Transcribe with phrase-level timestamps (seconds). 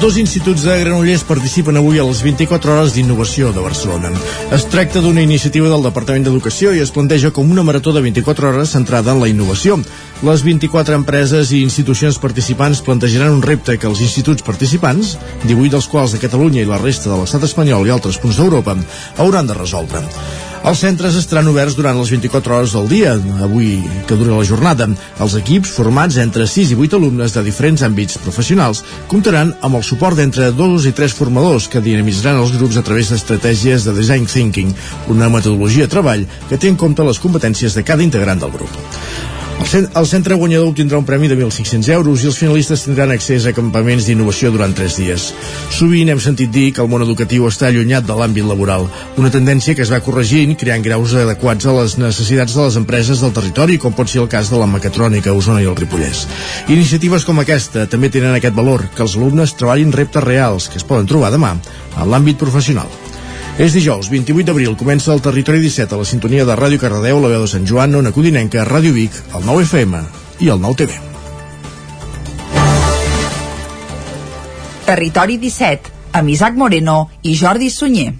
[0.00, 4.12] Dos instituts de Granollers participen avui a les 24 hores d'innovació de Barcelona.
[4.54, 8.52] Es tracta d'una iniciativa del Departament d'Educació i es planteja com una marató de 24
[8.52, 9.80] hores centrada en la innovació.
[10.22, 15.16] Les 24 empreses i institucions participants plantejaran un repte que els instituts participants,
[15.48, 18.78] 18 dels quals de Catalunya i la resta de l'estat espanyol i altres punts d'Europa,
[19.18, 20.06] hauran de resoldre.
[20.66, 24.88] Els centres estaran oberts durant les 24 hores del dia, avui que dura la jornada.
[25.22, 29.86] Els equips, formats entre 6 i 8 alumnes de diferents àmbits professionals, comptaran amb el
[29.86, 34.26] suport d'entre dos i tres formadors que dinamitzaran els grups a través d'estratègies de design
[34.26, 34.74] thinking,
[35.14, 39.37] una metodologia de treball que té en compte les competències de cada integrant del grup.
[39.58, 43.52] El, centre guanyador obtindrà un premi de 1.500 euros i els finalistes tindran accés a
[43.52, 45.26] campaments d'innovació durant 3 dies.
[45.74, 48.86] Sovint hem sentit dir que el món educatiu està allunyat de l'àmbit laboral,
[49.20, 53.20] una tendència que es va corregint creant graus adequats a les necessitats de les empreses
[53.24, 56.24] del territori, com pot ser el cas de la mecatrònica, Osona i el Ripollès.
[56.72, 60.86] Iniciatives com aquesta també tenen aquest valor, que els alumnes treballin reptes reals que es
[60.86, 61.56] poden trobar demà
[61.98, 63.07] en l'àmbit professional.
[63.58, 67.30] És dijous, 28 d'abril, comença el Territori 17 a la sintonia de Ràdio Cardedeu, la
[67.32, 70.02] veu de Sant Joan, Ona Codinenca, Ràdio Vic, el 9 FM
[70.46, 70.94] i el 9 TV.
[74.86, 78.12] Territori 17, amb Isaac Moreno i Jordi Sunyer.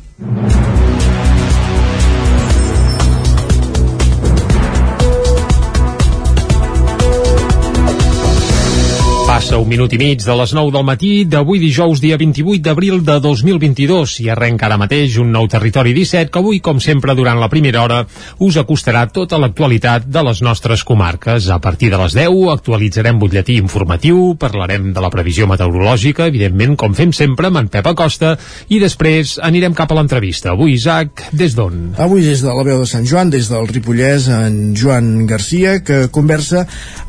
[9.58, 13.00] Passa un minut i mig de les 9 del matí d'avui dijous, dia 28 d'abril
[13.02, 17.40] de 2022 i arrenca ara mateix un nou territori 17 que avui, com sempre, durant
[17.42, 18.04] la primera hora
[18.38, 21.48] us acostarà tota l'actualitat de les nostres comarques.
[21.50, 26.94] A partir de les 10 actualitzarem butlletí informatiu, parlarem de la previsió meteorològica, evidentment, com
[26.94, 28.36] fem sempre, amb en Pep Acosta,
[28.70, 30.54] i després anirem cap a l'entrevista.
[30.54, 31.96] Avui, Isaac, des d'on?
[31.98, 36.04] Avui des de la veu de Sant Joan, des del Ripollès, en Joan Garcia, que
[36.14, 36.68] conversa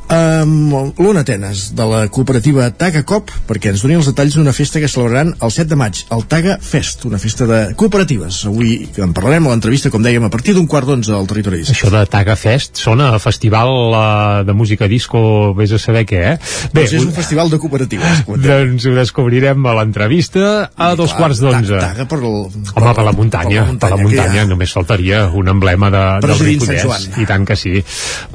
[0.09, 2.38] amb l'Ona Atenes, de la cooperativa
[2.79, 6.01] Taga Cop, perquè ens doni els detalls d'una festa que celebraran el 7 de maig,
[6.15, 8.45] el Taga Fest, una festa de cooperatives.
[8.49, 11.75] Avui en parlarem a l'entrevista, com dèiem, a partir d'un quart d'onze al territori 17.
[11.75, 14.01] Això de Taga Fest sona a festival uh,
[14.47, 16.35] de música disco, vés a saber què, eh?
[16.71, 18.23] Bé, doncs és un festival de cooperatives.
[18.29, 21.81] Doncs ho descobrirem a l'entrevista a dos clar, quarts d'onze.
[21.81, 24.49] Taga per, el, Home, per la muntanya, per la muntanya, per la muntanya ha.
[24.49, 27.09] només faltaria un emblema de, del Ripollès.
[27.19, 27.83] I tant que sí.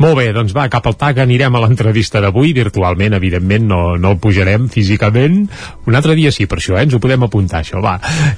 [0.03, 4.15] Molt bé, doncs va, cap al TAC anirem a l'entrevista d'avui, virtualment, evidentment, no, no
[4.15, 5.44] el pujarem físicament.
[5.87, 6.84] Un altre dia sí, per això, eh?
[6.87, 7.97] ens ho podem apuntar, això, va.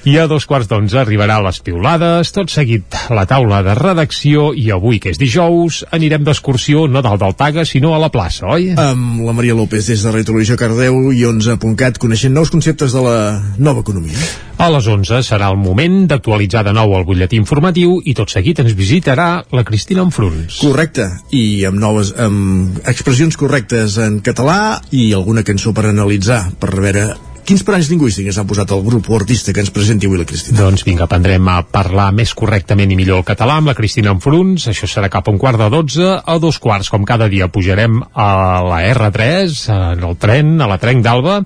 [0.09, 4.71] I a dos quarts d'onze arribarà les piulades, tot seguit la taula de redacció, i
[4.75, 8.73] avui, que és dijous, anirem d'excursió no dalt del Taga, sinó a la plaça, oi?
[8.77, 13.19] Amb la Maria López des de Retrovisió Cardeu i 11.cat coneixent nous conceptes de la
[13.59, 14.19] nova economia.
[14.57, 18.63] A les 11 serà el moment d'actualitzar de nou el butlletí informatiu i tot seguit
[18.63, 20.63] ens visitarà la Cristina Enfruns.
[20.63, 21.05] Correcte,
[21.37, 27.07] i amb noves amb expressions correctes en català i alguna cançó per analitzar, per veure
[27.47, 30.59] quins paranys lingüístics han posat el grup o artista que ens presenti avui la Cristina.
[30.59, 34.67] Doncs vinga, aprendrem a parlar més correctament i millor el català amb la Cristina Enfruns.
[34.73, 36.09] Això serà cap a un quart de dotze.
[36.19, 38.29] A dos quarts, com cada dia, pujarem a
[38.67, 41.37] la R3, en el tren, a la Trenc d'Alba,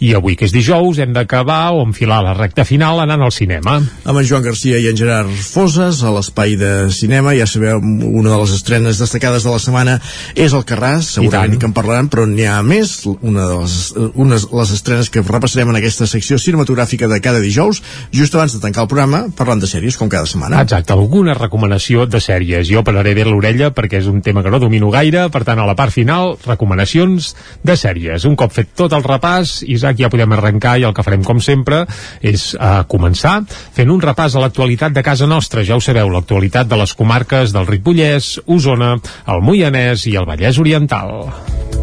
[0.00, 3.76] i avui, que és dijous, hem d'acabar o enfilar la recta final anant al cinema.
[3.80, 8.32] Amb en Joan Garcia i en Gerard Foses, a l'espai de cinema, ja sabeu, una
[8.32, 9.98] de les estrenes destacades de la setmana
[10.34, 13.78] és el Carràs, segurament que en parlaran, però n'hi ha més, una de les,
[14.14, 18.60] unes, les estrenes que repassarem en aquesta secció cinematogràfica de cada dijous, just abans de
[18.60, 20.60] tancar el programa, parlant de sèries, com cada setmana.
[20.62, 22.68] Exacte, alguna recomanació de sèries.
[22.70, 25.66] Jo pararé bé l'orella perquè és un tema que no domino gaire, per tant, a
[25.66, 27.34] la part final, recomanacions
[27.64, 28.24] de sèries.
[28.28, 31.40] Un cop fet tot el repàs, Isaac, ja podem arrencar i el que farem, com
[31.40, 31.84] sempre,
[32.22, 35.64] és uh, començar fent un repàs a l'actualitat de casa nostra.
[35.66, 38.96] Ja ho sabeu, l'actualitat de les comarques del Ripollès, Osona,
[39.26, 41.79] el Moianès i el Vallès Oriental.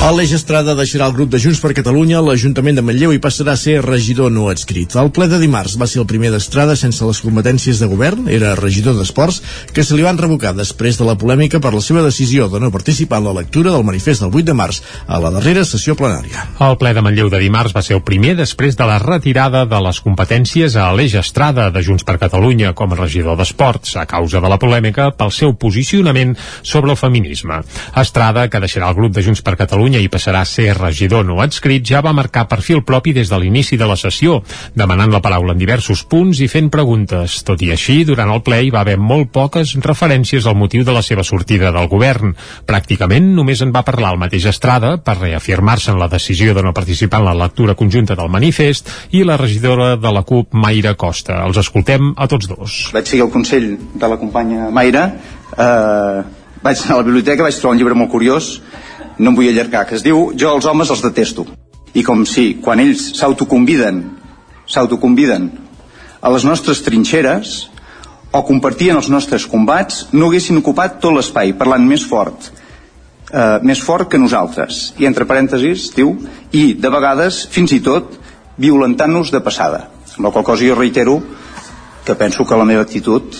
[0.00, 3.60] Aleix Estrada deixarà el grup de Junts per Catalunya l'Ajuntament de Manlleu i passarà a
[3.60, 4.94] ser regidor no adscrit.
[4.96, 8.54] El ple de dimarts va ser el primer d'Estrada sense les competències de govern, era
[8.56, 9.42] regidor d'Esports,
[9.76, 12.70] que se li van revocar després de la polèmica per la seva decisió de no
[12.72, 16.46] participar en la lectura del manifest del 8 de març a la darrera sessió plenària.
[16.64, 19.82] El ple de Manlleu de dimarts va ser el primer després de la retirada de
[19.84, 24.40] les competències a Aleix Estrada de Junts per Catalunya com a regidor d'Esports a causa
[24.40, 27.60] de la polèmica pel seu posicionament sobre el feminisme.
[28.00, 31.24] Estrada, que deixarà el grup de Junts per Catalunya Catalunya i passarà a ser regidor
[31.26, 34.36] no adscrit, ja va marcar perfil propi des de l'inici de la sessió,
[34.78, 37.40] demanant la paraula en diversos punts i fent preguntes.
[37.42, 40.94] Tot i així, durant el ple hi va haver molt poques referències al motiu de
[40.94, 42.36] la seva sortida del govern.
[42.70, 46.70] Pràcticament només en va parlar el mateix Estrada per reafirmar-se en la decisió de no
[46.76, 51.42] participar en la lectura conjunta del manifest i la regidora de la CUP, Mayra Costa.
[51.48, 52.82] Els escoltem a tots dos.
[52.94, 55.08] Vaig seguir el consell de la companya Mayra
[55.58, 56.22] eh,
[56.62, 58.60] vaig anar a la biblioteca, vaig trobar un llibre molt curiós,
[59.20, 61.44] no em vull allargar, que es diu Jo els homes els detesto.
[61.92, 64.00] I com si, quan ells s'autoconviden,
[64.70, 65.50] s'autoconviden
[66.20, 67.68] a les nostres trinxeres,
[68.30, 72.50] o compartien els nostres combats, no haguessin ocupat tot l'espai, parlant més fort,
[73.32, 74.94] eh, més fort que nosaltres.
[74.98, 76.14] I entre parèntesis diu,
[76.52, 78.16] i de vegades, fins i tot,
[78.56, 79.88] violentant-nos de passada.
[80.16, 81.20] Amb la qual cosa jo reitero
[82.04, 83.34] que penso que la meva actitud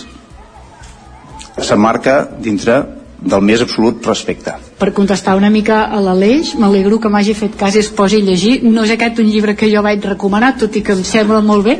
[1.61, 4.53] s'emmarca dintre del més absolut respecte.
[4.81, 8.25] Per contestar una mica a l'Aleix, m'alegro que m'hagi fet cas i es posi a
[8.25, 8.55] llegir.
[8.65, 11.67] No és aquest un llibre que jo vaig recomanar, tot i que em sembla molt
[11.67, 11.77] bé.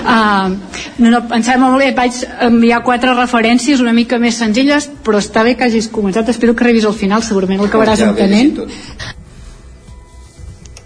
[0.00, 0.56] Uh,
[1.02, 5.20] no, no, em sembla molt bé, vaig enviar quatre referències una mica més senzilles, però
[5.20, 9.17] està bé que hagis comentat, espero que revis al final, segurament l'acabaràs ja entenent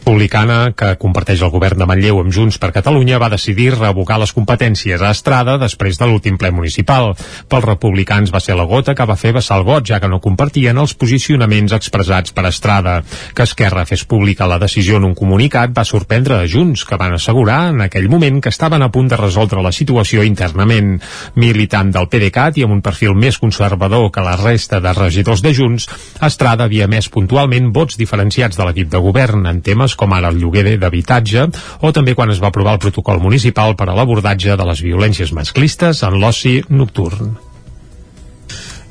[0.03, 4.33] republicana que comparteix el govern de Manlleu amb Junts per Catalunya va decidir revocar les
[4.35, 7.13] competències a Estrada després de l'últim ple municipal.
[7.49, 10.19] Pels republicans va ser la gota que va fer vessar el got, ja que no
[10.21, 12.97] compartien els posicionaments expressats per Estrada.
[13.35, 17.15] Que Esquerra fes pública la decisió en un comunicat va sorprendre a Junts, que van
[17.15, 20.99] assegurar en aquell moment que estaven a punt de resoldre la situació internament.
[21.39, 25.55] Militant del PDeCAT i amb un perfil més conservador que la resta de regidors de
[25.55, 25.87] Junts,
[26.27, 30.31] Estrada havia més puntualment vots diferenciats de l'equip de govern en temes temes com ara
[30.31, 31.49] el lloguer d'habitatge
[31.81, 35.33] o també quan es va aprovar el protocol municipal per a l'abordatge de les violències
[35.33, 37.37] masclistes en l'oci nocturn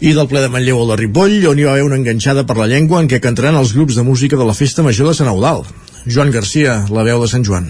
[0.01, 2.57] i del ple de Manlleu a la Ripoll, on hi va haver una enganxada per
[2.57, 5.29] la llengua en què cantaran els grups de música de la Festa Major de Sant
[5.29, 5.61] Eudal.
[6.07, 7.67] Joan Garcia, la veu de Sant Joan.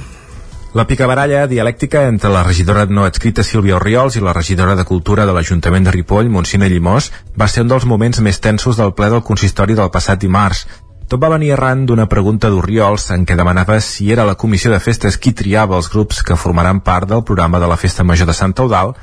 [0.71, 5.25] La picabaralla dialèctica entre la regidora no adscrita Sílvia Oriols i la regidora de Cultura
[5.27, 9.11] de l'Ajuntament de Ripoll, Montsina Llimós, va ser un dels moments més tensos del ple
[9.11, 10.63] del consistori del passat dimarts.
[11.11, 14.77] Tot va venir arran d'una pregunta d'Oriols en què demanava si era la comissió de
[14.79, 18.35] festes qui triava els grups que formaran part del programa de la Festa Major de
[18.37, 18.93] Sant Eudal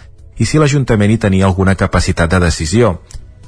[0.41, 2.95] i si l'Ajuntament hi tenia alguna capacitat de decisió.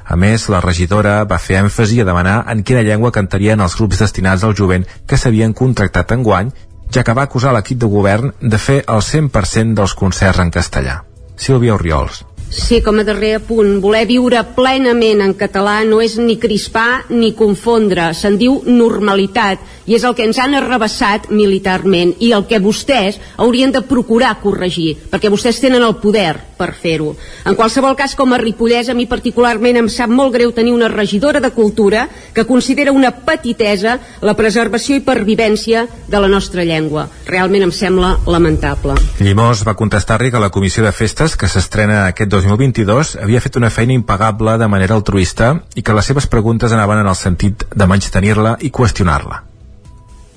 [0.05, 4.05] A més, la regidora va fer èmfasi a demanar en quina llengua cantarien els grups
[4.05, 6.53] destinats al jovent que s'havien contractat en guany,
[6.93, 11.01] ja que va acusar l'equip de govern de fer el 100% dels concerts en castellà.
[11.41, 12.27] Sílvia Oriols.
[12.51, 17.31] Sí, com a darrer punt, voler viure plenament en català no és ni crispar ni
[17.39, 22.59] confondre, se'n diu normalitat i és el que ens han arrabassat militarment i el que
[22.63, 27.15] vostès haurien de procurar corregir, perquè vostès tenen el poder per fer-ho.
[27.49, 30.91] En qualsevol cas, com a Ripollès, a mi particularment em sap molt greu tenir una
[30.93, 37.09] regidora de cultura que considera una petitesa la preservació i pervivència de la nostra llengua.
[37.27, 38.99] Realment em sembla lamentable.
[39.19, 43.71] Llimós va contestar-li que la Comissió de Festes, que s'estrena aquest 2022 havia fet una
[43.71, 47.87] feina impagable de manera altruista i que les seves preguntes anaven en el sentit de
[47.87, 49.43] menys tenir-la i qüestionar-la.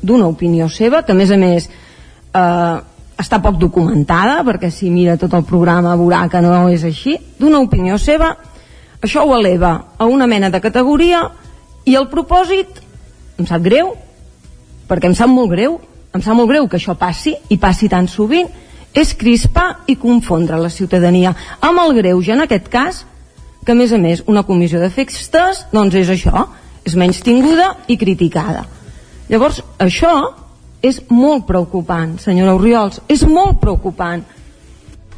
[0.03, 2.77] D'una opinió seva, que a més a més eh,
[3.19, 7.61] està poc documentada, perquè si mira tot el programa veurà que no és així, d'una
[7.63, 8.33] opinió seva,
[9.03, 11.25] això ho eleva a una mena de categoria
[11.85, 12.81] i el propòsit
[13.39, 13.94] em sap greu,
[14.89, 15.79] perquè em sap molt greu,
[16.13, 18.50] em sap molt greu que això passi i passi tan sovint
[18.93, 23.03] és crispar i confondre la ciutadania amb el greuge en aquest cas
[23.65, 26.47] que a més a més una comissió de festes doncs és això,
[26.85, 28.67] és menys tinguda i criticada
[29.29, 30.13] llavors això
[30.83, 34.23] és molt preocupant senyora Oriols, és molt preocupant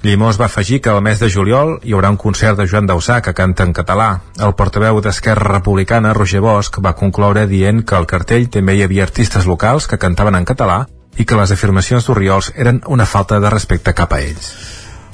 [0.06, 3.24] Llimós va afegir que el mes de juliol hi haurà un concert de Joan Dausà
[3.26, 4.20] que canta en català.
[4.38, 9.08] El portaveu d'Esquerra Republicana, Roger Bosch, va concloure dient que al cartell també hi havia
[9.08, 10.84] artistes locals que cantaven en català
[11.18, 14.52] i que les afirmacions d'Oriols eren una falta de respecte cap a ells.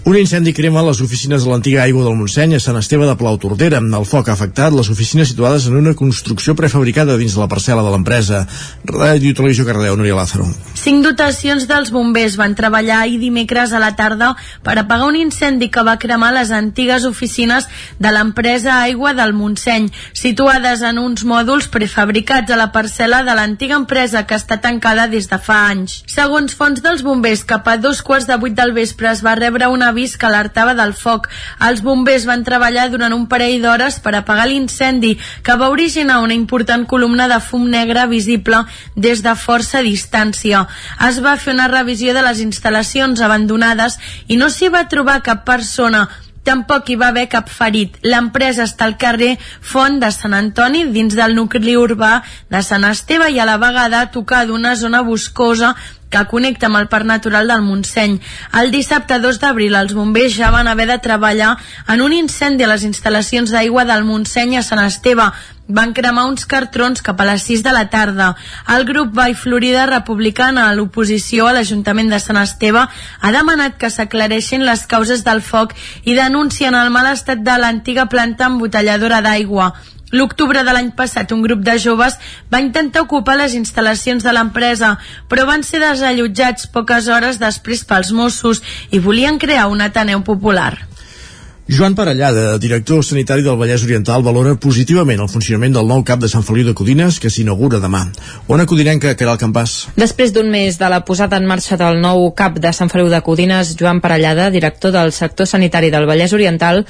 [0.03, 3.35] Un incendi crema les oficines de l'antiga aigua del Montseny a Sant Esteve de Plau
[3.37, 3.77] Tordera.
[3.77, 7.83] El foc ha afectat les oficines situades en una construcció prefabricada dins de la parcel·la
[7.85, 8.39] de l'empresa.
[8.89, 10.47] Ràdio Televisió Cardeu, Núria Lázaro.
[10.81, 14.31] Cinc dotacions dels bombers van treballar ahir dimecres a la tarda
[14.65, 17.69] per apagar un incendi que va cremar les antigues oficines
[18.01, 23.77] de l'empresa Aigua del Montseny, situades en uns mòduls prefabricats a la parcel·la de l'antiga
[23.77, 26.01] empresa que està tancada des de fa anys.
[26.09, 29.69] Segons fons dels bombers, cap a dos quarts de vuit del vespre es va rebre
[29.69, 31.27] una avís que alertava del foc.
[31.67, 36.37] Els bombers van treballar durant un parell d'hores per apagar l'incendi que va originar una
[36.37, 38.63] important columna de fum negre visible
[38.95, 40.65] des de força distància.
[41.07, 45.45] Es va fer una revisió de les instal·lacions abandonades i no s'hi va trobar cap
[45.45, 46.07] persona
[46.43, 47.97] Tampoc hi va haver cap ferit.
[48.01, 52.13] L'empresa està al carrer Font de Sant Antoni, dins del nucli urbà
[52.49, 55.75] de Sant Esteve i a la vegada tocar d'una zona boscosa
[56.11, 58.19] que connecta amb el Parc Natural del Montseny.
[58.59, 61.55] El dissabte 2 d'abril els bombers ja van haver de treballar
[61.87, 65.31] en un incendi a les instal·lacions d'aigua del Montseny a Sant Esteve.
[65.71, 68.33] Van cremar uns cartrons cap a les 6 de la tarda.
[68.75, 73.89] El grup Vall Florida Republicana a l'oposició a l'Ajuntament de Sant Esteve ha demanat que
[73.89, 79.71] s'aclareixin les causes del foc i denuncien el mal estat de l'antiga planta embotelladora d'aigua.
[80.11, 82.17] L'octubre de l'any passat, un grup de joves
[82.51, 84.97] va intentar ocupar les instal·lacions de l'empresa,
[85.31, 90.73] però van ser desallotjats poques hores després pels Mossos i volien crear un Ateneu Popular.
[91.71, 96.29] Joan Parellada, director sanitari del Vallès Oriental, valora positivament el funcionament del nou CAP de
[96.31, 98.01] Sant Feliu de Codines que s'inaugura demà.
[98.51, 99.77] Ona Codinenca, que era el campàs.
[99.95, 103.21] Després d'un mes de la posada en marxa del nou CAP de Sant Feliu de
[103.23, 106.83] Codines, Joan Parellada, director del sector sanitari del Vallès Oriental,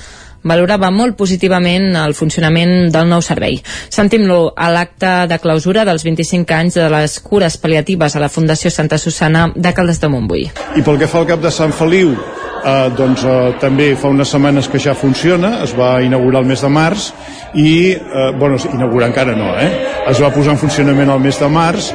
[0.44, 3.60] valorava molt positivament el funcionament del nou servei.
[3.90, 8.72] Sentim-lo a l'acte de clausura dels 25 anys de les cures paliatives a la Fundació
[8.72, 10.48] Santa Susana de Caldes de Montbui.
[10.76, 12.16] I pel que fa al cap de Sant Feliu,
[12.64, 16.62] eh, doncs eh, també fa unes setmanes que ja funciona, es va inaugurar el mes
[16.62, 17.12] de març
[17.54, 19.70] i, eh, bueno, inaugurar encara no, eh?
[20.10, 21.92] es va posar en funcionament el mes de març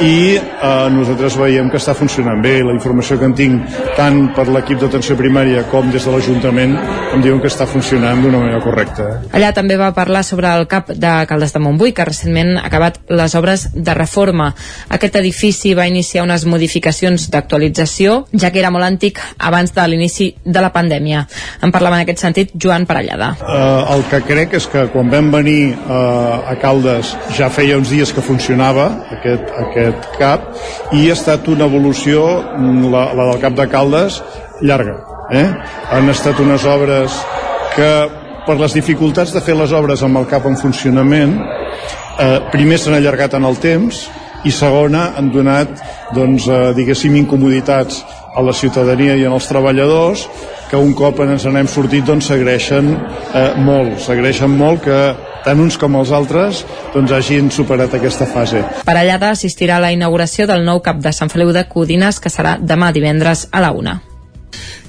[0.00, 4.46] i eh, nosaltres veiem que està funcionant bé la informació que en tinc tant per
[4.48, 6.76] l'equip d'atenció primària com des de l'Ajuntament
[7.14, 9.08] em diuen que està funcionant d'una manera correcta.
[9.10, 9.32] Eh?
[9.36, 13.00] Allà també va parlar sobre el CAP de Caldes de Montbui que recentment ha acabat
[13.10, 14.52] les obres de reforma.
[14.88, 20.09] Aquest edifici va iniciar unes modificacions d'actualització ja que era molt antic abans de l'inici
[20.44, 21.24] de la pandèmia.
[21.62, 23.32] En parlava en aquest sentit Joan Parellada.
[23.40, 27.92] Eh, el que crec és que quan vam venir eh, a Caldes ja feia uns
[27.92, 30.48] dies que funcionava aquest, aquest CAP
[30.98, 32.26] i ha estat una evolució,
[32.56, 34.22] mm, la, la del CAP de Caldes,
[34.60, 34.98] llarga.
[35.30, 35.46] Eh?
[35.94, 37.14] Han estat unes obres
[37.76, 37.90] que
[38.46, 41.36] per les dificultats de fer les obres amb el CAP en funcionament
[42.18, 44.06] eh, primer s'han allargat en el temps
[44.48, 45.82] i segona han donat
[46.16, 48.00] doncs, eh, diguéssim incomoditats
[48.34, 50.26] a la ciutadania i als treballadors
[50.70, 55.00] que un cop ens n'hem sortit doncs s'agreixen eh, molt, s'agreixen molt que
[55.44, 58.62] tant uns com els altres doncs hagin superat aquesta fase.
[58.86, 62.56] Parellada assistirà a la inauguració del nou cap de Sant Feliu de Codines que serà
[62.60, 64.00] demà divendres a la una.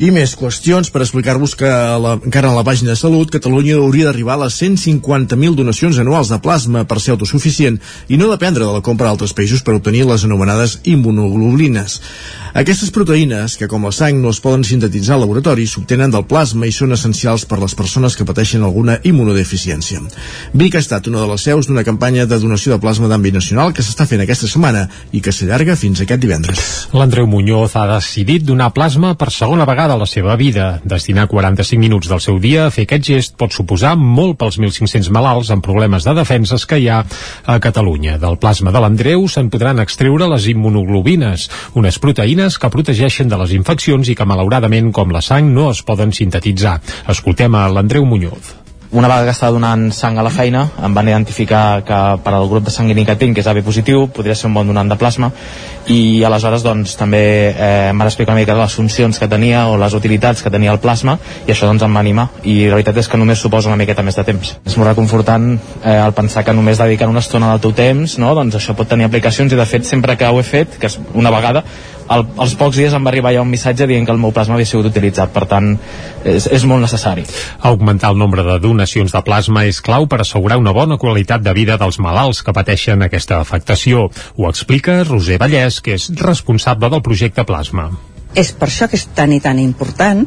[0.01, 1.69] I més qüestions per explicar-vos que
[2.01, 6.31] la, encara a la pàgina de Salut, Catalunya hauria d'arribar a les 150.000 donacions anuals
[6.33, 7.77] de plasma per ser autosuficient
[8.09, 11.99] i no dependre de la compra d'altres països per obtenir les anomenades immunoglobulines.
[12.57, 16.65] Aquestes proteïnes, que com la sang no es poden sintetitzar al laboratori, s'obtenen del plasma
[16.67, 20.01] i són essencials per les persones que pateixen alguna immunodeficiència.
[20.57, 23.71] Vic ha estat una de les seus d'una campanya de donació de plasma d'àmbit nacional
[23.71, 26.65] que s'està fent aquesta setmana i que s'allarga fins aquest divendres.
[26.91, 30.79] L'Andreu Muñoz ha decidit donar plasma per segona vegada a la seva vida.
[30.87, 35.11] Destinar 45 minuts del seu dia a fer aquest gest pot suposar molt pels 1.500
[35.13, 37.01] malalts amb problemes de defenses que hi ha
[37.45, 38.17] a Catalunya.
[38.21, 43.57] Del plasma de l'Andreu se'n podran extreure les immunoglobines, unes proteïnes que protegeixen de les
[43.57, 46.79] infeccions i que malauradament, com la sang, no es poden sintetitzar.
[47.11, 48.60] Escoltem a l'Andreu Muñoz
[48.91, 52.49] una vegada que estava donant sang a la feina em van identificar que per al
[52.51, 54.97] grup de sanguini que tinc, que és AB positiu, podria ser un bon donant de
[54.99, 55.31] plasma
[55.87, 57.21] i aleshores doncs també
[57.51, 60.73] eh, em van explicar una mica les funcions que tenia o les utilitats que tenia
[60.75, 61.17] el plasma
[61.47, 64.03] i això doncs em va animar i la veritat és que només suposa una miqueta
[64.03, 64.57] més de temps.
[64.67, 68.35] És molt reconfortant eh, el pensar que només dedicant una estona del teu temps no?
[68.35, 70.99] doncs això pot tenir aplicacions i de fet sempre que ho he fet, que és
[71.15, 71.63] una vegada,
[72.07, 74.55] al, als pocs dies em va arribar ja un missatge dient que el meu plasma
[74.57, 75.73] havia sigut utilitzat, per tant
[76.23, 77.25] és, és molt necessari.
[77.71, 81.53] Augmentar el nombre de donacions de plasma és clau per assegurar una bona qualitat de
[81.57, 84.07] vida dels malalts que pateixen aquesta afectació.
[84.37, 87.89] Ho explica Roser Vallès, que és responsable del projecte Plasma.
[88.37, 90.25] És per això que és tan i tan important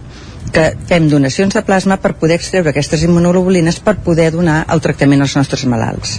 [0.54, 5.24] que fem donacions de plasma per poder extreure aquestes immunoglobulines per poder donar el tractament
[5.24, 6.18] als nostres malalts.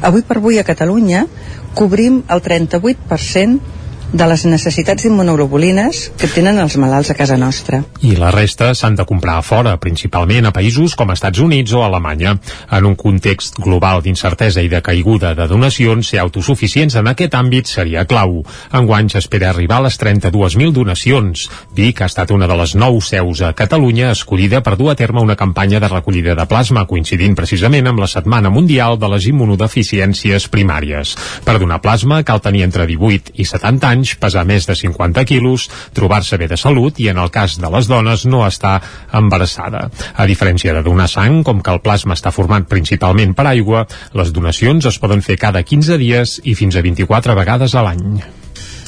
[0.00, 1.26] Avui per avui a Catalunya
[1.74, 3.73] cobrim el 38%
[4.14, 7.80] de les necessitats d'immunoglobulines que tenen els malalts a casa nostra.
[8.06, 11.82] I la resta s'han de comprar a fora, principalment a països com Estats Units o
[11.82, 12.36] Alemanya.
[12.70, 17.66] En un context global d'incertesa i de caiguda de donacions, ser autosuficients en aquest àmbit
[17.66, 18.44] seria clau.
[18.70, 21.48] Enguany s'espera arribar a les 32.000 donacions.
[21.74, 25.24] Vic ha estat una de les nou seus a Catalunya escollida per dur a terme
[25.26, 30.46] una campanya de recollida de plasma, coincidint precisament amb la Setmana Mundial de les Immunodeficiències
[30.54, 31.16] Primàries.
[31.42, 35.24] Per donar plasma cal tenir entre 18 i 70 anys anys, pesar més de 50
[35.24, 38.80] quilos, trobar-se bé de salut i, en el cas de les dones, no estar
[39.12, 39.88] embarassada.
[40.16, 44.32] A diferència de donar sang, com que el plasma està format principalment per aigua, les
[44.32, 48.43] donacions es poden fer cada 15 dies i fins a 24 vegades a l'any.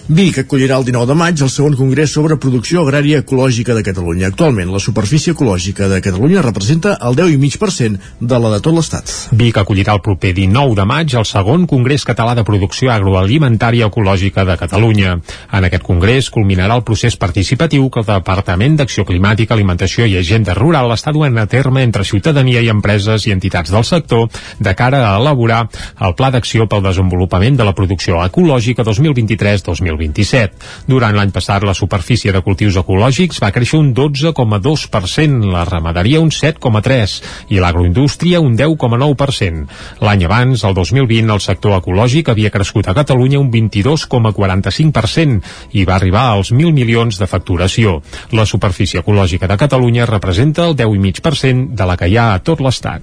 [0.06, 4.28] Vic acollirà el 19 de maig el segon congrés sobre producció agrària ecològica de Catalunya.
[4.30, 9.10] Actualment, la superfície ecològica de Catalunya representa el 10,5% de la de tot l'Estat.
[9.34, 14.44] Vic acollirà el proper 19 de maig el segon Congrés Català de Producció Agroalimentària Ecològica
[14.46, 15.16] de Catalunya.
[15.50, 20.54] En aquest congrés culminarà el procés participatiu que el Departament d'Acció Climàtica, Alimentació i Agenda
[20.54, 25.02] Rural està duent a terme entre ciutadania i empreses i entitats del sector de cara
[25.10, 25.64] a elaborar
[25.98, 29.95] el Pla d'Acció pel Desenvolupament de la Producció Ecològica 2023-2027.
[29.96, 30.86] 2027.
[30.86, 36.30] Durant l'any passat, la superfície de cultius ecològics va créixer un 12,2%, la ramaderia un
[36.30, 39.66] 7,3% i l'agroindústria un 10,9%.
[40.04, 45.40] L'any abans, el 2020, el sector ecològic havia crescut a Catalunya un 22,45%
[45.78, 48.02] i va arribar als 1.000 milions de facturació.
[48.32, 52.60] La superfície ecològica de Catalunya representa el 10,5% de la que hi ha a tot
[52.60, 53.02] l'Estat.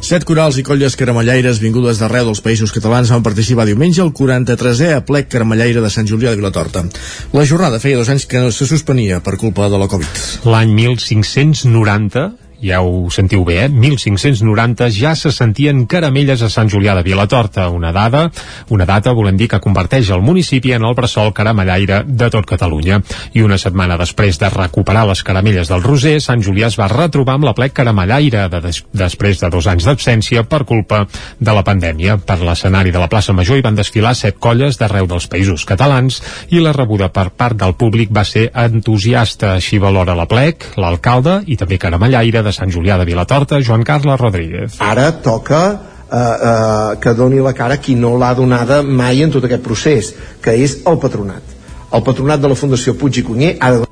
[0.00, 4.92] Set corals i colles caramellaires vingudes d'arreu dels països catalans van participar diumenge al 43è
[4.96, 6.84] aplec caramellaire de Sant Julià de Vilatorta.
[7.32, 10.24] La jornada feia dos anys que no se suspenia per culpa de la Covid.
[10.48, 13.68] L'any 1590 ja ho sentiu bé, eh?
[13.68, 18.30] 1590 ja se sentien caramelles a Sant Julià de Vilatorta, una dada,
[18.70, 23.00] una data volem dir que converteix el municipi en el bressol caramellaire de tot Catalunya.
[23.34, 27.36] I una setmana després de recuperar les caramelles del Roser, Sant Julià es va retrobar
[27.36, 31.04] amb la plec caramellaire de des després de dos anys d'absència per culpa
[31.38, 32.16] de la pandèmia.
[32.16, 36.22] Per l'escenari de la plaça Major hi van desfilar set colles d'arreu dels països catalans
[36.54, 39.56] i la rebuda per part del públic va ser entusiasta.
[39.56, 44.20] Així valora la plec, l'alcalde i també caramellaire de Sant Julià de Vilatorta, Joan Carles
[44.20, 44.78] Rodríguez.
[44.84, 49.44] Ara toca eh, eh, que doni la cara qui no l'ha donada mai en tot
[49.44, 51.54] aquest procés, que és el patronat.
[51.94, 53.84] El patronat de la Fundació Puig i Cunyer ha de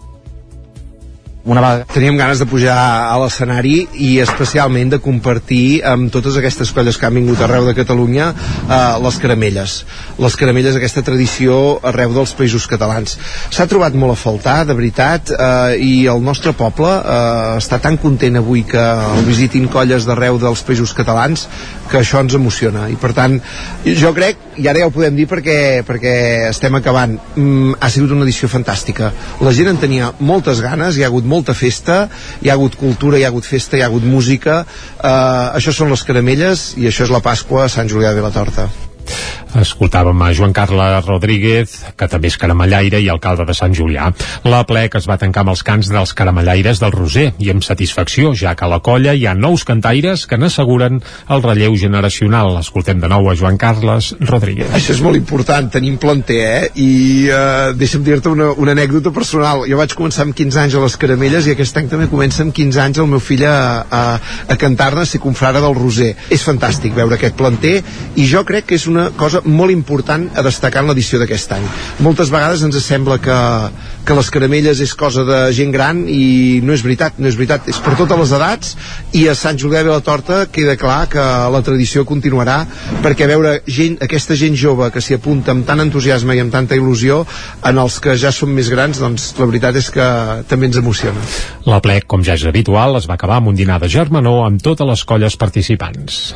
[1.44, 2.76] una vegada teníem ganes de pujar
[3.12, 7.74] a l'escenari i especialment de compartir amb totes aquestes colles que han vingut arreu de
[7.76, 9.74] Catalunya eh, les caramelles.
[10.24, 13.18] Les caramelles, aquesta tradició arreu dels països catalans.
[13.52, 18.00] S'ha trobat molt a faltar, de veritat eh, i el nostre poble eh, està tan
[18.00, 21.44] content avui que el visitin colles d'arreu dels països catalans
[21.90, 22.86] que això ens emociona.
[22.92, 23.36] I per tant
[23.84, 26.14] jo crec, i ara ja ho podem dir perquè, perquè
[26.50, 29.12] estem acabant mm, ha sigut una edició fantàstica.
[29.44, 32.04] La gent en tenia moltes ganes, hi ha hagut molta festa,
[32.42, 34.62] hi ha hagut cultura, hi ha hagut festa, hi ha hagut música,
[34.96, 35.12] eh,
[35.58, 38.68] això són les caramelles i això és la Pasqua a Sant Julià de la Torta.
[39.54, 44.08] Escoltàvem a Joan Carles Rodríguez, que també és caramellaire i alcalde de Sant Julià.
[44.50, 48.32] La plec es va tancar amb els cants dels caramellaires del Roser i amb satisfacció,
[48.34, 50.98] ja que a la colla hi ha nous cantaires que n'asseguren
[51.30, 52.56] el relleu generacional.
[52.58, 54.72] Escoltem de nou a Joan Carles Rodríguez.
[54.74, 56.72] Això és molt important, tenim planter, eh?
[56.74, 56.90] I
[57.30, 59.62] eh, deixa'm dir-te una, una anècdota personal.
[59.70, 62.54] Jo vaig començar amb 15 anys a les caramelles i aquest any també comença amb
[62.56, 63.54] 15 anys el meu fill a,
[63.86, 64.02] a,
[64.50, 66.10] a cantar-ne, a ser confrare del Roser.
[66.34, 67.76] És fantàstic veure aquest planter
[68.18, 71.66] i jo crec que és una cosa molt important a destacar en l'edició d'aquest any.
[72.04, 73.38] Moltes vegades ens sembla que,
[74.04, 77.68] que les caramelles és cosa de gent gran i no és veritat, no és veritat,
[77.70, 78.74] és per totes les edats
[79.16, 82.62] i a Sant Julià de la Torta queda clar que la tradició continuarà
[83.04, 86.78] perquè veure gent, aquesta gent jove que s'hi apunta amb tant entusiasme i amb tanta
[86.78, 87.22] il·lusió
[87.64, 90.08] en els que ja són més grans, doncs la veritat és que
[90.48, 91.20] també ens emociona.
[91.68, 94.62] La plec, com ja és habitual, es va acabar amb un dinar de germanor amb
[94.62, 96.34] totes les colles participants.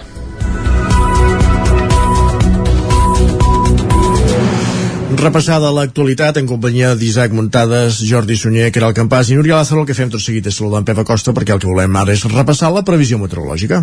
[5.19, 9.83] Repassada l'actualitat en companyia d'Isaac Muntades, Jordi Sunyer, que era el campàs i Núria Lázaro,
[9.83, 12.15] el que fem tot seguit és saludar en Pep Acosta perquè el que volem ara
[12.15, 13.83] és repassar la previsió meteorològica.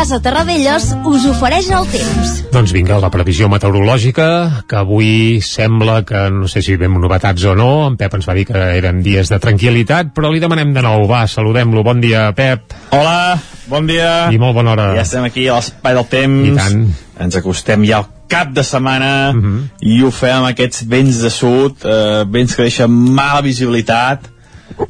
[0.00, 2.30] Casa Terradellos us ofereix el temps.
[2.54, 4.28] Doncs vinga, la previsió meteorològica,
[4.64, 8.32] que avui sembla que, no sé si vam novetats o no, en Pep ens va
[8.38, 12.22] dir que eren dies de tranquil·litat, però li demanem de nou, va, saludem-lo, bon dia,
[12.32, 12.72] Pep.
[12.96, 13.36] Hola,
[13.68, 14.30] bon dia.
[14.32, 14.86] I molt bona hora.
[14.96, 16.48] Ja estem aquí a l'espai del temps.
[16.48, 16.86] I tant.
[17.26, 19.62] Ens acostem ja al cap de setmana Uh -huh.
[19.84, 24.24] i ho fem amb aquests vents de sud, eh, vents que deixen mala visibilitat,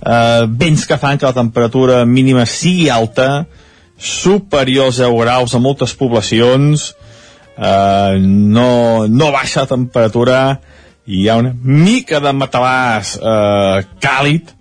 [0.06, 3.48] eh, vents que fan que la temperatura mínima sigui alta,
[4.00, 6.94] superior als 10 graus a moltes poblacions,
[7.56, 10.40] eh, no, no baixa la temperatura,
[11.06, 14.54] hi ha una mica de matalàs eh, càlid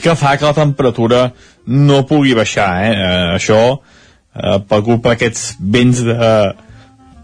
[0.00, 1.26] que fa que la temperatura
[1.66, 2.70] no pugui baixar.
[2.86, 2.92] Eh?
[2.92, 6.30] Eh, això eh, per culpa d'aquests vents de,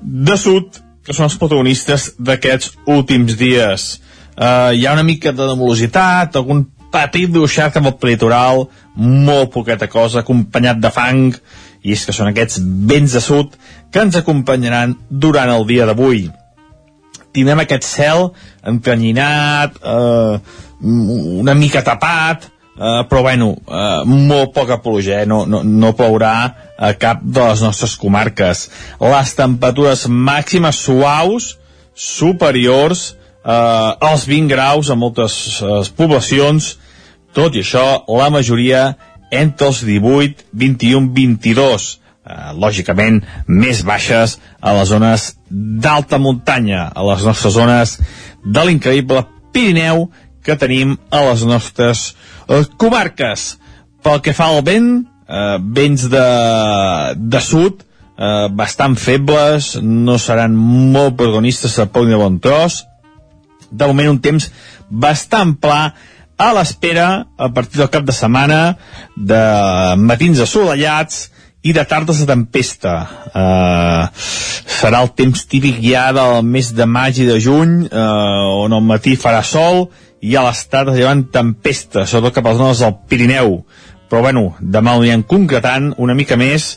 [0.02, 3.94] de sud que són els protagonistes d'aquests últims dies.
[4.36, 9.88] Eh, hi ha una mica de nemolositat, algun petit dibuixat cap al litoral, molt poqueta
[9.90, 11.32] cosa, acompanyat de fang,
[11.82, 13.56] i és que són aquests vents de sud
[13.92, 16.28] que ens acompanyaran durant el dia d'avui.
[17.32, 18.30] Tindrem aquest cel
[18.66, 20.38] encanyinat, eh,
[20.80, 22.48] una mica tapat,
[22.78, 25.26] eh, però bueno, eh, molt poca pluja, eh?
[25.26, 26.34] no, no, no plourà
[26.78, 28.68] a cap de les nostres comarques.
[29.00, 31.54] Les temperatures màximes suaus
[31.98, 33.17] superiors
[33.48, 36.74] eh, als 20 graus a moltes eh, poblacions,
[37.36, 38.92] tot i això, la majoria
[39.32, 41.88] entre els 18, 21, 22,
[42.28, 47.98] eh, lògicament més baixes a les zones d'alta muntanya, a les nostres zones
[48.44, 50.10] de l'increïble Pirineu
[50.44, 52.12] que tenim a les nostres
[52.48, 53.54] eh, comarques.
[54.04, 54.90] Pel que fa al vent,
[55.28, 56.26] eh, vents de,
[57.16, 57.82] de sud,
[58.16, 62.84] eh, bastant febles, no seran molt protagonistes a poc de bon tros.
[63.70, 64.50] De moment un temps
[64.88, 65.92] bastant pla,
[66.38, 68.76] a l'espera, a partir del cap de setmana,
[69.16, 69.42] de
[69.98, 71.26] matins assolellats
[71.66, 72.94] i de tardes de tempesta.
[73.34, 74.06] Uh,
[74.78, 78.84] serà el temps típic ja del mes de maig i de juny, uh, on al
[78.86, 79.88] matí farà sol
[80.22, 83.58] i a les tardes hi haurà tempesta, sobretot cap a les zones del Pirineu.
[84.08, 86.76] Però bueno, demà ho anirem concretant una mica més,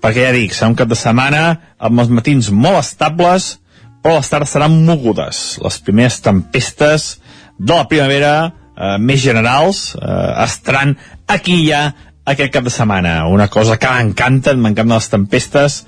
[0.00, 1.42] perquè ja dic, serà un cap de setmana
[1.78, 3.56] amb els matins molt estables,
[4.02, 5.58] però les tardes seran mogudes.
[5.64, 7.10] Les primeres tempestes
[7.58, 10.96] de la primavera eh, més generals eh, estaran
[11.28, 11.90] aquí ja
[12.24, 13.26] aquest cap de setmana.
[13.28, 15.82] Una cosa que m'encanten, m'encanten les tempestes,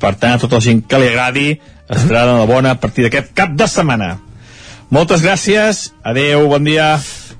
[0.00, 1.48] per tant a tota la gent que li agradi
[1.88, 4.14] estarà de bona a partir d'aquest cap de setmana.
[4.94, 6.96] Moltes gràcies, adeu, bon dia.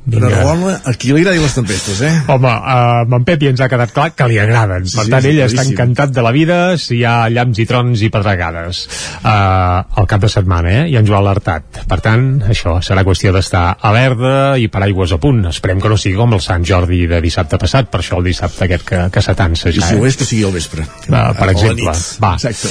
[0.07, 0.29] Vinga.
[0.29, 2.11] Rahola, a qui li agraden les tempestes, eh?
[2.29, 4.85] Home, uh, en Pepi ens ha quedat clar que li agraden.
[4.85, 5.73] Per sí, tant, ell està claríssim.
[5.73, 8.83] encantat de la vida si hi ha llamps i trons i pedregades.
[9.23, 10.83] Uh, al cap de setmana, eh?
[10.93, 11.81] I ens ho ha alertat.
[11.89, 15.41] Per tant, això, serà qüestió d'estar alerta i paraigües a punt.
[15.49, 18.69] Esperem que no sigui com el Sant Jordi de dissabte passat, per això el dissabte
[18.69, 19.89] aquest que, que s'atansa I ja.
[19.89, 20.13] si ho eh?
[20.13, 20.85] és, que sigui al vespre.
[21.09, 21.97] Uh, per O a exemple.
[21.97, 22.21] nit.
[22.21, 22.35] Va.
[22.37, 22.69] Exacte.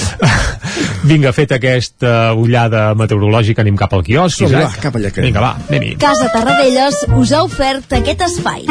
[1.10, 4.70] Vinga, fet aquesta ullada meteorològica, anem cap al quiosc, Isaac.
[4.78, 5.96] va, cap allà que- Vinga, va, anem-hi.
[6.00, 8.66] Casa Tarradellas us ha ofert aquest espai.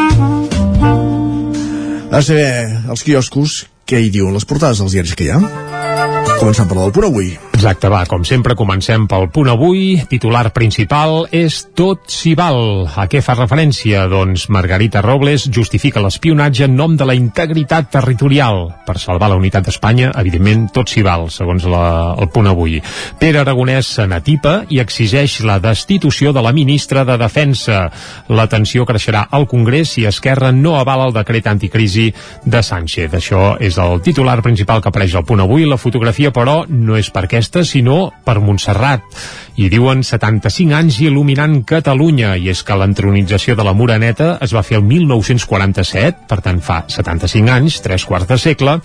[2.14, 2.50] A saber,
[2.94, 5.40] els quioscos, què hi diuen les portades dels diaris que hi ha?
[6.44, 7.34] Començant per del punt avui.
[7.64, 9.94] Exacte, va, com sempre comencem pel punt avui.
[10.12, 12.90] Titular principal és Tot s'hi val.
[13.00, 14.02] A què fa referència?
[14.12, 18.68] Doncs Margarita Robles justifica l'espionatge en nom de la integritat territorial.
[18.84, 21.86] Per salvar la unitat d'Espanya, evidentment, tot s'hi val, segons la,
[22.20, 22.82] el punt avui.
[23.22, 27.86] Pere Aragonès se n'atipa i exigeix la destitució de la ministra de Defensa.
[28.28, 32.10] La tensió creixerà al Congrés si Esquerra no avala el decret anticrisi
[32.44, 33.16] de Sánchez.
[33.22, 35.64] Això és el titular principal que apareix al punt avui.
[35.64, 39.02] La fotografia, però, no és per aquesta, sinó per Montserrat.
[39.54, 44.64] I diuen 75 anys il·luminant Catalunya, i és que l'entronització de la Moreneta es va
[44.66, 48.80] fer el 1947, per tant fa 75 anys, tres quarts de segle,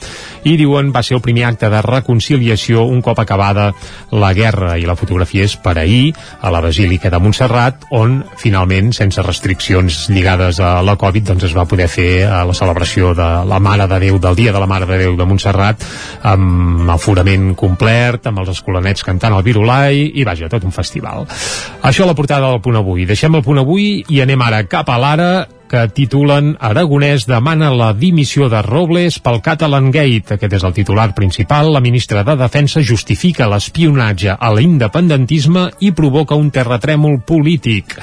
[0.44, 3.70] i diuen va ser el primer acte de reconciliació un cop acabada
[4.12, 6.12] la guerra, i la fotografia és per ahir
[6.42, 11.56] a la Basílica de Montserrat, on finalment, sense restriccions lligades a la Covid, doncs es
[11.56, 14.68] va poder fer eh, la celebració de la Mare de Déu, del Dia de la
[14.68, 15.88] Mare de Déu de Montserrat,
[16.28, 21.26] amb aforament complet, amb els escolanets cantant el virulai, i vaja, tot un festival.
[21.82, 23.06] Això a la portada del punt avui.
[23.06, 25.30] Deixem el punt avui i anem ara cap a l'ara
[25.68, 30.38] que titulen Aragonès demana la dimissió de Robles pel Catalan Gate.
[30.38, 31.68] Aquest és el titular principal.
[31.74, 37.98] La ministra de Defensa justifica l'espionatge a l'independentisme i provoca un terratrèmol polític.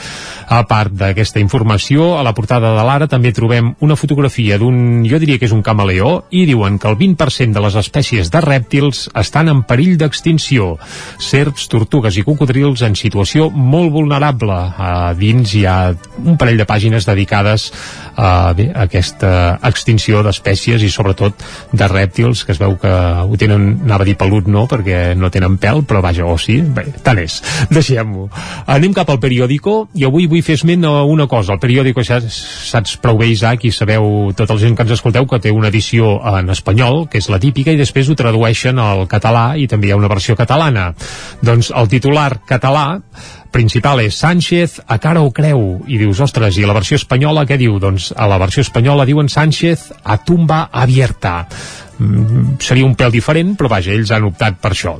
[0.45, 5.17] A part d'aquesta informació, a la portada de l'Ara també trobem una fotografia d'un, jo
[5.17, 9.07] diria que és un camaleó, i diuen que el 20% de les espècies de rèptils
[9.17, 10.75] estan en perill d'extinció.
[11.17, 14.53] Serps, tortugues i cocodrils en situació molt vulnerable.
[14.53, 17.54] A dins hi ha un parell de pàgines dedicades
[18.15, 19.31] a, bé, a aquesta
[19.65, 24.17] extinció d'espècies i sobretot de rèptils que es veu que ho tenen, anava a dir
[24.19, 27.39] pelut no, perquè no tenen pèl, però vaja, o sí, bé, tant és,
[27.71, 28.27] deixem-ho.
[28.71, 31.55] Anem cap al periòdico i avui vull fer esment a una cosa.
[31.55, 35.27] El periòdico, ja saps prou bé, Isaac, i sabeu, tota la gent que ens escolteu,
[35.29, 39.05] que té una edició en espanyol, que és la típica, i després ho tradueixen al
[39.11, 40.91] català i també hi ha una versió catalana.
[41.45, 42.87] Doncs el titular català
[43.55, 47.55] principal és Sánchez a cara o creu i dius, ostres, i la versió espanyola què
[47.61, 47.77] diu?
[47.79, 51.45] Doncs a la versió espanyola diuen Sánchez a tumba abierta
[52.59, 54.97] seria un pèl diferent, però vaja, ells han optat per això.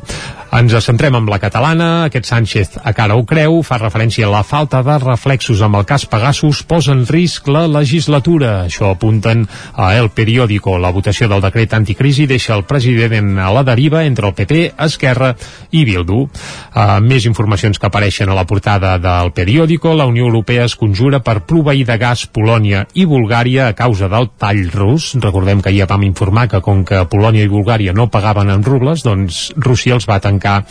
[0.56, 4.44] Ens centrem amb la catalana, aquest Sánchez a cara o creu, fa referència a la
[4.48, 8.62] falta de reflexos amb el cas Pegasus posa en risc la legislatura.
[8.70, 10.78] Això apunten a El Periódico.
[10.80, 15.34] La votació del decret anticrisi deixa el president a la deriva entre el PP, Esquerra
[15.76, 16.22] i Bildu.
[16.24, 19.92] Uh, més informacions que apareixen a la portada del Periódico.
[19.92, 24.32] La Unió Europea es conjura per proveir de gas Polònia i Bulgària a causa del
[24.40, 25.12] tall rus.
[25.20, 29.04] Recordem que ja vam informar que com que Polònia i Bulgària no pagaven en rubles,
[29.06, 30.62] doncs Rússia els va tancar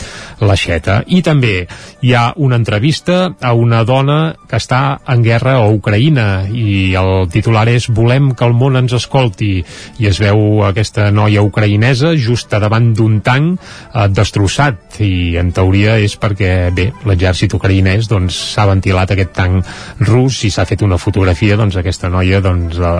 [0.41, 1.01] l'aixeta.
[1.07, 1.65] I també
[2.01, 7.27] hi ha una entrevista a una dona que està en guerra a Ucraïna i el
[7.33, 9.51] titular és Volem que el món ens escolti
[9.99, 15.97] i es veu aquesta noia ucraïnesa just davant d'un tanc eh, destrossat i en teoria
[16.01, 19.73] és perquè bé, l'exèrcit ucraïnès doncs s'ha ventilat aquest tanc
[20.07, 22.93] rus i s'ha fet una fotografia doncs aquesta noia doncs eh,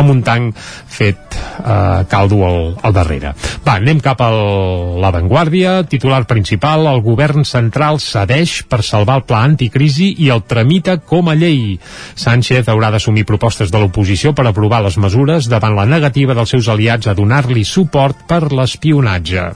[0.00, 3.34] amb un tanc fet eh, caldo al, al darrere.
[3.64, 4.30] Va, anem cap a
[5.02, 10.98] l'avantguàrdia, titular principal, el govern central cedeix per salvar el pla anticrisi i el tramita
[10.98, 11.78] com a llei.
[12.14, 16.68] Sánchez haurà d'assumir propostes de l'oposició per aprovar les mesures davant la negativa dels seus
[16.72, 19.50] aliats a donar-li suport per l'espionatge.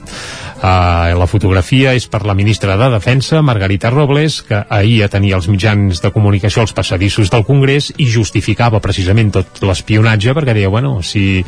[0.59, 5.47] Uh, la fotografia és per la ministra de Defensa, Margarita Robles, que ahir tenia els
[5.47, 10.97] mitjans de comunicació als passadissos del Congrés i justificava precisament tot l'espionatge perquè deia, bueno,
[11.01, 11.39] si...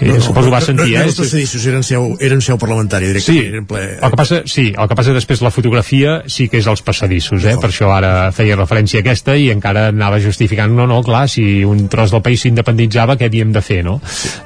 [0.00, 0.98] Eh, no, no, suposo va sentir, eh?
[0.98, 3.32] no, els passadissos eren seu, eren seu parlamentari directe.
[3.32, 3.82] Sí, eren ple...
[4.00, 7.44] el que passa, sí, el que passa després la fotografia sí que és als passadissos,
[7.44, 7.56] eh?
[7.60, 11.62] per això ara feia referència a aquesta i encara anava justificant, no, no, clar, si
[11.66, 13.98] un tros del país s'independitzava, què havíem de fer, no?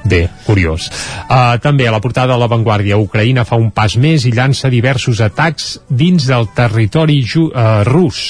[0.05, 0.89] Bé, curiós.
[1.25, 5.21] Uh, també a la portada de l'avantguàrdia, Ucraïna fa un pas més i llança diversos
[5.25, 8.25] atacs dins del territori uh, rus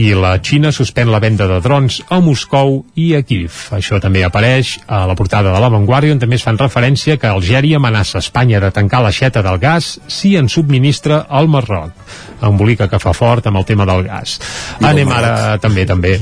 [0.00, 3.52] i la Xina suspèn la venda de drons a Moscou i a Kiev.
[3.76, 7.80] Això també apareix a la portada de l'avantguàrdia on també es fan referència que Algèria
[7.80, 11.92] amenaça Espanya de tancar l'aixeta del gas si en subministra al Marroc
[12.48, 14.38] embolica que fa fort amb el tema del gas.
[14.80, 15.32] I Anem ara,
[15.64, 16.16] també, també,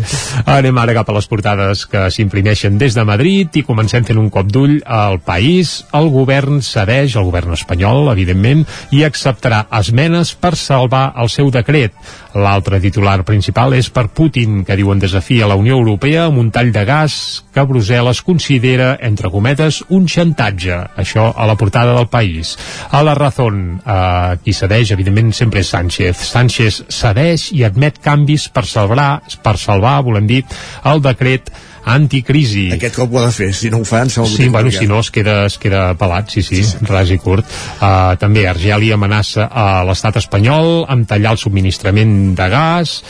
[0.45, 4.31] anem ara cap a les portades que s'imprimeixen des de Madrid i comencem fent un
[4.33, 5.81] cop d'ull al país.
[5.97, 11.97] El govern cedeix, el govern espanyol, evidentment, i acceptarà esmenes per salvar el seu decret.
[12.37, 16.71] L'altre titular principal és per Putin, que diuen desafia la Unió Europea amb un tall
[16.73, 17.15] de gas
[17.53, 20.79] que Brussel·les considera, entre cometes, un xantatge.
[20.97, 22.57] Això a la portada del país.
[22.91, 26.25] A la Razón, eh, qui cedeix, evidentment, sempre és Sánchez.
[26.31, 30.45] Sánchez cedeix i admet canvis per salvar, per salvar, volem dir,
[30.85, 31.53] el decret
[31.85, 32.69] anticrisi.
[32.77, 34.11] Aquest cop ho ha de fer, si no ho fan...
[34.11, 36.87] Sí, bueno, si no es queda, es queda pelat, sí, sí, sí, sí.
[36.89, 37.49] ras i curt.
[37.81, 43.01] Uh, també Argèlia amenaça a l'estat espanyol amb tallar el subministrament de gas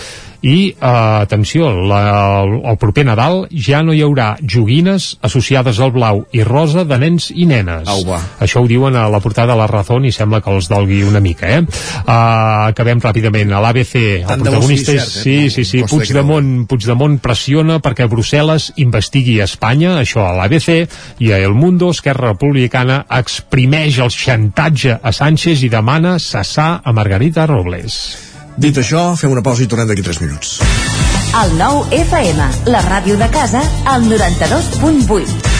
[0.42, 2.00] i, uh, atenció, la,
[2.42, 6.98] el, el proper Nadal ja no hi haurà joguines associades al blau i rosa de
[7.00, 7.88] nens i nenes.
[7.90, 8.20] Au, va.
[8.40, 11.20] Això ho diuen a la portada de la Razón i sembla que els dolgui una
[11.20, 11.61] mica, eh?
[11.61, 13.53] Uh, acabem ràpidament.
[13.53, 15.05] A l'ABC, el protagonista és...
[15.05, 15.24] cert, eh?
[15.24, 20.70] Sí, sí, sí, Puigdemont, Puigdemont pressiona perquè Brussel·les investigui Espanya, això a l'ABC,
[21.20, 26.96] i a El Mundo, Esquerra Republicana, exprimeix el xantatge a Sánchez i demana cessar a
[26.96, 28.30] Margarita Robles.
[28.57, 30.59] Dit això, fem una pausa i tornem d'aquí 3 minuts.
[31.41, 35.60] El nou FM, la ràdio de casa, al 92.8.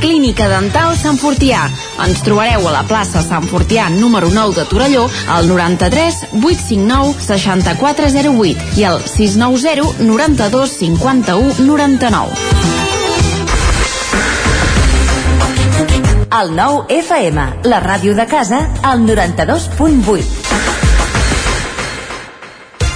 [0.00, 1.64] Clínica Dental Sant Fortià.
[2.04, 8.78] Ens trobareu a la plaça Sant Fortià número 9 de Torelló al 93 859 6408
[8.78, 12.78] i al 690 92 51 99.
[16.38, 20.37] El nou FM, la ràdio de casa, al 92.8.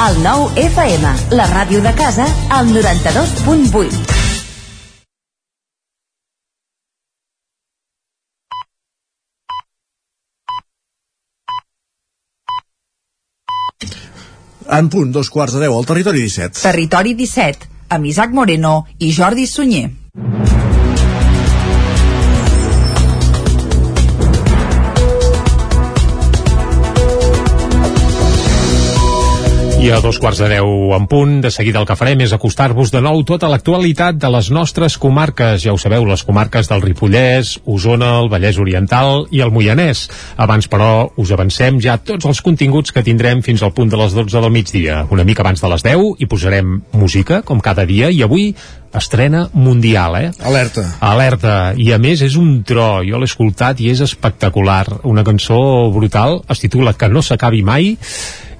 [0.00, 4.00] El 9 FM, la ràdio de casa, al 92.8.
[14.72, 16.62] En punt, dos quarts de deu, al territori 17.
[16.64, 20.01] Territori 17, amb Isaac Moreno i Jordi Sunyer.
[29.82, 32.92] I a dos quarts de deu en punt, de seguida el que farem és acostar-vos
[32.94, 35.64] de nou tota l'actualitat de les nostres comarques.
[35.64, 40.04] Ja ho sabeu, les comarques del Ripollès, Osona, el Vallès Oriental i el Moianès.
[40.38, 44.14] Abans, però, us avancem ja tots els continguts que tindrem fins al punt de les
[44.14, 45.00] 12 del migdia.
[45.10, 48.52] Una mica abans de les 10 i posarem música, com cada dia, i avui
[48.98, 50.30] estrena mundial, eh?
[50.42, 50.84] Alerta.
[51.00, 51.56] Alerta.
[51.76, 54.86] I a més és un tro, jo l'he escoltat i és espectacular.
[55.08, 55.58] Una cançó
[55.94, 57.96] brutal, es titula Que no s'acabi mai,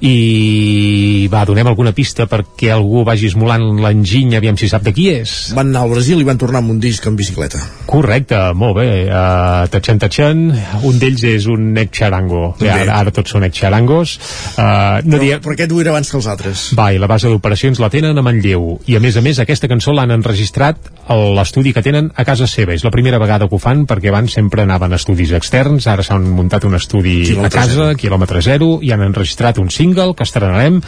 [0.02, 5.04] i va, donem alguna pista perquè algú vagi esmolant l'enginy aviam si sap de qui
[5.12, 7.60] és Van anar al Brasil i van tornar amb un disc en bicicleta.
[7.86, 10.40] correcte, molt bé uh, Tachan Tachan,
[10.88, 12.70] un d'ells és un ex charango, Bé.
[12.72, 14.16] ara, ara tots són ex charangos
[14.56, 15.38] uh, no Però, dia...
[15.44, 16.64] però aquest ho era abans que els altres.
[16.78, 19.70] Va, i la base d'operacions la tenen a Manlleu i a més a més aquesta
[19.70, 23.60] cançó l'han enregistrat l'estudi que tenen a casa seva és la primera vegada que ho
[23.60, 27.64] fan perquè abans sempre anaven a estudis externs, ara s'han muntat un estudi Quilòmetre a
[27.66, 27.98] casa, zero.
[27.98, 30.80] quilòmetre zero i han enregistrat un single que estrenarem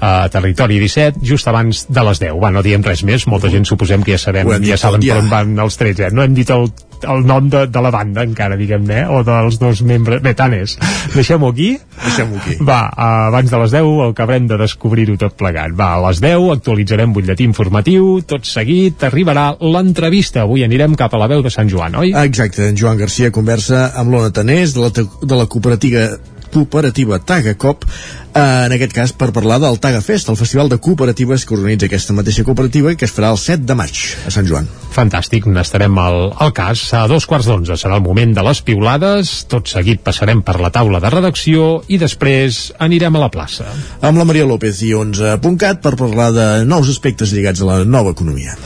[0.00, 3.66] a Territori 17 just abans de les 10 va, no diem res més, molta gent
[3.68, 5.16] suposem que ja sabem ja saben ja.
[5.16, 6.12] per on van els trets, eh?
[6.12, 6.68] no hem dit el,
[7.08, 9.06] el nom de, de la banda encara, diguem-ne, eh?
[9.10, 10.76] o dels dos membres bé, tant és,
[11.14, 11.70] deixem-ho aquí
[12.02, 12.56] Deixem-ho aquí.
[12.64, 12.80] va,
[13.28, 15.74] abans de les 10 el que haurem de descobrir-ho tot plegat.
[15.78, 20.46] Va, a les 10 actualitzarem butlletí informatiu, tot seguit arribarà l'entrevista.
[20.46, 22.14] Avui anirem cap a la veu de Sant Joan, oi?
[22.24, 26.10] Exacte, en Joan Garcia conversa amb l'Ona Tanés de la, de la cooperativa
[26.52, 27.86] cooperativa Tagacop
[28.34, 32.44] en aquest cas per parlar del Tagafest, el festival de cooperatives que organitza aquesta mateixa
[32.46, 34.68] cooperativa i que es farà el 7 de maig a Sant Joan.
[34.92, 36.84] Fantàstic, n'estarem al, al cas.
[36.96, 40.72] A dos quarts d'onze serà el moment de les piulades, tot seguit passarem per la
[40.72, 43.68] taula de redacció i després anirem a la plaça.
[44.04, 48.12] Amb la Maria López i 11.cat per parlar de nous aspectes lligats a la nova
[48.12, 48.56] economia.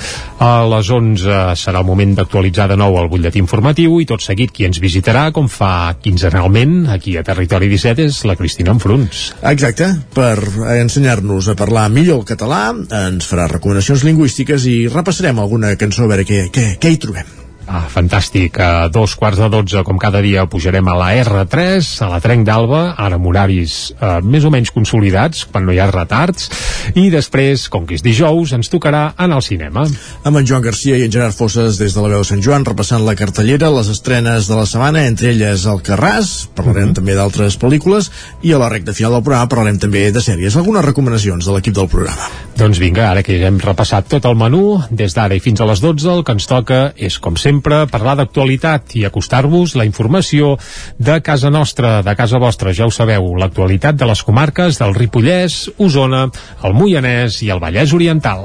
[0.43, 4.53] A les 11 serà el moment d'actualitzar de nou el butlletí informatiu i tot seguit
[4.53, 9.31] qui ens visitarà, com fa quinzenalment, aquí a Territori 17, és la Cristina Enfruns.
[9.57, 10.37] Exacte, per
[10.75, 12.59] ensenyar-nos a parlar millor el català,
[12.99, 17.46] ens farà recomanacions lingüístiques i repassarem alguna cançó a veure què, què, què hi trobem.
[17.67, 18.61] Ah, fantàstic.
[18.63, 22.47] A dos quarts de dotze, com cada dia, pujarem a la R3, a la Trenc
[22.47, 26.47] d'Alba, ara amb horaris eh, més o menys consolidats, quan no hi ha retards,
[26.95, 29.83] i després, com que és dijous, ens tocarà anar al cinema.
[30.23, 32.65] Amb en Joan Garcia i en Gerard Fosses des de la veu de Sant Joan
[32.69, 37.59] repassant la cartellera, les estrenes de la setmana, entre elles El Carràs, parlarem també d'altres
[37.59, 38.13] pel·lícules,
[38.47, 40.55] i a la recta final del programa parlarem també de sèries.
[40.55, 42.31] Algunes recomanacions de l'equip del programa.
[42.57, 45.67] Doncs vinga, ara que ja hem repassat tot el menú, des d'ara i fins a
[45.69, 50.57] les 12, el que ens toca és, com sempre, parlar d'actualitat i acostar-vos la informació
[50.99, 55.67] de casa nostra, de casa vostra, ja ho sabeu, l'actualitat de les comarques del Ripollès,
[55.79, 56.27] Osona,
[56.65, 58.45] el Moianès i el Vallès Oriental.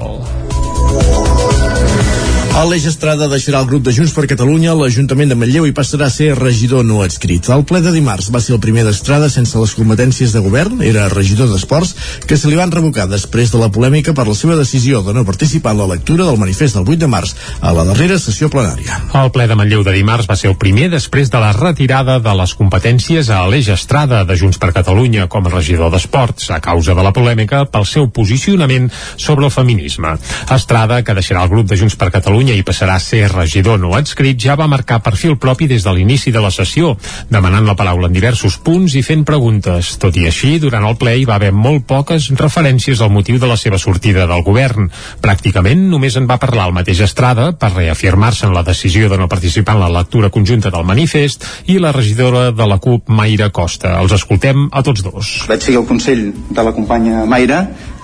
[2.52, 6.10] Aleix Estrada deixarà el grup de Junts per Catalunya a l'Ajuntament de Manlleu i passarà
[6.10, 7.48] a ser regidor no adscrit.
[7.48, 11.08] El ple de dimarts va ser el primer d'Estrada sense les competències de govern, era
[11.14, 11.94] regidor d'Esports,
[12.28, 15.24] que se li van revocar després de la polèmica per la seva decisió de no
[15.24, 19.00] participar en la lectura del manifest del 8 de març a la darrera sessió plenària.
[19.22, 22.36] El ple de Manlleu de dimarts va ser el primer després de la retirada de
[22.36, 27.00] les competències a Aleix Estrada de Junts per Catalunya com a regidor d'Esports a causa
[27.00, 30.18] de la polèmica pel seu posicionament sobre el feminisme.
[30.52, 33.92] Estrada, que deixarà el grup de Junts per Catalunya i passarà a ser regidor no
[33.94, 36.96] adscrit, ja va marcar perfil propi des de l'inici de la sessió,
[37.30, 39.94] demanant la paraula en diversos punts i fent preguntes.
[40.02, 43.50] Tot i així, durant el ple hi va haver molt poques referències al motiu de
[43.50, 44.90] la seva sortida del govern.
[45.22, 49.30] Pràcticament només en va parlar el mateix Estrada per reafirmar-se en la decisió de no
[49.30, 54.00] participar en la lectura conjunta del manifest i la regidora de la CUP, Mayra Costa.
[54.02, 55.36] Els escoltem a tots dos.
[55.52, 57.62] Vaig seguir el consell de la companya Mayra,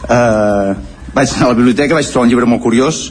[0.10, 3.02] eh, vaig anar a la biblioteca, vaig trobar un llibre molt curiós,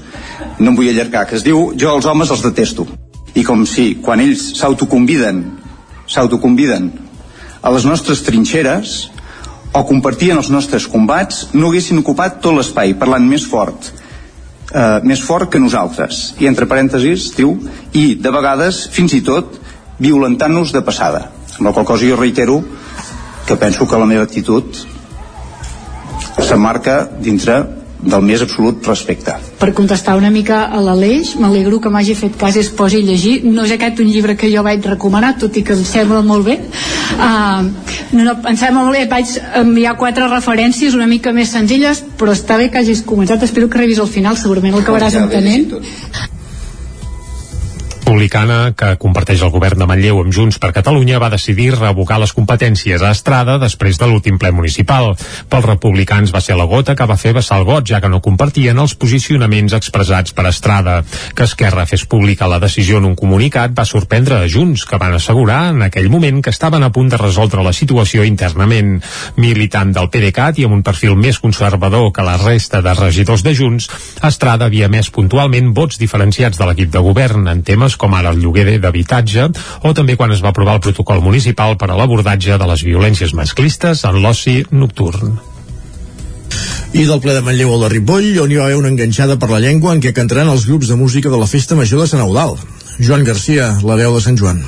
[0.61, 2.87] no em vull allargar, que es diu Jo els homes els detesto.
[3.35, 5.43] I com si, quan ells s'autoconviden,
[6.07, 6.91] s'autoconviden
[7.67, 8.97] a les nostres trinxeres,
[9.75, 13.91] o compartien els nostres combats, no haguessin ocupat tot l'espai, parlant més fort,
[14.71, 16.37] eh, més fort que nosaltres.
[16.39, 17.57] I entre parèntesis, diu,
[17.93, 19.59] i de vegades, fins i tot,
[19.99, 21.27] violentant-nos de passada.
[21.59, 22.63] Amb la qual cosa jo reitero
[23.47, 24.79] que penso que la meva actitud
[26.39, 29.35] s'emmarca dintre del més absolut respecte.
[29.61, 33.07] Per contestar una mica a l'Aleix, m'alegro que m'hagi fet cas i es posi a
[33.07, 33.39] llegir.
[33.45, 36.47] No és aquest un llibre que jo vaig recomanar, tot i que em sembla molt
[36.47, 36.59] bé.
[37.17, 37.67] Uh,
[38.13, 42.37] no, no, em sembla molt bé, vaig enviar quatre referències una mica més senzilles, però
[42.37, 43.43] està bé que hagis començat.
[43.49, 46.35] Espero que revis al final, segurament el acabaràs entenent
[48.07, 52.31] republicana que comparteix el govern de Manlleu amb Junts per Catalunya va decidir revocar les
[52.37, 55.17] competències a Estrada després de l'últim ple municipal.
[55.51, 58.21] Pels republicans va ser la gota que va fer vessar el got, ja que no
[58.23, 61.01] compartien els posicionaments expressats per Estrada.
[61.35, 65.19] Que Esquerra fes pública la decisió en un comunicat va sorprendre a Junts, que van
[65.19, 69.01] assegurar en aquell moment que estaven a punt de resoldre la situació internament.
[69.35, 73.57] Militant del PDeCAT i amb un perfil més conservador que la resta de regidors de
[73.59, 73.91] Junts,
[74.23, 78.41] Estrada havia més puntualment vots diferenciats de l'equip de govern en temes com ara el
[78.43, 79.49] lloguer d'habitatge
[79.83, 83.35] o també quan es va aprovar el protocol municipal per a l'abordatge de les violències
[83.35, 85.37] masclistes en l'oci nocturn.
[86.97, 89.51] I del ple de Manlleu al de Ripoll, on hi va haver una enganxada per
[89.51, 92.25] la llengua en què cantaran els grups de música de la Festa Major de Sant
[92.25, 92.57] Eudal.
[92.99, 94.63] Joan Garcia, la veu de Sant Joan.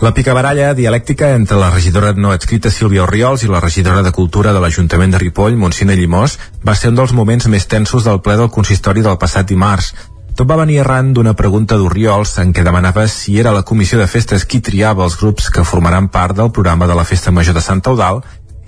[0.00, 4.54] La picabaralla dialèctica entre la regidora no adscrita Sílvia Oriols i la regidora de Cultura
[4.56, 8.38] de l'Ajuntament de Ripoll, Montsina Llimós, va ser un dels moments més tensos del ple
[8.40, 9.92] del consistori del passat dimarts.
[10.40, 14.06] Tot va venir arran d'una pregunta d'Oriols en què demanava si era la comissió de
[14.08, 17.60] festes qui triava els grups que formaran part del programa de la Festa Major de
[17.60, 18.22] Sant Eudal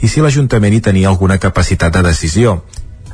[0.04, 2.58] i si l'Ajuntament hi tenia alguna capacitat de decisió.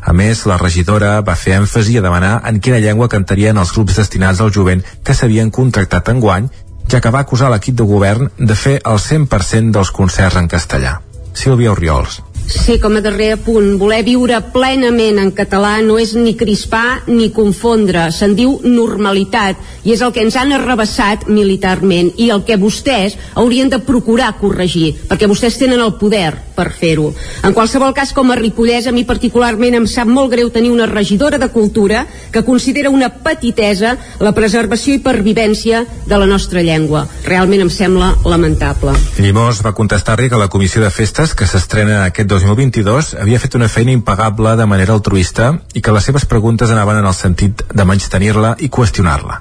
[0.03, 4.03] A més, la regidora va fer èmfasi a demanar en quina llengua cantarien els grups
[4.03, 6.49] destinats al jovent que s'havien contractat en guany,
[6.91, 10.99] ja que va acusar l'equip de govern de fer el 100% dels concerts en castellà.
[11.31, 12.25] Sílvia Oriols.
[12.49, 17.29] Sí, com a darrer punt, voler viure plenament en català no és ni crispar ni
[17.37, 22.57] confondre, se'n diu normalitat, i és el que ens han arrabassat militarment, i el que
[22.57, 27.11] vostès haurien de procurar corregir, perquè vostès tenen el poder per fer-ho.
[27.45, 30.89] En qualsevol cas, com a ripollès, a mi particularment em sap molt greu tenir una
[30.89, 33.95] regidora de cultura que considera una petitesa
[34.25, 37.05] la preservació i pervivència de la nostra llengua.
[37.29, 38.97] Realment em sembla lamentable.
[39.21, 43.69] Llimós va contestar-li que la comissió de festes, que s'estrena aquest 2022 havia fet una
[43.69, 47.87] feina impagable de manera altruista i que les seves preguntes anaven en el sentit de
[47.89, 49.41] menys tenir-la i qüestionar-la.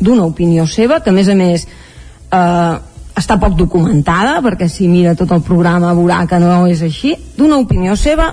[0.00, 2.74] D'una opinió seva, que a més a més eh,
[3.20, 7.58] està poc documentada, perquè si mira tot el programa veurà que no és així, d'una
[7.60, 8.30] opinió seva,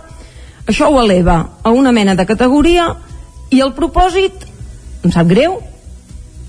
[0.68, 2.89] això ho eleva a una mena de categoria
[3.51, 4.47] i el propòsit
[5.03, 5.59] em sap greu,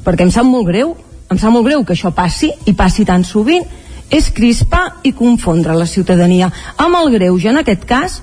[0.05, 0.95] perquè em sap molt greu,
[1.31, 3.67] em sap molt greu que això passi i passi tan sovint
[4.11, 8.23] és crispar i confondre la ciutadania amb el greuge, en aquest cas,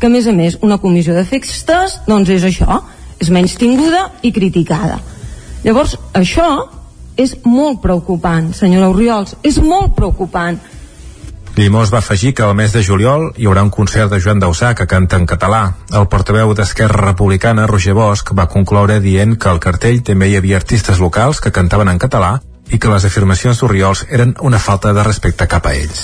[0.00, 2.82] que a més a més una comissió de festes doncs és això,
[3.20, 5.00] és menys tinguda i criticada.
[5.64, 6.68] Llavors, això
[7.16, 10.58] és molt preocupant, senyora Oriols, és molt preocupant.
[11.56, 14.74] Llimós va afegir que al mes de juliol hi haurà un concert de Joan Dausà
[14.76, 15.62] que canta en català.
[15.88, 20.60] El portaveu d'Esquerra Republicana, Roger Bosch, va concloure dient que al cartell també hi havia
[20.60, 22.34] artistes locals que cantaven en català
[22.70, 26.02] i que les afirmacions d'Oriols eren una falta de respecte cap a ells.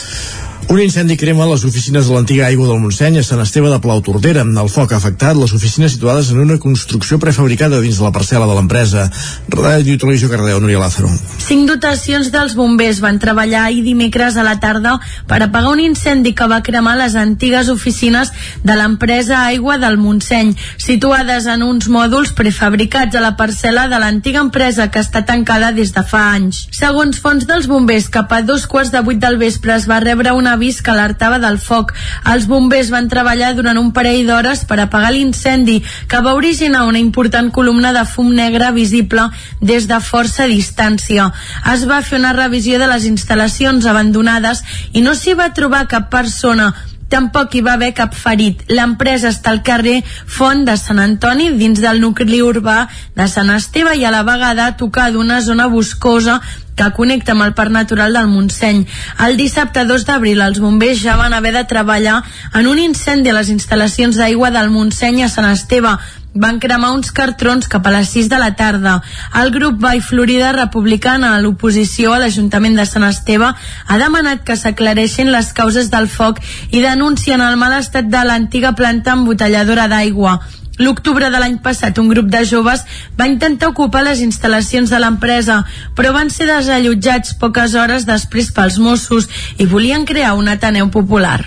[0.69, 4.01] Un incendi crema les oficines de l'antiga aigua del Montseny a Sant Esteve de Plau
[4.01, 4.45] Tordera.
[4.47, 8.47] El foc ha afectat les oficines situades en una construcció prefabricada dins de la parcel·la
[8.49, 9.09] de l'empresa.
[9.53, 11.11] Ràdio Televisió Cardeu, Núria Lázaro.
[11.43, 14.95] Cinc dotacions dels bombers van treballar ahir dimecres a la tarda
[15.29, 18.33] per apagar un incendi que va cremar les antigues oficines
[18.65, 24.41] de l'empresa Aigua del Montseny, situades en uns mòduls prefabricats a la parcel·la de l'antiga
[24.41, 26.65] empresa que està tancada des de fa anys.
[26.73, 30.33] Segons fons dels bombers, cap a dos quarts de vuit del vespre es va rebre
[30.33, 31.93] una avís que alertava del foc.
[32.33, 37.03] Els bombers van treballar durant un parell d'hores per apagar l'incendi que va originar una
[37.03, 39.29] important columna de fum negre visible
[39.61, 41.31] des de força distància.
[41.75, 46.11] Es va fer una revisió de les instal·lacions abandonades i no s'hi va trobar cap
[46.13, 46.73] persona
[47.13, 48.65] tampoc hi va haver cap ferit.
[48.73, 52.87] L'empresa està al carrer Font de Sant Antoni, dins del nucli urbà
[53.19, 56.41] de Sant Esteve i a la vegada tocar d'una zona boscosa
[56.77, 58.87] que connecta amb el Parc Natural del Montseny.
[59.27, 62.23] El dissabte 2 d'abril els bombers ja van haver de treballar
[62.55, 65.93] en un incendi a les instal·lacions d'aigua del Montseny a Sant Esteve,
[66.35, 68.95] van cremar uns cartrons cap a les 6 de la tarda.
[69.43, 74.57] El grup Vall Florida Republicana a l'oposició a l'Ajuntament de Sant Esteve ha demanat que
[74.57, 80.41] s'aclareixin les causes del foc i denuncien el mal estat de l'antiga planta embotelladora d'aigua.
[80.81, 82.83] L'octubre de l'any passat, un grup de joves
[83.19, 85.63] va intentar ocupar les instal·lacions de l'empresa,
[85.95, 89.29] però van ser desallotjats poques hores després pels Mossos
[89.59, 91.43] i volien crear un Ateneu Popular.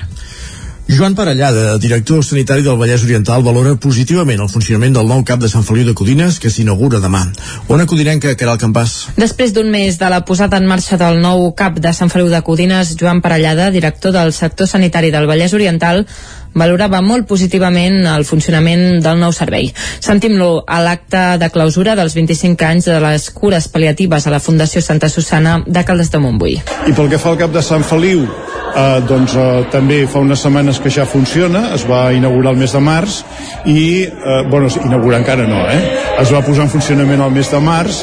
[0.88, 5.49] Joan Parellada, director sanitari del Vallès Oriental, valora positivament el funcionament del nou cap de
[5.49, 7.23] Sant Feliu de Codines que s'inaugura demà.
[7.73, 8.93] On acudirem que el Campàs?
[9.17, 12.41] Després d'un mes de la posada en marxa del nou cap de Sant Feliu de
[12.45, 16.05] Codines, Joan Parellada, director del sector sanitari del Vallès Oriental,
[16.56, 19.70] valorava molt positivament el funcionament del nou servei.
[19.99, 24.82] Sentim-lo a l'acte de clausura dels 25 anys de les cures paliatives a la Fundació
[24.82, 26.60] Santa Susana de Caldes de Montbui.
[26.88, 30.41] I pel que fa al cap de Sant Feliu, eh, doncs eh, també fa unes
[30.41, 33.20] setmanes que ja funciona, es va inaugurar el mes de març
[33.66, 35.82] i, eh, bueno, inaugurar encara no, eh?
[36.22, 38.01] Es va posar en funcionament el mes de març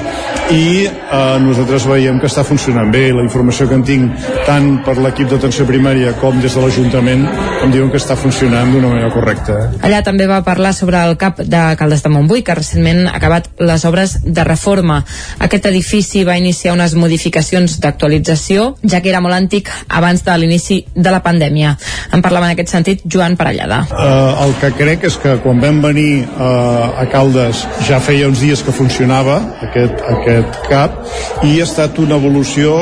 [0.52, 3.08] i eh, nosaltres veiem que està funcionant bé.
[3.16, 7.24] La informació que en tinc tant per l'equip d'atenció primària com des de l'Ajuntament
[7.62, 9.58] em diuen que està funcionant d'una manera correcta.
[9.84, 13.48] Allà també va parlar sobre el CAP de Caldes de Montbui, que recentment ha acabat
[13.62, 15.02] les obres de reforma.
[15.38, 20.82] Aquest edifici va iniciar unes modificacions d'actualització, ja que era molt antic abans de l'inici
[20.94, 21.76] de la pandèmia.
[22.12, 23.82] En parlava en aquest sentit Joan Parellada.
[23.90, 28.42] Uh, el que crec és que quan vam venir uh, a Caldes ja feia uns
[28.42, 29.38] dies que funcionava
[29.68, 32.76] aquest, aquest CAP i ha estat una evolució,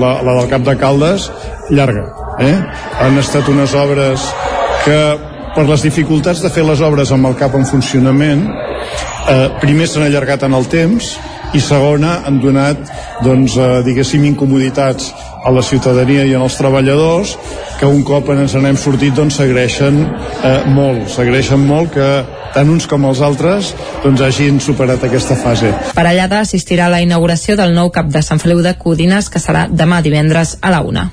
[0.00, 1.30] la, la del CAP de Caldes,
[1.70, 2.06] llarga.
[2.40, 2.56] Eh?
[3.00, 4.24] Han estat unes obres
[4.84, 5.00] que
[5.54, 10.06] per les dificultats de fer les obres amb el CAP en funcionament eh, primer s'han
[10.06, 11.16] allargat en el temps
[11.54, 12.78] i segona han donat
[13.24, 15.10] doncs, eh, diguéssim incomoditats
[15.44, 17.36] a la ciutadania i als treballadors
[17.80, 22.10] que un cop ens n'hem sortit doncs s'agreixen eh, molt, s'agreixen molt que
[22.54, 23.74] tant uns com els altres
[24.04, 25.72] doncs hagin superat aquesta fase.
[25.94, 29.66] Parellada assistirà a la inauguració del nou cap de Sant Feliu de Codines que serà
[29.70, 31.10] demà divendres a la una.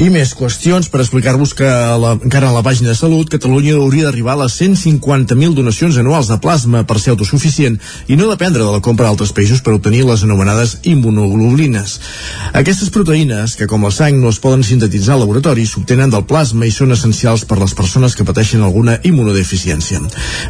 [0.00, 3.76] I més qüestions per explicar-vos que a la, encara a la pàgina de Salut, Catalunya
[3.78, 8.64] hauria d'arribar a les 150.000 donacions anuals de plasma per ser autosuficient i no dependre
[8.64, 11.98] de la compra d'altres països per obtenir les anomenades immunoglobulines.
[12.60, 16.66] Aquestes proteïnes, que com la sang no es poden sintetitzar al laboratori, s'obtenen del plasma
[16.66, 20.00] i són essencials per les persones que pateixen alguna immunodeficiència.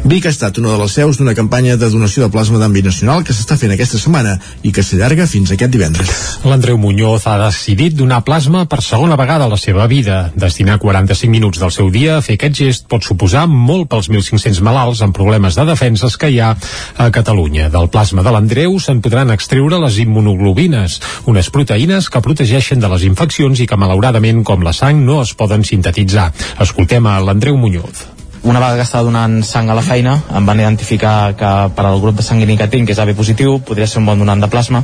[0.05, 3.25] Vic ha estat una de les seus d'una campanya de donació de plasma d'àmbit nacional
[3.27, 6.11] que s'està fent aquesta setmana i que s'allarga fins aquest divendres.
[6.47, 10.31] L'Andreu Muñoz ha decidit donar plasma per segona vegada de la seva vida.
[10.35, 14.61] Destinar 45 minuts del seu dia a fer aquest gest pot suposar molt pels 1.500
[14.65, 16.51] malalts amb problemes de defenses que hi ha
[16.97, 17.69] a Catalunya.
[17.73, 20.99] Del plasma de l'Andreu se'n podran extreure les immunoglobines,
[21.31, 25.33] unes proteïnes que protegeixen de les infeccions i que malauradament, com la sang, no es
[25.33, 26.31] poden sintetitzar.
[26.59, 28.10] Escoltem a l'Andreu Muñoz
[28.43, 31.99] una vegada que estava donant sang a la feina em van identificar que per al
[32.01, 34.49] grup de sanguini que tinc, que és AB positiu, podria ser un bon donant de
[34.49, 34.81] plasma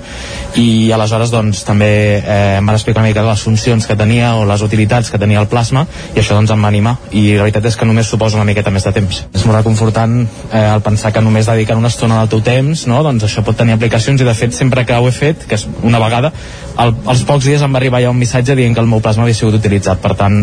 [0.62, 1.90] i aleshores doncs també
[2.20, 5.42] eh, em van explicar una mica les funcions que tenia o les utilitats que tenia
[5.42, 8.38] el plasma i això doncs em va animar i la veritat és que només suposa
[8.38, 9.24] una miqueta més de temps.
[9.34, 13.02] És molt reconfortant eh, el pensar que només dedicar una estona del teu temps, no?
[13.04, 15.66] doncs això pot tenir aplicacions i de fet sempre que ho he fet, que és
[15.82, 16.32] una vegada,
[16.78, 19.26] al, als pocs dies em va arribar ja un missatge dient que el meu plasma
[19.26, 20.40] havia sigut utilitzat, per tant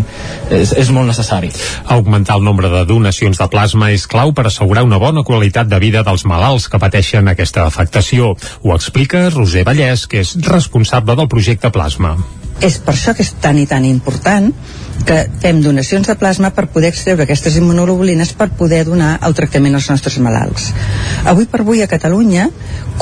[0.50, 1.50] és, és molt necessari.
[1.96, 5.80] Augmentar el nombre de donacions de plasma és clau per assegurar una bona qualitat de
[5.82, 8.34] vida dels malalts que pateixen aquesta afectació.
[8.62, 12.16] Ho explica Roser Vallès, que és responsable del projecte Plasma.
[12.62, 14.52] És per això que és tan i tan important
[15.04, 19.74] que fem donacions de plasma per poder extreure aquestes immunoglobulines per poder donar el tractament
[19.74, 20.70] als nostres malalts.
[21.28, 22.46] Avui per avui a Catalunya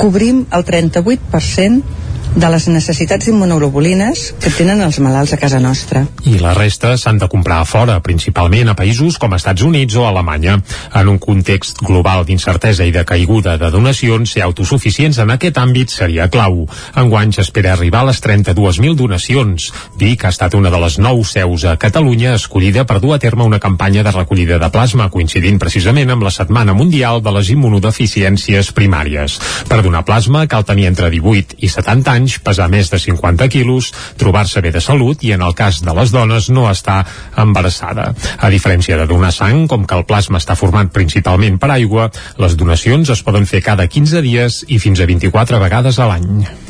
[0.01, 2.02] cobrim el 38%
[2.35, 6.03] de les necessitats d'immunoglobulines que tenen els malalts a casa nostra.
[6.25, 10.07] I la resta s'han de comprar a fora, principalment a països com Estats Units o
[10.07, 10.57] Alemanya.
[10.97, 15.93] En un context global d'incertesa i de caiguda de donacions, ser autosuficients en aquest àmbit
[15.93, 16.63] seria clau.
[16.97, 19.69] Enguany s'espera arribar a les 32.000 donacions.
[19.99, 23.45] Vic ha estat una de les nou seus a Catalunya escollida per dur a terme
[23.45, 28.73] una campanya de recollida de plasma, coincidint precisament amb la Setmana Mundial de les Immunodeficiències
[28.73, 29.37] Primàries.
[29.69, 33.49] Per donar plasma cal tenir entre 18 i 70 anys anys, pesar més de 50
[33.51, 37.03] quilos, trobar-se bé de salut i, en el cas de les dones, no estar
[37.37, 38.11] embarassada.
[38.39, 42.09] A diferència de donar sang, com que el plasma està format principalment per aigua,
[42.39, 46.62] les donacions es poden fer cada 15 dies i fins a 24 vegades a l'any.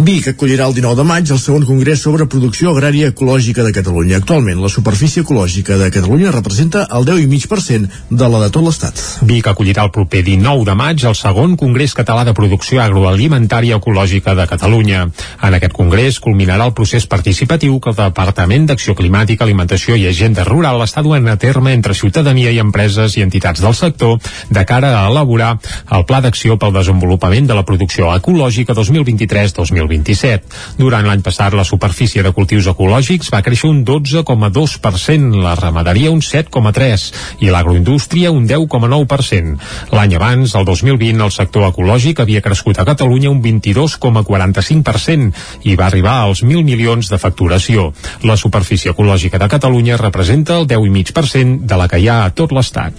[0.00, 4.16] Vic acollirà el 19 de maig el segon congrés sobre producció agrària ecològica de Catalunya.
[4.16, 9.02] Actualment, la superfície ecològica de Catalunya representa el 10,5% de la de tot l'Estat.
[9.28, 14.32] Vic acollirà el proper 19 de maig el segon Congrés Català de Producció Agroalimentària Ecològica
[14.38, 15.02] de Catalunya.
[15.44, 20.48] En aquest congrés culminarà el procés participatiu que el Departament d'Acció Climàtica, Alimentació i Agenda
[20.48, 24.16] Rural està duent a terme entre ciutadania i empreses i entitats del sector
[24.48, 25.52] de cara a elaborar
[25.92, 30.78] el Pla d'Acció pel Desenvolupament de la Producció Ecològica 2023-2027 2027.
[30.78, 36.20] Durant l'any passat, la superfície de cultius ecològics va créixer un 12,2%, la ramaderia un
[36.22, 39.58] 7,3% i l'agroindústria un 10,9%.
[39.96, 45.32] L'any abans, el 2020, el sector ecològic havia crescut a Catalunya un 22,45%
[45.68, 47.92] i va arribar als 1.000 milions de facturació.
[48.24, 52.52] La superfície ecològica de Catalunya representa el 10,5% de la que hi ha a tot
[52.54, 52.94] l'Estat.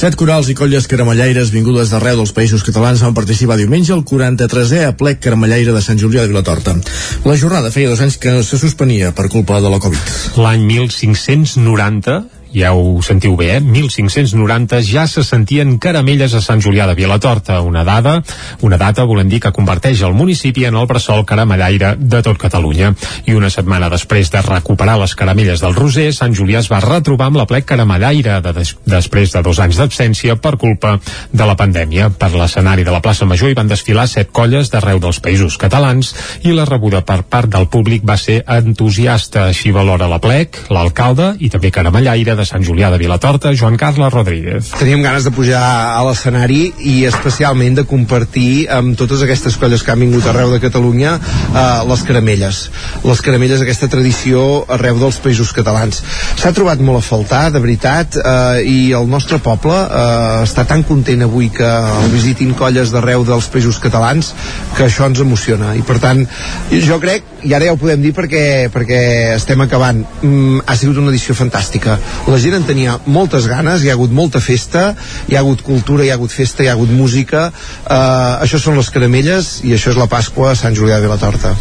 [0.00, 4.84] Set corals i colles caramellaires vingudes d'arreu dels països catalans van participar diumenge al 43è
[4.88, 6.74] aplec caramellaire de Sant Julià de Vilatorta.
[7.22, 10.14] La jornada feia dos anys que se suspenia per culpa de la Covid.
[10.42, 13.60] L'any 1590 ja ho sentiu bé, eh?
[13.60, 18.20] 1590 ja se sentien caramelles a Sant Julià de Vilatorta, una dada,
[18.60, 22.94] una data volem dir que converteix el municipi en el bressol caramellaire de tot Catalunya.
[23.26, 27.30] I una setmana després de recuperar les caramelles del Roser, Sant Julià es va retrobar
[27.30, 30.96] amb la plec caramellaire de des després de dos anys d'absència per culpa
[31.32, 32.10] de la pandèmia.
[32.10, 36.14] Per l'escenari de la plaça Major hi van desfilar set colles d'arreu dels països catalans
[36.42, 39.46] i la rebuda per part del públic va ser entusiasta.
[39.50, 44.12] Així valora la plec, l'alcalde i també caramellaire de Sant Julià de Vilatorta, Joan Carles
[44.12, 44.70] Rodríguez.
[44.80, 49.92] Teníem ganes de pujar a l'escenari i especialment de compartir amb totes aquestes colles que
[49.92, 52.62] han vingut arreu de Catalunya eh, les caramelles.
[53.04, 56.00] Les caramelles, aquesta tradició arreu dels països catalans.
[56.40, 60.84] S'ha trobat molt a faltar, de veritat, eh, i el nostre poble eh, està tan
[60.88, 64.32] content avui que el visitin colles d'arreu dels països catalans
[64.76, 65.74] que això ens emociona.
[65.76, 66.24] I per tant,
[66.72, 69.00] jo crec, i ara ja ho podem dir perquè, perquè
[69.36, 71.98] estem acabant, mm, ha sigut una edició fantàstica
[72.30, 74.94] la gent en tenia moltes ganes, hi ha hagut molta festa,
[75.28, 78.78] hi ha hagut cultura, hi ha hagut festa, hi ha hagut música, eh, això són
[78.78, 81.56] les caramelles i això és la Pasqua a Sant Julià de la Torta.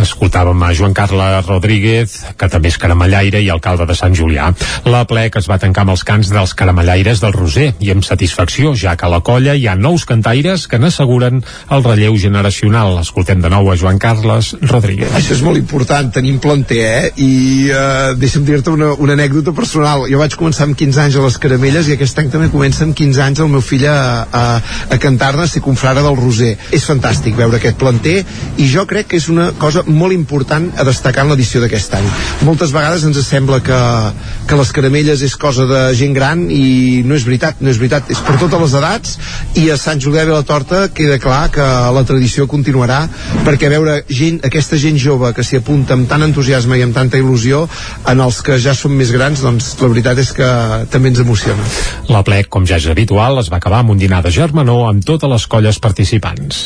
[0.00, 4.48] Escoltàvem a Joan Carles Rodríguez, que també és caramellaire i alcalde de Sant Julià.
[4.90, 8.74] La plec es va tancar amb els cants dels caramellaires del Roser i amb satisfacció,
[8.74, 12.98] ja que a la colla hi ha nous cantaires que n'asseguren el relleu generacional.
[13.04, 15.14] Escoltem de nou a Joan Carles Rodríguez.
[15.14, 17.12] Això és molt important, tenim planter, eh?
[17.22, 20.08] I eh, deixa'm dir-te una, una anècdota personal.
[20.10, 22.98] Jo vaig començar amb 15 anys a les caramelles i aquest any també comença amb
[22.98, 24.44] 15 anys el meu fill a, a,
[24.90, 26.54] a cantar-ne, ser confrare del Roser.
[26.74, 28.20] És fantàstic veure aquest planter
[28.58, 32.06] i jo crec que és una cosa molt important a destacar en l'edició d'aquest any.
[32.46, 33.80] Moltes vegades ens sembla que,
[34.48, 38.10] que les caramelles és cosa de gent gran i no és veritat, no és veritat,
[38.12, 39.16] és per totes les edats
[39.60, 41.64] i a Sant Julià de la Torta queda clar que
[41.94, 43.04] la tradició continuarà
[43.46, 47.20] perquè veure gent, aquesta gent jove que s'hi apunta amb tant entusiasme i amb tanta
[47.20, 47.64] il·lusió
[48.10, 50.50] en els que ja són més grans, doncs la veritat és que
[50.92, 51.64] també ens emociona.
[52.10, 55.04] La plec, com ja és habitual, es va acabar amb un dinar de germanor amb
[55.06, 56.64] totes les colles participants.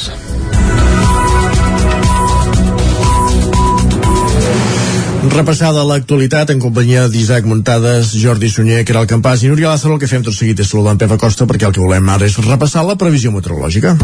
[5.19, 9.97] Repassada l'actualitat en companyia d'Isaac Muntades, Jordi Sunyer, que era el campàs i Núria Lázaro,
[9.97, 12.29] el que fem tot seguit és saludar en Pep Acosta perquè el que volem ara
[12.29, 13.97] és repassar la previsió meteorològica.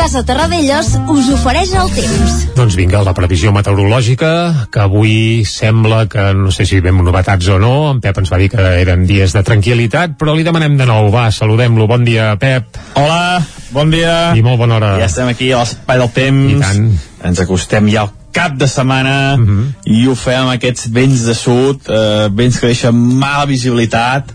[0.00, 2.40] Casa Terradellos us ofereix el temps.
[2.56, 4.32] Doncs vinga, la previsió meteorològica,
[4.72, 8.40] que avui sembla que, no sé si vam novetats o no, en Pep ens va
[8.40, 12.32] dir que eren dies de tranquil·litat, però li demanem de nou, va, saludem-lo, bon dia,
[12.40, 12.80] Pep.
[12.96, 14.32] Hola, bon dia.
[14.36, 14.94] I molt bona hora.
[15.00, 16.54] Ja estem aquí a l'espai del temps.
[16.54, 16.88] I tant.
[17.30, 19.64] Ens acostem ja al cap de setmana Uh -huh.
[19.84, 24.32] i ho fem amb aquests vents de sud, eh, vents que deixen mala visibilitat,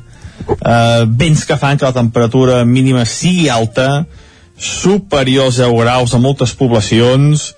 [0.47, 4.05] eh, vents que fan que la temperatura mínima sigui alta,
[4.57, 7.55] superior als 10 graus a moltes poblacions,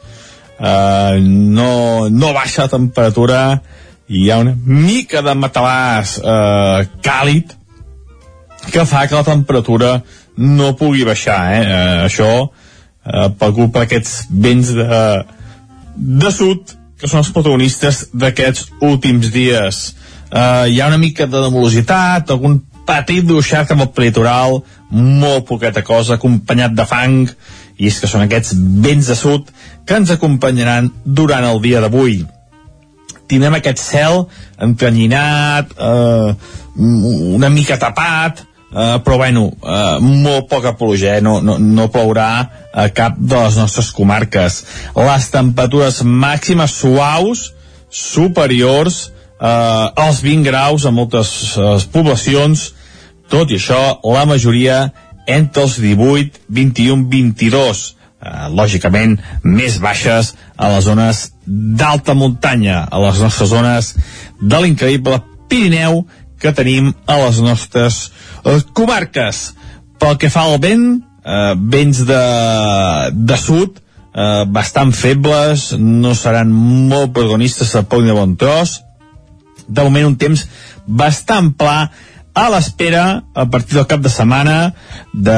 [0.59, 3.61] eh, no, no baixa la temperatura,
[4.07, 7.51] i hi ha una mica de matalàs eh, càlid
[8.71, 10.03] que fa que la temperatura
[10.37, 11.39] no pugui baixar.
[11.53, 11.61] Eh?
[11.61, 15.01] Eh, això eh, per culpa d'aquests vents de,
[15.97, 19.83] de sud que són els protagonistes d'aquests últims dies.
[20.31, 25.83] Eh, hi ha una mica de nebulositat, algun petit bruixat amb el litoral, molt poqueta
[25.85, 27.27] cosa, acompanyat de fang,
[27.77, 29.51] i és que són aquests vents de sud
[29.85, 32.23] que ens acompanyaran durant el dia d'avui.
[33.27, 34.23] Tindrem aquest cel
[34.63, 36.33] entrenyinat, eh,
[37.37, 41.21] una mica tapat, Uh, però bueno, uh, molt poca pluja, eh?
[41.23, 42.31] no, no, no plourà
[42.75, 44.57] a cap de les nostres comarques.
[44.97, 47.53] Les temperatures màximes suaus
[47.87, 49.05] superiors
[49.39, 52.73] uh, als 20 graus a moltes uh, poblacions,
[53.31, 54.89] tot i això, la majoria
[55.27, 57.83] entre els 18, 21, 22,
[58.19, 63.93] uh, lògicament més baixes a les zones d'alta muntanya, a les nostres zones
[64.43, 66.01] de l'increïble Pirineu
[66.41, 68.07] que tenim a les nostres
[68.43, 69.51] eh, comarques.
[69.97, 70.87] Pel que fa al vent,
[71.25, 72.23] eh, vents de,
[73.13, 73.79] de sud,
[74.13, 78.81] eh, bastant febles, no seran molt protagonistes a poc de bon tros.
[79.67, 80.45] De moment un temps
[80.87, 81.89] bastant pla
[82.37, 84.73] a l'espera, a partir del cap de setmana,
[85.11, 85.37] de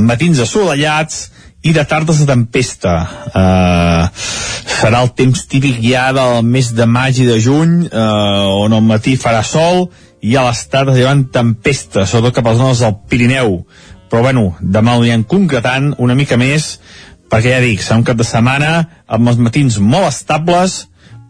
[0.00, 1.26] matins assolellats
[1.62, 2.94] i de tardes de tempesta.
[3.36, 4.06] Uh,
[4.80, 8.86] serà el temps típic ja del mes de maig i de juny, uh, on al
[8.86, 12.82] matí farà sol i a les tardes hi haurà tempesta, sobretot cap a les zones
[12.84, 13.60] del Pirineu.
[14.10, 16.74] Però bueno, demà ho anirem concretant una mica més,
[17.30, 18.72] perquè ja dic, serà un cap de setmana
[19.06, 20.80] amb els matins molt estables,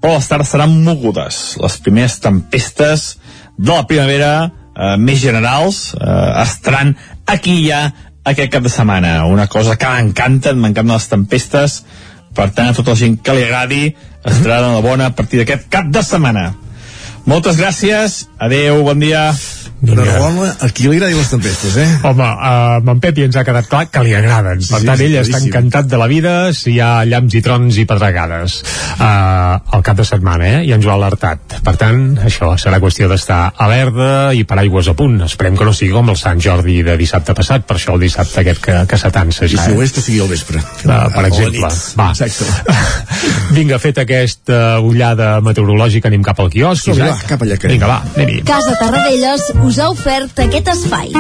[0.01, 1.41] però les tardes seran mogudes.
[1.61, 3.11] Les primeres tempestes
[3.59, 6.95] de la primavera eh, més generals eh, estaran
[7.29, 7.91] aquí ja
[8.25, 9.27] aquest cap de setmana.
[9.29, 11.83] Una cosa que m'encanten, m'encanten les tempestes,
[12.35, 13.85] per tant, a tota la gent que li agradi,
[14.25, 16.51] estarà la bona partir d'aquest cap de setmana.
[17.29, 19.31] Moltes gràcies, adeu, bon dia.
[19.81, 21.87] Enhorabona, a qui li agraden les tempestes, eh?
[22.05, 24.61] Home, uh, amb en Pepi ens ha quedat clar que li agraden.
[24.61, 25.49] Sí, per sí, tant, sí, ell està claríssim.
[25.49, 28.59] encantat de la vida si hi ha llamps i trons i pedregades
[28.99, 30.59] uh, al cap de setmana, eh?
[30.69, 31.57] I ens ho ha alertat.
[31.65, 35.17] Per tant, això serà qüestió d'estar alerta i paraigües a punt.
[35.25, 38.45] Esperem que no sigui com el Sant Jordi de dissabte passat, per això el dissabte
[38.45, 39.65] aquest que, que s'atansa I ja.
[39.65, 39.89] si ho eh?
[39.89, 40.61] és, que sigui al vespre.
[40.61, 41.73] Uh, per a la exemple.
[41.97, 42.11] Va.
[42.13, 42.77] Exacte.
[43.57, 47.17] Vinga, fet aquesta ullada meteorològica, anem cap al quiosc, Isaac.
[47.17, 47.79] va, cap allà que anem.
[47.79, 48.45] Vinga, va, anem-hi.
[48.49, 51.13] Casa Tarradellas us ha ofert aquest espai.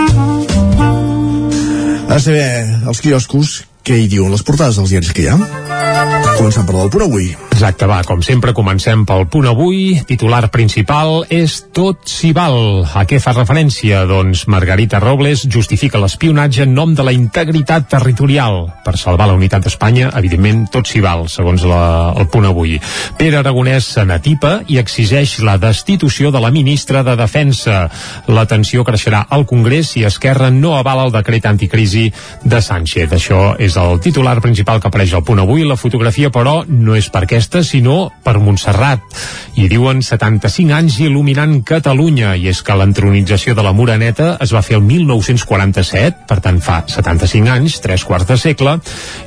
[2.11, 2.47] A saber,
[2.91, 5.39] els quioscos, què hi diuen les portades dels diaris que hi ha?
[6.41, 7.33] Començant per del punt avui.
[7.61, 9.99] Exacte, va, com sempre comencem pel punt avui.
[10.09, 12.87] Titular principal és Tot s'hi val.
[12.97, 14.07] A què fa referència?
[14.09, 18.63] Doncs Margarita Robles justifica l'espionatge en nom de la integritat territorial.
[18.87, 21.83] Per salvar la unitat d'Espanya, evidentment, tot s'hi val, segons la,
[22.17, 22.79] el punt avui.
[23.21, 27.83] Pere Aragonès se n'atipa i exigeix la destitució de la ministra de Defensa.
[28.33, 32.09] La tensió creixerà al Congrés si Esquerra no avala el decret anticrisi
[32.41, 33.13] de Sánchez.
[33.21, 35.65] Això és el titular principal que apareix al punt avui.
[35.67, 39.03] La fotografia, però, no és per aquesta, sinó per Montserrat.
[39.61, 44.63] I diuen 75 anys il·luminant Catalunya, i és que l'entronització de la Moreneta es va
[44.65, 48.79] fer el 1947, per tant fa 75 anys, tres quarts de segle,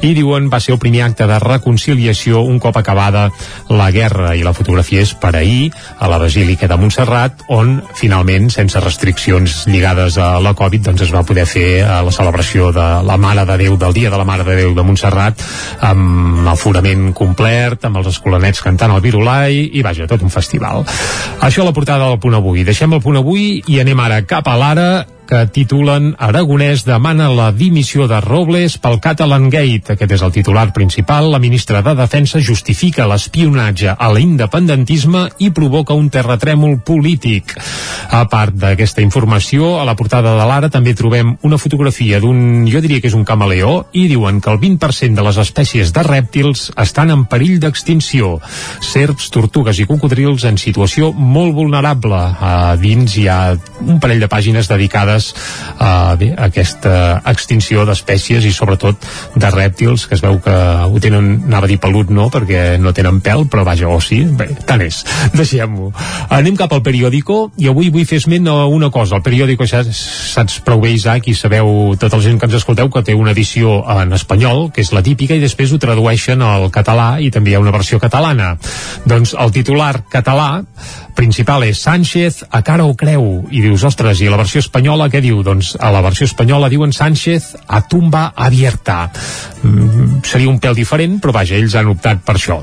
[0.02, 3.30] i diuen va ser el primer acte de reconciliació un cop acabada
[3.70, 5.70] la guerra, i la fotografia és per ahir
[6.00, 11.14] a la Basílica de Montserrat, on finalment, sense restriccions lligades a la Covid, doncs es
[11.14, 14.26] va poder fer eh, la celebració de la Mare de Déu, del Dia de la
[14.26, 15.44] Mare de Déu de Montserrat,
[15.86, 20.82] amb aforament complet, amb els escolanets cantant el Virulai, i vaja, tot un festival.
[21.46, 22.66] Això a la portada del punt avui.
[22.66, 24.90] Deixem el punt avui i anem ara cap a l'ara,
[25.34, 29.96] que titulen Aragonès demana la dimissió de Robles pel Catalan Gate.
[29.96, 31.32] Aquest és el titular principal.
[31.34, 37.56] La ministra de Defensa justifica l'espionatge a l'independentisme i provoca un terratrèmol polític.
[38.14, 42.84] A part d'aquesta informació, a la portada de l'Ara també trobem una fotografia d'un, jo
[42.86, 46.68] diria que és un camaleó, i diuen que el 20% de les espècies de rèptils
[46.78, 48.36] estan en perill d'extinció.
[48.86, 52.22] Serps, tortugues i cocodrils en situació molt vulnerable.
[52.22, 55.23] A dins hi ha un parell de pàgines dedicades
[55.78, 61.02] a, bé, a aquesta extinció d'espècies i sobretot de rèptils que es veu que ho
[61.04, 64.50] tenen, anava a dir pelut no, perquè no tenen pèl, però vaja, o sí, bé,
[64.68, 65.04] tant és,
[65.40, 65.92] deixem-ho.
[66.34, 69.18] Anem cap al periòdico i avui vull fer esment a una cosa.
[69.18, 72.92] El periòdico ja saps prou bé, Isaac, i sabeu tota la gent que ens escolteu
[72.94, 76.70] que té una edició en espanyol, que és la típica, i després ho tradueixen al
[76.74, 78.56] català i també hi ha una versió catalana.
[79.10, 80.64] Doncs el titular català
[81.16, 85.22] principal és Sánchez a cara o creu i dius, ostres, i la versió espanyola què
[85.24, 85.42] diu?
[85.46, 89.10] Doncs a la versió espanyola diuen Sánchez a tumba abierta.
[89.64, 92.60] Mm, seria un pèl diferent però vaja, ells han optat per això.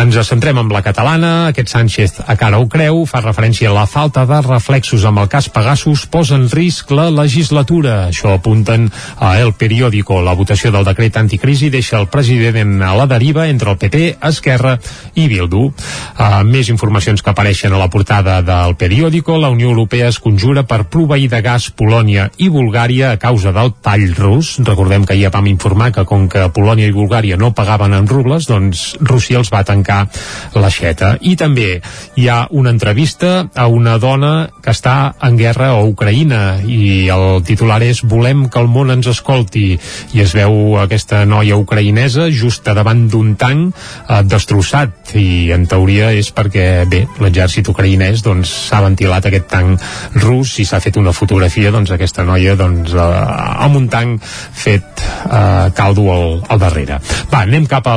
[0.00, 1.32] Ens centrem amb la catalana.
[1.50, 5.28] Aquest Sánchez a cara o creu fa referència a la falta de reflexos amb el
[5.32, 8.08] cas Pegasus posa en risc la legislatura.
[8.08, 8.88] Això apunten
[9.18, 10.20] a El Periódico.
[10.22, 14.78] La votació del decret anticrisi deixa el president a la deriva entre el PP, Esquerra
[15.14, 15.68] i Bildu.
[15.68, 20.62] Uh, més informacions que apareixen a la portada del periòdico, la Unió Europea es conjura
[20.70, 24.52] per proveir de gas Polònia i Bulgària a causa del tall rus.
[24.62, 28.46] Recordem que ja vam informar que com que Polònia i Bulgària no pagaven en rubles,
[28.46, 30.04] doncs Rússia els va tancar
[30.54, 31.16] l'aixeta.
[31.26, 31.80] I també
[32.14, 37.42] hi ha una entrevista a una dona que està en guerra a Ucraïna i el
[37.42, 39.72] titular és Volem que el món ens escolti
[40.14, 46.12] i es veu aquesta noia ucraïnesa just davant d'un tanc eh, destrossat i en teoria
[46.14, 51.14] és perquè bé, l'exèrcit ucraïnès doncs s'ha ventilat aquest tanc rus i s'ha fet una
[51.16, 53.08] fotografia doncs aquesta noia doncs eh,
[53.66, 56.98] amb un tanc fet eh, cal dur al, al darrere.
[57.32, 57.96] Va, anem cap a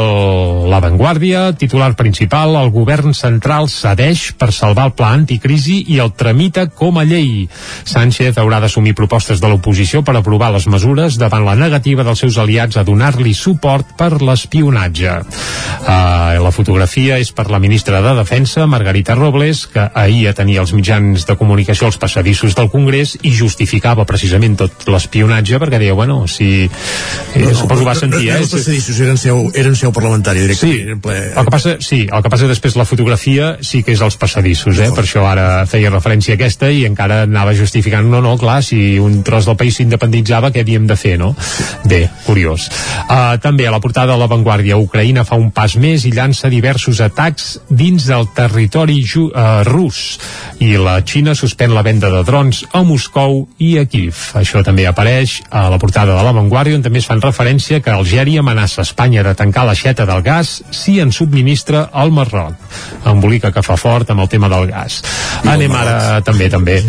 [0.71, 6.67] l'avantguàrdia, titular principal, el govern central cedeix per salvar el pla anticrisi i el tramita
[6.71, 7.45] com a llei.
[7.85, 12.39] Sánchez haurà d'assumir propostes de l'oposició per aprovar les mesures davant la negativa dels seus
[12.41, 15.19] aliats a donar-li suport per l'espionatge.
[15.85, 20.73] Uh, la fotografia és per la ministra de Defensa, Margarita Robles, que ahir tenia els
[20.75, 26.23] mitjans de comunicació als passadissos del Congrés i justificava precisament tot l'espionatge perquè deia, bueno,
[26.27, 26.65] si...
[26.65, 28.39] Eh, no, suposo que va sentir, eh?
[28.39, 30.95] No, els passadissos eren seu, eren seu parlamentari directament.
[30.95, 31.17] Sí, ple...
[31.31, 34.79] el que passa, sí, el que passa després la fotografia sí que és als passadissos,
[34.79, 34.91] eh?
[34.95, 38.97] per això ara feia referència a aquesta i encara anava justificant, no, no, clar, si
[39.01, 41.33] un tros del país s'independitzava, què havíem de fer, no?
[41.85, 42.67] Bé, curiós.
[43.05, 47.01] Uh, també a la portada de l'avantguàrdia, Ucraïna fa un pas més i llança diversos
[47.03, 50.19] atacs dins del territori ju, uh, rus
[50.59, 54.17] i la Xina suspèn la venda de drons a Moscou i a Kiev.
[54.39, 58.41] Això també apareix a la portada de l'avantguàrdia on també es fan referència que Algèria
[58.43, 62.55] amenaça Espanya de tancar l'aixeta del gas si en subministra al Marroc.
[63.05, 65.01] Embolica que fa fort amb el tema del gas.
[65.45, 66.79] Anem ara, també, també,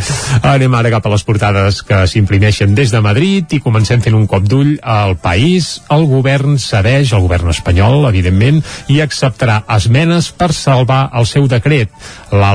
[0.42, 4.26] anem ara cap a les portades que s'imprimeixen des de Madrid i comencem fent un
[4.30, 5.80] cop d'ull al país.
[5.92, 8.62] El govern cedeix, el govern espanyol, evidentment,
[8.92, 11.92] i acceptarà esmenes per salvar el seu decret.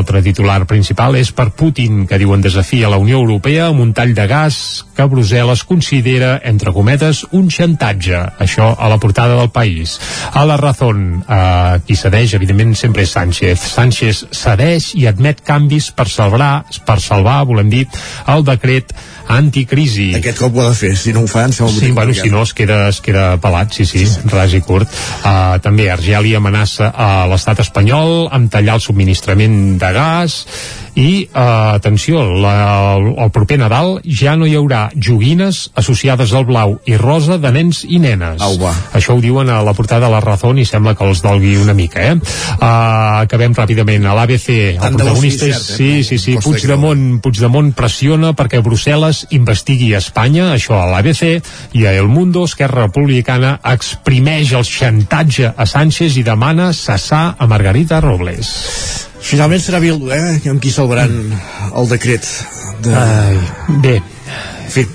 [0.01, 4.15] L'altre titular principal és per Putin, que diuen desafia la Unió Europea amb un tall
[4.17, 4.55] de gas
[4.97, 8.23] que Brussel·les considera, entre cometes, un xantatge.
[8.41, 9.99] Això a la portada del país.
[10.33, 13.67] A la Razón, eh, qui cedeix, evidentment, sempre és Sánchez.
[13.75, 17.85] Sánchez cedeix i admet canvis per salvar, per salvar, volem dir,
[18.25, 18.95] el decret
[19.37, 20.11] anticrisi.
[20.17, 22.29] Aquest cop ho ha de fer, si no ho fa, em sembla Sí, bueno, si
[22.33, 24.31] no es queda, es queda pelat, sí, sí, sí, sí.
[24.33, 24.91] ras i curt.
[25.21, 30.41] Uh, també Argèlia amenaça a l'estat espanyol amb tallar el subministrament de gas
[30.95, 36.45] i, uh, atenció, la, el, el proper Nadal ja no hi haurà joguines associades al
[36.49, 38.41] blau i rosa de nens i nenes.
[38.43, 38.73] Au, va.
[38.97, 41.75] Això ho diuen a la portada de la Razón i sembla que els dolgui una
[41.77, 42.15] mica, eh?
[42.17, 44.07] Uh, acabem ràpidament.
[44.07, 45.55] A l'ABC, el protagonista és...
[45.55, 45.77] cert, eh?
[45.77, 51.23] Sí, sí, sí, Puigdemont, Puigdemont pressiona perquè Brussel·les investigui Espanya, això a l'ABC,
[51.77, 57.47] i a El Mundo, Esquerra Republicana exprimeix el xantatge a Sánchez i demana cessar a
[57.47, 59.10] Margarita Robles.
[59.21, 60.39] Finalment serà Bildu, eh?
[60.49, 61.13] Amb qui salvaran
[61.77, 62.27] el decret.
[62.81, 62.95] De...
[62.97, 63.37] Ai,
[63.83, 63.99] bé,
[64.71, 64.85] En fi,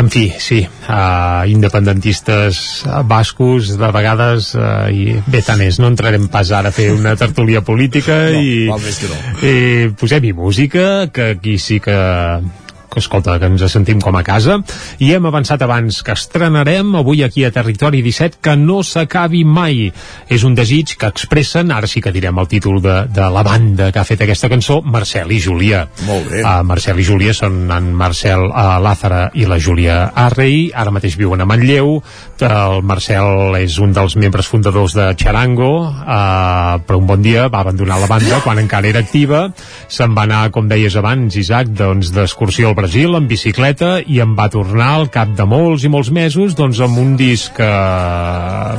[0.00, 6.26] en fi, sí, uh, independentistes bascos, de vegades, uh, i bé, tant és, no entrarem
[6.32, 9.20] pas ara a fer una tertúlia política No, i, val més que no.
[9.46, 11.94] i posem-hi música, que aquí sí que
[12.98, 14.58] escolta, que ens sentim com a casa.
[14.98, 19.92] I hem avançat abans que estrenarem avui aquí a Territori 17 que no s'acabi mai.
[20.28, 23.90] És un desig que expressen, ara sí que direm el títol de, de la banda
[23.92, 25.84] que ha fet aquesta cançó Marcel i Júlia.
[26.06, 26.42] Molt bé.
[26.42, 31.16] uh, Marcel i Júlia són en Marcel uh, Lázara i la Júlia Arrei ara mateix
[31.20, 32.00] viuen a Manlleu.
[32.40, 35.72] El Marcel és un dels membres fundadors de Charango.
[35.90, 39.46] Uh, però un bon dia va abandonar la banda quan encara era activa.
[39.88, 44.32] Se'n va anar, com deies abans Isaac, doncs d'excursió al Brasil en bicicleta i em
[44.38, 47.68] va tornar al cap de molts i molts mesos doncs amb un disc que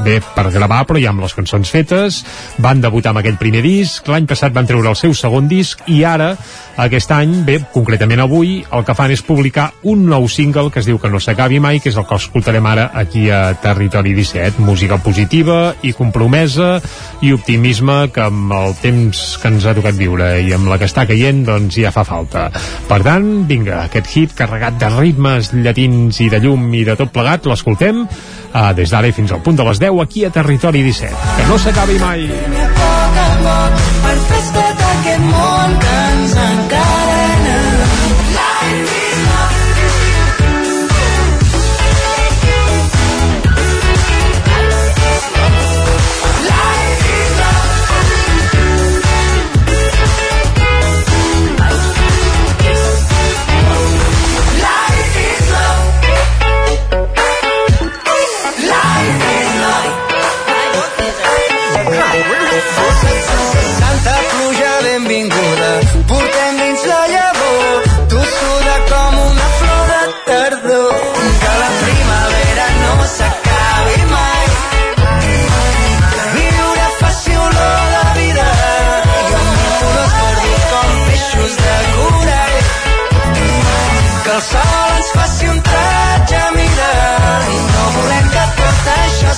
[0.02, 2.24] bé per gravar però ja amb les cançons fetes.
[2.66, 4.10] Van debutar amb aquell primer disc.
[4.10, 6.34] L'any passat van treure el seu segon disc i ara
[6.82, 10.88] aquest any, bé, concretament avui el que fan és publicar un nou single que es
[10.88, 14.64] diu que no s'acabi mai, que és el que escoltarem ara aquí a Territori 17
[14.64, 16.80] música positiva i compromesa
[17.22, 20.88] i optimisme que amb el temps que ens ha tocat viure i amb la que
[20.90, 22.48] està caient doncs ja fa falta.
[22.88, 27.12] Per tant, vinga, aquest hit carregat de ritmes llatins i de llum i de tot
[27.12, 30.86] plegat, l'escoltem uh, des d'ara i fins al punt de les 10 aquí a Territori
[30.88, 32.91] 17 que no s'acabi mai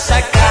[0.08, 0.43] tot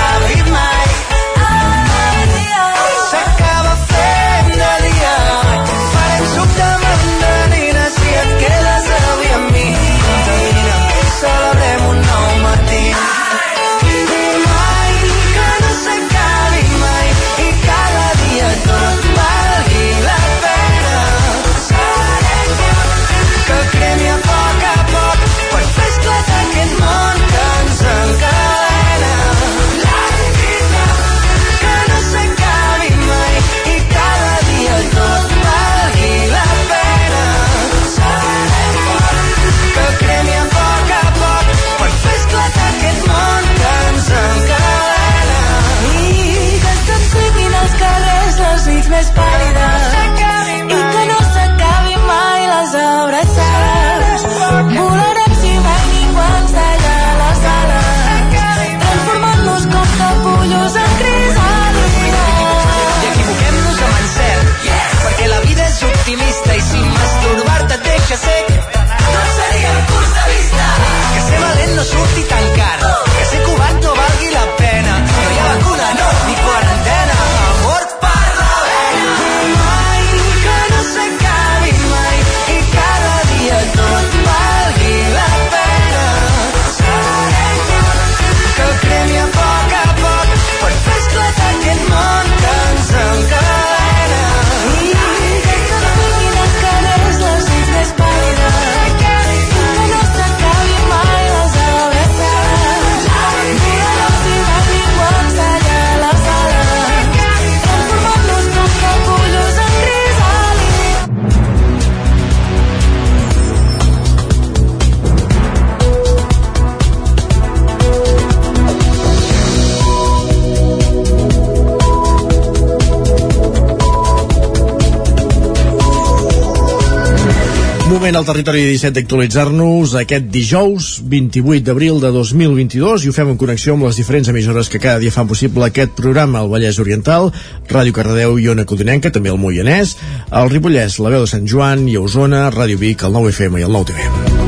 [128.03, 133.38] Moment al territori 17 d'actualitzar-nos aquest dijous 28 d'abril de 2022 i ho fem en
[133.38, 137.30] connexió amb les diferents emissores que cada dia fan possible aquest programa al Vallès Oriental,
[137.70, 139.94] Ràdio Cardedeu i Ona Codinenca, també el Moianès,
[140.34, 143.70] el Ripollès, la veu de Sant Joan i Osona, Ràdio Vic, el 9 FM i
[143.70, 144.41] el 9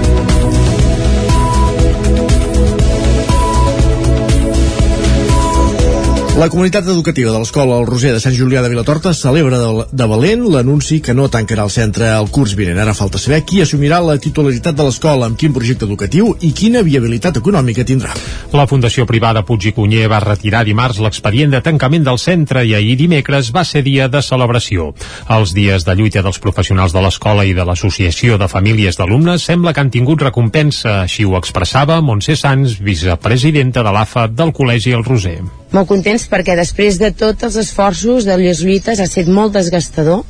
[6.35, 10.41] La comunitat educativa de l'Escola El Roser de Sant Julià de Vilatorta celebra de, valent
[10.51, 12.81] l'anunci que no tancarà el centre el curs vinent.
[12.83, 16.83] Ara falta saber qui assumirà la titularitat de l'escola, amb quin projecte educatiu i quina
[16.83, 18.11] viabilitat econòmica tindrà.
[18.51, 22.75] La Fundació Privada Puig i Cunyer va retirar dimarts l'expedient de tancament del centre i
[22.75, 24.91] ahir dimecres va ser dia de celebració.
[25.31, 29.71] Els dies de lluita dels professionals de l'escola i de l'Associació de Famílies d'Alumnes sembla
[29.71, 35.07] que han tingut recompensa, així ho expressava Montse Sans, vicepresidenta de l'AFA del Col·legi El
[35.07, 35.39] Roser
[35.75, 40.25] molt contents perquè després de tots els esforços de les lluites ha estat molt desgastador.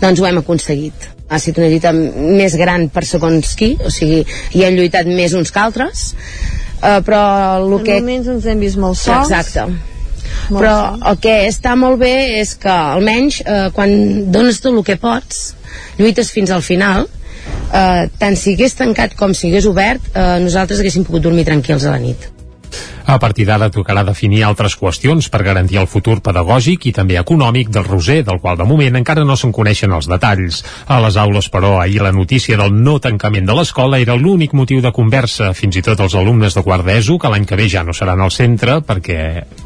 [0.00, 1.10] Doncs ho hem aconseguit.
[1.28, 5.32] Ha estat una lluita més gran per segons qui o sigui, hi han lluitat més
[5.36, 6.10] uns que altres
[6.84, 7.22] uh, però
[7.62, 7.98] el en que...
[8.02, 9.30] moments ens hem vist molt sols.
[9.30, 9.66] Exacte.
[10.50, 11.02] Molt però sols.
[11.10, 13.92] el que està molt bé és que almenys eh, quan
[14.34, 15.54] dones tot el que pots
[15.98, 20.82] lluites fins al final eh, tant si hagués tancat com si hagués obert eh, nosaltres
[20.82, 22.28] haguéssim pogut dormir tranquils a la nit
[23.04, 27.68] A partir d'ara tocarà definir altres qüestions per garantir el futur pedagògic i també econòmic
[27.68, 30.62] del Roser, del qual de moment encara no se'n coneixen els detalls.
[30.88, 34.80] A les aules, però, ahir la notícia del no tancament de l'escola era l'únic motiu
[34.80, 35.52] de conversa.
[35.52, 38.24] Fins i tot els alumnes de quart d'ESO, que l'any que ve ja no seran
[38.24, 39.18] al centre, perquè,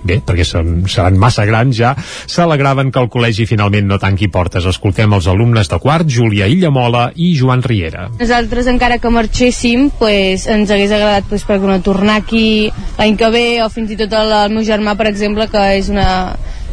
[0.02, 1.94] bé, perquè són, seran massa grans ja,
[2.26, 4.66] s'alegraven que el col·legi finalment no tanqui portes.
[4.66, 8.08] Escoltem els alumnes de quart, Júlia Illamola i Joan Riera.
[8.18, 13.27] Nosaltres encara que marxéssim pues, ens hagués agradat pues, per no tornar aquí l'any que
[13.34, 16.08] ve o fins i tot el, el meu germà per exemple que és una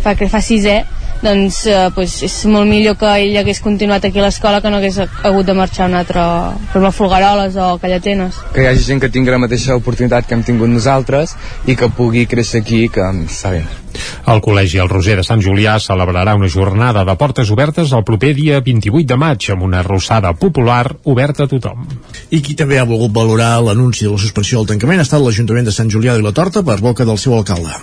[0.04, 0.82] fa, que fa sisè
[1.24, 4.82] doncs eh, pues, és molt millor que ell hagués continuat aquí a l'escola que no
[4.82, 8.70] hagués hagut de marxar a un altre per exemple, a Folgueroles o Callatenes que hi
[8.74, 12.62] hagi gent que tingui la mateixa oportunitat que hem tingut nosaltres i que pugui créixer
[12.66, 13.66] aquí que està bé
[14.32, 18.34] El Col·legi El Roser de Sant Julià celebrarà una jornada de portes obertes el proper
[18.38, 21.86] dia 28 de maig amb una arrossada popular oberta a tothom.
[22.32, 25.70] I qui també ha volgut valorar l'anunci de la suspensió del tancament ha estat l'Ajuntament
[25.70, 27.74] de Sant Julià de la Torta per boca del seu alcalde.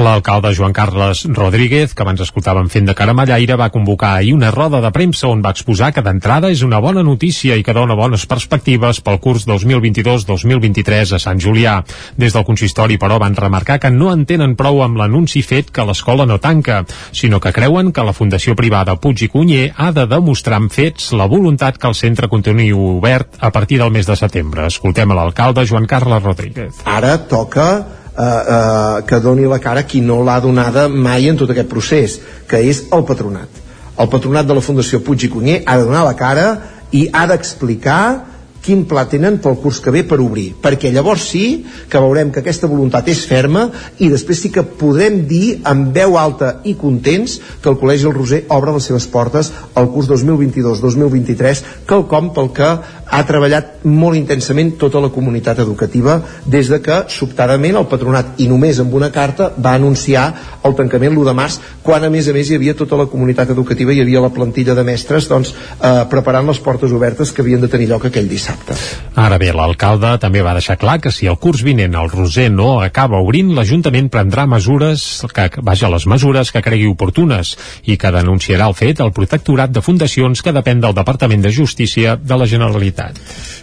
[0.00, 4.80] L'alcalde Joan Carles Rodríguez, que abans escoltàvem fent de caramellaire, va convocar ahir una roda
[4.80, 8.24] de premsa on va exposar que d'entrada és una bona notícia i que dona bones
[8.26, 11.74] perspectives pel curs 2022-2023 a Sant Julià.
[12.16, 16.26] Des del consistori, però, van remarcar que no entenen prou amb l'anunci fet que l'escola
[16.26, 16.82] no tanca,
[17.12, 21.12] sinó que creuen que la Fundació Privada Puig i Cunyer ha de demostrar amb fets
[21.18, 24.66] la voluntat que el centre continuï obert a partir del mes de setembre.
[24.66, 26.82] Escoltem a l'alcalde Joan Carles Rodríguez.
[26.84, 31.50] Ara toca eh, eh, que doni la cara qui no l'ha donada mai en tot
[31.50, 32.18] aquest procés,
[32.48, 33.62] que és el patronat.
[34.00, 36.46] El patronat de la Fundació Puig i Cunyer ha de donar la cara
[36.92, 38.31] i ha d'explicar
[38.62, 40.52] quin pla tenen pel curs que ve per obrir.
[40.62, 43.66] Perquè llavors sí que veurem que aquesta voluntat és ferma
[43.98, 48.16] i després sí que podrem dir amb veu alta i contents que el Col·legi El
[48.16, 52.70] Roser obre les seves portes al curs 2022-2023 quelcom pel que
[53.12, 58.48] ha treballat molt intensament tota la comunitat educativa des de que sobtadament el patronat i
[58.48, 60.24] només amb una carta va anunciar
[60.64, 63.52] el tancament l'1 de març quan a més a més hi havia tota la comunitat
[63.52, 67.60] educativa hi havia la plantilla de mestres doncs, eh, preparant les portes obertes que havien
[67.60, 68.78] de tenir lloc aquell dissabte
[69.14, 72.78] Ara bé, l'alcalde també va deixar clar que si el curs vinent el Roser no
[72.80, 75.04] acaba obrint, l'Ajuntament prendrà mesures,
[75.34, 79.84] que, vaja, les mesures que cregui oportunes i que denunciarà el fet al Protectorat de
[79.84, 83.01] Fundacions que depèn del Departament de Justícia de la Generalitat.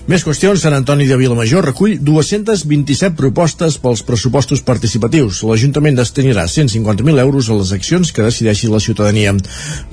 [0.09, 5.43] Més qüestions, Sant Antoni de Vilamajor recull 227 propostes pels pressupostos participatius.
[5.45, 9.35] L'Ajuntament destinarà 150.000 euros a les accions que decideixi la ciutadania.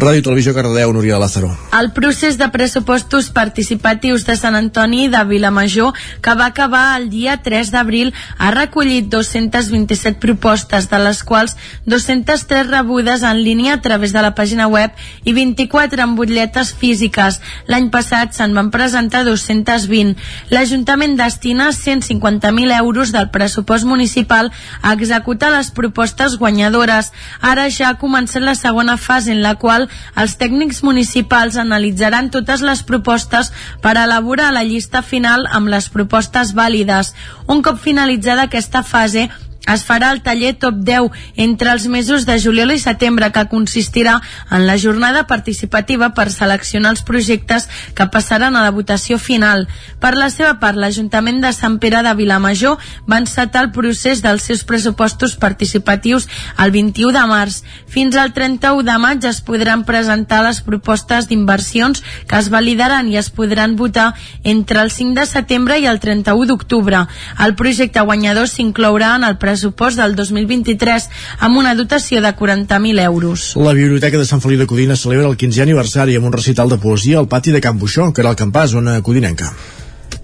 [0.00, 1.50] Ràdio Televisió Cardedeu, Núria Lázaro.
[1.76, 5.92] El procés de pressupostos participatius de Sant Antoni de Vilamajor,
[6.24, 12.70] que va acabar el dia 3 d'abril, ha recollit 227 propostes, de les quals 203
[12.70, 17.42] rebudes en línia a través de la pàgina web i 24 en butlletes físiques.
[17.68, 20.16] L'any passat se'n van presentar 220.
[20.50, 24.50] L'Ajuntament destina 150.000 euros del pressupost municipal
[24.82, 27.12] a executar les propostes guanyadores.
[27.40, 32.62] Ara ja ha començat la segona fase en la qual els tècnics municipals analitzaran totes
[32.62, 37.12] les propostes per elaborar la llista final amb les propostes vàlides.
[37.46, 39.28] Un cop finalitzada aquesta fase,
[39.66, 41.10] es farà el taller Top 10
[41.42, 46.92] entre els mesos de juliol i setembre que consistirà en la jornada participativa per seleccionar
[46.94, 49.66] els projectes que passaran a la votació final.
[50.00, 52.78] Per la seva part, l'Ajuntament de Sant Pere de Vilamajor
[53.10, 56.28] va encetar el procés dels seus pressupostos participatius
[56.62, 57.62] el 21 de març.
[57.90, 63.18] Fins al 31 de maig es podran presentar les propostes d'inversions que es validaran i
[63.18, 64.12] es podran votar
[64.44, 67.06] entre el 5 de setembre i el 31 d'octubre.
[67.42, 71.08] El projecte guanyador s'inclourà en el pressupost del 2023
[71.40, 73.54] amb una dotació de 40.000 euros.
[73.56, 76.78] La Biblioteca de Sant Feliu de Codina celebra el 15è aniversari amb un recital de
[76.78, 79.52] poesia al pati de Can Buixó, que era el campàs, zona codinenca.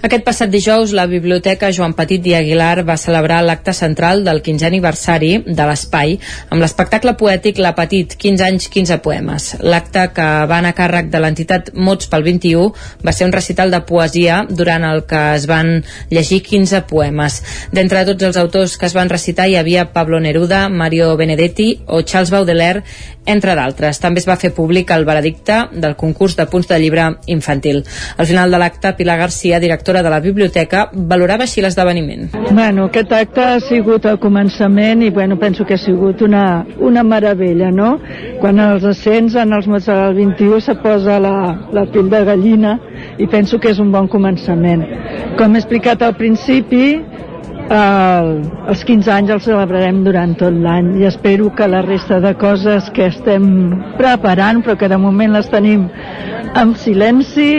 [0.03, 4.67] Aquest passat dijous, la Biblioteca Joan Petit i Aguilar va celebrar l'acte central del 15è
[4.67, 6.17] aniversari de l'Espai
[6.49, 9.47] amb l'espectacle poètic La Petit, 15 anys, 15 poemes.
[9.63, 12.73] L'acte, que va anar a càrrec de l'entitat Mots pel 21,
[13.07, 15.71] va ser un recital de poesia durant el que es van
[16.11, 17.39] llegir 15 poemes.
[17.71, 22.03] D'entre tots els autors que es van recitar hi havia Pablo Neruda, Mario Benedetti o
[22.03, 22.83] Charles Baudelaire,
[23.27, 24.01] entre d'altres.
[24.03, 27.85] També es va fer públic el veredicte del concurs de punts de llibre infantil.
[28.17, 29.61] Al final de l'acte, Pilar Garcia,
[29.93, 32.31] directora de la biblioteca, valorava així l'esdeveniment.
[32.51, 37.03] Bueno, aquest acte ha sigut el començament i bueno, penso que ha sigut una, una
[37.03, 37.99] meravella, no?
[38.41, 41.35] Quan els ascens en els mots del 21 se posa la,
[41.73, 42.79] la pell de gallina
[43.19, 44.85] i penso que és un bon començament.
[45.39, 47.03] Com he explicat al principi,
[47.71, 48.33] el,
[48.73, 52.91] els 15 anys els celebrarem durant tot l'any i espero que la resta de coses
[52.97, 53.47] que estem
[53.99, 55.89] preparant però que de moment les tenim
[56.59, 57.53] en silenci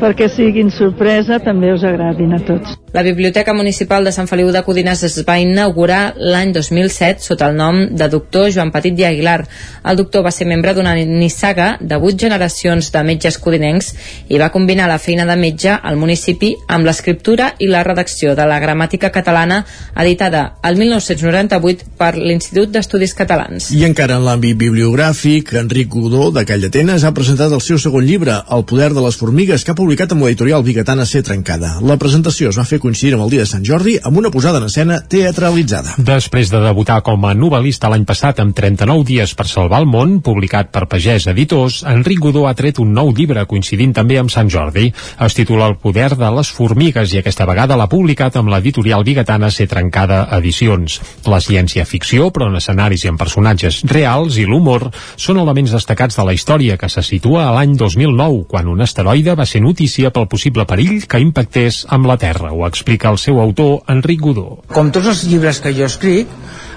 [0.00, 2.78] perquè siguin sorpresa també us agradin a tots.
[2.90, 7.58] La Biblioteca Municipal de Sant Feliu de Codines es va inaugurar l'any 2007 sota el
[7.58, 9.44] nom de doctor Joan Petit i Aguilar.
[9.84, 13.92] El doctor va ser membre d'una nissaga de vuit generacions de metges codinencs
[14.28, 18.48] i va combinar la feina de metge al municipi amb l'escriptura i la redacció de
[18.48, 19.59] la gramàtica catalana
[19.96, 23.70] editada el 1998 per l'Institut d'Estudis Catalans.
[23.76, 28.06] I encara en l'àmbit bibliogràfic, Enric Godó, de Call d'Atenes, ha presentat el seu segon
[28.06, 31.76] llibre, El poder de les formigues, que ha publicat amb l'editorial Bigatana Ser Trencada.
[31.86, 34.60] La presentació es va fer coincidir amb el dia de Sant Jordi amb una posada
[34.60, 35.96] en escena teatralitzada.
[35.98, 40.18] Després de debutar com a novel·lista l'any passat amb 39 dies per salvar el món,
[40.24, 44.50] publicat per Pagès Editors, Enric Godó ha tret un nou llibre coincidint també amb Sant
[44.52, 44.90] Jordi.
[45.24, 49.39] Es titula El poder de les formigues i aquesta vegada l'ha publicat amb l'editorial Bigatana
[49.48, 50.98] Ser Trencada Edicions.
[51.24, 56.28] La ciència-ficció, però en escenaris i en personatges reals i l'humor són elements destacats de
[56.28, 60.28] la història que se situa a l'any 2009, quan un asteroide va ser notícia pel
[60.28, 62.52] possible perill que impactés amb la Terra.
[62.52, 64.48] Ho explica el seu autor, Enric Godó.
[64.68, 66.28] Com tots els llibres que jo escric,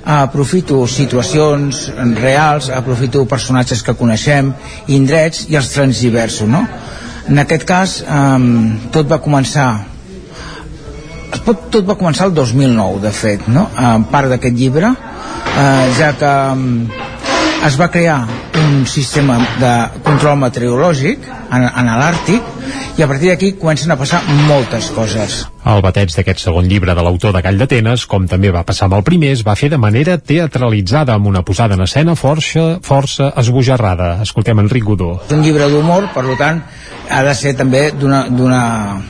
[0.04, 1.88] aprofito situacions
[2.20, 4.54] reals, aprofito personatges que coneixem,
[4.88, 6.64] indrets i els transverso, no?
[7.28, 9.93] En aquest cas, um, tot va començar
[11.42, 13.68] tot va començar el 2009, de fet, no?
[13.80, 14.94] En part d'aquest llibre,
[15.58, 16.88] eh, ja que um,
[17.64, 18.20] es va crear
[18.60, 19.74] un sistema de
[20.04, 22.52] control meteorològic en, en l'Àrtic
[22.98, 25.44] i a partir d'aquí comencen a passar moltes coses.
[25.64, 28.98] El bateig d'aquest segon llibre de l'autor de Call d'Atenes, com també va passar amb
[29.00, 33.32] el primer, es va fer de manera teatralitzada amb una posada en escena força, força
[33.40, 34.18] esbojarrada.
[34.28, 35.14] Escoltem Enric Godó.
[35.24, 36.60] És un llibre d'humor, per tant,
[37.10, 39.04] ha de ser també d'una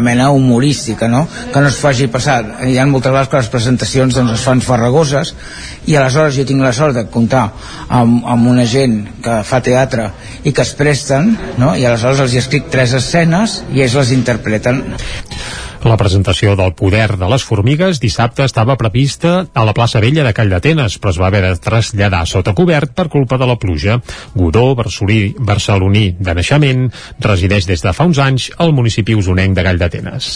[0.00, 1.28] mena humorística, no?
[1.52, 2.44] Que no es faci passar.
[2.66, 5.34] Hi ha moltes vegades que les presentacions doncs, es fan farragoses
[5.90, 7.50] i aleshores jo tinc la sort de comptar
[7.88, 10.10] amb, amb una gent que fa teatre
[10.44, 11.29] i que es presten,
[11.60, 11.74] no?
[11.76, 14.82] I aleshores els hi escric tres escenes i ells les interpreten.
[15.80, 20.32] La presentació del poder de les formigues dissabte estava prevista a la plaça Vella de
[20.36, 23.96] Call d'Atenes, però es va haver de traslladar sota cobert per culpa de la pluja.
[24.34, 26.82] Godó, barcelí, barceloní de naixement,
[27.24, 30.28] resideix des de fa uns anys al municipi usonenc de Call d'Atenes.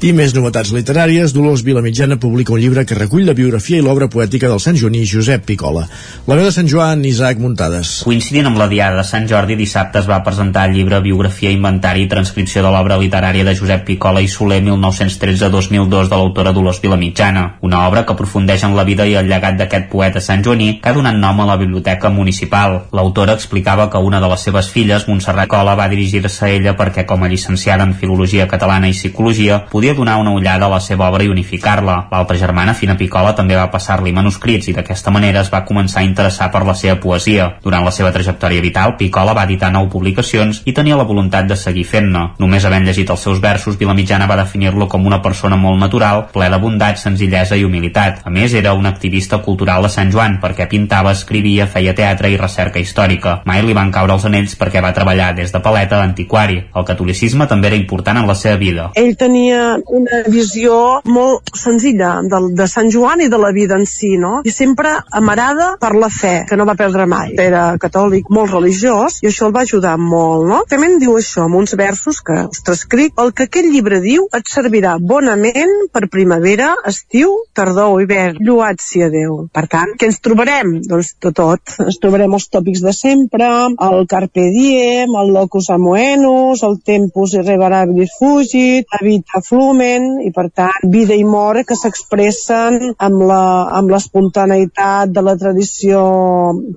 [0.00, 4.08] I més novetats literàries, Dolors Vilamitjana publica un llibre que recull la biografia i l'obra
[4.08, 5.84] poètica del Sant Joaní Josep Picola.
[6.24, 7.98] La veu de Sant Joan, Isaac Muntades.
[8.08, 12.08] Coincidint amb la Diada de Sant Jordi, dissabte es va presentar el llibre Biografia, Inventari
[12.08, 17.56] i Transcripció de l'obra literària de Josep Picola i Soler 1913-2002 de l'autora Dolors Vilamitjana,
[17.60, 20.90] una obra que aprofundeix en la vida i el llegat d'aquest poeta sant Joaní que
[20.90, 22.78] ha donat nom a la biblioteca municipal.
[22.92, 27.06] L'autora explicava que una de les seves filles, Montserrat Cola, va dirigir-se a ella perquè
[27.06, 31.08] com a llicenciada en Filologia Catalana i Psicologia podia donar una ullada a la seva
[31.10, 31.96] obra i unificar-la.
[32.12, 36.06] L'altra germana, Fina Picola, també va passar-li manuscrits i d'aquesta manera es va començar a
[36.08, 37.50] interessar per la seva poesia.
[37.62, 41.56] Durant la seva trajectòria vital, Picola va editar nou publicacions i tenia la voluntat de
[41.56, 42.26] seguir fent-ne.
[42.38, 46.28] Només havent llegit els seus versos, Vilamitjana va definir descriure-lo com una persona molt natural,
[46.32, 48.20] ple de bondat, senzillesa i humilitat.
[48.24, 52.36] A més, era un activista cultural de Sant Joan, perquè pintava, escrivia, feia teatre i
[52.36, 53.42] recerca històrica.
[53.46, 56.62] Mai li van caure els anells perquè va treballar des de paleta d'antiquari.
[56.74, 58.90] El catolicisme també era important en la seva vida.
[58.94, 63.86] Ell tenia una visió molt senzilla de, de Sant Joan i de la vida en
[63.86, 64.42] si, no?
[64.44, 67.34] I sempre amarada per la fe, que no va perdre mai.
[67.40, 70.62] Era catòlic, molt religiós, i això el va ajudar molt, no?
[70.68, 73.14] També en diu això, amb uns versos que us transcric.
[73.20, 78.40] El que aquest llibre diu et servirà bonament per primavera, estiu, tardor o hivern.
[78.42, 79.46] Lluat sia Déu.
[79.54, 80.80] Per tant, què ens trobarem?
[80.90, 81.76] Doncs de tot.
[81.86, 83.46] Ens trobarem els tòpics de sempre,
[83.86, 90.48] el carpe diem, el locus amoenus, el tempus irreparabilis fugit, la vita flumen, i per
[90.50, 96.02] tant, vida i mort que s'expressen amb l'espontaneïtat de la tradició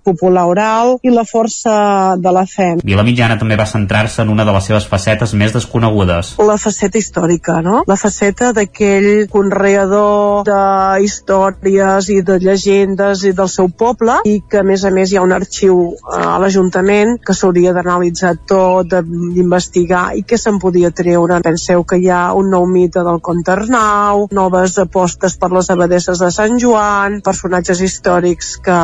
[0.06, 2.76] popular oral i la força de la fe.
[2.86, 6.36] Vila Mitjana també va centrar-se en una de les seves facetes més desconegudes.
[6.46, 7.79] La faceta històrica, no?
[7.88, 10.60] La faceta d'aquell conreador de
[11.06, 15.20] històries i de llegendes i del seu poble i que a més a més hi
[15.20, 20.92] ha un arxiu eh, a l'Ajuntament que s'hauria d'analitzar tot, d'investigar i què se'n podia
[20.96, 21.40] treure.
[21.46, 26.20] Penseu que hi ha un nou mite del Comte Arnau, noves apostes per les abadesses
[26.20, 28.80] de Sant Joan, personatges històrics que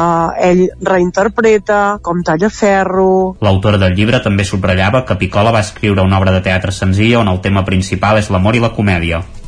[0.49, 3.35] ell reinterpreta, com Tallaferro...
[3.45, 7.31] L'autora del llibre també subratllava que Picola va escriure una obra de teatre senzilla on
[7.31, 9.44] el tema principal és l'amor i la comedia.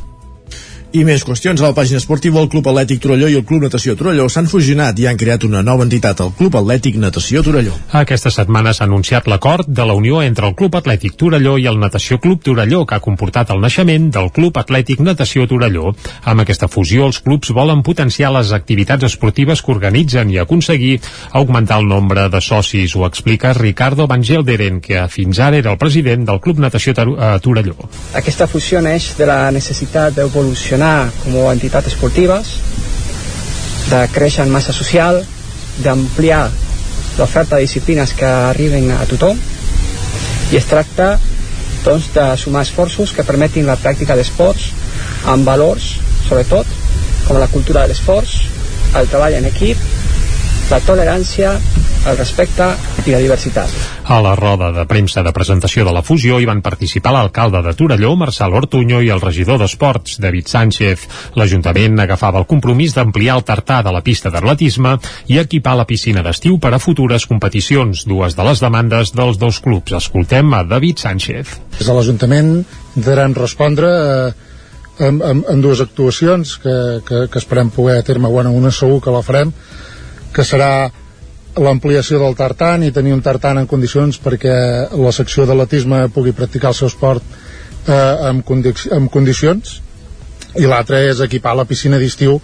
[0.88, 3.92] I més qüestions a la pàgina esportiva, el Club Atlètic Torelló i el Club Natació
[3.92, 7.74] Torelló s'han fusionat i han creat una nova entitat, el Club Atlètic Natació Torelló.
[8.00, 11.76] Aquesta setmana s'ha anunciat l'acord de la unió entre el Club Atlètic Torelló i el
[11.76, 15.92] Natació Club Torelló, que ha comportat el naixement del Club Atlètic Natació Torelló.
[16.24, 21.02] Amb aquesta fusió, els clubs volen potenciar les activitats esportives que organitzen i aconseguir
[21.36, 25.78] augmentar el nombre de socis, ho explica Ricardo Van Gelderen, que fins ara era el
[25.84, 27.76] president del Club Natació Torelló.
[28.16, 32.54] Aquesta fusió neix de la necessitat d'evolucionar com a entitats esportives,
[33.88, 35.22] de créixer en massa social,
[35.82, 36.44] d'ampliar
[37.18, 39.38] l'oferta de disciplines que arriben a tothom.
[40.52, 41.16] I es tracta
[41.84, 44.70] doncs, de sumar esforços que permetin la pràctica d'esports
[45.32, 45.96] amb valors,
[46.28, 46.66] sobretot,
[47.26, 48.38] com la cultura de l'esforç,
[48.98, 49.82] el treball en equip,
[50.68, 51.54] la tolerància,
[52.08, 52.66] el respecte
[53.06, 53.72] i la diversitat.
[54.08, 57.72] A la roda de premsa de presentació de la fusió hi van participar l'alcalde de
[57.76, 61.06] Torelló, Marçal Ortuño, i el regidor d'Esports, David Sánchez.
[61.40, 64.98] L'Ajuntament agafava el compromís d'ampliar el tartà de la pista d'atletisme
[65.32, 69.62] i equipar la piscina d'estiu per a futures competicions, dues de les demandes dels dos
[69.64, 69.96] clubs.
[69.96, 71.56] Escoltem a David Sánchez.
[71.78, 74.32] Des de l'Ajuntament intentarem respondre eh,
[75.00, 76.78] amb, amb, amb dues actuacions que,
[77.08, 79.52] que, que esperem poder a terme, bueno, una segur que la farem,
[80.34, 80.90] que serà
[81.58, 84.54] l'ampliació del tartan i tenir un tartan en condicions perquè
[84.94, 87.24] la secció d'atletisme pugui practicar el seu esport
[87.88, 87.92] eh,
[88.30, 89.78] amb, condi amb condicions
[90.58, 92.38] i l'altre és equipar la piscina d'estiu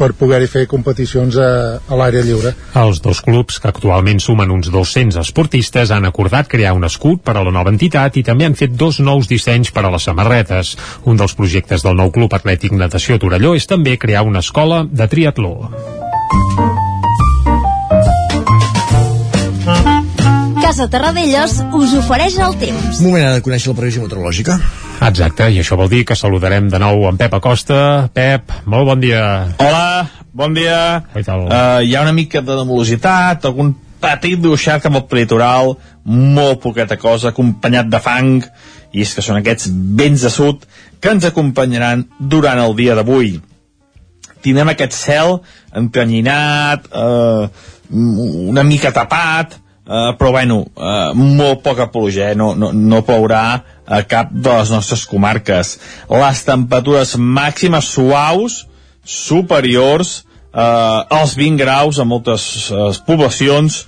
[0.00, 1.50] per poder-hi fer competicions a,
[1.84, 2.54] a l'aire lliure.
[2.80, 7.36] Els dos clubs, que actualment sumen uns 200 esportistes, han acordat crear un escut per
[7.36, 10.76] a la nova entitat i també han fet dos nous dissenys per a les samarretes.
[11.04, 15.10] Un dels projectes del nou Club Atlètic Natació Torelló és també crear una escola de
[15.10, 15.56] triatló.
[20.70, 23.00] Casa Terradellos us ofereix el temps.
[23.02, 24.54] Moment ara de conèixer la previsió meteorològica.
[25.02, 27.78] Exacte, i això vol dir que saludarem de nou en Pep Acosta.
[28.14, 29.24] Pep, molt bon dia.
[29.58, 30.76] Hola, bon dia.
[31.10, 35.72] Uh, hi ha una mica de nebulositat, algun petit dibuixat cap al peritoral,
[36.06, 38.38] molt poqueta cosa, acompanyat de fang,
[38.94, 40.68] i és que són aquests vents de sud
[41.02, 43.32] que ens acompanyaran durant el dia d'avui.
[44.46, 45.40] Tindrem aquest cel
[45.82, 47.50] encanyinat, eh,
[47.90, 49.58] una mica tapat,
[49.90, 52.36] Uh, però bueno, uh, molt poca pluja, eh?
[52.38, 53.42] no, no, no plourà
[53.90, 55.72] a cap de les nostres comarques.
[56.06, 58.60] Les temperatures màximes suaus
[59.02, 60.20] superiors
[60.54, 63.82] uh, als 20 graus a moltes uh, poblacions,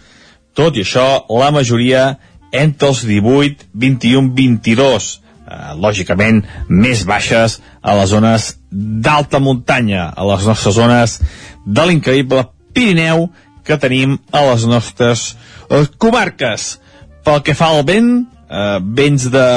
[0.59, 2.17] tot i això, la majoria
[2.51, 5.07] entre els 18, 21, 22,
[5.47, 11.21] uh, lògicament més baixes a les zones d'alta muntanya, a les nostres zones
[11.63, 13.29] de l'increïble Pirineu
[13.67, 15.33] que tenim a les nostres
[15.71, 16.77] eh, comarques.
[17.23, 18.13] Pel que fa al vent,
[18.51, 19.49] eh, vents de,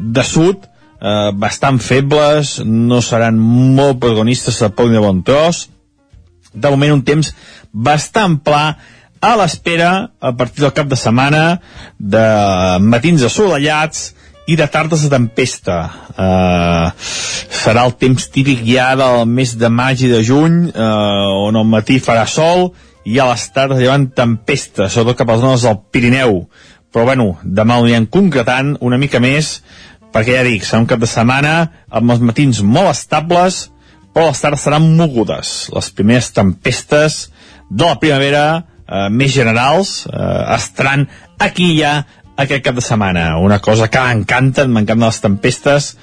[0.00, 0.66] de sud,
[1.00, 5.68] eh, bastant febles, no seran molt protagonistes a Pont de Bon Tros.
[6.54, 7.32] De moment un temps
[7.72, 8.66] bastant pla
[9.24, 11.60] a l'espera, a partir del cap de setmana,
[11.98, 12.26] de
[12.84, 14.12] matins assolellats
[14.46, 15.78] i de tardes de tempesta.
[16.14, 16.92] Uh,
[17.48, 21.64] serà el temps típic ja del mes de maig i de juny, uh, on al
[21.64, 22.68] matí farà sol
[23.04, 26.44] i a les tardes hi ha tempesta, sobretot cap a les zones del Pirineu.
[26.94, 29.58] Però bueno, demà ho anirem concretant una mica més
[30.14, 31.54] perquè ja dic, serà un cap de setmana
[31.90, 33.64] amb els matins molt estables,
[34.14, 35.54] però les tardes seran mogudes.
[35.74, 37.16] Les primeres tempestes
[37.68, 38.44] de la primavera,
[38.86, 41.08] eh, més generals, eh, estaran
[41.38, 42.04] aquí ja
[42.36, 43.38] aquest cap de setmana.
[43.38, 45.96] Una cosa que m'encanten, m'encanten les tempestes,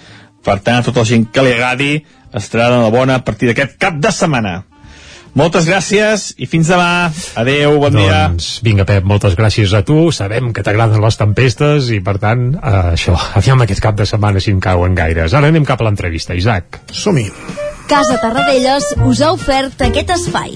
[0.43, 3.47] per tant, a tota la gent que li agradi, estarà de la bona a partir
[3.47, 4.65] d'aquest cap de setmana.
[5.37, 7.07] Moltes gràcies i fins demà.
[7.39, 8.25] Adeu, bon dia.
[8.27, 10.09] Doncs vinga, Pep, moltes gràcies a tu.
[10.11, 14.43] Sabem que t'agraden les tempestes i, per tant, eh, això, aviam aquest cap de setmana
[14.43, 15.33] si en cauen gaires.
[15.33, 16.81] Ara anem cap a l'entrevista, Isaac.
[16.91, 17.29] Som-hi.
[17.91, 20.55] Casa Tarradellas us ha ofert aquest espai.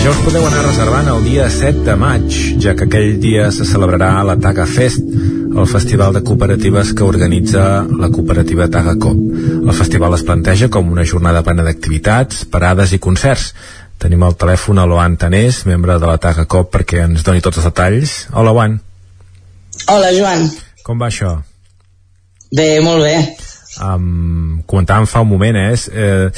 [0.00, 3.66] Ja us podeu anar reservant el dia 7 de maig, ja que aquell dia se
[3.68, 9.18] celebrarà la Taga Fest, el festival de cooperatives que organitza la cooperativa Taga Cop.
[9.60, 13.52] El festival es planteja com una jornada plena d'activitats, parades i concerts.
[14.00, 17.60] Tenim al telèfon a l'Oan Tanés, membre de la Taga Cop, perquè ens doni tots
[17.60, 18.16] els detalls.
[18.32, 18.80] Hola, Oan.
[19.84, 20.48] Hola, Joan.
[20.82, 21.36] Com va això?
[22.56, 23.49] Bé, molt bé.
[23.80, 25.72] Um, comentàvem fa un moment, eh?
[25.72, 26.28] És, eh,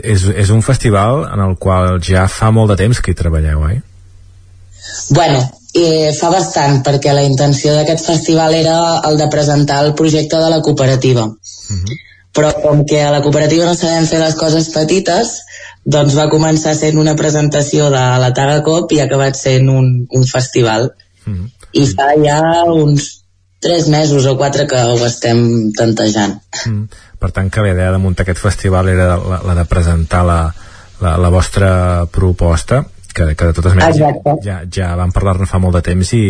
[0.00, 3.66] és, és un festival en el qual ja fa molt de temps que hi treballeu,
[3.68, 3.80] eh?
[5.10, 5.42] Bueno,
[5.76, 8.76] eh, fa bastant, perquè la intenció d'aquest festival era
[9.08, 11.28] el de presentar el projecte de la cooperativa.
[12.36, 15.34] Però com que a la cooperativa no sabem fer les coses petites,
[15.84, 19.92] doncs va començar sent una presentació de la Taga Cop i ha acabat sent un,
[20.10, 20.90] un festival.
[21.76, 22.40] I fa ja
[22.72, 23.25] uns
[23.60, 26.38] tres mesos o quatre que ho estem tantejant.
[26.66, 26.84] Mm.
[27.18, 30.40] Per tant, que la idea de muntar aquest festival era la, la de presentar la,
[31.00, 31.70] la, la vostra
[32.12, 32.84] proposta,
[33.14, 34.36] que, que de totes maneres ja, Exacte.
[34.44, 36.24] ja, ja vam parlar-ne fa molt de temps i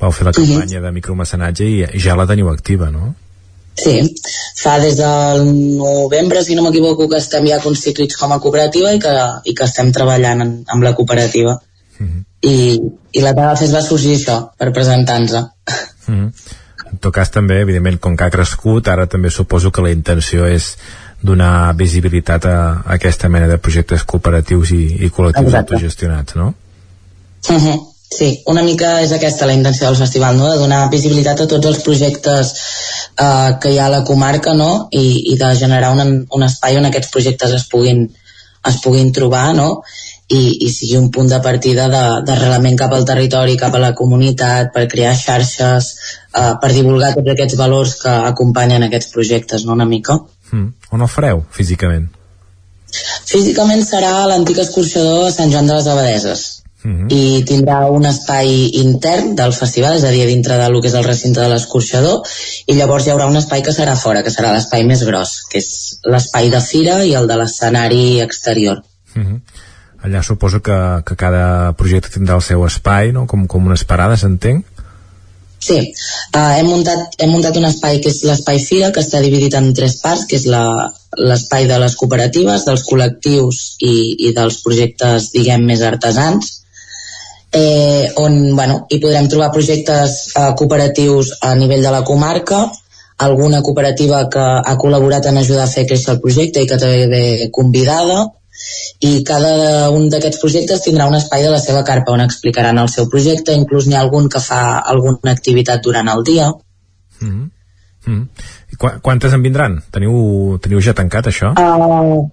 [0.00, 3.14] vau fer la campanya de micromecenatge i, ja la teniu activa, no?
[3.76, 4.00] Sí,
[4.56, 5.44] fa des del
[5.76, 9.14] novembre, si no m'equivoco, que estem ja constituïts com a cooperativa i que,
[9.44, 11.58] i que estem treballant en, amb la cooperativa.
[12.46, 12.56] I,
[13.12, 15.36] I la Taga Fest va sorgir això, per presentar-nos.
[16.06, 16.30] Mm.
[16.86, 20.46] En tot cas també, evidentment, com que ha crescut, ara també suposo que la intenció
[20.46, 20.76] és
[21.22, 25.74] donar visibilitat a, a aquesta mena de projectes cooperatius i, i col·lectius Exacte.
[25.74, 26.54] autogestionats, no?
[27.48, 27.76] Uh -huh.
[28.06, 30.50] Sí, una mica és aquesta la intenció del festival, no?
[30.50, 32.52] de donar visibilitat a tots els projectes
[33.18, 34.88] eh, que hi ha a la comarca no?
[34.92, 38.06] I, i de generar un, un espai on aquests projectes es puguin,
[38.70, 39.82] es puguin trobar no?
[40.26, 43.92] I, i sigui un punt de partida de- d'arrelament cap al territori, cap a la
[43.94, 45.92] comunitat, per crear xarxes,
[46.34, 49.78] eh, per divulgar tots aquests valors que acompanyen aquests projectes, no?
[49.78, 50.18] una mica.
[50.50, 50.68] Mm.
[50.90, 52.10] On el fareu, físicament?
[53.26, 56.46] Físicament serà a l'antic escorxador Sant Joan de les Abadeses
[56.86, 58.50] Mm i tindrà un espai
[58.80, 62.22] intern del festival, és a dir, dintre del que és el recinte de l'escorxador,
[62.66, 65.62] i llavors hi haurà un espai que serà fora, que serà l'espai més gros, que
[65.62, 65.70] és
[66.14, 68.82] l'espai de fira i el de l'escenari exterior.
[69.14, 69.40] -hmm.
[70.06, 73.24] Allà suposo que, que cada projecte tindrà el seu espai, no?
[73.26, 74.62] com, com unes parades, entenc?
[75.66, 75.78] Sí,
[76.36, 79.72] uh, hem, muntat, hem muntat un espai que és l'espai fira, que està dividit en
[79.74, 83.96] tres parts, que és l'espai de les cooperatives, dels col·lectius i,
[84.28, 86.52] i dels projectes, diguem, més artesans,
[87.56, 92.66] eh, on bueno, hi podrem trobar projectes eh, cooperatius a nivell de la comarca,
[93.26, 97.06] alguna cooperativa que ha col·laborat en ajudar a fer créixer el projecte i que també
[97.10, 98.26] ve convidada,
[99.00, 102.88] i cada un d'aquests projectes tindrà un espai de la seva carpa on explicaran el
[102.92, 106.48] seu projecte, inclús n'hi ha algun que fa alguna activitat durant el dia.
[107.20, 107.50] Mm -hmm.
[108.06, 108.28] Mm.
[108.72, 109.82] I qu quantes en vindran?
[109.90, 111.52] Teniu, teniu ja tancat això?
[111.58, 112.28] Uh,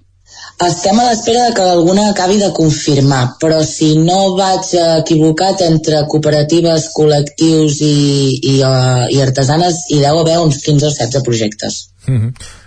[0.67, 6.03] estem a l'espera de que alguna acabi de confirmar, però si no vaig equivocat entre
[6.11, 7.95] cooperatives, col·lectius i,
[8.53, 11.89] i, uh, i artesanes hi deu haver uns 15 o 16 projectes.
[12.07, 12.61] Mm -hmm.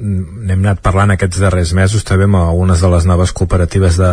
[0.00, 4.12] N'hem anat parlant aquests darrers mesos també amb algunes de les noves cooperatives de,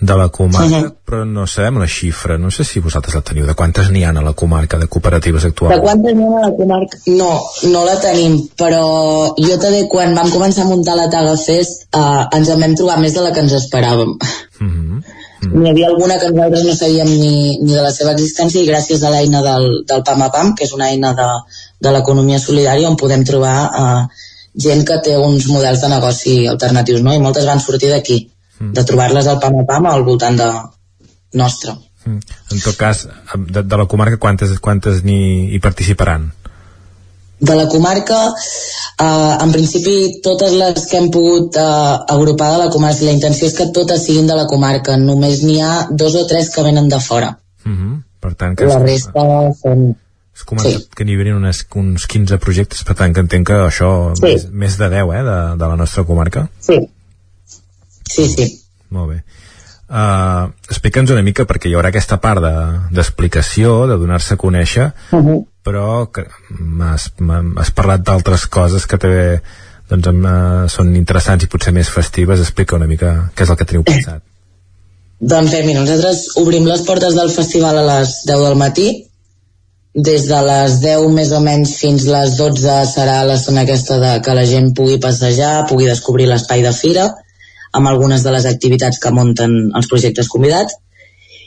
[0.00, 0.90] de la comarca, Mhm.
[1.08, 4.10] però no sabem la xifra, no sé si vosaltres la teniu, de quantes n'hi ha
[4.10, 5.80] a la comarca de cooperatives De actuals?
[5.80, 6.98] quantes n'hi ha a la comarca?
[7.06, 7.40] No,
[7.72, 12.26] no la tenim, però jo també quan vam començar a muntar la Taga Fest uh,
[12.36, 14.18] ens en vam trobar més de la que ens esperàvem.
[14.60, 15.02] Mm -hmm.
[15.46, 19.02] N'hi havia alguna que nosaltres no sabíem ni, ni de la seva existència i gràcies
[19.02, 21.28] a l'eina del, del PAM a PAM, que és una eina de,
[21.80, 24.08] de l'economia solidària on podem trobar uh,
[24.56, 27.14] gent que té uns models de negoci alternatius, no?
[27.14, 28.22] I moltes van sortir d'aquí,
[28.60, 30.48] de trobar-les al PAM a PAM al voltant de
[31.36, 31.76] nostre.
[32.06, 32.22] Mm.
[32.54, 36.30] En tot cas, de, de la comarca, quantes, quantes n'hi hi participaran?
[37.38, 41.64] De la comarca, eh, en principi, totes les que hem pogut eh,
[42.14, 45.60] agrupar de la comarca, la intenció és que totes siguin de la comarca, només n'hi
[45.60, 47.36] ha dos o tres que venen de fora.
[47.64, 48.02] Mm -hmm.
[48.20, 49.22] Per tant, que La resta
[49.60, 49.94] són...
[50.36, 50.88] es comentat sí.
[50.96, 54.22] que n'hi havien unes, uns 15 projectes, per tant que entenc que això Sí.
[54.26, 56.48] més, més de 10, eh, de, de la nostra comarca.
[56.60, 56.76] Sí.
[58.08, 58.46] Sí, sí.
[58.90, 59.22] Molt bé.
[59.86, 64.36] Uh, Explica'ns una mica, perquè hi haurà aquesta part de- d'explicació, de, de donar-se a
[64.36, 65.46] conèixer, Uh -huh.
[65.64, 66.26] però que
[66.82, 69.40] has parlat d'altres coses que també
[69.88, 72.40] doncs, uh, són interessants i potser més festives.
[72.40, 74.22] Explica una mica què és el que teniu pensat.
[75.20, 79.06] Doncs bé, mira, nosaltres obrim les portes del festival a les 10 del matí.
[79.96, 84.34] Des de les 10 més o menys fins les 12 serà l'estona aquesta de que
[84.36, 87.06] la gent pugui passejar, pugui descobrir l'espai de fira,
[87.72, 90.76] amb algunes de les activitats que munten els projectes convidats.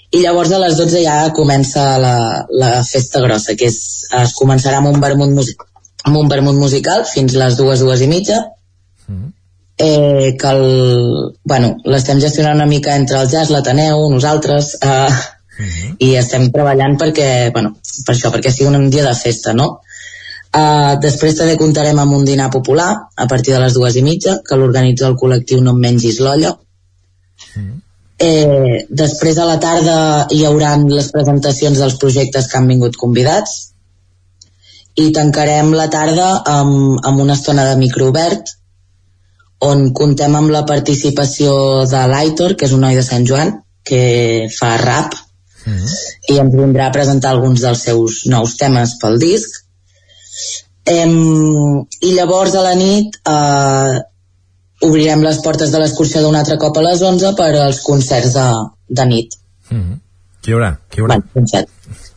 [0.10, 2.16] I llavors a les 12 ja comença la,
[2.50, 3.80] la festa grossa, que és,
[4.24, 5.54] es començarà amb un vermut,
[6.10, 8.40] amb un vermut musical fins les dues, dues i mitja,
[9.78, 15.20] eh, que el, bueno, l'estem gestionant una mica entre el jazz, l'Ateneu, nosaltres, eh,
[16.00, 17.74] i estem treballant perquè, bueno,
[18.06, 19.70] per això, perquè sigui un dia de festa, no?
[20.50, 24.40] Uh, després també comptarem amb un dinar popular a partir de les dues i mitja
[24.46, 26.56] que l'organitza el col·lectiu No em mengis l'olla.
[28.20, 33.54] Eh, després a la tarda hi haurà les presentacions dels projectes que han vingut convidats.
[35.00, 38.56] I tancarem la tarda amb, amb una estona de microobert
[39.70, 41.54] on contem amb la participació
[41.88, 45.16] de l'Aitor, que és un noi de Sant Joan, que fa rap,
[45.68, 49.64] i ens vindrà a presentar alguns dels seus nous temes pel disc.
[50.90, 51.14] Em,
[52.02, 54.00] I llavors a la nit eh,
[54.88, 58.48] obrirem les portes de l'excursió d'un altre cop a les 11 per als concerts de,
[58.90, 59.36] de nit.
[60.40, 60.72] Qui hi haurà?
[60.90, 61.18] Qui hi haurà?
[61.20, 61.70] Bueno, concert.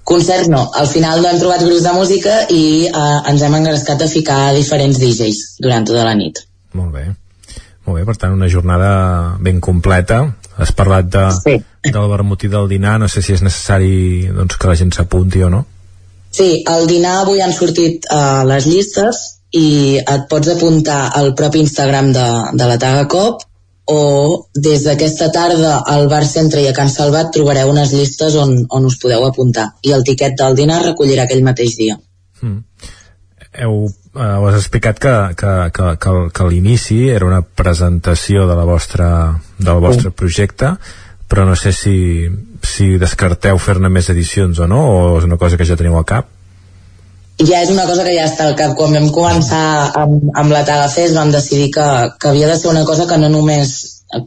[0.05, 4.02] Concerts no, al final no hem trobat grups de música i eh, ens hem engrescat
[4.02, 6.43] a ficar diferents DJs durant tota la nit.
[6.78, 7.10] Molt bé.
[7.86, 8.93] Molt bé, per tant, una jornada
[9.43, 10.23] ben completa.
[10.61, 11.55] Has parlat de, sí.
[11.89, 15.43] del vermut i del dinar, no sé si és necessari doncs, que la gent s'apunti
[15.47, 15.62] o no.
[16.33, 19.23] Sí, al dinar avui han sortit uh, les llistes
[19.53, 23.43] i et pots apuntar al propi Instagram de, de la Taga Cop
[23.93, 24.03] o
[24.55, 28.87] des d'aquesta tarda al Bar Centre i a Can Salvat trobareu unes llistes on, on
[28.89, 31.99] us podeu apuntar i el tiquet del dinar recollirà aquell mateix dia.
[32.41, 32.62] Mm.
[33.53, 38.57] Heu, eh, ho has explicat que, que, que, que, que l'inici era una presentació de
[38.57, 39.09] la vostra,
[39.59, 40.16] del vostre Sí.
[40.16, 40.77] projecte,
[41.29, 42.29] però no sé si,
[42.62, 46.05] si descarteu fer-ne més edicions o no, o és una cosa que ja teniu al
[46.09, 46.27] cap?
[47.43, 48.77] ja és una cosa que ja està al cap.
[48.77, 51.87] Quan vam començar amb, amb la Taga Fest vam decidir que,
[52.20, 53.73] que havia de ser una cosa que no només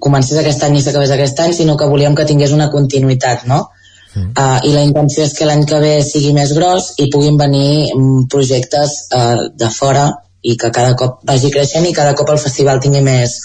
[0.02, 3.70] comencés aquest any i s'acabés aquest any, sinó que volíem que tingués una continuïtat, no?
[4.16, 7.92] Uh, I la intenció és que l'any que ve sigui més gros i puguin venir
[7.96, 10.08] mm, projectes uh, de fora
[10.46, 13.40] i que cada cop vagi creixent i cada cop el festival tingui més,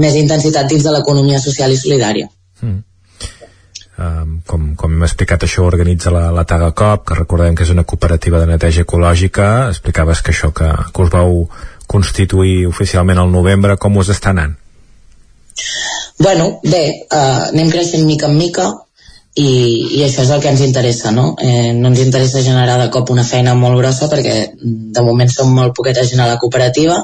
[0.00, 2.30] més intensitat dins de l'economia social i solidària.
[3.98, 7.72] Um, com, com hem explicat això organitza la, la Taga Cop que recordem que és
[7.74, 11.40] una cooperativa de neteja ecològica explicaves que això que, que us vau
[11.90, 14.54] constituir oficialment al novembre com us està anant?
[16.22, 18.68] Bueno, bé, uh, anem creixent mica en mica
[19.38, 19.50] i,
[19.98, 21.34] i això és el que ens interessa, no?
[21.38, 25.52] Eh, no ens interessa generar de cop una feina molt grossa perquè de moment som
[25.54, 26.98] molt poqueta gent a la cooperativa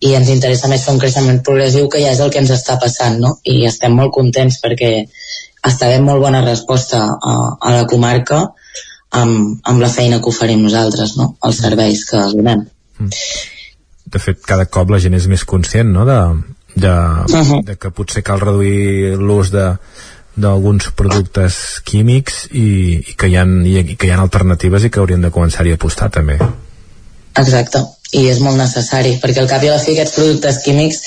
[0.00, 2.78] i ens interessa més fer un creixement progressiu que ja és el que ens està
[2.80, 3.34] passant, no?
[3.44, 4.94] I estem molt contents perquè
[5.68, 8.40] està havent molt bona resposta a, a la comarca
[9.12, 11.34] amb, amb la feina que oferim nosaltres, no?
[11.44, 12.64] Els serveis que donem.
[14.10, 16.06] De fet, cada cop la gent és més conscient no?
[16.08, 16.20] de,
[16.74, 16.94] de,
[17.28, 17.64] Mhm.
[17.68, 19.74] de que potser cal reduir l'ús de
[20.36, 22.66] d'alguns productes químics i,
[23.00, 25.74] i, que hi ha, i, i que hi ha alternatives i que haurien de començar-hi
[25.74, 26.38] a apostar també.
[27.40, 27.82] Exacte,
[28.12, 31.00] i és molt necessari, perquè al cap i a la fi aquests productes químics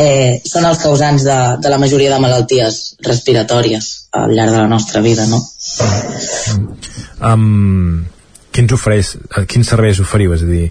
[0.00, 4.70] eh, són els causants de, de la majoria de malalties respiratòries al llarg de la
[4.70, 5.38] nostra vida, no?
[7.22, 8.06] Um,
[8.54, 10.34] quins ofereix, eh, quins serveis oferiu?
[10.34, 10.66] És a dir,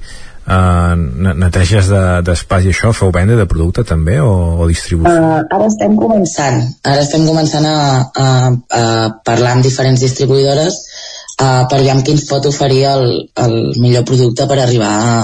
[0.47, 0.95] uh,
[1.37, 5.13] neteges de- d'espais de, i això, feu venda de producte també o, o distribució?
[5.13, 7.77] Uh, ara estem començant, ara estem començant a,
[8.25, 8.27] a,
[8.79, 8.83] a
[9.27, 10.79] parlar amb diferents distribuïdores
[11.41, 13.09] uh, per veure qui ens pot oferir el,
[13.43, 15.17] el millor producte per arribar a,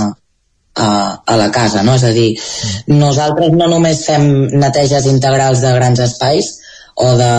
[0.76, 0.90] a,
[1.26, 1.96] a la casa, no?
[1.96, 2.32] És a dir,
[2.92, 4.28] nosaltres no només fem
[4.58, 6.60] neteges integrals de grans espais
[6.96, 7.30] o de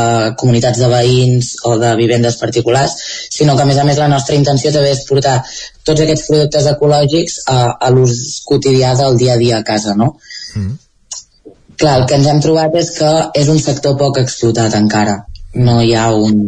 [0.41, 2.95] comunitats de veïns o de vivendes particulars,
[3.31, 5.37] sinó que a més a més la nostra intenció també és portar
[5.85, 10.15] tots aquests productes ecològics a, a l'ús quotidià del dia a dia a casa, no?
[11.79, 13.11] Clar, el que ens hem trobat és que
[13.41, 15.17] és un sector poc explotat encara.
[15.55, 16.39] No hi ha un,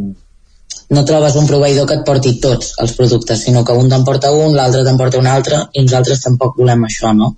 [0.91, 4.55] no trobes un proveïdor que et porti tots els productes, sinó que un t'emporta un,
[4.55, 7.33] l'altre t'emporta un altre, i nosaltres tampoc volem això, no?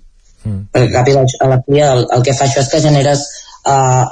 [0.45, 0.67] Mm.
[0.73, 3.25] Perquè cap i a la fi el, el que fa això és que generes
[3.65, 4.05] uh,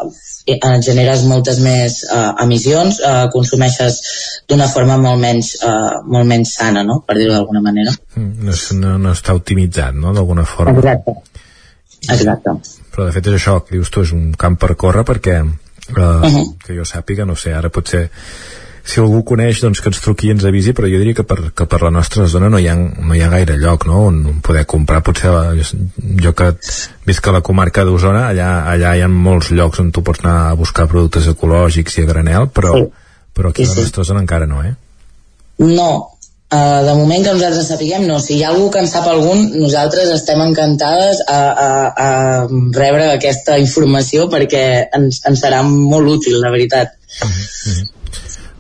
[0.86, 4.00] generes moltes més uh, emissions, uh, consumeixes
[4.48, 7.02] d'una forma molt menys, uh, molt menys sana, no?
[7.06, 7.92] per dir-ho d'alguna manera.
[8.16, 10.80] Mm, no, no, no està optimitzat, no?, d'alguna forma.
[10.80, 11.18] Exacte.
[12.08, 12.54] Exacte.
[12.94, 16.00] Però de fet és això, que dius tu, és un camp per córrer perquè, uh,
[16.00, 16.46] uh -huh.
[16.64, 18.10] que jo sàpiga, no sé, ara potser
[18.88, 21.52] si algú coneix doncs que ens truqui i ens avisi però jo diria que per,
[21.52, 24.06] que per la nostra zona no hi ha, no hi ha gaire lloc no?
[24.08, 25.34] on poder comprar potser
[26.24, 26.52] jo que
[27.08, 30.38] visc a la comarca d'Osona allà, allà hi ha molts llocs on tu pots anar
[30.48, 32.86] a buscar productes ecològics i a granel però, sí.
[33.36, 34.76] però aquí sí, a la nostra zona encara no eh?
[35.58, 35.90] No,
[36.48, 38.22] Uh, de moment que nosaltres sapiguem, no.
[38.24, 41.72] Si hi ha algú que en sap algun, nosaltres estem encantades a, a,
[42.06, 42.12] a
[42.78, 44.62] rebre aquesta informació perquè
[44.96, 46.96] ens, ens serà molt útil, la veritat.
[47.20, 47.97] Uh -huh.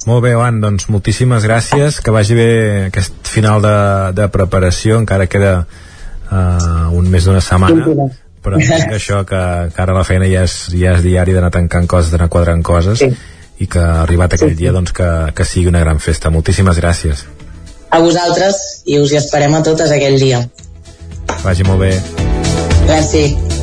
[0.07, 2.51] Molt bé, Joan, doncs moltíssimes gràcies, que vagi bé
[2.87, 3.73] aquest final de,
[4.15, 8.07] de preparació, encara queda uh, un mes d'una setmana,
[8.43, 9.41] però entenc això que,
[9.73, 13.03] que ara la feina ja és, ja és diari d'anar tancant coses, d'anar quadrant coses,
[13.03, 13.11] sí.
[13.59, 14.61] i que ha arribat aquell sí, sí.
[14.63, 16.31] dia doncs, que, que sigui una gran festa.
[16.31, 17.27] Moltíssimes gràcies.
[17.91, 20.45] A vosaltres, i us hi esperem a totes aquell dia.
[21.43, 21.93] Vagi molt bé.
[22.87, 23.56] Gràcies.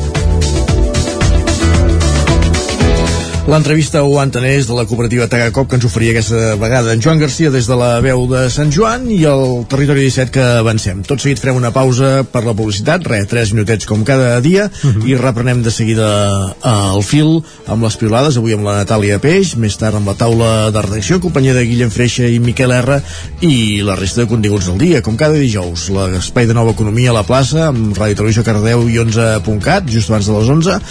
[3.45, 7.51] L'entrevista ho entenés de la cooperativa Tagacop que ens oferia aquesta vegada en Joan Garcia
[7.53, 11.03] des de la veu de Sant Joan i el territori 17 que avancem.
[11.05, 14.87] Tot seguit farem una pausa per la publicitat, re, 3 minutets com cada dia, uh
[14.87, 15.01] mhm.
[15.03, 15.09] -huh.
[15.11, 19.77] i reprenem de seguida al fil amb les piolades, avui amb la Natàlia Peix, més
[19.77, 23.03] tard amb la taula de redacció, companyia de Guillem Freixa i Miquel R,
[23.41, 25.89] i la resta de continguts del dia, com cada dijous.
[25.89, 30.25] L'espai de nova economia a la plaça, amb Ràdio Televisió Cardeu i 11.cat, just abans
[30.25, 30.81] de les 11,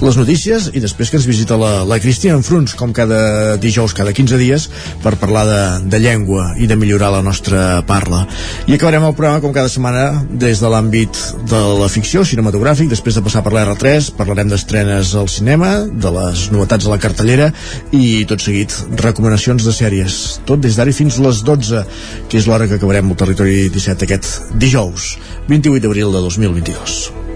[0.00, 3.94] les notícies, i després que ens visita la, la la Cristina Fruns, com cada dijous,
[3.96, 4.66] cada 15 dies,
[5.00, 8.26] per parlar de, de llengua i de millorar la nostra parla.
[8.68, 11.16] I acabarem el programa, com cada setmana, des de l'àmbit
[11.48, 16.50] de la ficció cinematogràfic, després de passar per l'R3, parlarem d'estrenes al cinema, de les
[16.52, 17.48] novetats a la cartellera
[17.96, 20.18] i, tot seguit, recomanacions de sèries.
[20.44, 21.86] Tot des d'ara fins les 12,
[22.28, 25.14] que és l'hora que acabarem el Territori 17 aquest dijous,
[25.48, 27.35] 28 d'abril de 2022.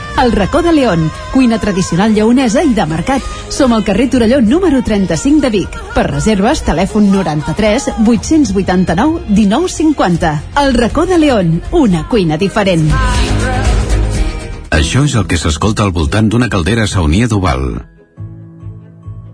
[0.19, 3.21] El racó de León, cuina tradicional lleonesa i de mercat.
[3.49, 5.77] Som al carrer Torelló número 35 de Vic.
[5.95, 10.33] Per reserves, telèfon 93 889 1950.
[10.65, 12.89] El racó de León, una cuina diferent.
[14.71, 18.00] Això és el que s'escolta al voltant d'una caldera saunia d'Oval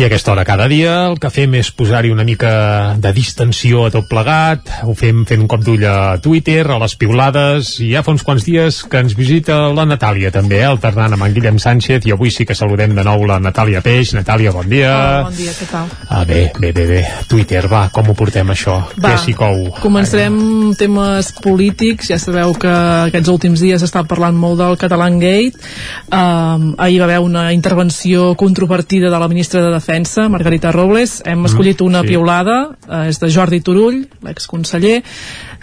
[0.00, 2.50] I a aquesta hora cada dia el que fem és posar-hi una mica
[2.96, 6.94] de distensió a tot plegat, ho fem fent un cop d'ull a Twitter, a les
[6.96, 11.12] piulades, i ja fa uns quants dies que ens visita la Natàlia també, eh, alternant
[11.12, 14.14] amb en Guillem Sánchez, i avui sí que saludem de nou la Natàlia Peix.
[14.16, 14.94] Natàlia, bon dia.
[14.94, 15.92] Hola, bon dia, què tal?
[16.08, 17.04] Ah, bé, bé, bé, bé.
[17.28, 18.78] Twitter, va, com ho portem això?
[18.96, 19.68] Va, Què s'hi cou?
[19.82, 22.08] Començarem amb temes polítics.
[22.08, 22.72] Ja sabeu que
[23.10, 25.60] aquests últims dies està parlant molt del Catalan Gate.
[26.08, 29.89] Um, ahir va haver una intervenció controvertida de la ministra de Defensa,
[30.30, 31.20] Margarita Robles.
[31.26, 32.12] Hem escollit una sí.
[32.12, 35.00] piulada, eh, és de Jordi Turull, l'exconseller.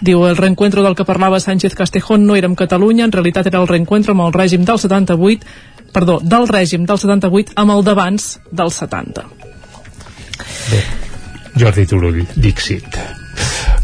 [0.00, 3.60] Diu, el reencuentro del que parlava Sánchez Castejón no era amb Catalunya, en realitat era
[3.60, 5.46] el reencuentro amb el règim del 78,
[5.92, 9.24] perdó, del règim del 78 amb el d'abans del 70.
[10.68, 10.84] Bé,
[11.58, 13.27] Jordi Turull, Dixit.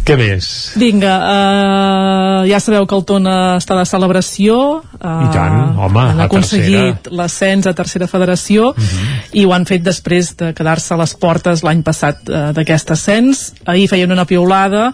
[0.04, 0.46] Què més?
[0.76, 4.56] Vinga, uh, ja sabeu que el Tona està de celebració.
[4.98, 8.82] Uh, I tant, home, Han aconseguit l'ascens a tercera federació Mhm.
[8.84, 9.22] uh -huh.
[9.32, 13.52] i ho han fet després de quedar-se a les portes l'any passat uh, d'aquest ascens.
[13.64, 14.92] Ahir feien una piulada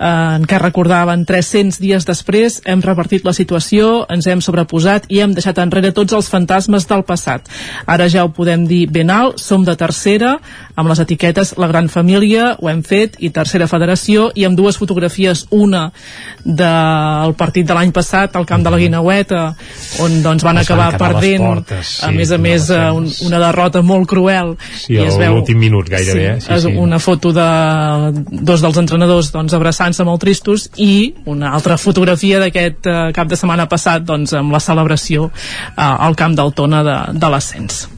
[0.00, 5.34] en què recordaven 300 dies després hem revertit la situació, ens hem sobreposat i hem
[5.36, 7.48] deixat enrere tots els fantasmes del passat.
[7.84, 10.38] Ara ja ho podem dir ben alt, som de tercera,
[10.80, 14.78] amb les etiquetes La Gran Família, ho hem fet, i Tercera Federació, i amb dues
[14.80, 15.90] fotografies, una
[16.44, 19.42] del partit de l'any passat al camp de la Guinaueta,
[20.00, 22.46] on doncs van Es van acabar quedar a perdent, portes, sí, a més a no
[22.46, 24.54] més, eh, un, una derrota molt cruel.
[24.80, 26.40] Sí, a l'últim minut gairebé, eh?
[26.40, 26.72] Sí, és sí.
[26.80, 27.48] una foto de
[28.40, 29.52] dos dels entrenadors doncs,
[29.90, 34.52] abraçant-se molt tristos i una altra fotografia d'aquest eh, cap de setmana passat doncs, amb
[34.52, 37.88] la celebració eh, al camp del Tona de, de l'ascens.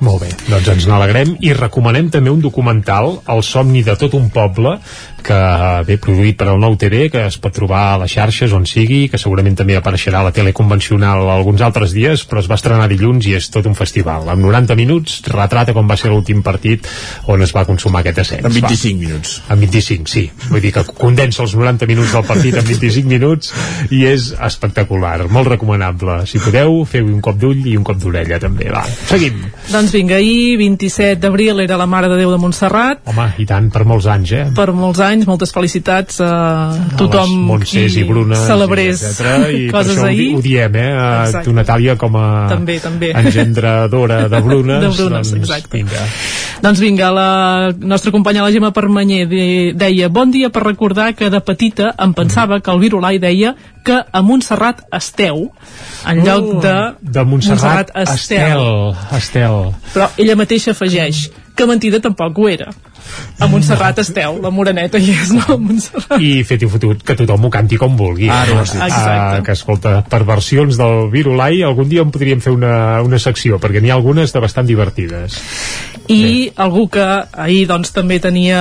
[0.00, 4.30] Molt bé, doncs ens n'alegrem i recomanem també un documental, El somni de tot un
[4.32, 4.78] poble,
[5.24, 5.38] que
[5.86, 9.02] ve produït per al Nou TV, que es pot trobar a les xarxes on sigui,
[9.12, 12.88] que segurament també apareixerà a la tele convencional alguns altres dies, però es va estrenar
[12.90, 14.28] dilluns i és tot un festival.
[14.32, 16.88] En 90 minuts retrata com va ser l'últim partit
[17.30, 18.46] on es va consumar aquest ascens.
[18.46, 19.06] En 25 va.
[19.06, 19.36] minuts.
[19.50, 20.24] En 25, sí.
[20.48, 23.52] Vull dir que condensa els 90 minuts del partit en 25 minuts
[23.90, 26.20] i és espectacular, molt recomanable.
[26.30, 28.70] Si podeu, feu un cop d'ull i un cop d'orella també.
[28.72, 29.44] Va, seguim.
[29.70, 33.66] Doncs vinga, ahir, 27 d'abril, era la Mare de Déu de Montserrat, Home, i tant,
[33.74, 34.42] per molts anys, eh?
[34.54, 36.30] per molts anys, moltes felicitats a
[36.96, 40.18] tothom les Montsers i Brunes celebrés i, etcètera, i per coses això ho, ahir.
[40.28, 40.90] di- ho diem, eh?
[40.90, 41.44] A Exacte.
[41.48, 43.12] tu, Natàlia, com a També, també.
[43.16, 45.76] engendradora de Brunes, De Brunes, doncs, exacte.
[45.76, 46.04] vinga.
[46.62, 47.28] Doncs vinga, la
[47.78, 52.12] nostra companya la Gemma Permanyer de, deia Bon dia per recordar que de petita em
[52.14, 53.54] pensava que el Virulai deia
[53.84, 55.46] que a Montserrat esteu
[56.06, 58.60] en lloc de, De Montserrat, Estel.
[59.16, 59.72] Estel.
[59.94, 62.68] Però ella mateixa afegeix que mentida tampoc ho era.
[63.40, 65.44] A Montserrat esteu, la moreneta hi és, no?
[65.54, 66.16] A Montserrat.
[66.20, 68.28] I fet i fotut, que tothom ho canti com vulgui.
[68.30, 68.82] Ara ho has dit.
[68.82, 69.40] Exacte.
[69.40, 73.60] Ah, que escolta, per versions del Virulai, algun dia en podríem fer una, una secció,
[73.62, 75.40] perquè n'hi ha algunes de bastant divertides.
[76.10, 77.04] i algú que
[77.38, 78.60] ahir doncs també tenia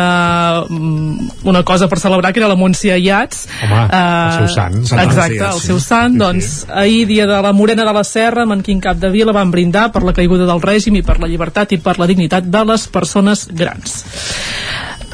[0.70, 4.78] mm, una cosa per celebrar que era la Montse Ayats Home, el seu sant.
[4.90, 5.72] Sant exacte, el sí.
[5.72, 9.34] seu sant doncs ahir dia de la Morena de la Serra amb en Quim Capdevila
[9.36, 12.46] van brindar per la caiguda del règim i per la llibertat i per la dignitat
[12.46, 14.04] de les persones grans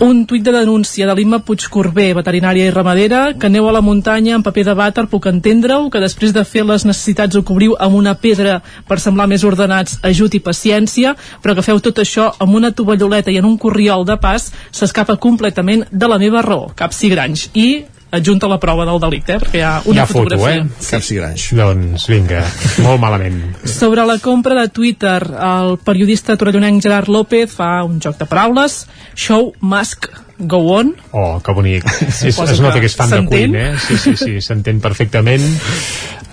[0.02, 4.36] un tuit de denúncia de l'Imma Puigcorbé, veterinària i ramadera, que aneu a la muntanya
[4.36, 7.96] amb paper de vàter, puc entendre-ho, que després de fer les necessitats ho cobriu amb
[7.96, 12.60] una pedra per semblar més ordenats, ajut i paciència, però que feu tot això amb
[12.60, 17.10] una tovalloleta i en un corriol de pas, s'escapa completament de la meva raó, Capsi
[17.10, 17.50] Grange.
[17.56, 20.64] I adjunta la prova del delicte, eh, perquè hi ha una hi ha foto, fotografia.
[20.64, 21.16] eh?
[21.16, 21.56] Grange.
[21.56, 22.44] Doncs vinga,
[22.84, 23.42] molt malament.
[23.68, 28.86] Sobre la compra de Twitter, el periodista torellonenc Gerard López fa un joc de paraules,
[29.16, 30.08] show must
[30.38, 31.86] go on, Oh, que bonic.
[32.02, 33.22] Es, Suposo es nota que és fan de.
[33.30, 33.76] Queen, eh?
[33.80, 35.44] Sí, sí, sí, s'entén perfectament.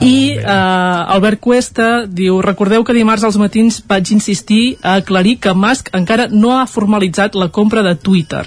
[0.02, 5.54] I eh, Albert Cuesta diu recordeu que dimarts als matins vaig insistir a aclarir que
[5.54, 8.42] Musk encara no ha formalitzat la compra de Twitter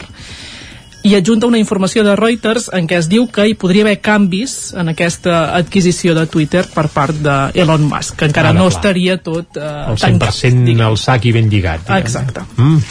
[1.05, 4.73] i adjunta una informació de Reuters en què es diu que hi podria haver canvis
[4.73, 8.73] en aquesta adquisició de Twitter per part d'Elon Musk, que encara Ara, no clar.
[8.73, 10.33] estaria tot eh, el tancat.
[10.33, 11.85] 100% al sac i ben lligat.
[11.85, 12.01] diguem.
[12.01, 12.45] Exacte.
[12.57, 12.81] Mm.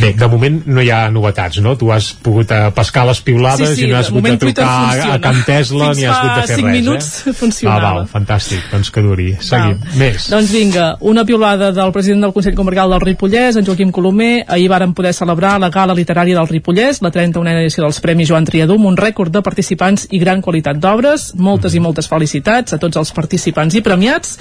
[0.00, 1.74] Bé, de moment no hi ha novetats, no?
[1.78, 4.68] Tu has pogut eh, pescar les piulades Sí, sí, i no has hagut de trucar
[4.68, 5.18] a.
[5.22, 7.34] Can Tesla Fins ni has hagut de fer cinc res, minuts eh?
[7.42, 7.76] funcionava.
[7.76, 9.28] Ah, val, fantàstic, doncs que duri.
[9.42, 9.80] Seguim.
[10.00, 10.28] Més.
[10.32, 14.32] Doncs vinga, una piulada del president del Consell Comarcal del Ripollès, en Joaquim Colomer.
[14.48, 18.48] Ahir varen poder celebrar la gala literària del Ripollès, la 31a edició dels Premis Joan
[18.48, 21.32] Triadú, amb un rècord de participants i gran qualitat d'obres.
[21.36, 24.38] Moltes i moltes felicitats a tots els participants i premiats.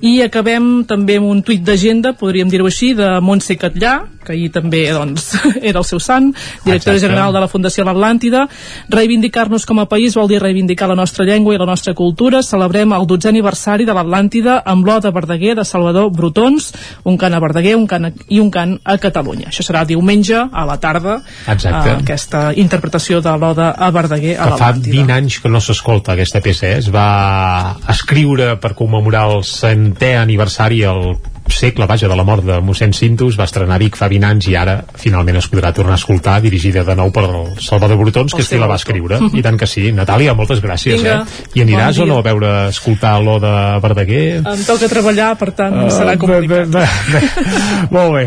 [0.00, 4.50] I acabem també amb un tuit d'agenda, podríem dir-ho així, de Montse Catllà, que ahir
[4.54, 5.30] també doncs,
[5.62, 6.30] era el seu sant,
[6.64, 7.00] directora Exacte.
[7.06, 8.46] general de la Fundació L'Atlàntida.
[8.92, 12.42] Reivindicar-nos com a país vol dir reivindicar la nostra llengua i la nostra cultura.
[12.42, 16.72] Celebrem el 12è aniversari de l'Atlàntida amb l'Oda Verdaguer de Salvador Brutons,
[17.04, 19.50] un cant a Verdaguer un cant a, i un cant a Catalunya.
[19.52, 21.90] Això serà diumenge a la tarda, Exacte.
[21.90, 24.96] eh, aquesta interpretació de l'Oda a Verdaguer a que fa l'Atlàntida.
[25.04, 26.78] 20 anys que no s'escolta aquesta peça, eh?
[26.78, 31.16] es va escriure per commemorar el centè aniversari el
[31.48, 34.54] segle, vaja, de la mort de mossèn Cintus, va estrenar Vic fa 20 anys i
[34.56, 38.40] ara finalment es podrà tornar a escoltar, dirigida de nou per el Salvador Brutons, que
[38.42, 39.18] El és qui la va escriure.
[39.38, 39.90] I tant que sí.
[39.94, 41.50] Natàlia, moltes gràcies, Vinga, eh?
[41.58, 44.40] I aniràs bon o no a veure, a escoltar l'Oda Verdaguer?
[44.40, 46.68] Em toca treballar, per tant, Ah, serà bé, complicat.
[46.68, 47.88] bé, bé, bé.
[47.90, 48.24] Molt bé.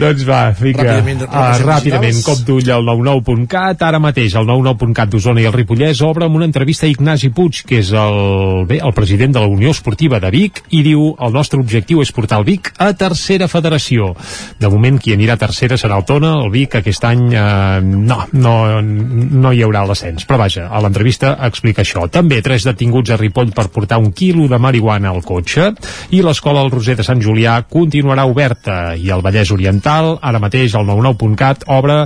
[0.00, 0.82] Doncs va, vinga.
[0.86, 3.82] Ràpidament, uh, ràpidament, cop d'ull al 99.cat.
[3.86, 7.62] Ara mateix el 99.cat d'Osona i el Ripollès obre amb una entrevista a Ignasi Puig,
[7.68, 11.32] que és el, bé, el president de la Unió Esportiva de Vic, i diu el
[11.34, 14.12] nostre objectiu és portar el Vic a tercera federació.
[14.60, 18.22] De moment, qui anirà a tercera serà el Tona, el Vic aquest any eh, no,
[18.32, 20.26] no, no hi haurà l'ascens.
[20.28, 22.06] Però vaja, a l'entrevista explica això.
[22.12, 25.72] També tres detinguts a Ripoll per portar un quilo de marihuana al cotxe
[26.14, 30.76] i l'escola El Roser de Sant Julià continuarà oberta i el Vallès Oriental, ara mateix
[30.78, 32.02] el 99.cat obre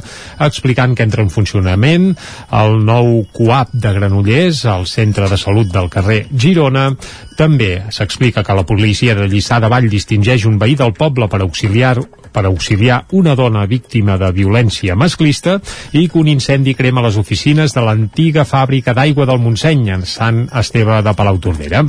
[0.47, 2.11] explicant que entra en funcionament
[2.57, 6.91] el nou CUAP de Granollers al centre de salut del carrer Girona
[7.41, 11.41] també s'explica que la policia de Lliçà de Vall distingeix un veí del poble per
[11.41, 11.95] auxiliar
[12.31, 15.57] per auxiliar una dona víctima de violència masclista
[15.97, 20.45] i que un incendi crema les oficines de l'antiga fàbrica d'aigua del Montseny en Sant
[20.61, 21.83] Esteve de Palautordera.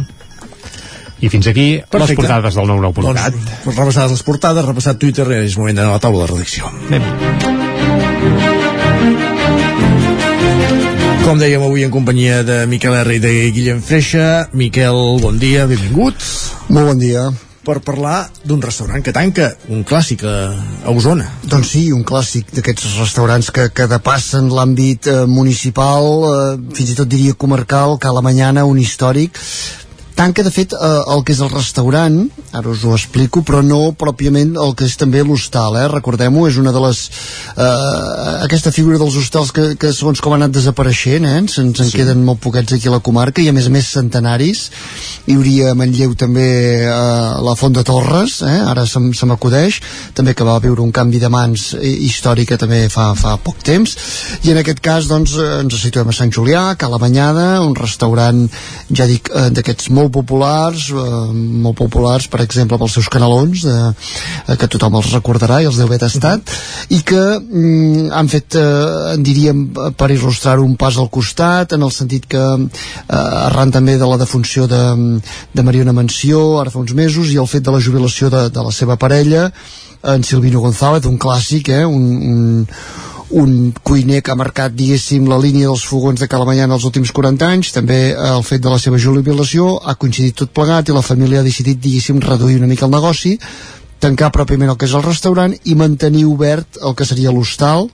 [1.22, 2.24] I fins aquí les Perfecte.
[2.24, 3.36] portades del 99.cat.
[3.36, 6.72] Doncs, repassades les portades, repassat Twitter, és moment d'anar a la taula de redacció.
[6.90, 8.61] Anem.
[11.22, 14.48] Com dèiem avui en companyia de Miquel R i de Guillem Freixa.
[14.58, 16.18] Miquel, bon dia, benvingut.
[16.74, 17.28] Molt bon dia.
[17.62, 20.34] Per parlar d'un restaurant que tanca, un clàssic a,
[20.82, 21.28] a Osona.
[21.46, 26.98] Doncs sí, un clàssic d'aquests restaurants que, que depassen l'àmbit eh, municipal, eh, fins i
[26.98, 29.38] tot diria comarcal, Cala Mañana, un històric.
[30.16, 32.18] Tanca, de fet, eh, el que és el restaurant,
[32.54, 35.88] ara us ho explico, però no pròpiament el que és també l'hostal, eh?
[35.90, 37.00] Recordem-ho, és una de les...
[37.56, 41.40] Eh, aquesta figura dels hostals que, que segons com ha anat desapareixent, eh?
[41.50, 41.98] Se'ns en Sí.
[41.98, 44.66] queden molt poquets aquí a la comarca i a més a més centenaris.
[45.28, 46.48] Hi hauria a Manlleu també
[46.84, 46.92] eh,
[47.48, 48.60] la Font de Torres, eh?
[48.68, 49.80] ara se, se m'acudeix,
[50.14, 53.96] també que va viure un canvi de mans històrica també fa, fa poc temps.
[54.44, 58.44] I en aquest cas, doncs, eh, ens situem a Sant Julià, Cala Banyada, un restaurant,
[58.92, 63.76] ja dic, eh, d'aquests molt populars, eh, molt populars, per exemple, pels seus canelons, de,
[64.48, 66.50] eh, que tothom els recordarà i els deu haver tastat,
[66.90, 71.74] i que mm, han fet, eh, en diríem, eh, per il·lustrar un pas al costat,
[71.74, 74.82] en el sentit que eh, arran també de la defunció de,
[75.54, 78.66] de Mariona Mansió, ara fa uns mesos, i el fet de la jubilació de, de
[78.66, 79.52] la seva parella,
[80.04, 82.68] en Silvino González, un clàssic, eh, un, un,
[83.32, 87.48] un cuiner que ha marcat, diguéssim, la línia dels fogons de Calamanyana els últims 40
[87.48, 91.06] anys, també eh, el fet de la seva jubilació, ha coincidit tot plegat i la
[91.06, 93.38] família ha decidit, diguéssim, reduir una mica el negoci,
[94.02, 97.90] tancar pròpiament el que és el restaurant i mantenir obert el que seria l'hostal,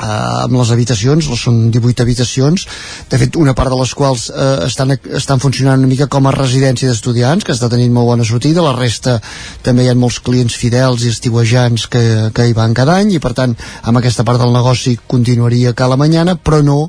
[0.00, 2.66] eh, amb les habitacions, són 18 habitacions,
[3.10, 6.34] de fet una part de les quals eh, estan, estan funcionant una mica com a
[6.36, 9.18] residència d'estudiants, que està tenint molt bona sortida, la resta
[9.66, 12.04] també hi ha molts clients fidels i estiuejants que,
[12.34, 15.88] que hi van cada any, i per tant amb aquesta part del negoci continuaria a
[15.88, 16.80] la Mañana, però no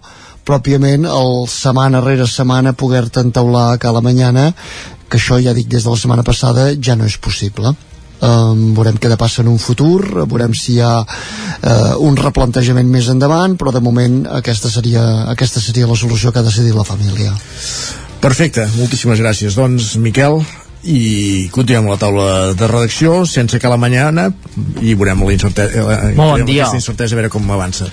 [0.47, 4.51] pròpiament el setmana rere setmana poder-te entaular a Cala Mañana,
[5.07, 7.75] que això ja dic des de la setmana passada ja no és possible
[8.22, 13.10] um, veurem què passa en un futur veurem si hi ha uh, un replantejament més
[13.14, 15.03] endavant però de moment aquesta seria,
[15.34, 17.35] aquesta seria la solució que ha decidit la família
[18.22, 19.56] Perfecte, moltíssimes gràcies.
[19.57, 20.43] Doncs, Miquel,
[20.85, 22.27] i continuem la taula
[22.57, 24.27] de redacció sense que la mañana
[24.81, 25.84] i veurem la incertesa,
[26.18, 26.69] Molt bon dia.
[26.73, 27.89] incertesa a veure com avança.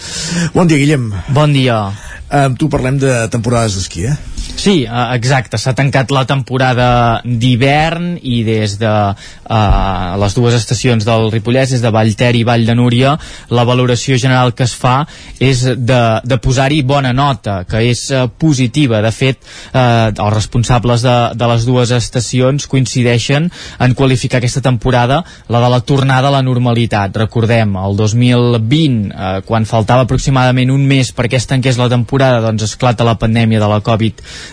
[0.55, 1.10] Bon dia, Guillem.
[1.32, 1.80] Bon dia.
[2.28, 4.16] Amb tu parlem de temporades d'esquí, eh?
[4.59, 11.05] Sí, eh, exacte, s'ha tancat la temporada d'hivern i des de uh, les dues estacions
[11.06, 13.12] del Ripollès, des de Vallter i Vall de Núria,
[13.55, 14.97] la valoració general que es fa
[15.39, 18.98] és de, de posar-hi bona nota, que és uh, positiva.
[19.05, 19.39] De fet,
[19.70, 23.47] uh, els responsables de, de les dues estacions coincideixen
[23.78, 27.14] en qualificar aquesta temporada la de la tornada a la normalitat.
[27.22, 32.66] Recordem, el 2020, uh, quan faltava aproximadament un mes perquè es tanqués la temporada, doncs
[32.72, 34.47] esclata la pandèmia de la Covid-19,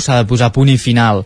[0.00, 1.24] s'ha de posar punt i final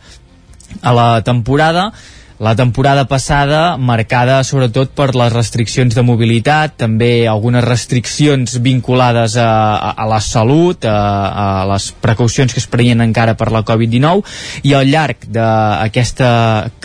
[0.82, 1.92] a la temporada
[2.38, 9.48] la temporada passada marcada sobretot per les restriccions de mobilitat, també algunes restriccions vinculades a,
[9.76, 10.96] a, a la salut, a,
[11.32, 16.28] a les precaucions que es prenien encara per la Covid-19 i al llarg d'aquesta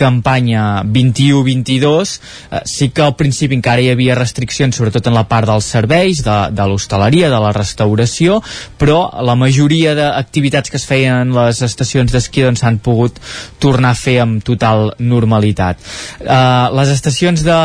[0.00, 5.50] campanya 21-22 eh, sí que al principi encara hi havia restriccions sobretot en la part
[5.52, 8.40] dels serveis, de, de l'hostaleria, de la restauració,
[8.80, 13.20] però la majoria d'activitats que es feien en les estacions d'esquí doncs s'han pogut
[13.60, 15.78] tornar a fer amb total normalitat normalitat.
[16.22, 17.56] Uh, les estacions de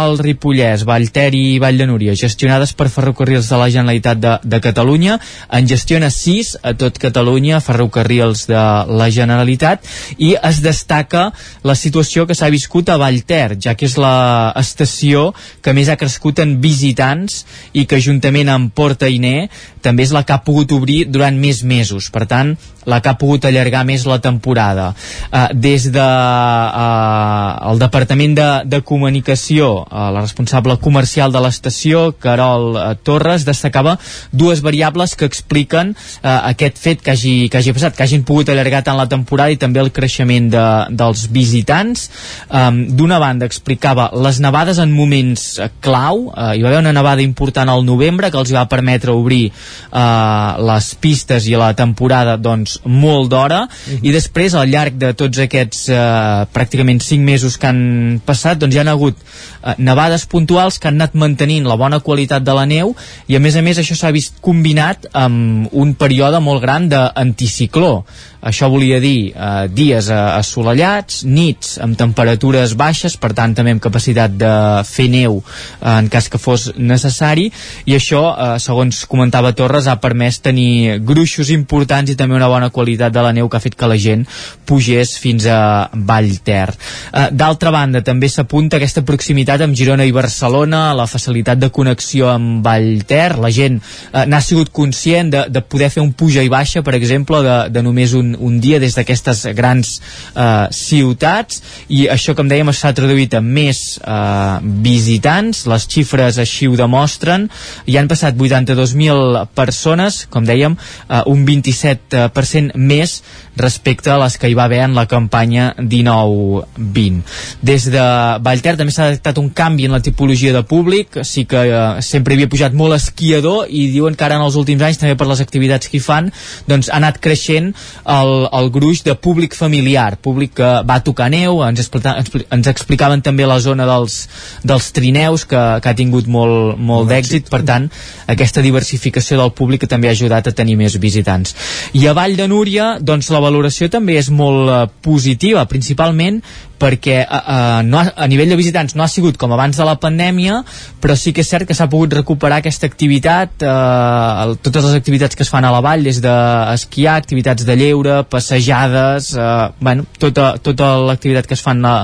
[0.00, 4.60] el Ripollès, Vallter i Vall de Núria, gestionades per ferrocarrils de la Generalitat de, de
[4.60, 5.18] Catalunya,
[5.52, 9.84] en gestiona 6 a tot Catalunya, ferrocarrils de la Generalitat,
[10.18, 11.30] i es destaca
[11.64, 15.32] la situació que s'ha viscut a Vallter, ja que és la estació
[15.62, 17.44] que més ha crescut en visitants
[17.74, 19.48] i que juntament amb Porta Iné
[19.84, 22.08] també és la que ha pogut obrir durant més mesos.
[22.10, 22.56] Per tant,
[22.86, 24.92] la que ha pogut allargar més la temporada.
[25.30, 27.25] Uh, des de uh,
[27.70, 33.96] el Departament de, de Comunicació, uh, la responsable comercial de l'estació, Carol uh, Torres, destacava
[34.32, 38.50] dues variables que expliquen uh, aquest fet que hagi, que hagi passat, que hagin pogut
[38.52, 42.08] allargar tant la temporada i també el creixement de, dels visitants.
[42.50, 46.94] Um, D'una banda, explicava les nevades en moments uh, clau, uh, hi va haver una
[46.96, 52.36] nevada important al novembre que els va permetre obrir uh, les pistes i la temporada
[52.40, 54.00] doncs molt d'hora uh -huh.
[54.02, 58.76] i després al llarg de tots aquests eh, pràcticament 5 mesos que han passat doncs
[58.76, 62.66] hi han hagut eh, nevades puntuals que han anat mantenint la bona qualitat de la
[62.66, 62.94] neu
[63.28, 68.04] i a més a més això s'ha vist combinat amb un període molt gran d'anticicló
[68.46, 73.82] això volia dir eh, dies eh, assolellats, nits amb temperatures baixes, per tant també amb
[73.82, 74.52] capacitat de
[74.86, 77.48] fer neu eh, en cas que fos necessari
[77.86, 82.70] i això, eh, segons comentava Torres, ha permès tenir gruixos importants i també una bona
[82.70, 84.26] qualitat de la neu que ha fet que la gent
[84.66, 86.70] pugés fins a Vallter.
[86.70, 92.30] Eh, D'altra banda, també s'apunta aquesta proximitat amb Girona i Barcelona, la facilitat de connexió
[92.30, 96.52] amb Vallter, la gent eh, n'ha sigut conscient de, de poder fer un puja i
[96.52, 99.96] baixa, per exemple, de, de només un, un dia des d'aquestes grans
[100.34, 101.62] eh, ciutats.
[101.88, 107.48] I això, com dèiem, s'ha traduït en més eh, visitants, les xifres així ho demostren,
[107.86, 110.76] hi han passat 82.000 persones, com dèiem,
[111.08, 113.20] eh, un 27% més
[113.56, 117.22] respecte a les que hi va haver en la campanya 19-20.
[117.64, 118.04] Des de
[118.44, 122.36] Vallter també s'ha detectat un canvi en la tipologia de públic, sí que eh, sempre
[122.36, 125.40] havia pujat molt esquiador i diuen que ara en els últims anys, també per les
[125.44, 126.30] activitats que hi fan,
[126.68, 127.72] doncs ha anat creixent
[128.04, 128.25] el,
[128.58, 132.14] el gruix de públic familiar, públic que va tocar neu, ens, explica,
[132.54, 134.18] ens explicaven també la zona dels,
[134.66, 137.88] dels trineus que, que ha tingut molt, molt d'èxit, per tant
[138.32, 141.56] aquesta diversificació del públic que també ha ajudat a tenir més visitants.
[141.94, 146.42] I a Vall de Núria, doncs la valoració també és molt uh, positiva, principalment
[146.80, 149.96] perquè uh, no ha, a nivell de visitants no ha sigut com abans de la
[150.00, 150.62] pandèmia
[151.02, 154.98] però sí que és cert que s'ha pogut recuperar aquesta activitat uh, el, totes les
[154.98, 160.06] activitats que es fan a la vall des d'esquiar, activitats de lleure passejades uh, bueno,
[160.18, 161.96] tota, tota l'activitat que es fan a,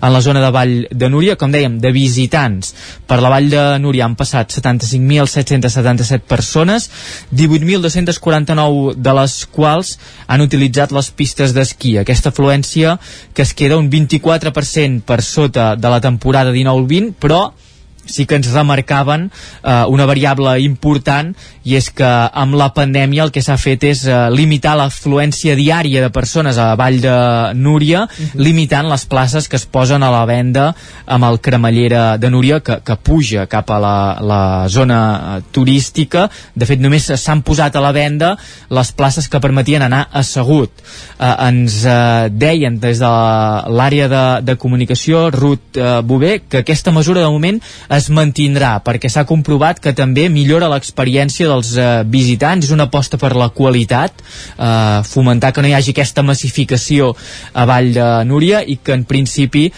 [0.00, 2.72] en la zona de Vall de Núria com dèiem, de visitants.
[3.06, 6.88] Per la Vall de Núria han passat 75.777 persones
[7.34, 9.96] 18.249 de les quals
[10.26, 11.96] han utilitzat les pistes d'esquí.
[12.00, 12.96] Aquesta afluència
[13.34, 17.52] que es queda un 20 24% per sota de la temporada 19-20, però
[18.06, 19.30] sí que ens remarcaven
[19.62, 21.34] eh, una variable important
[21.66, 26.02] i és que amb la pandèmia el que s'ha fet és eh, limitar l'afluència diària
[26.04, 27.16] de persones a Vall de
[27.54, 28.40] Núria, uh -huh.
[28.40, 30.74] limitant les places que es posen a la venda
[31.06, 36.30] amb el cremallera de Núria que, que puja cap a la, la zona eh, turística.
[36.54, 38.36] De fet, només s'han posat a la venda
[38.70, 40.70] les places que permetien anar assegut.
[41.18, 43.12] Eh, ens eh, deien des de
[43.78, 47.60] l'àrea de, de comunicació, Ruth eh, Bové, que aquesta mesura de moment
[47.96, 53.18] es mantindrà perquè s'ha comprovat que també millora l'experiència dels eh, visitants, és una aposta
[53.20, 54.22] per la qualitat,
[54.56, 57.12] eh, fomentar que no hi hagi aquesta massificació
[57.52, 59.70] a Vall de Núria i que en principi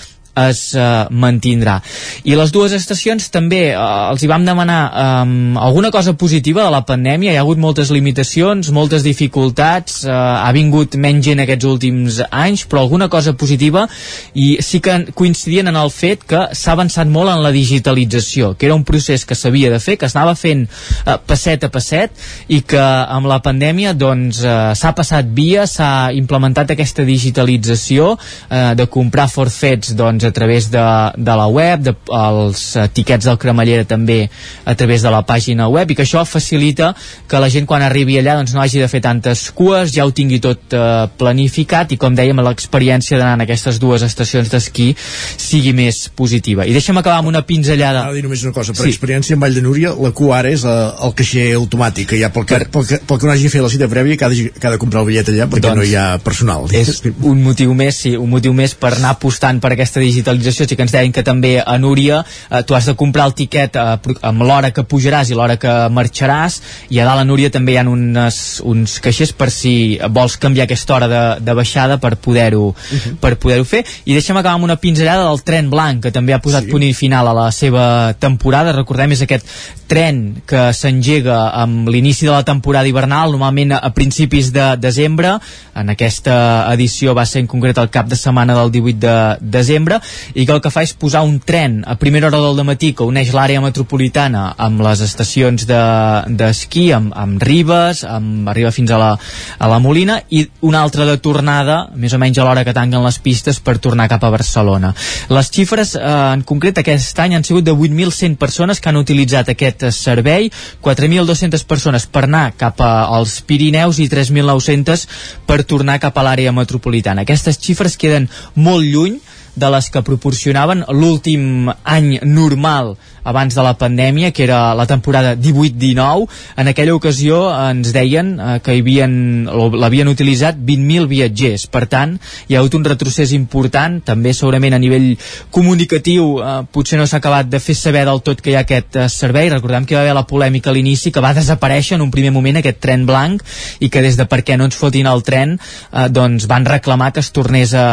[0.47, 1.78] es eh, mantindrà.
[2.24, 5.35] I les dues estacions també eh, els hi vam demanar eh,
[5.69, 10.51] alguna cosa positiva de la pandèmia, hi ha hagut moltes limitacions, moltes dificultats, eh, ha
[10.56, 13.86] vingut menys gent aquests últims anys, però alguna cosa positiva
[14.35, 18.69] i sí que coincidien en el fet que s'ha avançat molt en la digitalització, que
[18.69, 22.15] era un procés que s'havia de fer, que s'anava fent eh, passet a passet
[22.48, 28.74] i que amb la pandèmia doncs eh, s'ha passat via, s'ha implementat aquesta digitalització eh,
[28.78, 30.84] de comprar forfets doncs a través de,
[31.16, 32.64] de la web, de, els
[32.94, 34.20] tiquets del cremallera també
[34.64, 36.92] a través de la pàgina web i que això facilita
[37.28, 40.12] que la gent quan arribi allà doncs no hagi de fer tantes cues, ja ho
[40.14, 45.74] tingui tot eh, planificat i com dèiem l'experiència d'anar en aquestes dues estacions d'esquí sigui
[45.76, 46.66] més positiva.
[46.66, 48.06] I deixa'm acabar amb una pinzellada.
[48.06, 48.94] Ara dir només una cosa, per sí.
[48.94, 50.76] experiència en Vall de Núria, la cua ara és eh,
[51.06, 53.64] el caixer automàtic, que ja pel que, pel que, pel que no hagi de fer
[53.64, 55.80] la cita prèvia que ha de, que ha de comprar el bitllet allà perquè doncs,
[55.80, 56.68] no hi ha personal.
[56.74, 60.66] És un motiu més, sí, un motiu més per anar apostant per aquesta digitalització.
[60.68, 63.76] Sí que ens deien que també a Núria eh, tu has de comprar el tiquet
[63.76, 67.72] eh, amb l'hora que pujaràs i l'hora que marxaràs i a dalt a Núria també
[67.72, 72.16] hi ha unes, uns caixers per si vols canviar aquesta hora de, de baixada per
[72.16, 72.98] poder-ho uh Mhm.
[72.98, 73.16] -huh.
[73.20, 73.84] per poder-ho fer.
[74.04, 76.70] I deixa'm acabar amb una pinzellada del tren blanc que també ha posat sí.
[76.70, 78.72] punt i final a la seva temporada.
[78.72, 79.46] Recordem, és aquest
[79.86, 85.38] tren que s'engega amb l'inici de la temporada hivernal, normalment a principis de desembre.
[85.74, 90.00] En aquesta edició va ser en concret el cap de setmana del 18 de desembre
[90.35, 93.06] i que el que fa és posar un tren a primera hora del matí que
[93.06, 98.98] uneix l'àrea metropolitana amb les estacions d'esquí, de, amb, amb Ribes, amb, arriba fins a
[99.01, 99.10] la,
[99.59, 103.05] a la Molina i una altra de tornada, més o menys a l'hora que tanquen
[103.05, 104.93] les pistes per tornar cap a Barcelona.
[105.32, 109.52] Les xifres eh, en concret aquest any han sigut de 8.100 persones que han utilitzat
[109.52, 110.51] aquest servei,
[110.85, 115.06] 4.200 persones per anar cap als Pirineus i 3.900
[115.48, 117.24] per tornar cap a l'àrea metropolitana.
[117.26, 119.18] Aquestes xifres queden molt lluny
[119.59, 122.94] de les que proporcionaven l'últim any normal
[123.28, 126.28] abans de la pandèmia, que era la temporada 18-19.
[126.56, 131.66] En aquella ocasió ens deien eh, que l'havien utilitzat 20.000 viatgers.
[131.72, 132.16] Per tant,
[132.48, 135.10] hi ha hagut un retrocés important, també segurament a nivell
[135.55, 138.96] comunicatiu eh, potser no s'ha acabat de fer saber del tot que hi ha aquest
[138.96, 139.50] eh, servei.
[139.52, 142.32] Recordem que hi va haver la polèmica a l'inici, que va desaparèixer en un primer
[142.34, 143.44] moment aquest tren blanc
[143.80, 147.12] i que des de per què no ens fotin el tren eh, doncs van reclamar
[147.12, 147.86] que es tornés a,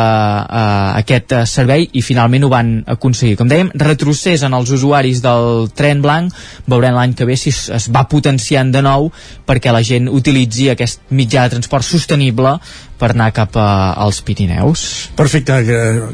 [0.46, 0.64] a
[1.02, 3.38] aquest eh, servei i finalment ho van aconseguir.
[3.40, 6.34] Com dèiem, retrocés en els usuaris del tren blanc,
[6.70, 9.10] veurem l'any que ve si es, es va potenciant de nou
[9.48, 12.58] perquè la gent utilitzi aquest mitjà de transport sostenible
[13.00, 15.10] per anar cap a, als Pirineus.
[15.18, 15.60] Perfecte,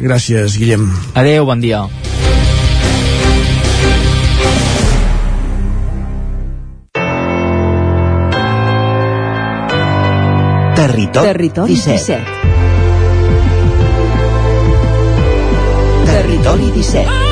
[0.02, 0.90] gràcies Guillem.
[1.14, 1.86] Adeu, bon dia.
[10.82, 12.18] Territori, Territori 17.
[12.18, 12.52] 17.
[16.06, 17.31] Territori 17.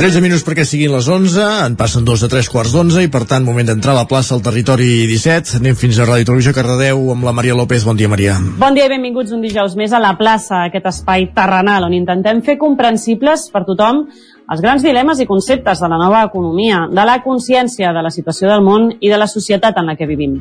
[0.00, 3.20] 13 minuts perquè siguin les 11, en passen dos de tres quarts d'onze i per
[3.28, 5.58] tant moment d'entrar a la plaça al territori 17.
[5.58, 7.84] Anem fins a Ràdio Televisió Cardedeu amb la Maria López.
[7.84, 8.38] Bon dia, Maria.
[8.62, 12.40] Bon dia i benvinguts un dijous més a la plaça, aquest espai terrenal on intentem
[12.46, 14.06] fer comprensibles per tothom
[14.50, 18.48] els grans dilemes i conceptes de la nova economia, de la consciència de la situació
[18.50, 20.40] del món i de la societat en la que vivim.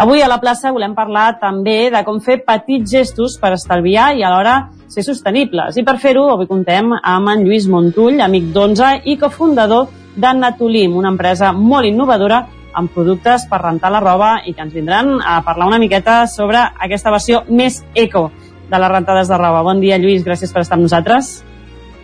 [0.00, 4.24] Avui a la plaça volem parlar també de com fer petits gestos per estalviar i
[4.24, 5.76] alhora ser sostenibles.
[5.76, 10.96] I per fer-ho avui contem amb en Lluís Montull, amic d'11 i cofundador de Natulim,
[10.96, 15.42] una empresa molt innovadora amb productes per rentar la roba i que ens vindran a
[15.44, 18.30] parlar una miqueta sobre aquesta versió més eco
[18.70, 19.60] de les rentades de roba.
[19.60, 21.42] Bon dia, Lluís, gràcies per estar amb nosaltres.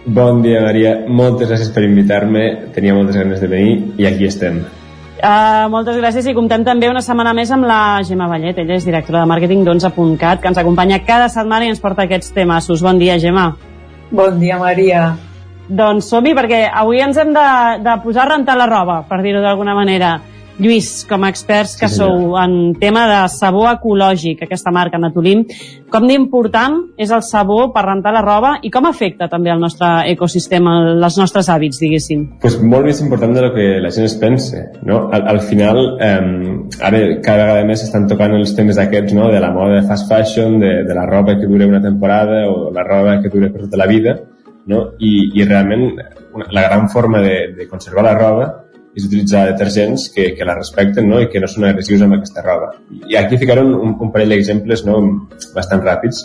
[0.09, 0.94] Bon dia, Maria.
[1.05, 2.72] Moltes gràcies per invitar-me.
[2.72, 4.62] Tenia moltes ganes de venir i aquí estem.
[5.18, 8.56] Uh, moltes gràcies i comptem també una setmana més amb la Gemma Vallet.
[8.62, 12.32] Ella és directora de màrqueting d'11.cat, que ens acompanya cada setmana i ens porta aquests
[12.32, 12.70] temes.
[12.80, 13.51] Bon dia, Gemma.
[14.09, 15.10] Bon dia, Maria.
[15.68, 17.48] Doncs som-hi, perquè avui ens hem de,
[17.85, 20.14] de posar a rentar la roba, per dir-ho d'alguna manera.
[20.59, 25.44] Lluís, com a experts que sí, sou en tema de sabó ecològic, aquesta marca Natulim,
[25.93, 29.86] com d'important és el sabó per rentar la roba i com afecta també el nostre
[30.10, 32.26] ecosistema, els nostres hàbits, diguéssim?
[32.43, 35.05] Pues molt més important de lo que la gent es pensa, no?
[35.14, 36.18] Al, al final, eh,
[36.82, 40.10] ara cada vegada més estan tocant els temes aquests, no?, de la moda de fast
[40.10, 43.68] fashion, de, de la roba que dura una temporada o la roba que dura per
[43.68, 44.18] tota la vida,
[44.66, 44.89] no?
[44.98, 45.93] I, i realment
[46.35, 48.48] una, la gran forma de, de conservar la roba
[48.97, 51.20] és utilitzar detergents que, que la respecten no?
[51.23, 52.73] i que no són agressius amb aquesta roba.
[53.10, 54.98] I aquí ficaré un, un parell d'exemples no?
[55.55, 56.24] bastant ràpids.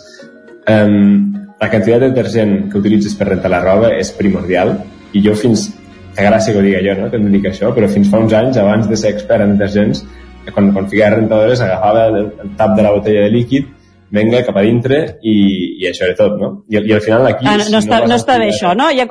[0.69, 4.77] Um, la quantitat de detergent que utilitzes per rentar la roba és primordial
[5.14, 5.69] i jo fins
[6.14, 7.10] té gràcia que ho digui jo, no?
[7.11, 9.56] que em dedic a això, però fins fa uns anys, abans de ser expert en
[9.57, 10.03] detergents,
[10.52, 13.72] quan, quan ficava rentadores agafava el, el tap de la botella de líquid
[14.14, 15.35] venga cap a dintre i,
[15.81, 16.49] i això era tot, no?
[16.69, 17.48] I, i al final aquí...
[17.49, 18.91] Ah, no, no, si està, no a està bé això, no?
[18.94, 19.07] Ja,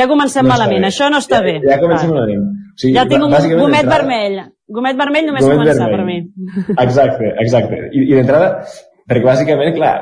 [0.00, 0.88] ja comencem No malament, bé.
[0.90, 1.56] això no està ja, bé.
[1.68, 2.20] Ja comencem Vale.
[2.20, 2.46] malament.
[2.72, 4.38] O sigui, ja tinc un gomet d'entrada- vermell.
[4.68, 6.24] Gomet vermell només Gomet començar vermell.
[6.28, 6.76] per mi.
[6.84, 7.78] Exacte, exacte.
[7.92, 8.50] I, i d'entrada,
[9.08, 9.92] perquè bàsicament, clar,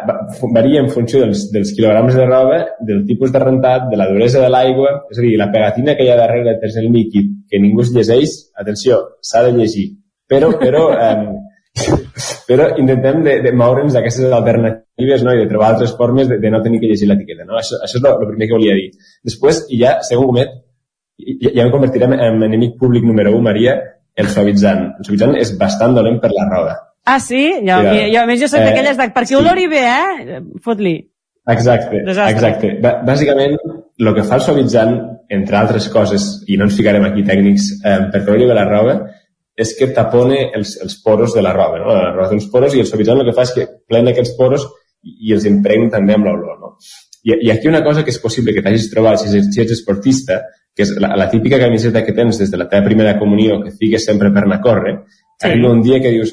[0.57, 2.57] varia en funció dels, dels quilograms de roba,
[2.89, 6.03] del tipus de rentat, de la duresa de l'aigua, és a dir, la pegatina que
[6.07, 9.87] hi ha darrere de detergent líquid, que ningú es llegeix, atenció, s'ha de llegir.
[10.27, 11.29] Però, però, eh,
[12.49, 15.35] però intentem de, de moure'ns d'aquestes alternatives no?
[15.35, 17.45] i de trobar altres formes de, de no tenir que llegir l'etiqueta.
[17.45, 17.59] No?
[17.61, 18.89] Això, això és el primer que volia dir.
[19.27, 20.55] Després, i ja, segon gomet,
[21.19, 23.77] ja, ja em convertirem en enemic públic número 1, Maria,
[24.17, 24.87] el suavitzant.
[24.99, 26.77] El suavitzant és bastant dolent per la roba.
[27.07, 27.43] Ah, sí?
[27.61, 29.11] Jo, Mira, jo, jo a més jo soc eh, d'aquelles de...
[29.15, 29.39] Perquè sí.
[29.39, 30.41] olori bé, eh?
[30.65, 30.97] Fot-li.
[31.47, 32.33] Exacte, Desastre.
[32.33, 32.71] exacte.
[32.83, 33.55] Ba- Bàsicament,
[34.01, 34.97] el que fa el suavitzant,
[35.37, 38.97] entre altres coses, i no ens ficarem aquí tècnics, eh, per treure bé la roba,
[39.57, 41.95] és que tapone els, els poros de la roba, no?
[41.95, 44.37] La roba té uns poros i el suavitzant el que fa és que plena aquests
[44.37, 44.69] poros
[45.03, 46.77] i, els impregna també amb l'olor, no?
[47.25, 49.79] I, I aquí una cosa que és possible que t'hagis trobat si ets, si ets
[49.79, 50.43] esportista,
[50.77, 53.73] que és la, la típica camiseta que tens des de la teva primera comunió que
[53.73, 54.99] fiques sempre per anar a córrer,
[55.37, 55.51] Sí.
[55.51, 56.31] arriba un dia que dius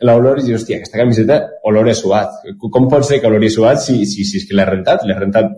[0.00, 1.38] l'olor i dius, hòstia, aquesta camiseta
[1.68, 2.46] olor a suat.
[2.60, 5.04] Com pot ser que olori suat si, si, si és que l'he rentat?
[5.04, 5.50] L'he rentat...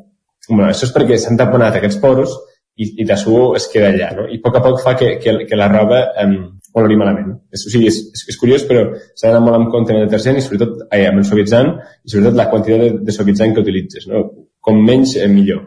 [0.49, 2.33] Bueno, això és perquè s'han taponat aquests poros
[2.79, 4.27] i, i la suor es queda allà, no?
[4.31, 6.37] I a poc a poc fa que, que, que la roba um,
[6.77, 7.31] olori malament.
[7.55, 8.85] És, o sigui, és, és, és curiós, però
[9.15, 12.13] s'ha d'anar molt en compte amb el detergent i sobretot eh, amb el suavitzant i
[12.13, 14.25] sobretot la quantitat de, de suavitzant que utilitzes, no?
[14.65, 15.65] Com menys, eh, millor.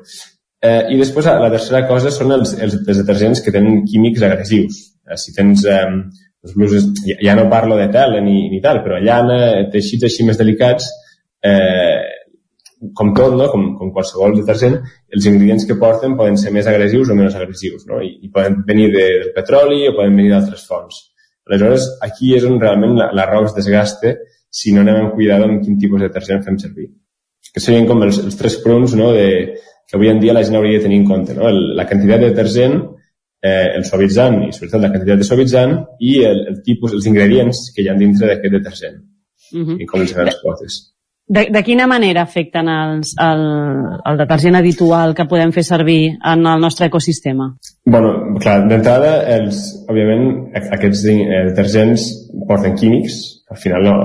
[0.62, 4.26] Eh, I després la, la tercera cosa són els, els, els detergents que tenen químics
[4.28, 4.82] agressius.
[5.10, 5.86] Eh, si tens eh,
[6.46, 9.40] les bluses, ja, ja no parlo de tela ni, ni tal, però llana,
[9.74, 10.90] teixits així més delicats,
[11.46, 12.11] eh,
[12.98, 13.48] com tot, no?
[13.52, 14.80] com, com qualsevol detergent,
[15.14, 18.02] els ingredients que porten poden ser més agressius o menys agressius, no?
[18.02, 21.02] I, i poden venir de, del petroli o poden venir d'altres fonts.
[21.50, 24.16] Aleshores, aquí és on realment la, la desgaste
[24.52, 26.90] si no anem amb cuidado amb quin tipus de detergent fem servir.
[27.54, 29.12] Que serien com els, els tres punts no?
[29.14, 29.28] de,
[29.88, 31.36] que avui en dia la gent hauria de tenir en compte.
[31.38, 31.48] No?
[31.50, 32.78] El, la quantitat de detergent,
[33.44, 37.66] eh, el suavitzant i sobretot la quantitat de suavitzant i el, el tipus, els ingredients
[37.76, 39.02] que hi ha dintre d'aquest detergent
[39.52, 39.82] Mhm.
[39.82, 40.80] i com els grans potes.
[41.32, 43.42] De, de quina manera afecten els, el,
[44.10, 47.46] el detergent habitual que podem fer servir en el nostre ecosistema?
[47.86, 48.10] Bueno,
[48.44, 50.26] clar, d'entrada, els, òbviament,
[50.60, 51.22] a- aquests eh,
[51.54, 52.10] detergents
[52.50, 53.22] porten químics,
[53.52, 53.96] al final no,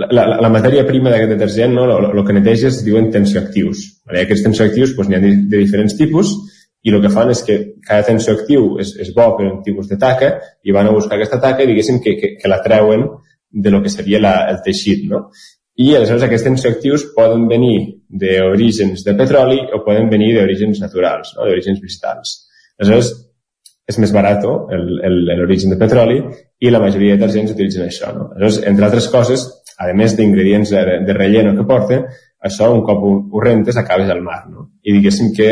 [0.00, 3.82] la, la, la matèria prima d'aquest detergent, no, el que neteja es diuen tensioactius.
[4.06, 4.22] Vale?
[4.24, 6.32] Aquests tensioactius doncs, n'hi ha de, de diferents tipus
[6.86, 9.98] i el que fan és que cada tensioactiu és, és bo per un tipus de
[10.00, 13.08] taca i van a buscar aquesta taca i diguéssim que, que, que la treuen
[13.50, 15.26] de lo que seria la, el teixit, no?
[15.80, 17.76] I aleshores aquests tensioactius poden venir
[18.10, 21.46] d'orígens de petroli o poden venir d'orígens naturals, no?
[21.48, 22.34] d'orígens vegetals.
[22.80, 23.12] Aleshores,
[23.90, 26.18] és més barat l'origen de petroli
[26.60, 28.12] i la majoria de detergents utilitzen això.
[28.16, 28.28] No?
[28.34, 29.46] Aleshores, entre altres coses,
[29.80, 32.04] a més d'ingredients de, de relleno que porten,
[32.44, 34.42] això un cop ho, ho rentes acabes al mar.
[34.52, 34.68] No?
[34.84, 35.50] I diguéssim que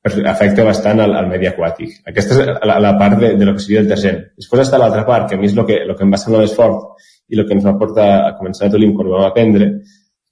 [0.00, 2.00] per- afecta bastant al, al medi aquàtic.
[2.08, 4.24] Aquesta és la, la part de, de lo que seria el detergent.
[4.40, 6.46] Després està l'altra part, que a mi és el que, lo que em va semblar
[6.46, 6.88] més fort
[7.30, 9.70] i el que ens va portar a començar a Tolim quan ho vam aprendre,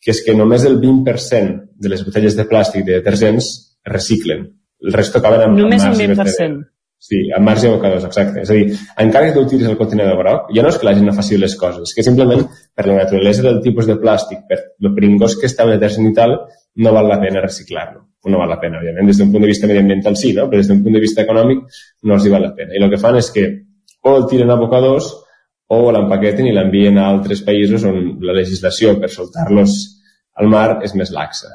[0.03, 4.49] que és que només el 20% de les botelles de plàstic de detergents es reciclen.
[4.83, 6.67] El resto acaben amb, Només amb marge 20%.
[6.99, 8.43] Sí, amb marge abocadors, exacte.
[8.43, 10.95] És a dir, encara que tu utilitzis el contenidor groc, ja no és que la
[10.97, 12.43] gent no faci les coses, que simplement
[12.75, 16.15] per la naturalesa del tipus de plàstic, per lo peringós que està el detergent i
[16.17, 16.35] tal,
[16.83, 18.03] no val la pena reciclar-lo.
[18.29, 20.49] No val la pena, òbviament, des d'un punt de vista mediambiental sí, no?
[20.51, 21.63] però des d'un punt de vista econòmic
[22.03, 22.75] no els hi val la pena.
[22.75, 23.47] I el que fan és que
[24.03, 25.13] o el tiren a abocadors
[25.69, 29.75] o l'empaqueten i l'envien a altres països on la legislació per soltar-los
[30.41, 31.51] al mar és més laxa.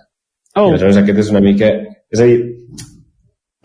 [0.53, 0.67] Oh.
[0.67, 1.71] I aleshores aquest és una mica...
[2.13, 2.37] És a dir,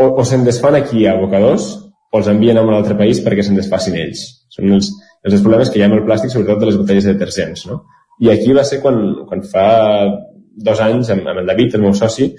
[0.01, 1.69] o, o se'n desfan aquí a abocadors
[2.09, 4.25] o els envien a un altre país perquè se'n desfacin ells.
[4.55, 4.89] Són els,
[5.21, 7.67] els dos problemes que hi ha amb el plàstic, sobretot de les botelles de detergents.
[7.69, 7.83] No?
[8.25, 9.67] I aquí va ser quan, quan fa
[10.69, 12.31] dos anys, amb, amb el David, el meu soci,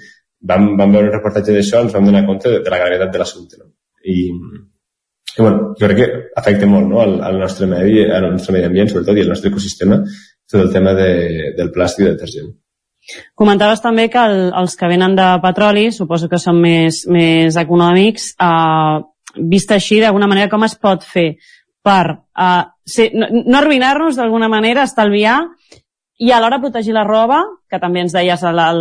[0.50, 3.22] vam, vam veure un reportatge d'això ens vam donar compte de, de la gravetat de
[3.22, 3.60] l'assumpte.
[3.60, 3.70] No?
[4.02, 4.16] I,
[5.36, 6.08] i bueno, jo crec que
[6.40, 7.00] afecta molt no?
[7.02, 10.00] al, al nostre medi, al nostre medi ambient, sobretot, i al nostre ecosistema,
[10.50, 11.12] tot el tema de,
[11.58, 12.50] del plàstic i del detergent.
[13.38, 18.34] Comentaves també que el, els que venen de petroli, suposo que són més, més econòmics,
[18.42, 18.98] eh,
[19.50, 21.30] vist així, d'alguna manera, com es pot fer
[21.86, 25.38] per eh, ser, no, no arruïnar-nos d'alguna manera, estalviar
[26.20, 27.38] i alhora protegir la roba,
[27.70, 28.80] que també ens deies al, al,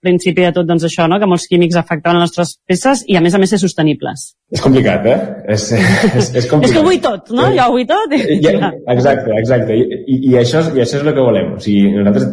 [0.00, 1.18] principi de tot doncs això, no?
[1.20, 4.22] que molts químics afectaven les nostres peces i a més a més ser sostenibles.
[4.54, 5.18] És complicat, eh?
[5.52, 6.64] És, és, és complicat.
[6.70, 7.50] És que ho vull tot, no?
[7.52, 8.14] Jo ho vull tot.
[8.16, 8.38] I...
[8.44, 9.76] Ja, exacte, exacte.
[9.76, 11.52] I, i, i, això, I això és el que volem.
[11.58, 12.30] O sigui, nosaltres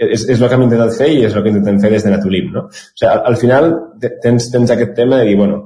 [0.00, 2.14] és, és el que hem intentat fer i és el que intentem fer des de
[2.16, 2.66] Natulim, no?
[2.66, 3.70] O sigui, al, al final
[4.24, 5.60] tens, tens aquest tema de dir, bueno,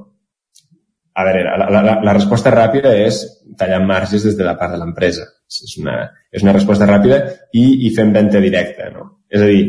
[1.15, 3.23] a veure, la, la, la resposta ràpida és
[3.57, 5.25] tallar marges des de la part de l'empresa.
[5.45, 5.97] És una,
[6.33, 7.19] és una resposta ràpida
[7.53, 9.09] i, i fem venda directa, no?
[9.29, 9.65] És a dir,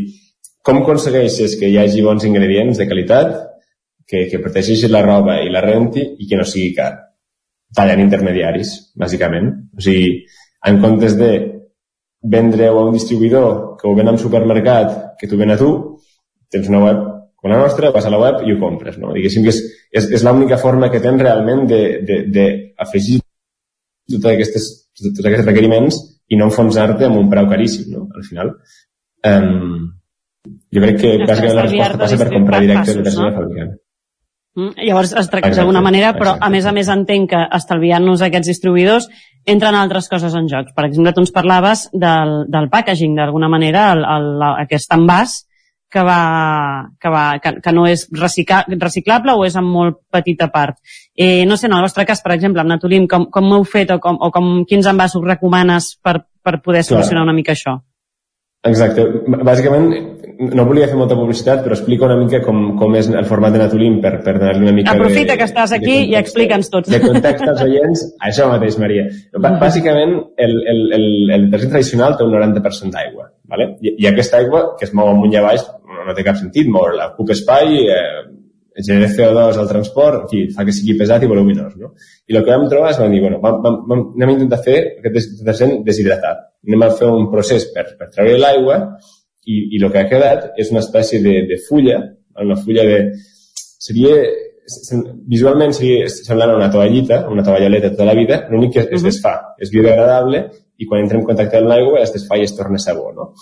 [0.66, 3.34] com aconsegueixes que hi hagi bons ingredients de qualitat,
[4.06, 6.92] que, que protegeixi la roba i la renti i que no sigui car?
[7.76, 9.50] Tallant intermediaris, bàsicament.
[9.76, 10.14] O sigui,
[10.70, 11.30] en comptes de
[12.22, 15.70] vendre-ho a un distribuïdor que ho ven a un supermercat que t'ho ven a tu,
[16.50, 17.04] tens una web
[17.36, 19.12] com la nostra, vas a la web i ho compres, no?
[19.14, 19.60] Diguéssim que és,
[19.92, 23.20] és, és l'única forma que tens realment d'afegir
[24.10, 24.68] totes aquestes,
[25.02, 25.98] tots aquests requeriments
[26.30, 28.06] i no enfonsar-te amb un preu caríssim, no?
[28.14, 28.52] Al final.
[29.26, 29.90] Um,
[30.74, 33.36] jo crec que bàsicament la resposta passa per comprar directe de persona no?
[33.40, 33.74] fabricant.
[34.56, 36.46] Mm, llavors es tracta d'alguna manera, però exacte.
[36.46, 39.08] a més a més entenc que estalviant-nos aquests distribuïdors
[39.46, 40.70] entren altres coses en joc.
[40.76, 44.30] Per exemple, tu ens parlaves del, del packaging, d'alguna manera, el, el,
[44.64, 45.42] aquest envàs
[45.90, 50.50] que, va, que, va, que, que no és recicla, reciclable o és en molt petita
[50.52, 50.78] part.
[51.14, 53.94] Eh, no sé, en el vostre cas, per exemple, amb Natulim, com, com heu fet
[53.94, 57.28] o, com, o com, quins envasos recomanes per, per poder solucionar Clar.
[57.30, 57.78] una mica això?
[58.66, 59.04] Exacte.
[59.46, 59.92] Bàsicament,
[60.56, 63.62] no volia fer molta publicitat, però explica una mica com, com és el format de
[63.62, 66.90] Natulim per, per donar-li una mica Aprofita de, que estàs aquí i explica'ns tots.
[66.92, 69.06] De context als oients, això mateix, Maria.
[69.38, 71.08] Bàsicament, el, el, el,
[71.38, 73.30] el detergent tradicional té un 90% d'aigua.
[73.50, 73.76] Vale?
[73.80, 77.12] I, I aquesta aigua, que es mou amunt i avall, no, té cap sentit, moure-la.
[77.14, 78.24] Ocupa espai, eh,
[78.82, 81.76] genera CO2 al transport, en fi, fa que sigui pesat i voluminós.
[81.80, 81.92] No?
[82.28, 84.60] I el que vam trobar és vam dir, bueno, vam, vam, vam, anem a intentar
[84.64, 86.42] fer aquest detergent deshidratat.
[86.66, 88.80] Anem a fer un procés per, per treure l'aigua
[89.46, 92.02] i, i el que ha quedat és una espècie de, de fulla,
[92.42, 93.00] una fulla de...
[93.86, 94.18] Seria,
[95.30, 99.36] visualment seria semblant a una toallita, una tovallaleta tota la vida, l'únic que es desfà,
[99.62, 100.48] és biodegradable
[100.78, 103.10] i quan entra en contacte amb l'aigua es desfà i es torna sabó.
[103.16, 103.32] No?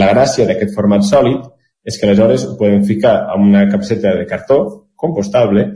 [0.00, 1.46] La gràcia d'aquest format sòlid
[1.86, 4.60] és que aleshores ho podem ficar en una capseta de cartó
[5.00, 5.70] compostable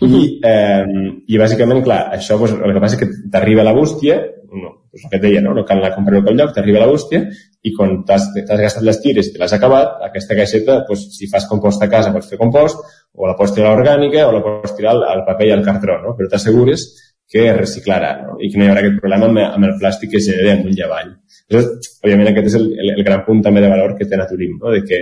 [0.00, 0.84] i, eh,
[1.28, 4.16] i bàsicament, clar, això pues, el que passa és que t'arriba la bústia,
[4.50, 5.52] no, pues el que et deia, no?
[5.54, 7.22] no cal anar a comprar-ho pel lloc, t'arriba la bústia
[7.62, 11.46] i quan t'has gastat les tires i te l'has acabat, aquesta caixeta, pues, si fas
[11.50, 12.80] compost a casa pots fer compost,
[13.12, 16.00] o la pots tirar orgànica o la pots tirar al, al paper i al cartró,
[16.02, 16.16] no?
[16.16, 16.88] però t'assegures
[17.30, 18.36] que es reciclarà no?
[18.42, 20.74] i que no hi haurà aquest problema amb, amb el plàstic que es genera amunt
[20.74, 21.12] i avall.
[21.50, 24.56] Llavors, òbviament aquest és el, el, el gran punt també de valor que té Naturim,
[24.58, 24.72] no?
[24.74, 25.00] de que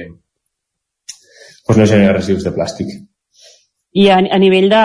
[1.67, 2.93] pues, no genera residus de plàstic.
[3.99, 4.83] I a, a nivell de,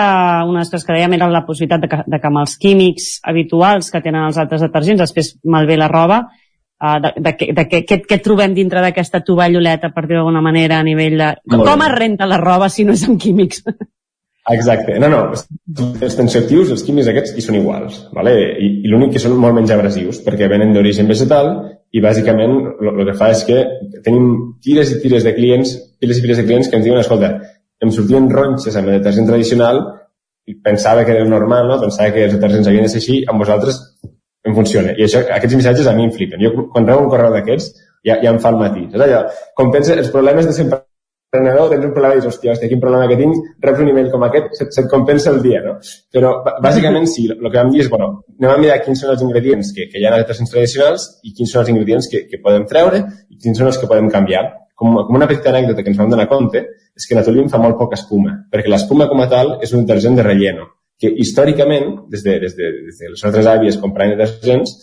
[0.48, 3.92] unes coses que dèiem era la possibilitat de que, de que amb els químics habituals
[3.92, 8.00] que tenen els altres detergents després malbé la roba, uh, de, de, de, de què,
[8.08, 11.28] què, trobem dintre d'aquesta tovalloleta, per dir d'alguna manera, a nivell de...
[11.44, 13.60] Com, com es renta la roba si no és amb químics?
[14.52, 14.98] Exacte.
[15.00, 18.34] No, no, els tensioactius, els químics aquests, hi són iguals, vale?
[18.60, 21.50] I, i l'únic que són molt menys abrasius, perquè venen d'origen vegetal
[21.96, 22.52] i bàsicament
[22.90, 23.62] el que fa és que
[24.04, 24.30] tenim
[24.64, 27.32] tires i tires de clients, piles i piles de clients que ens diuen, escolta,
[27.80, 29.80] em sortien ronxes amb el detergent tradicional
[30.44, 31.80] i pensava que era normal, no?
[31.80, 33.80] pensava que els detergents havien de ser així, amb vosaltres
[34.44, 34.92] em funciona.
[34.92, 36.42] I això, aquests missatges a mi em flipen.
[36.44, 37.70] Jo quan rebo un correu d'aquests
[38.04, 38.90] ja, ja em fa el matí.
[38.92, 39.24] És allò,
[39.56, 40.84] com pensa, els problemes de sempre
[41.34, 44.10] emprenedor, tens un problema i dius, hòstia, hòstia, quin problema que tinc, reps un email
[44.12, 45.74] com aquest, se't, se't compensa el dia, no?
[46.14, 46.32] Però,
[46.66, 49.72] bàsicament, sí, el que vam dir és, bueno, anem a mirar quins són els ingredients
[49.74, 52.68] que, que hi ha en detergents tradicionals i quins són els ingredients que, que podem
[52.70, 54.46] treure i quins són els que podem canviar.
[54.78, 57.78] Com, com una petita anècdota que ens vam donar compte, és que Natulim fa molt
[57.78, 60.66] poca espuma, perquè l'espuma com a tal és un detergent de relleno,
[60.98, 64.74] que històricament, des de, des de, des de les nostres àvies comprant detergents,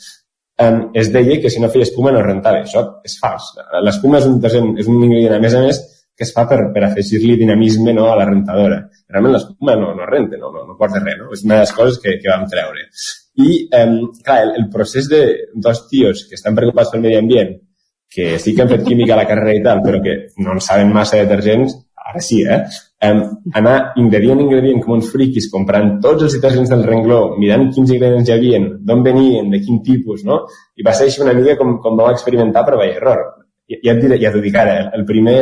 [0.94, 2.62] es deia que si no feia espuma no rentava.
[2.62, 3.52] Això és fals.
[3.86, 5.80] L'espuma és un detergent, és un ingredient, a més a més,
[6.22, 8.78] que es fa per, per afegir-li dinamisme no, a la rentadora.
[9.10, 11.32] Realment l'espuma no, no renta, no, no, no porta res, no?
[11.34, 12.86] És una de les coses que, que vam treure.
[13.42, 13.50] I,
[13.80, 15.24] um, clar, el, el procés de
[15.66, 17.56] dos tios que estan preocupats pel medi ambient,
[18.12, 20.62] que sí que han fet química a la carrera i tal, però que no en
[20.62, 21.74] saben massa de detergents,
[22.12, 22.62] ara sí, eh?
[23.02, 23.22] Um,
[23.58, 28.30] anar ingredient ingredient com uns friquis comprant tots els detergents del rengló, mirant quins ingredients
[28.30, 28.62] hi havia,
[28.92, 30.44] d'on venien, de quin tipus, no?
[30.78, 33.26] I va ser així una mica com, com vam experimentar prova i error.
[33.72, 35.38] Ja, ja diré, ja t'ho dic ara, el primer,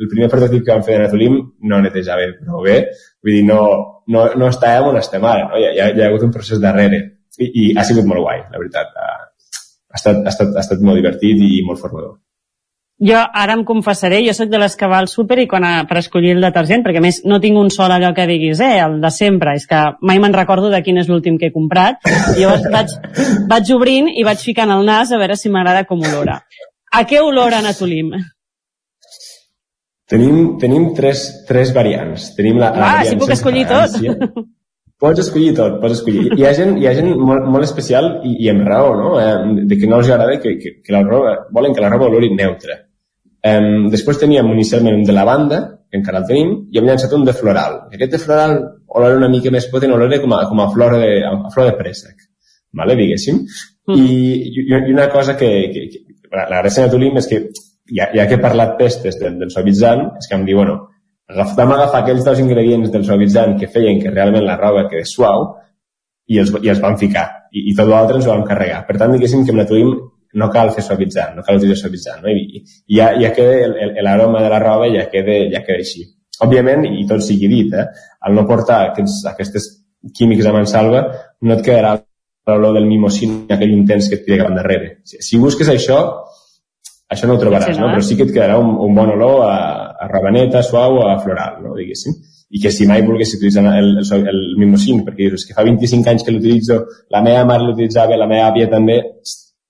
[0.00, 1.38] el primer prototip que vam fer de Natulim
[1.68, 2.78] no netejava prou bé,
[3.22, 3.60] vull dir, no,
[4.08, 5.60] no, no estàvem on estem ara, no?
[5.60, 7.02] Hi, ha, hi ha hagut un procés darrere
[7.38, 8.92] i, i ha sigut molt guai, la veritat.
[8.96, 9.14] Ha,
[9.94, 12.18] estat, ha, estat, ha estat molt divertit i molt formador.
[13.02, 15.72] Jo ara em confessaré, jo sóc de les que va al súper i quan a,
[15.90, 19.00] per escollir el detergent, perquè més no tinc un sol allò que diguis, eh, el
[19.02, 21.98] de sempre, és que mai me'n recordo de quin és l'últim que he comprat,
[22.36, 22.94] i llavors vaig,
[23.50, 26.38] vaig obrint i vaig ficant el nas a veure si m'agrada com olora.
[26.92, 28.12] A què olora Natulim?
[30.12, 32.32] Tenim, tenim tres, tres variants.
[32.36, 33.96] Tenim la, la ah, si puc escollir tot.
[35.02, 36.28] Pots escollir tot, pots escollir.
[36.36, 39.14] Hi ha gent, hi ha gent molt, molt especial i, i amb raó, no?
[39.18, 42.06] Eh, de que no els agrada que, que, que la roba, volen que la roba
[42.06, 42.76] olori neutra.
[43.42, 45.58] Um, després teníem inicialment un de lavanda,
[45.90, 47.80] que encara el tenim, i hem llançat un de floral.
[47.90, 48.54] Aquest de floral
[48.94, 51.74] olor una mica més potent, olor com a, com a flor de, a flor de
[51.80, 52.28] préssec,
[52.78, 53.42] vale, diguéssim.
[53.90, 53.98] Mm.
[53.98, 54.22] I,
[54.52, 57.42] i, I una cosa que, que, que la, la gràcia de Tulim és que,
[57.90, 60.78] ja, ja que he parlat pestes del, del suavitzant, és que em diu, bueno,
[61.56, 65.48] vam agafar aquells dos ingredients del suavitzant que feien que realment la roba quedés suau
[66.28, 67.26] i els, i els vam ficar.
[67.52, 68.82] I, i tot l'altre ens ho vam carregar.
[68.88, 69.92] Per tant, diguéssim que amb la Tulim
[70.40, 72.32] no cal fer suavitzant, no cal utilitzar suavitzant, no?
[72.32, 76.06] I, i ja, ja queda l'aroma de la roba ja queda, ja queda així.
[76.42, 77.84] Òbviament, i tot sigui dit, eh,
[78.24, 79.68] al no portar aquests, aquestes
[80.16, 81.02] químics a mansalva,
[81.44, 81.98] no et quedarà
[82.48, 84.96] l'olor del mimosín, aquell intens que et queda cap darrere.
[85.06, 86.00] Si, si busques això,
[87.12, 87.90] això no ho trobaràs, no?
[87.92, 89.56] però sí que et quedarà un, un bon olor a,
[90.00, 91.74] a rabaneta, suau o a floral, no?
[91.78, 92.18] diguéssim.
[92.52, 96.10] I que si mai volgués utilitzar el, el, el mimosín, perquè dius que fa 25
[96.12, 96.82] anys que l'utilitzo,
[97.14, 98.98] la meva mare l'utilitzava, la meva àvia també,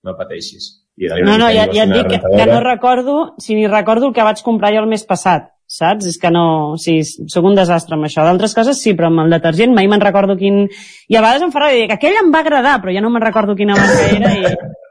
[0.03, 0.67] no pateixis.
[0.99, 4.13] I no, no, ja, ja et dic que, que no recordo, si ni recordo el
[4.13, 6.05] que vaig comprar jo el mes passat, saps?
[6.11, 6.75] És que no...
[6.77, 8.25] Sí, sóc un desastre amb això.
[8.27, 10.67] D'altres coses sí, però amb el detergent mai me'n recordo quin...
[11.09, 13.25] I a vegades em fa ràbia, que aquell em va agradar, però ja no me'n
[13.25, 14.45] recordo quina marca era i...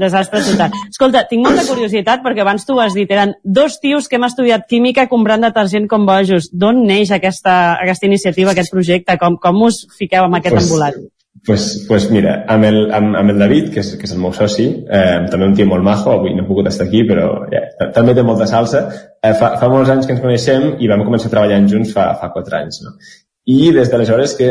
[0.00, 0.76] Desastre total.
[0.90, 4.66] Escolta, tinc molta curiositat perquè abans tu has dit, eren dos tios que hem estudiat
[4.68, 6.50] química comprant detergent com bojos.
[6.52, 9.16] D'on neix aquesta, aquesta iniciativa, aquest projecte?
[9.20, 10.98] Com, com us fiqueu amb aquest pues, embolat?
[11.46, 14.32] Pues, pues mira, amb el, amb, amb el David, que és, que és el meu
[14.34, 17.62] soci, eh, també un tio molt majo, avui no he pogut estar aquí, però ja,
[17.94, 18.86] també té molta salsa.
[19.22, 22.32] Eh, fa, fa molts anys que ens coneixem i vam començar treballant junts fa, fa
[22.34, 22.82] quatre anys.
[22.84, 22.96] No?
[23.46, 24.50] I des d'aleshores que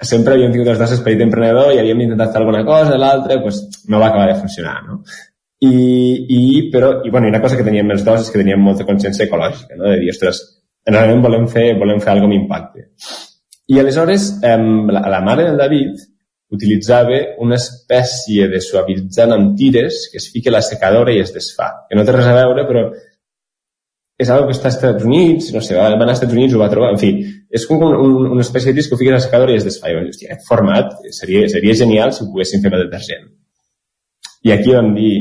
[0.00, 3.60] sempre havíem tingut els dos esperit emprenedor i havíem intentat fer alguna cosa, l'altra pues,
[3.88, 4.78] no va acabar de funcionar.
[4.86, 5.00] No?
[5.60, 5.72] I,
[6.36, 6.40] i,
[6.72, 9.76] però, i, bueno, una cosa que teníem els dos és que teníem molta consciència ecològica,
[9.76, 9.90] no?
[9.90, 10.40] de dir, ostres,
[10.88, 12.88] realment volem fer, volem fer alguna amb impacte.
[13.70, 14.56] I aleshores, eh,
[14.96, 16.00] la, la mare del David
[16.50, 21.30] utilitzava una espècie de suavitzant amb tires que es fica a la secadora i es
[21.34, 21.68] desfà.
[21.88, 22.88] Que no té res a veure, però
[24.20, 26.60] és algo que està als Estats Units, no sé, va anar als Estats Units, ho
[26.60, 27.10] va trobar, en fi,
[27.56, 29.66] és com un, un, una espècie de disc que ho fiques a secadora i es
[29.66, 29.88] desfà.
[29.88, 33.30] I vam dir, hòstia, aquest format seria, seria genial si ho poguéssim fer amb detergent.
[34.44, 35.14] I aquí vam dir,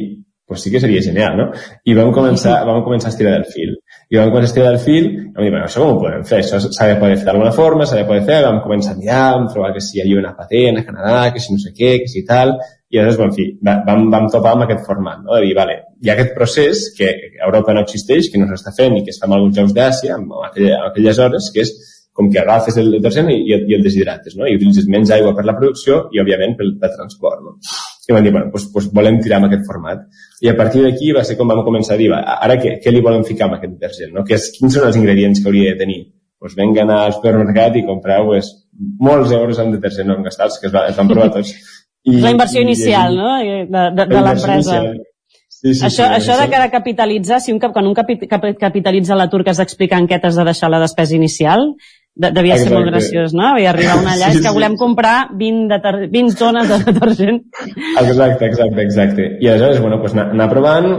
[0.49, 1.45] pues sí que seria genial, no?
[1.85, 3.75] I vam començar, vam començar a estirar del fil.
[4.09, 6.25] I vam començar a estirar del fil, i vam dir, bueno, això com ho podem
[6.27, 6.41] fer?
[6.43, 9.25] Això s'ha de poder fer d'alguna forma, s'ha de poder fer, vam començar a mirar,
[9.37, 11.95] vam trobar que si hi havia una patent a Canadà, que si no sé què,
[12.03, 12.57] que si tal,
[12.89, 15.35] i llavors, en fi, vam, vam topar amb aquest format, no?
[15.37, 18.73] de dir, vale, hi ha aquest procés que a Europa no existeix, que no s'està
[18.75, 21.65] fent i que es fa en alguns llocs d'Àsia, en, aquella, en aquelles hores, que
[21.65, 21.73] és
[22.19, 24.47] com que agafes el detergent i, i el deshidrates, no?
[24.47, 27.55] I utilitzes menys aigua per la producció i, òbviament, pel, pel transport, no?
[28.09, 30.01] I vam dir, bueno, doncs, doncs volem tirar amb aquest format.
[30.43, 32.91] I a partir d'aquí va ser com vam començar a dir, va, ara què, què
[32.91, 34.15] li volem ficar amb aquest detergent?
[34.15, 34.25] No?
[34.27, 35.99] Que és, quins són els ingredients que hauria de tenir?
[36.39, 38.49] Doncs venga anar al supermercat i compreu pues,
[39.07, 41.53] molts euros en detergent no gastats, que es, va, es van provar tots.
[42.07, 44.81] I, la inversió inicial, i, no?, de, de, de l'empresa.
[45.59, 49.17] Sí, sí, això, sí, això de que de capitalitzar, si un, quan un capi, capitalitza
[49.19, 51.73] l'atur que has d'explicar en què t'has de deixar la despesa inicial,
[52.15, 52.69] de, devia Exacte.
[52.69, 53.49] ser molt graciós, no?
[53.59, 57.41] I arribar una allà, sí, és que volem comprar 20, de 20 tones de detergent.
[58.05, 59.27] Exacte, exacte, exacte.
[59.41, 60.89] I aleshores, bueno, pues anar, anar provant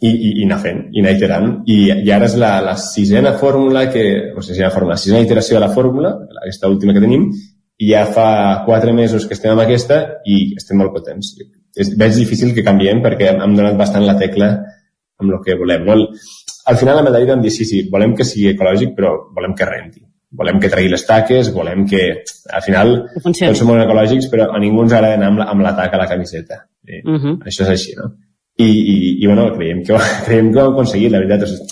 [0.00, 1.50] i, i, i anar fent, i anar iterant.
[1.64, 5.24] I, i ara és la, la sisena fórmula que, o sigui, la, fórmula, la sisena
[5.24, 6.14] iteració de la fórmula,
[6.44, 7.30] aquesta última que tenim,
[7.80, 8.28] i ja fa
[8.68, 11.32] quatre mesos que estem amb aquesta i estem molt potents.
[11.76, 14.50] És, veig difícil que canviem perquè hem donat bastant la tecla
[15.20, 15.84] amb el que volem.
[15.86, 15.98] No?
[16.70, 19.68] Al final el David vam dir, sí, sí, volem que sigui ecològic, però volem que
[19.68, 22.02] renti volem que tregui les taques, volem que...
[22.54, 25.64] Al final, tots som molt ecològics, però a ningú ens agrada anar amb la, amb
[25.64, 26.64] la taca a la camiseta.
[26.84, 27.36] I, uh -huh.
[27.46, 28.10] Això és així, no?
[28.56, 29.94] I, i, i bueno, creiem que,
[30.26, 31.42] creiem que ho hem aconseguit, la veritat.
[31.42, 31.66] O sigui,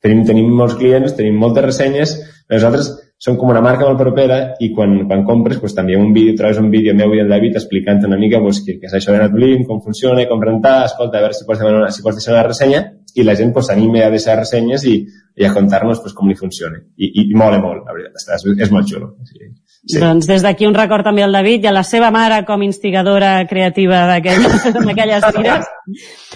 [0.00, 2.16] tenim, tenim molts clients, tenim moltes ressenyes,
[2.50, 2.90] nosaltres
[3.22, 6.58] som com una marca molt propera i quan, quan compres pues, també un vídeo, trobes
[6.58, 9.20] un vídeo meu i el David explicant una mica pues, què, què és això de
[9.20, 12.48] Natolin, com funciona, com rentar, escolta, a veure si pots, demanar, si pots deixar una
[12.48, 12.82] ressenya
[13.14, 14.96] i la gent s'anima pues, a deixar ressenyes i,
[15.38, 16.82] i a contar-nos pues, com li funciona.
[16.96, 19.12] I, i, i mola molt, la veritat, és, és molt xulo.
[19.30, 19.52] Sí.
[19.82, 19.98] Sí.
[19.98, 23.32] Doncs des d'aquí un record també al David i a la seva mare com instigadora
[23.50, 25.66] creativa d'aquelles tires.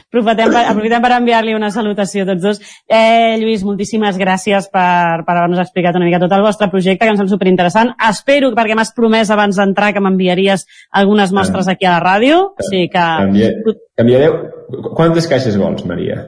[0.09, 2.61] Aprofitem per, aprofitem per enviar-li una salutació a tots dos.
[2.91, 7.13] Eh, Lluís, moltíssimes gràcies per, per haver-nos explicat una mica tot el vostre projecte, que
[7.15, 7.95] em sembla superinteressant.
[8.11, 12.43] Espero, perquè m'has promès abans d'entrar que m'enviaries algunes mostres aquí a la ràdio.
[12.51, 13.07] O sigui que...
[13.97, 14.41] Canviareu...
[14.99, 16.25] Quantes caixes vols, Maria?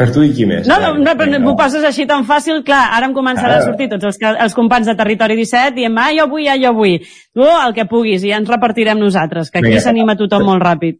[0.00, 0.64] Per tu i qui més?
[0.64, 3.60] No, no, no però m'ho poses així tan fàcil, clar, ara em començarà ah.
[3.60, 4.16] a sortir tots els,
[4.46, 6.94] els companys de Territori 17 dient, ah, jo vull, ah, jo vull.
[7.36, 10.96] Tu, el que puguis, i ja ens repartirem nosaltres, que aquí s'anima tothom molt ràpid.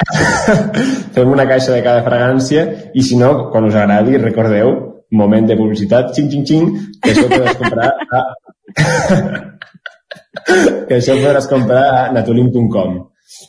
[1.14, 2.64] Fem una caixa de cada fragància
[2.96, 4.74] i si no, quan us agradi, recordeu,
[5.14, 6.66] moment de publicitat, xing, xing, xing,
[6.98, 8.20] que això podràs comprar a...
[10.90, 12.98] que això podràs comprar a natolin.com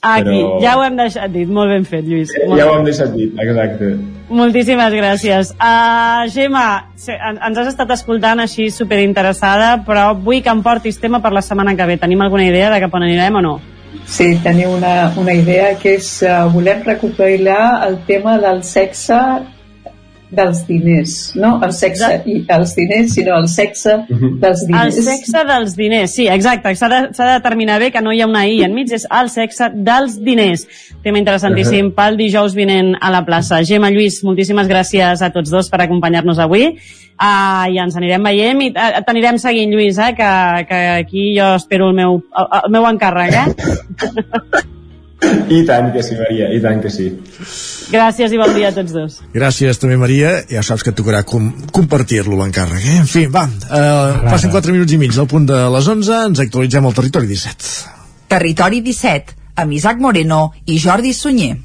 [0.01, 1.47] Aquí, Però- ja ho hem deixat dit.
[1.47, 2.31] Molt ben fet, Lluís.
[2.47, 3.97] Molt Ja ho hem deixat dit, exacte.
[4.29, 5.51] Moltíssimes gràcies.
[5.57, 11.33] Uh, Gemma, ens has estat escoltant així superinteressada, però vull que em portis tema per
[11.33, 11.97] la setmana que ve.
[11.97, 13.59] Tenim alguna idea de cap on anirem o no?
[14.05, 19.17] Sí, teniu una, una idea que és uh, volem recuperar el tema del sexe
[20.31, 24.99] dels diners, no el sexe i els diners, sinó el sexe dels El diners.
[25.05, 26.73] sexe dels diners, sí, exacte.
[26.79, 29.29] S'ha de, s'ha de determinar bé que no hi ha una I enmig, és el
[29.33, 30.65] sexe dels diners.
[31.03, 33.61] Tema interessantíssim pel dijous vinent a la plaça.
[33.67, 36.71] Gemma, Lluís, moltíssimes gràcies a tots dos per acompanyar-nos avui.
[37.21, 40.31] Uh, I ens anirem veient i uh, t'anirem seguint, Lluís, eh, que,
[40.65, 44.69] que aquí jo espero el meu, el, el meu encàrrec, eh?
[45.21, 47.09] I tant que sí, Maria, i tant que sí.
[47.91, 49.17] Gràcies i bon dia a tots dos.
[49.35, 50.33] Gràcies també, Maria.
[50.49, 52.85] Ja saps que et tocarà com compartir-lo, l'encàrrec.
[52.87, 52.99] Eh?
[53.03, 56.45] En fi, va, uh, passen 4 minuts i mig al punt de les 11, ens
[56.45, 57.73] actualitzem al territori 17.
[58.31, 61.57] Territori 17, amb Isaac Moreno i Jordi Sunyer.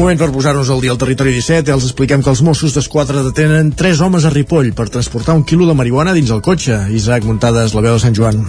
[0.00, 3.68] Moment per posar-nos al dia al territori 17 els expliquem que els Mossos d'Esquadra detenen
[3.76, 6.86] tres homes a Ripoll per transportar un quilo de marihuana dins el cotxe.
[6.96, 8.40] Isaac Muntades, la veu de Sant Joan.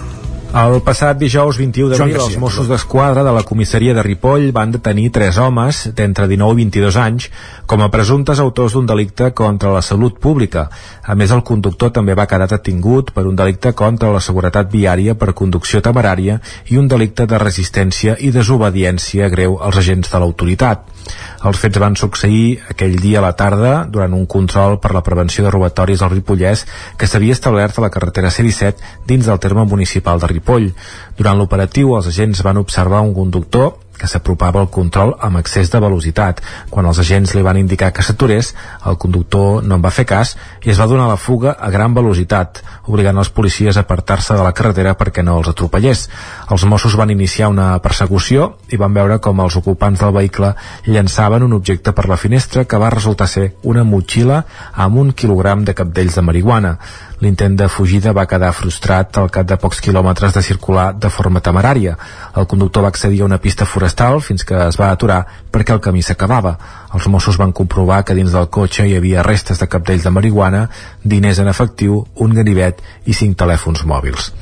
[0.52, 4.74] El passat dijous 21 Joan d'abril, els Mossos d'Esquadra de la comissaria de Ripoll van
[4.74, 7.28] detenir tres homes d'entre 19 i 22 anys
[7.64, 10.66] com a presumptes autors d'un delicte contra la salut pública.
[11.08, 15.16] A més, el conductor també va quedar detingut per un delicte contra la seguretat viària
[15.16, 16.36] per conducció temerària
[16.68, 20.84] i un delicte de resistència i desobediència greu als agents de l'autoritat.
[21.48, 25.42] Els fets van succeir aquell dia a la tarda durant un control per la prevenció
[25.46, 26.66] de robatoris al Ripollès
[27.00, 30.41] que s'havia establert a la carretera C-17 dins del terme municipal de Ripoll.
[31.18, 33.72] Durant l'operatiu, els agents van observar un conductor
[34.02, 36.40] que s'apropava al control amb excés de velocitat.
[36.70, 38.50] Quan els agents li van indicar que s'aturés,
[38.90, 40.34] el conductor no en va fer cas
[40.66, 42.58] i es va donar la fuga a gran velocitat,
[42.90, 46.08] obligant els policies a apartar-se de la carretera perquè no els atropellés.
[46.50, 50.54] Els Mossos van iniciar una persecució i van veure com els ocupants del vehicle
[50.90, 54.42] llançaven un objecte per la finestra que va resultar ser una motxilla
[54.74, 56.76] amb un quilogram de capdells de marihuana.
[57.22, 61.38] L'intent de fugida va quedar frustrat al cap de pocs quilòmetres de circular de forma
[61.38, 61.94] temerària.
[62.34, 65.20] El conductor va accedir a una pista forestal fins que es va aturar
[65.52, 66.56] perquè el camí s'acabava.
[66.94, 70.68] Els Mossos van comprovar que dins del cotxe hi havia restes de capdells de marihuana,
[71.04, 74.32] diners en efectiu, un ganivet i cinc telèfons mòbils.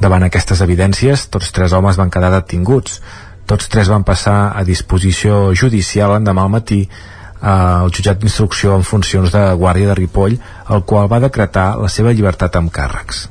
[0.00, 3.00] Davant aquestes evidències, tots tres homes van quedar detinguts.
[3.48, 6.82] Tots tres van passar a disposició judicial l'endemà al matí
[7.40, 10.38] al jutjat d'instrucció en funcions de Guàrdia de Ripoll,
[10.68, 13.26] el qual va decretar la seva llibertat amb càrrecs.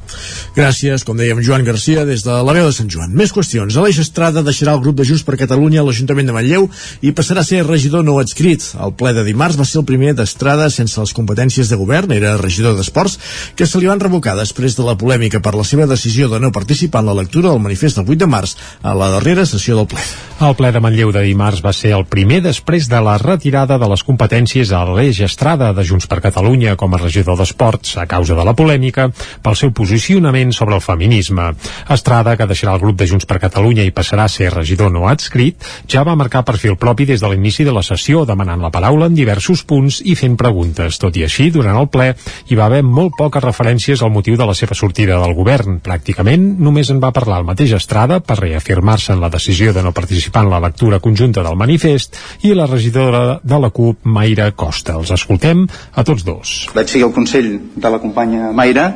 [0.55, 3.13] Gràcies, com dèiem, Joan Garcia, des de la veu de Sant Joan.
[3.13, 3.75] Més qüestions.
[3.77, 6.65] Aleix Estrada deixarà el grup de Junts per Catalunya a l'Ajuntament de Manlleu
[7.05, 8.65] i passarà a ser regidor no adscrit.
[8.81, 12.37] El ple de dimarts va ser el primer d'Estrada sense les competències de govern, era
[12.41, 13.19] regidor d'Esports,
[13.55, 16.51] que se li van revocar després de la polèmica per la seva decisió de no
[16.55, 19.89] participar en la lectura del manifest del 8 de març a la darrera sessió del
[19.91, 20.01] ple.
[20.41, 23.89] El ple de Manlleu de dimarts va ser el primer després de la retirada de
[23.97, 28.35] les competències a l'Eix Estrada de Junts per Catalunya com a regidor d'Esports a causa
[28.37, 29.07] de la polèmica
[29.41, 31.47] pel seu posicionament sobre el feminisme.
[31.89, 35.07] Estrada, que deixarà el grup de Junts per Catalunya i passarà a ser regidor no
[35.09, 39.07] adscrit, ja va marcar perfil propi des de l'inici de la sessió, demanant la paraula
[39.09, 40.99] en diversos punts i fent preguntes.
[41.01, 42.11] Tot i així, durant el ple
[42.51, 45.79] hi va haver molt poques referències al motiu de la seva sortida del govern.
[45.81, 49.95] Pràcticament només en va parlar el mateix Estrada per reafirmar-se en la decisió de no
[49.95, 54.97] participar en la lectura conjunta del manifest i la regidora de la CUP, Mayra Costa.
[54.99, 56.55] Els escoltem a tots dos.
[56.75, 58.87] vaig seguir el consell de la companya Mayra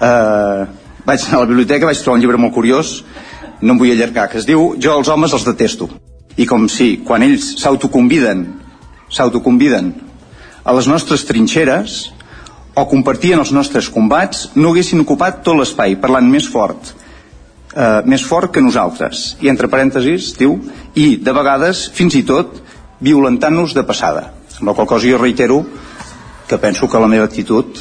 [0.00, 0.66] eh,
[1.08, 3.02] vaig anar a la biblioteca vaig trobar un llibre molt curiós
[3.60, 5.88] no em vull allargar, que es diu Jo els homes els detesto
[6.38, 8.44] i com si quan ells s'autoconviden
[9.10, 9.90] s'autoconviden
[10.64, 11.98] a les nostres trinxeres
[12.78, 16.92] o compartien els nostres combats no haguessin ocupat tot l'espai parlant més fort
[17.74, 20.58] eh, més fort que nosaltres i entre parèntesis diu
[20.94, 22.60] i de vegades fins i tot
[23.00, 25.62] violentant-nos de passada amb la qual cosa jo reitero
[26.48, 27.78] que penso que la meva actitud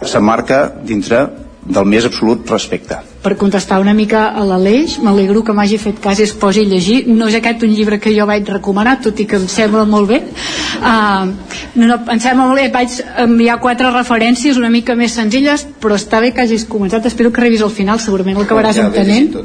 [0.00, 1.26] s'emmarca dintre
[1.60, 2.96] del més absolut respecte.
[3.22, 6.68] Per contestar una mica a l'Aleix, m'alegro que m'hagi fet cas i es posi a
[6.68, 7.02] llegir.
[7.08, 10.08] No és aquest un llibre que jo vaig recomanar, tot i que em sembla molt
[10.08, 10.20] bé.
[10.80, 11.28] Uh,
[11.76, 15.98] no, no, em sembla molt bé, vaig enviar quatre referències una mica més senzilles, però
[16.00, 17.10] està bé que hagis començat.
[17.10, 19.36] Espero que arribis al final, segurament el acabaràs entenent.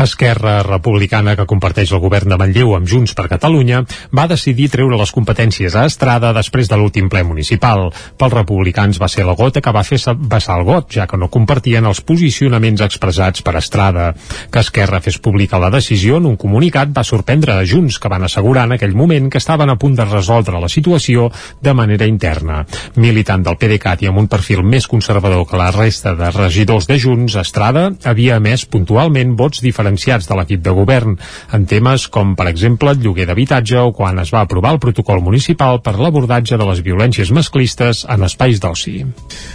[0.00, 3.82] Esquerra Republicana, que comparteix el govern de Manlleu amb Junts per Catalunya,
[4.16, 7.90] va decidir treure les competències a Estrada després de l'últim ple municipal.
[8.16, 11.28] Pels republicans va ser la gota que va fer vessar el got, ja que no
[11.28, 14.14] compartien els posicionaments expressats expressats per Estrada.
[14.50, 18.24] Que Esquerra fes pública la decisió en un comunicat va sorprendre a Junts, que van
[18.24, 21.30] assegurar en aquell moment que estaven a punt de resoldre la situació
[21.60, 22.64] de manera interna.
[22.96, 26.98] Militant del PDeCAT i amb un perfil més conservador que la resta de regidors de
[27.00, 31.16] Junts, Estrada havia emès puntualment vots diferenciats de l'equip de govern
[31.52, 35.22] en temes com, per exemple, el lloguer d'habitatge o quan es va aprovar el protocol
[35.24, 39.04] municipal per l'abordatge de les violències masclistes en espais d'oci.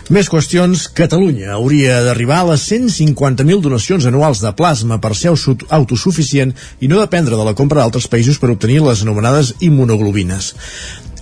[0.09, 0.87] Més qüestions.
[0.95, 2.65] Catalunya hauria d'arribar a les
[3.45, 5.33] 150.000 donacions anuals de plasma per ser
[5.69, 10.53] autosuficient i no dependre de la compra d'altres països per obtenir les anomenades immunoglobines.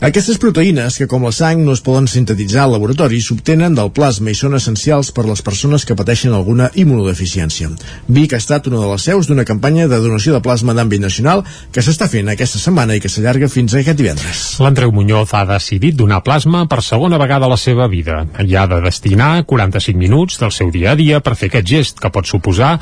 [0.01, 4.33] Aquestes proteïnes, que com la sang no es poden sintetitzar al laboratori, s'obtenen del plasma
[4.33, 7.69] i són essencials per les persones que pateixen alguna immunodeficiència.
[8.07, 11.45] Vic ha estat una de les seus d'una campanya de donació de plasma d'àmbit nacional
[11.71, 14.41] que s'està fent aquesta setmana i que s'allarga fins a aquest divendres.
[14.59, 18.25] L'Andreu Muñoz ha decidit donar plasma per segona vegada a la seva vida.
[18.43, 22.03] Hi ha de destinar 45 minuts del seu dia a dia per fer aquest gest,
[22.03, 22.73] que pot suposar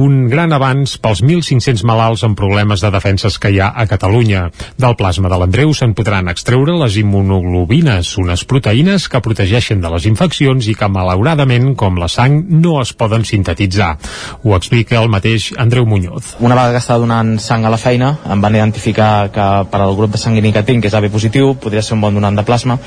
[0.00, 4.48] un gran avanç pels 1.500 malalts amb problemes de defenses que hi ha a Catalunya.
[4.80, 9.90] Del plasma de l'Andreu se'n podran extreure sobre les immunoglobines, unes proteïnes que protegeixen de
[9.90, 13.96] les infeccions i que, malauradament, com la sang, no es poden sintetitzar.
[14.44, 16.36] Ho explica el mateix Andreu Muñoz.
[16.38, 19.96] Una vegada que estava donant sang a la feina, em van identificar que per al
[19.98, 22.44] grup de sanguini que tinc, que és AB positiu, podria ser un bon donant de
[22.46, 22.78] plasma,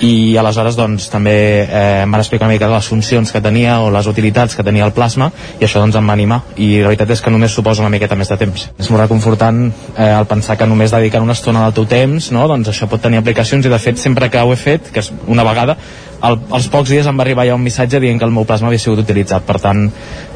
[0.00, 1.36] i aleshores doncs, també
[1.66, 4.88] eh, em van explicar una mica les funcions que tenia o les utilitats que tenia
[4.88, 5.28] el plasma,
[5.60, 6.40] i això doncs, em va animar.
[6.56, 8.68] I la veritat és que només suposa una miqueta més de temps.
[8.78, 12.48] És molt reconfortant eh, el pensar que només dedicant una estona del teu temps, no?
[12.48, 15.12] doncs això pot tenir aplicacions i de fet sempre que ho he fet, que és
[15.26, 15.76] una vegada,
[16.20, 18.70] al, als pocs dies em va arribar ja un missatge dient que el meu plasma
[18.70, 19.84] havia sigut utilitzat, per tant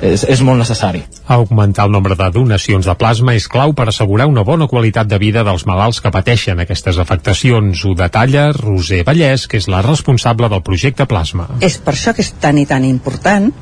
[0.04, 1.02] és, és molt necessari.
[1.30, 5.18] Augmentar el nombre de donacions de plasma és clau per assegurar una bona qualitat de
[5.22, 7.84] vida dels malalts que pateixen aquestes afectacions.
[7.84, 11.48] Ho detalla Roser Vallès, que és la responsable del projecte Plasma.
[11.64, 13.52] És per això que és tan i tan important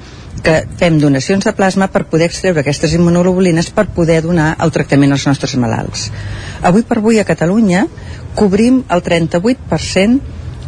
[0.43, 5.15] que fem donacions de plasma per poder extreure aquestes immunoglobulines per poder donar el tractament
[5.15, 6.09] als nostres malalts.
[6.63, 7.87] Avui per avui a Catalunya
[8.35, 10.21] cobrim el 38%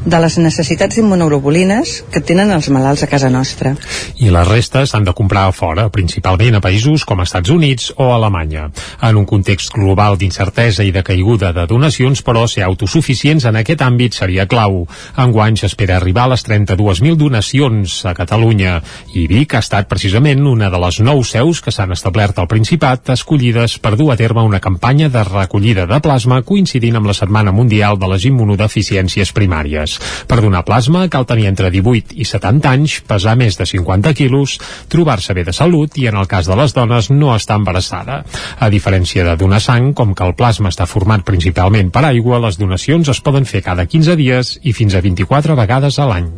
[0.04, 3.74] de les necessitats d'immunoglobulines que tenen els malalts a casa nostra.
[4.16, 8.10] I la resta s'han de comprar a fora, principalment a països com Estats Units o
[8.14, 8.70] Alemanya.
[9.04, 13.84] En un context global d'incertesa i de caiguda de donacions, però, ser autosuficients en aquest
[13.84, 14.86] àmbit seria clau.
[15.20, 18.78] Enguany s'espera arribar a les 32.000 donacions a Catalunya
[19.14, 23.12] i Vic ha estat precisament una de les nou seus que s'han establert al Principat
[23.12, 27.52] escollides per dur a terme una campanya de recollida de plasma coincidint amb la Setmana
[27.52, 30.26] Mundial de les Immunodeficiències Primàries anys.
[30.26, 34.58] Per donar plasma cal tenir entre 18 i 70 anys, pesar més de 50 quilos,
[34.88, 38.24] trobar-se bé de salut i, en el cas de les dones, no estar embarassada.
[38.58, 42.58] A diferència de donar sang, com que el plasma està format principalment per aigua, les
[42.58, 46.30] donacions es poden fer cada 15 dies i fins a 24 vegades a l'any.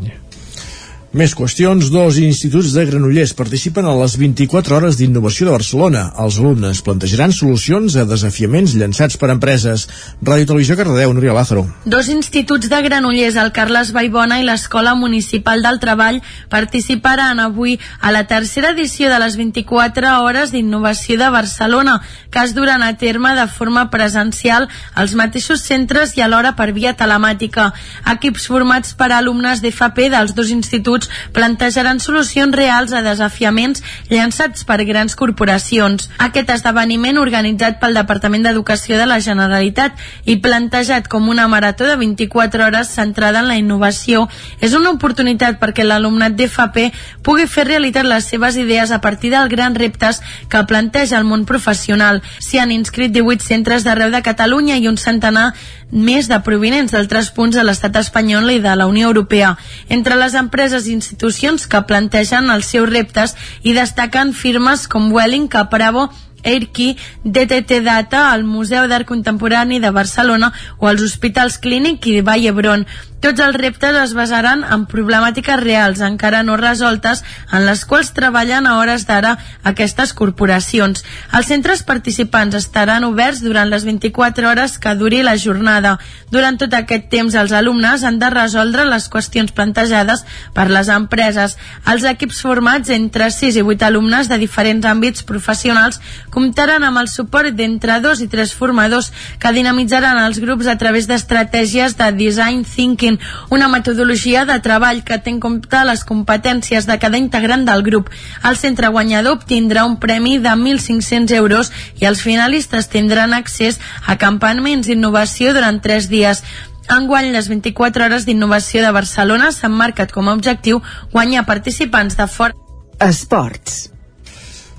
[1.13, 1.91] Més qüestions.
[1.93, 6.07] Dos instituts de Granollers participen a les 24 hores d'innovació de Barcelona.
[6.25, 9.85] Els alumnes plantejaran solucions a desafiaments llançats per empreses.
[10.25, 11.67] Ràdio Televisió Cardedeu, Núria Lázaro.
[11.85, 18.15] Dos instituts de Granollers, el Carles Baibona i l'Escola Municipal del Treball, participaran avui a
[18.17, 21.99] la tercera edició de les 24 hores d'innovació de Barcelona,
[22.31, 26.97] que es duran a terme de forma presencial als mateixos centres i alhora per via
[26.97, 27.69] telemàtica.
[28.17, 34.65] Equips formats per alumnes d'FP dels dos instituts instituts plantejaran solucions reals a desafiaments llançats
[34.65, 36.09] per grans corporacions.
[36.19, 41.97] Aquest esdeveniment, organitzat pel Departament d'Educació de la Generalitat i plantejat com una marató de
[41.97, 44.29] 24 hores centrada en la innovació,
[44.61, 46.91] és una oportunitat perquè l'alumnat d'FP
[47.23, 51.47] pugui fer realitat les seves idees a partir dels grans reptes que planteja el món
[51.47, 52.23] professional.
[52.39, 55.53] S'hi han inscrit 18 centres d'arreu de Catalunya i un centenar
[55.93, 59.53] més de provinents d'altres punts de l'estat espanyol i de la Unió Europea.
[59.93, 65.49] Entre les empreses i institucions que plantegen els seus reptes i destaquen firmes com Welling,
[65.49, 66.11] Capravo,
[66.43, 72.43] Airkey, DTT Data, el Museu d'Art Contemporani de Barcelona o els Hospitals Clínic i Vall
[72.43, 72.87] d'Hebron.
[73.23, 77.21] Tots els reptes es basaran en problemàtiques reals encara no resoltes
[77.55, 79.37] en les quals treballen a hores d'ara
[79.71, 81.05] aquestes corporacions.
[81.31, 86.01] Els centres participants estaran oberts durant les 24 hores que duri la jornada.
[86.35, 91.55] Durant tot aquest temps els alumnes han de resoldre les qüestions plantejades per les empreses.
[91.87, 96.03] Els equips formats entre 6 i 8 alumnes de diferents àmbits professionals
[96.33, 101.07] comptaran amb el suport d'entre 2 i 3 formadors que dinamitzaran els grups a través
[101.11, 106.99] d'estratègies de design thinking una metodologia de treball que té en compte les competències de
[106.99, 108.11] cada integrant del grup.
[108.43, 114.17] El centre guanyador obtindrà un premi de 1.500 euros i els finalistes tindran accés a
[114.17, 116.43] campaments d'innovació durant 3 dies.
[116.91, 120.83] Enguany, les 24 hores d'innovació de Barcelona s'han marcat com a objectiu
[121.13, 122.57] guanyar participants de fora...
[123.03, 123.92] Esports.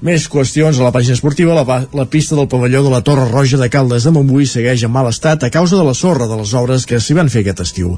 [0.04, 1.54] Més qüestions a la pàgina esportiva.
[1.56, 4.92] La, la pista del pavelló de la Torre Roja de Caldes de Montbui segueix en
[4.92, 7.62] mal estat a causa de la sorra de les obres que s'hi van fer aquest
[7.64, 7.94] estiu.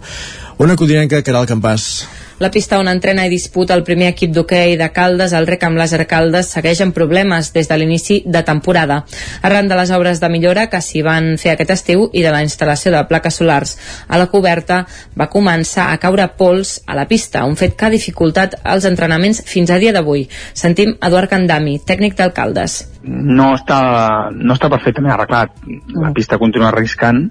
[0.57, 2.05] Una codinenca, Caral Campàs.
[2.39, 5.75] La pista on entrena i disputa el primer equip d'hoquei de Caldes, el Rec amb
[5.79, 9.01] Làser Caldes, segueix amb problemes des de l'inici de temporada.
[9.43, 12.41] Arran de les obres de millora que s'hi van fer aquest estiu i de la
[12.43, 13.75] instal·lació de plaques solars
[14.07, 14.81] a la coberta,
[15.19, 19.43] va començar a caure pols a la pista, un fet que ha dificultat els entrenaments
[19.47, 20.27] fins a dia d'avui.
[20.53, 22.83] Sentim Eduard Candami, tècnic d'Alcaldes.
[23.03, 25.51] no està, no està perfectament arreglat.
[25.93, 27.27] La pista continua arriscant,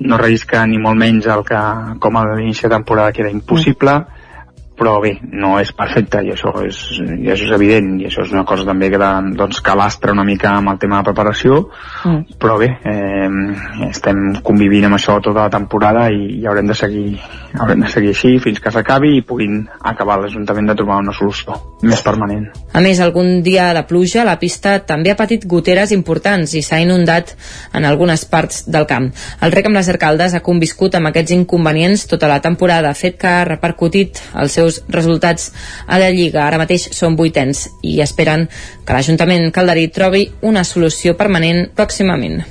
[0.00, 1.60] no arrisca ni molt menys el que
[2.00, 3.96] com a l'inici de temporada que era impossible,
[4.80, 6.78] però bé, no és perfecte i això és,
[7.20, 10.14] i això és evident i això és una cosa també que, de- doncs, que lastra
[10.16, 11.66] una mica amb el tema de preparació
[12.00, 12.38] Mm.
[12.40, 13.28] però bé, eh,
[13.90, 17.18] estem convivint amb això tota la temporada i, i haurem de seguir
[17.58, 21.56] haurem de seguir així fins que s'acabi i puguin acabar l'Ajuntament de trobar una solució
[21.82, 22.46] més permanent.
[22.72, 26.78] A més, algun dia de pluja, la pista també ha patit goteres importants i s'ha
[26.80, 27.32] inundat
[27.74, 29.08] en algunes parts del camp.
[29.42, 33.26] El rec amb les arcaldes ha conviscut amb aquests inconvenients tota la temporada, fet que
[33.26, 35.50] ha repercutit els seus resultats
[35.86, 36.44] a la Lliga.
[36.46, 38.46] Ara mateix són vuitens i esperen
[38.84, 42.42] que l'Ajuntament calderí trobi una solució permanent pròximament.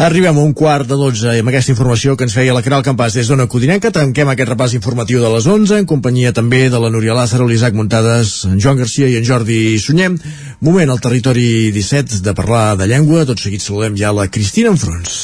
[0.00, 2.80] Arribem a un quart de 12 i amb aquesta informació que ens feia la Caral
[2.86, 6.80] Campàs des d'Ona Codinenca tanquem aquest repàs informatiu de les 11 en companyia també de
[6.80, 10.16] la Núria Lázaro, l'Isaac Muntades, en Joan Garcia i en Jordi Sunyem.
[10.64, 13.26] Moment al territori 17 de parlar de llengua.
[13.28, 15.20] Tot seguit saludem ja la Cristina Enfrons.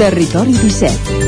[0.00, 1.25] Territori 17.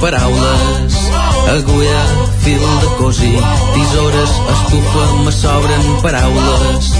[0.00, 0.94] Paraules,
[1.54, 2.02] agulla,
[2.40, 3.40] fil de cosir,
[3.74, 6.92] tisores, estufa, me sobren paraules,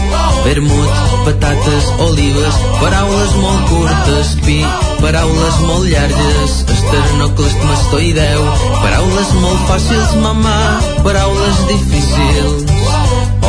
[0.44, 0.90] vermut,
[1.24, 4.59] patates, olives, paraules molt curtes, pi,
[5.01, 8.44] paraules molt llargues, esternocles, mastoideu,
[8.82, 10.59] paraules molt fàcils, mamà,
[11.06, 12.68] paraules difícils,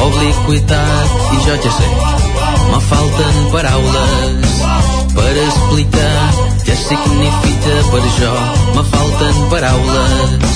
[0.06, 1.92] obliquitat, i jo ja sé,
[2.72, 4.58] me falten paraules
[5.12, 8.32] per explicar què significa per jo.
[8.76, 10.56] Me falten paraules.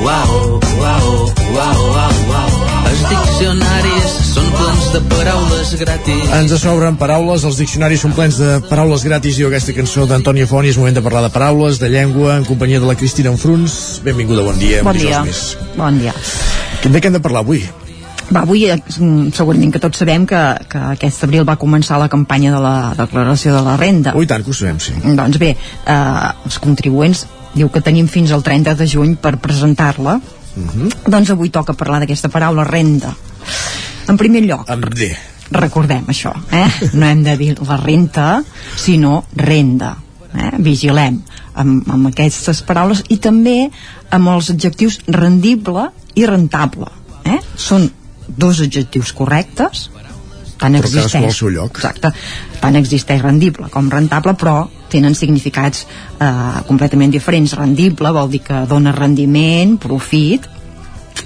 [0.00, 1.08] Uau, uau,
[1.54, 2.60] uau, uau, uau.
[2.90, 6.22] Els diccionaris són plens de paraules gratis.
[6.38, 10.72] Ens sobren paraules, els diccionaris són plens de paraules gratis i aquesta cançó d'Antònia Foni
[10.72, 14.00] és moment de parlar de paraules, de llengua, en companyia de la Cristina Enfruns.
[14.06, 14.82] Benvinguda, bon dia.
[14.86, 15.22] Bon dia.
[15.26, 15.54] Més.
[15.76, 16.16] Bon dia.
[16.82, 17.62] De què hem de parlar avui?
[18.30, 18.78] Va, avui eh,
[19.34, 23.56] segurament que tots sabem que, que aquest abril va començar la campanya de la declaració
[23.56, 24.14] de la renda.
[24.18, 24.94] Ui, tant que ho sabem, sí.
[25.18, 25.96] Doncs bé, eh,
[26.46, 27.24] els contribuents
[27.56, 30.20] diu que tenim fins al 30 de juny per presentar-la.
[31.06, 33.12] Doncs avui toca parlar d'aquesta paraula renda.
[34.10, 35.10] En primer lloc, Amb D.
[35.54, 36.66] recordem això, eh?
[36.94, 38.42] No hem de dir la renta,
[38.76, 39.96] sinó renda.
[40.30, 40.52] Eh?
[40.62, 41.16] Vigilem
[41.58, 43.64] amb, amb aquestes paraules i també
[44.14, 46.86] amb els adjectius rendible i rentable.
[47.26, 47.40] Eh?
[47.58, 47.88] Són
[48.36, 49.88] dos adjectius correctes,
[50.60, 51.80] tant Però existeix, al seu lloc.
[51.80, 52.12] Exacte,
[52.60, 55.86] tant existeix rendible com rentable, però tenen significats
[56.20, 56.30] eh,
[56.68, 57.56] completament diferents.
[57.58, 60.48] Rendible vol dir que dona rendiment, profit,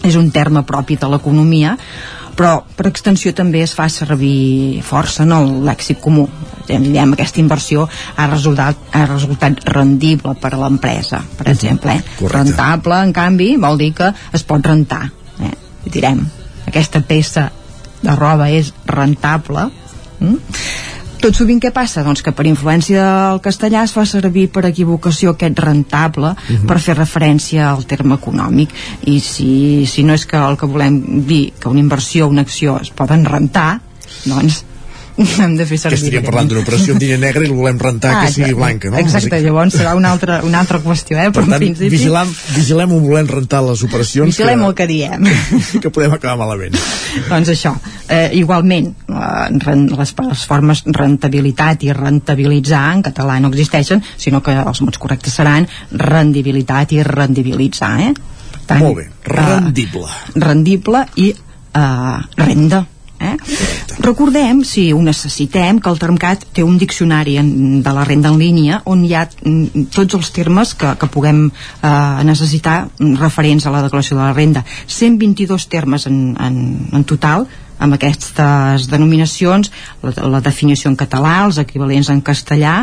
[0.04, 1.76] és un terme propi de l'economia,
[2.34, 6.26] però per extensió també es fa servir força en el lèxic comú.
[6.66, 11.94] Diem, aquesta inversió ha resultat, ha resultat rendible per a l'empresa, per exemple.
[11.94, 12.16] Eh?
[12.18, 12.38] Correcte.
[12.38, 15.04] Rentable, en canvi, vol dir que es pot rentar.
[15.38, 15.52] Eh?
[15.94, 16.24] Direm,
[16.74, 17.52] aquesta peça
[18.02, 19.68] de roba és rentable.
[20.18, 20.36] Mm?
[21.22, 22.02] Tot sovint què passa?
[22.04, 26.66] Doncs que per influència del castellà es fa servir per equivocació aquest rentable Mhm.
[26.68, 28.68] per fer referència al terme econòmic
[29.06, 32.42] i si, si no és que el que volem dir que una inversió o una
[32.42, 33.80] acció es poden rentar
[34.26, 34.64] doncs
[35.16, 36.26] hem de fer Que servir estaríem aquest.
[36.26, 38.60] parlant d'una operació en diner negre i el volem rentar que sigui exacte.
[38.60, 38.98] blanca, no?
[38.98, 41.28] Exacte, llavors serà una altra, una altra qüestió, eh?
[41.30, 44.74] Per Però en tant, principi vigilem, vigilem on volem rentar les operacions vigilem que, el
[44.74, 45.28] que diem.
[45.84, 46.74] que podem acabar malament.
[47.30, 47.74] doncs això,
[48.08, 54.56] eh, igualment eh, les, les formes rentabilitat i rentabilitzar en català no existeixen, sinó que
[54.58, 58.14] els mots correctes seran rendibilitat i rendibilitzar eh?
[58.64, 60.08] Per Molt bé, rendible.
[60.08, 62.82] Eh, rendible i eh, renda
[63.24, 63.34] Eh?
[64.04, 67.50] Recordem, si ho necessitem, que el Termcat té un diccionari en,
[67.84, 71.46] de la renda en línia on hi ha mm, tots els termes que, que puguem
[71.48, 71.90] eh,
[72.28, 72.78] necessitar
[73.20, 74.64] referents a la declaració de la renda.
[74.86, 76.58] 122 termes en, en,
[76.92, 77.48] en total
[77.84, 79.70] amb aquestes denominacions,
[80.02, 82.82] la, la definició en català, els equivalents en castellà,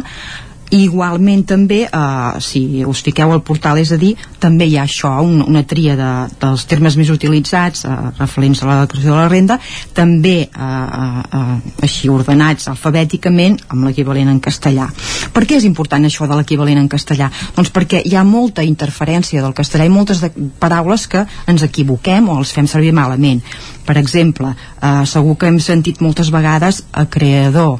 [0.71, 4.85] i igualment també eh, si us fiqueu al portal és a dir també hi ha
[4.87, 9.19] això, un, una tria de, dels termes més utilitzats eh, referents a la declaració de
[9.19, 9.59] la renda
[9.93, 14.87] també eh, eh, així ordenats alfabèticament amb l'equivalent en castellà.
[15.33, 17.29] Per què és important això de l'equivalent en castellà?
[17.55, 22.29] doncs perquè hi ha molta interferència del castellà i moltes de paraules que ens equivoquem
[22.29, 23.43] o els fem servir malament.
[23.85, 27.79] Per exemple, eh, segur que hem sentit moltes vegades a creador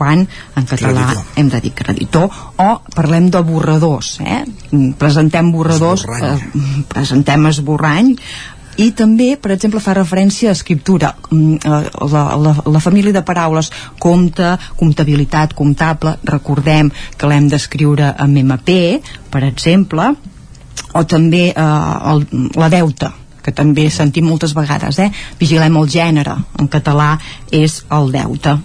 [0.00, 1.26] quan en català creditor.
[1.36, 4.40] hem de dir creditor o parlem de borradors eh?
[4.98, 6.32] presentem borradors eh,
[6.88, 8.16] presentem esborrany
[8.80, 11.68] i també, per exemple, fa referència a escriptura mm,
[12.08, 13.68] la, la, la família de paraules
[14.00, 16.88] compte, comptabilitat, comptable recordem
[17.18, 18.78] que l'hem d'escriure amb MP
[19.32, 20.06] per exemple
[20.96, 21.66] o també eh,
[22.14, 22.24] el,
[22.56, 25.08] la deuta que també sentim moltes vegades, eh?
[25.40, 27.14] vigilem el gènere, en català
[27.56, 28.56] és el deute.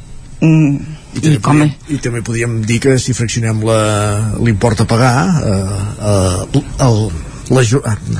[0.43, 1.61] Mm, i I, com...
[1.61, 3.63] podíem, I també podríem dir que si fraccionem
[4.43, 5.79] l'import a pagar eh,
[6.11, 6.99] eh, el,
[7.49, 7.61] la,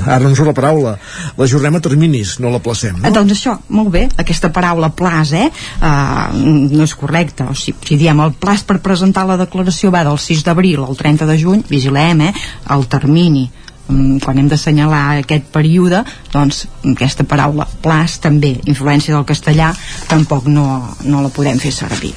[0.06, 0.94] ara no em surt la paraula.
[1.38, 3.04] L'ajornem a terminis, no la placem no?
[3.08, 5.48] Eh, doncs això, molt bé, aquesta paraula plaç eh,
[5.80, 10.04] uh, no és correcta o sigui, si diem el plaç per presentar la declaració va
[10.06, 12.34] del 6 d'abril al 30 de juny vigilem, eh,
[12.74, 13.48] el termini.
[13.86, 16.00] Mm, quan hem d'assenyalar aquest període
[16.32, 19.70] doncs aquesta paraula plaç també, influència del castellà
[20.10, 20.66] tampoc no,
[21.06, 22.16] no la podem fer servir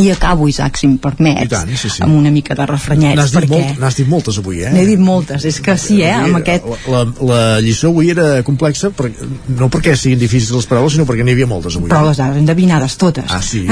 [0.00, 2.02] i acabo, Isaac, si em permets, tant, sí, sí.
[2.04, 3.18] amb una mica de refrenyets.
[3.18, 3.76] N'has dit, perquè...
[3.78, 4.72] molt, dit moltes avui, eh?
[4.74, 6.14] N'he dit moltes, és que sí, eh?
[6.16, 6.66] Amb aquest...
[6.90, 9.10] La, la lliçó avui era complexa, per,
[9.56, 11.90] no perquè siguin difícils les paraules, sinó perquè n'hi havia moltes avui.
[11.92, 13.30] Però les has endevinades totes.
[13.30, 13.66] Ah, sí?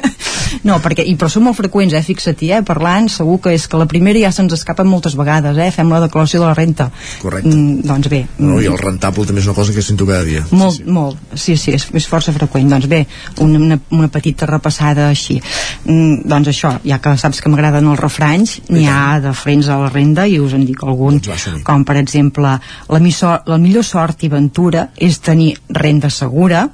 [0.68, 2.02] no, perquè, i però són molt freqüents, eh?
[2.06, 2.62] Fixa-t'hi, eh?
[2.66, 5.70] Parlant, segur que és que la primera ja se'ns escapa moltes vegades, eh?
[5.74, 6.88] Fem la declaració de la renta.
[7.22, 7.52] Correcte.
[7.52, 8.22] Mm, doncs bé.
[8.38, 10.44] No, I el rentable també és una cosa que sento cada dia.
[10.50, 10.96] Molt, sí, sí.
[10.98, 11.22] molt.
[11.34, 12.68] Sí, sí, és, és força freqüent.
[12.72, 13.04] Doncs bé,
[13.44, 15.40] una, una, una petita repassada així.
[15.84, 19.78] Mm, doncs això, ja que saps que m'agraden els refranys, n'hi ha de frens a
[19.78, 22.56] la renda i us en dic algun, doncs com per exemple,
[22.88, 26.68] la, missor, la millor sort i ventura és tenir renda segura,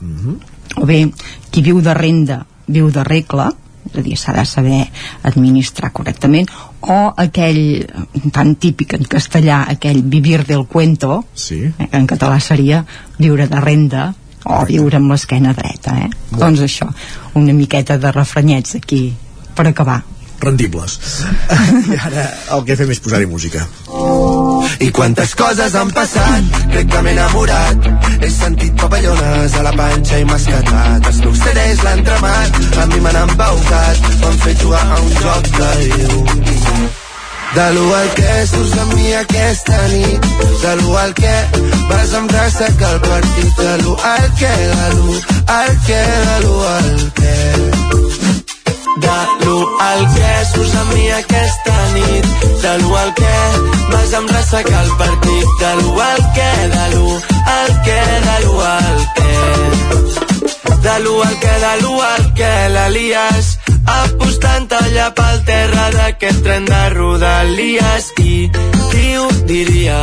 [0.00, 0.82] mm -hmm.
[0.82, 1.08] o bé,
[1.50, 3.52] qui viu de renda viu de regla,
[3.86, 4.80] és a dir, s'ha de saber
[5.28, 6.48] administrar correctament,
[6.80, 7.86] o aquell
[8.34, 11.62] tan típic en castellà, aquell vivir del cuento, sí.
[11.66, 12.84] eh, que en català seria
[13.18, 14.12] viure de renda,
[14.46, 16.10] o viure amb l'esquena dreta, eh?
[16.30, 16.40] Bon.
[16.46, 16.90] Doncs això,
[17.38, 19.08] una miqueta de refrenyets aquí,
[19.56, 20.02] per acabar.
[20.40, 20.98] Rendibles.
[21.92, 23.64] I ara el que fem és posar-hi música.
[24.84, 27.88] I quantes coses han passat, crec que m'he enamorat.
[28.20, 31.10] He sentit papallones a la panxa i m'ha escatat.
[31.46, 34.06] CDs l'han tremat, a mi m'han embaucat.
[34.20, 37.05] M'han fet jugar a un joc de llum.
[37.56, 40.26] De l'1 al que surts amb mi aquesta nit
[40.60, 41.36] De l'1 al que
[41.88, 45.22] vas amb raça que el partit De l'1 al que, de l'1
[45.54, 47.32] al que, de l'1 al que
[49.06, 52.30] de l'1 al que surts amb mi aquesta nit
[52.66, 53.34] De l'1 al que
[53.94, 57.18] vas amb ressacar el partit De l'1 al que, de l'1
[57.56, 60.25] al que, de l'1 al que
[60.86, 63.46] De l'1 al que, de l'1 al que l'Elias
[63.90, 68.12] apostant allà pel terra d'aquest tren de Rodalies.
[68.22, 68.36] I
[68.92, 69.98] qui ho diria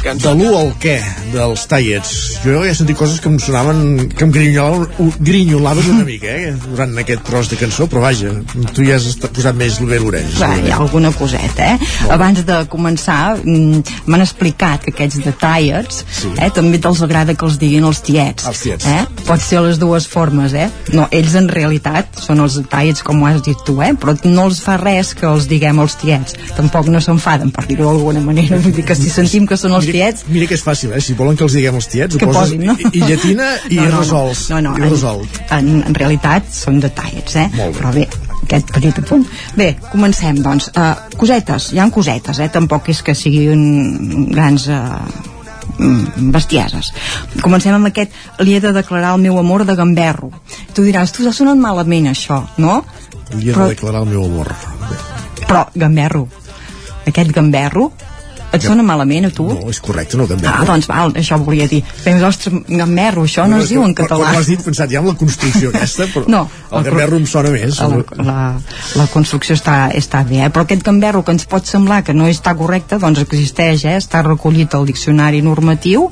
[0.00, 0.94] de l'1 al què
[1.34, 6.06] dels tallets jo ja he sentit coses que em sonaven que em grinyolaven, grinyolaven una
[6.08, 8.32] mica eh, durant aquest tros de cançó però vaja,
[8.72, 11.90] tu ja has posat més bé l'orella hi ha alguna coseta eh?
[12.16, 16.32] abans de començar mm, m'han explicat que aquests de tallets sí.
[16.38, 18.88] eh, també te'ls agrada que els diguin els tiets, els tiets.
[18.88, 19.04] Eh?
[19.28, 20.70] pot ser les dues formes eh?
[20.96, 23.92] no, ells en realitat són els tallets com ho has dit tu eh?
[24.00, 27.90] però no els fa res que els diguem els tiets tampoc no s'enfaden per dir-ho
[27.90, 30.64] d'alguna manera vull dir que si sentim que són els mira, tiets mira que és
[30.64, 31.02] fàcil, eh?
[31.04, 32.78] si volen que els diguem els tiets que ho poses posin, no?
[32.78, 36.50] i, i llatina i no, no, resolts no, no, i en, resolt en, en realitat
[36.54, 37.48] són detallets eh?
[37.58, 37.80] Molt bé.
[37.80, 38.08] però bé
[38.50, 39.26] aquest petit apunt.
[39.54, 40.72] Bé, comencem, doncs.
[40.74, 42.48] Uh, cosetes, hi han cosetes, eh?
[42.50, 43.60] Tampoc és que siguin
[44.32, 44.96] grans uh,
[46.34, 46.90] bestieses.
[47.44, 50.32] Comencem amb aquest li he de declarar el meu amor de gamberro.
[50.74, 52.80] Tu diràs, tu has sonat malament això, no?
[53.36, 54.52] Li he Però- de declarar el meu amor.
[55.46, 56.26] Però, gamberro,
[57.06, 57.90] aquest gamberro
[58.50, 59.44] Et sona malament a tu?
[59.46, 60.64] No, és correcte, no gamberro.
[60.64, 61.84] Ah, doncs val, això volia dir.
[62.02, 64.24] Fem, ostres, gamberro, això no, No, es diu en català.
[64.24, 67.26] Quan ho has dit, pensat ja en la construcció aquesta, però No, el gamberro em
[67.26, 67.80] sona més.
[67.80, 68.40] la, la,
[68.98, 70.50] la construcció està, està bé, eh?
[70.52, 73.96] però aquest gamberro que ens pot semblar que no està correcte, doncs existeix, eh?
[74.00, 76.08] està recollit al diccionari normatiu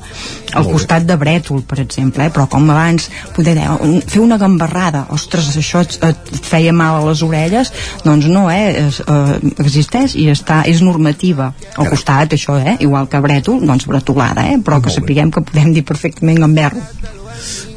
[0.49, 0.73] al Molt bé.
[0.73, 2.33] costat de brètol, per exemple, eh?
[2.33, 3.67] però com abans poder dir,
[4.09, 7.71] fer una gambarrada, ostres, això et, et feia mal a les orelles,
[8.05, 8.87] doncs no, eh?
[8.87, 12.77] Es, eh existeix i està, és normativa al costat, això, eh?
[12.85, 14.59] igual que brètol, doncs bretolada, eh?
[14.63, 16.83] però que sapiguem que podem dir perfectament gamberro.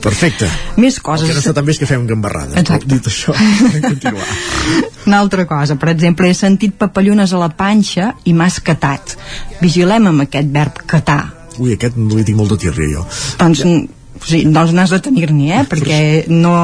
[0.03, 0.49] Perfecte.
[0.77, 1.29] Més El coses.
[1.29, 2.59] que no està tan bé és que fem gambarrada.
[2.61, 2.89] Exacte.
[2.91, 3.35] Dit això,
[3.83, 4.27] continuar.
[5.07, 9.17] Una altra cosa, per exemple, he sentit papallones a la panxa i m'ha escatat.
[9.63, 11.23] Vigilem amb aquest verb catar.
[11.59, 13.07] Ui, aquest no li tinc molt de tirria, jo.
[13.39, 14.02] Doncs, ja.
[14.27, 15.63] Sí, doncs n'has de tenir-n'hi, eh?
[15.69, 15.99] perquè
[16.31, 16.55] no,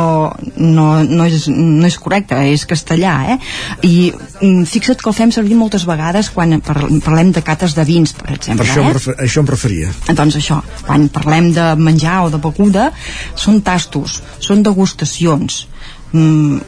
[0.57, 3.39] no, no, és, no és correcte, és castellà, eh?
[3.87, 7.87] I mm, fixa't que el fem servir moltes vegades quan par parlem de cates de
[7.89, 8.97] vins, per Per exemple, això, em eh?
[8.99, 9.95] refer, això em referia.
[10.09, 12.91] Doncs això, quan parlem de menjar o de beguda,
[13.39, 15.65] són tastos, són degustacions.
[16.13, 16.61] Mm,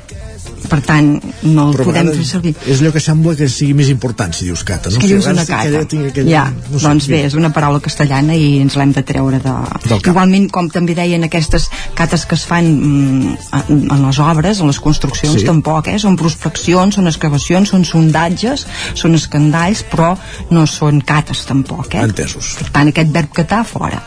[0.68, 2.52] per tant, no el Però podem fer servir.
[2.66, 4.90] És allò que sembla que sigui més important si dius cata.
[4.90, 5.80] No que dius una cata.
[5.80, 9.38] aquella- ja, no sé, doncs bé, és una paraula castellana i ens l'hem de treure
[9.40, 9.54] de...
[10.00, 13.36] Igualment, com també deien aquestes cates que es fan mm,
[13.70, 15.46] en en les obres, en les construccions, Sí.
[15.46, 15.98] tampoc, eh?
[15.98, 20.16] Són prospeccions, són excavacions, són sondatges, són escandalls, però
[20.50, 22.02] no són cates tampoc, eh?
[22.04, 22.56] Entesos.
[22.58, 24.02] Per tant, aquest verb catar, fora.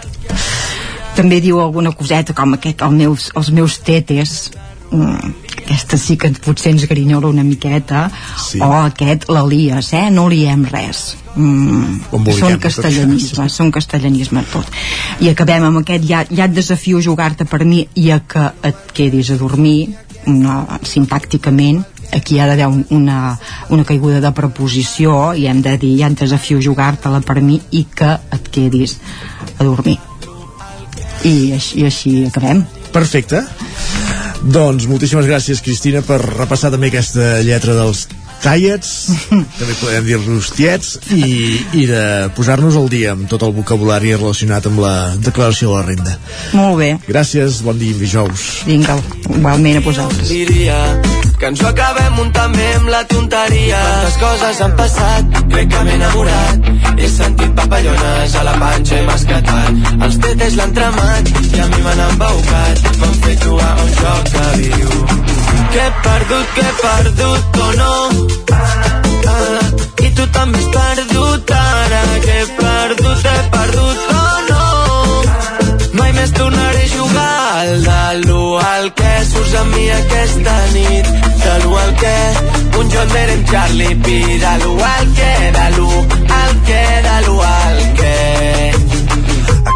[1.16, 4.52] També diu alguna coseta com aquest, el meus, els meus tetes,
[4.94, 8.10] mm, aquesta sí que potser ens grinyola una miqueta.
[8.38, 8.62] Sí.
[8.62, 10.10] o aquest l'Elias, eh?
[10.12, 11.16] no liem res.
[11.34, 14.70] Mm, són tot castellanismes són castellanismes tot.
[15.26, 18.52] I acabem amb aquest ja, ja et desafio a jugar-te per mi i a que
[18.70, 19.80] et quedis a dormir
[20.30, 21.82] no, sintàcticament
[22.14, 23.38] aquí hi ha d'haver un, una,
[23.74, 27.60] una caiguda de preposició i hem de dir ja et desafio a jugar-te-la per mi
[27.72, 29.00] i que et quedis
[29.58, 29.98] a dormir.
[31.26, 33.42] I així, i així acabem Perfecte.
[34.44, 38.06] Doncs moltíssimes gràcies, Cristina, per repassar també aquesta lletra dels
[38.44, 38.92] tallets,
[39.60, 42.04] també podem dir-nos tiets, i, i de
[42.38, 46.18] posar-nos al dia amb tot el vocabulari relacionat amb la declaració de la renda.
[46.54, 48.64] molt bé, Gràcies, bon dia i dijous.
[48.68, 49.00] vinga,
[49.30, 50.78] igualment a vosaltres diria
[51.40, 53.80] que ens ho acabem muntant bé amb la tonteria.
[53.84, 56.70] Quantes coses han passat, crec que m'he enamorat.
[56.98, 59.82] He sentit papallones a la panxa i mascatat.
[60.08, 62.84] Els tetes l'han tramat i a mi m'han embaucat.
[63.02, 65.33] M'han fet jugar a un joc que diu
[65.74, 67.94] que he perdut, que he perdut o no.
[69.34, 69.66] Ah,
[70.06, 74.68] I tu també has perdut ara, que he perdut, he perdut o no.
[75.98, 81.12] Mai més tornaré a jugar al de l'1 al que surts amb mi aquesta nit
[81.44, 82.16] de l'1 al que
[82.80, 87.20] un John Deere amb Charlie P de l'1 al que de l'1 al que de
[87.26, 88.16] l'1 al que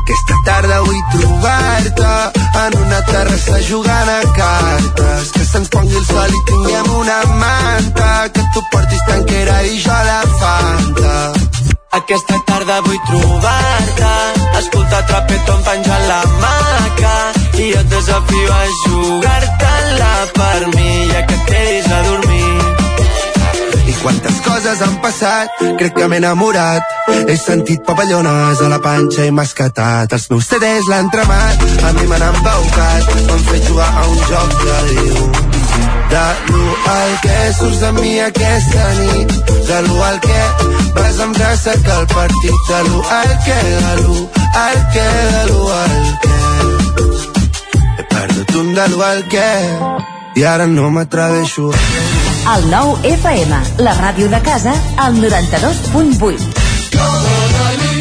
[0.02, 2.37] aquesta tarda vull trobar-te
[2.68, 5.32] en una terrassa jugant a cartes.
[5.36, 8.10] Que se'ns pongui el sol i tinguem una manta.
[8.34, 11.16] Que tu portis tanquera i jo la fanta.
[12.00, 14.14] Aquesta tarda vull trobar-te.
[14.62, 17.16] Escoltar trapeton penjant la maca
[17.58, 22.02] i jo et desafio a jugar-te-la per mi ja que et quedis a
[24.08, 26.84] quantes coses han passat, crec que m'he enamorat.
[27.28, 30.14] He sentit papallones a la panxa i m'ha escatat.
[30.16, 33.10] Els meus CDs l'han tramat, a mi m'han embaucat.
[33.28, 35.18] M'han fet jugar a un joc que diu
[36.14, 39.36] de l'1 al que surts amb mi aquesta nit.
[39.68, 40.42] De l'1 al que
[40.96, 42.62] vas amb traça que el partit.
[42.72, 44.22] De l'1 al que de l'1
[44.64, 46.38] al que de l'1 al que.
[47.98, 49.52] He perdut un de l'1 al que.
[50.40, 52.17] I ara no m'atreveixo a
[52.48, 54.72] El nou FM, la ràdio de casa,
[55.04, 56.46] al 92.8.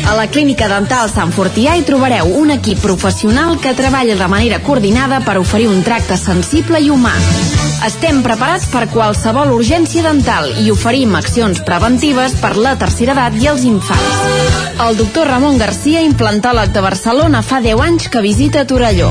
[0.06, 4.60] A la Clínica Dental Sant Fortià hi trobareu un equip professional que treballa de manera
[4.62, 7.16] coordinada per oferir un tracte sensible i humà.
[7.90, 13.50] Estem preparats per qualsevol urgència dental i oferim accions preventives per la tercera edat i
[13.50, 14.14] els infants.
[14.86, 19.10] El doctor Ramon Garcia, implantòleg de Barcelona, fa 10 anys que visita Torelló.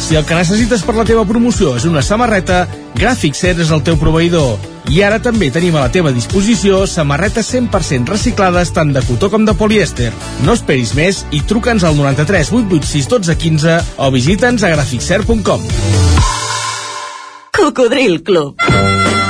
[0.00, 2.64] si el que necessites per la teva promoció és una samarreta,
[2.96, 4.56] Gràfic Cert és el teu proveïdor.
[4.90, 9.44] I ara també tenim a la teva disposició samarretes 100% reciclades tant de cotó com
[9.46, 10.10] de polièster.
[10.46, 15.68] No esperis més i truca'ns al 93 886 12 15 o visita'ns a graficcert.com.
[17.60, 19.29] Cocodril Club.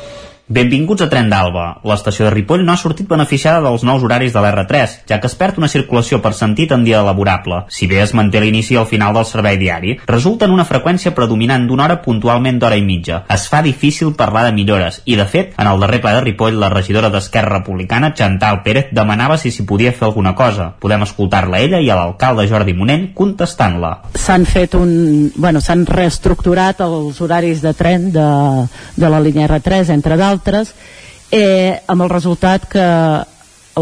[0.51, 1.77] Benvinguts a Tren d'Alba.
[1.87, 5.35] L'estació de Ripoll no ha sortit beneficiada dels nous horaris de l'R3, ja que es
[5.39, 7.61] perd una circulació per sentit en dia laborable.
[7.71, 11.69] Si bé es manté l'inici al final del servei diari, resulta en una freqüència predominant
[11.69, 13.21] d'una hora puntualment d'hora i mitja.
[13.31, 16.59] Es fa difícil parlar de millores, i de fet, en el darrer ple de Ripoll,
[16.59, 20.73] la regidora d'Esquerra Republicana, Chantal Pérez, demanava si s'hi podia fer alguna cosa.
[20.83, 23.93] Podem escoltar-la ella i a l'alcalde Jordi Monell contestant-la.
[24.19, 25.31] S'han fet un...
[25.37, 28.29] Bueno, s'han reestructurat els horaris de tren de,
[28.99, 30.73] de la línia R3, entre d'altres, altres
[31.31, 32.87] eh, amb el resultat que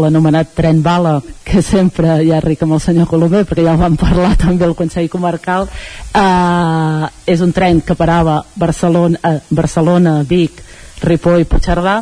[0.00, 3.96] l'anomenat tren bala que sempre ha ric amb el senyor Colomer perquè ja el vam
[3.98, 10.62] parlar també al Consell Comarcal eh, és un tren que parava Barcelona, eh, Barcelona Vic,
[11.02, 11.98] Ripoll, Puigcerdà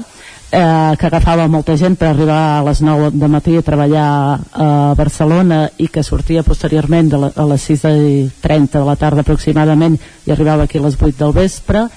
[0.50, 4.10] eh, que agafava molta gent per arribar a les 9 de matí a treballar
[4.52, 9.96] a Barcelona i que sortia posteriorment de la, a les 6.30 de la tarda aproximadament
[10.26, 11.88] i arribava aquí a les 8 del vespre.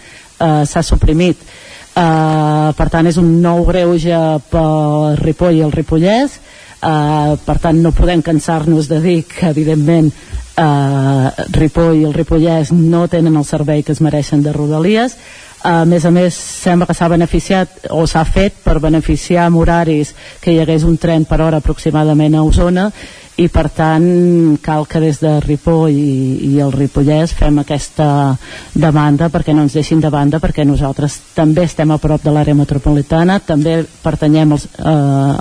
[0.42, 1.44] Eh, s'ha suprimit
[1.92, 4.18] Uh, per tant és un nou greuge
[4.52, 6.40] per Ripoll i el Ripollès.
[6.82, 12.72] Uh, per tant no podem cansar-nos de dir que evidentment uh, Ripoll i el Ripollès
[12.74, 15.18] no tenen el servei que es mereixen de Rodalies.
[15.62, 20.16] A més a més sembla que s'ha beneficiat o s'ha fet per beneficiar amb horaris
[20.42, 22.88] que hi hagués un tren per hora aproximadament a Osona
[23.40, 28.08] i per tant cal que des de Ripoll i, i el Ripollès fem aquesta
[28.74, 32.58] demanda perquè no ens deixin de banda perquè nosaltres també estem a prop de l'àrea
[32.58, 34.84] metropolitana també pertanyem als, eh,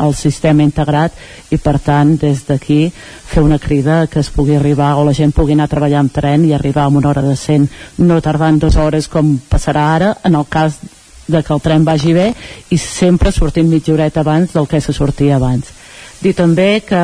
[0.07, 1.19] al sistema integrat
[1.51, 2.93] i per tant des d'aquí
[3.31, 6.15] fer una crida que es pugui arribar o la gent pugui anar a treballar amb
[6.15, 7.69] tren i arribar amb una hora de 100
[8.07, 10.79] no tardant dues hores com passarà ara en el cas
[11.27, 12.31] de que el tren vagi bé
[12.71, 15.80] i sempre sortim mitja horeta abans del que se sortia abans
[16.23, 17.03] dir també que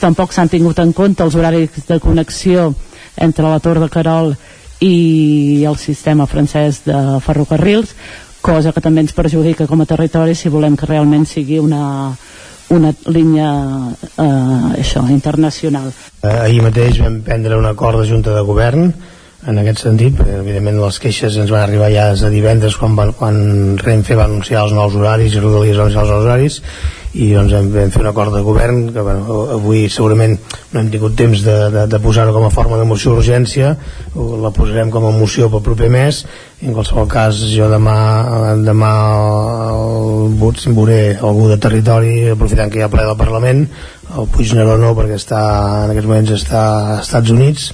[0.00, 2.72] tampoc s'han tingut en compte els horaris de connexió
[3.16, 4.34] entre la Tor de Carol
[4.84, 7.94] i el sistema francès de ferrocarrils
[8.44, 12.12] cosa que també ens perjudica com a territori si volem que realment sigui una,
[12.74, 13.48] una línia
[14.20, 15.88] eh, això, internacional.
[16.20, 18.92] Eh, ahir mateix vam prendre un acord de Junta de Govern
[19.46, 23.12] en aquest sentit, perquè evidentment les queixes ens van arribar ja de divendres quan, van,
[23.16, 23.36] quan
[23.80, 26.60] Renfe va anunciar els nous horaris i Rodalies va anunciar els nous horaris
[27.14, 30.34] i doncs vam, vam fer un acord de govern que bueno, avui segurament
[30.72, 33.74] no hem tingut temps de, de, de posar-ho com a forma de moció d'urgència
[34.14, 36.24] la posarem com a moció pel proper mes.
[36.64, 37.96] En qualsevol cas jo demà
[38.64, 38.92] demà
[40.64, 43.66] veuré algú de territori aprofitant que hi ha ple del Parlament
[44.14, 45.42] el Puigneró no perquè està
[45.84, 46.64] en aquests moments està
[46.96, 47.70] als Estats Units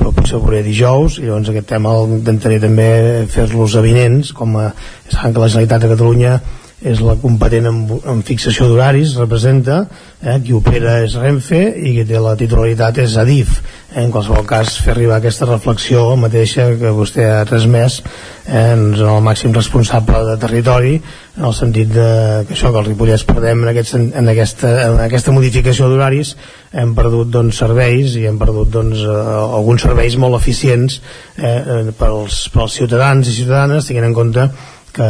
[0.00, 2.88] però potser ho veuré dijous i llavors aquest tema intentaré també
[3.30, 4.70] fer-los avinents com a,
[5.12, 6.34] saben que la Generalitat de Catalunya
[6.80, 9.82] és la competent en, en fixació d'horaris, representa,
[10.22, 13.58] eh, qui opera és Renfe i qui té la titularitat és Adif.
[13.90, 18.94] Eh, en qualsevol cas, fer arribar aquesta reflexió mateixa que vostè ha transmès eh, en
[18.96, 20.94] el màxim responsable de territori,
[21.36, 22.08] en el sentit de
[22.48, 26.32] que això, que el Ripollès perdem en, aquest, en, aquesta, en aquesta modificació d'horaris,
[26.72, 29.20] hem perdut doncs, serveis i hem perdut doncs, eh,
[29.60, 31.02] alguns serveis molt eficients
[31.36, 34.52] eh, eh pels, pels ciutadans i ciutadanes, tinguent en compte
[34.94, 35.08] que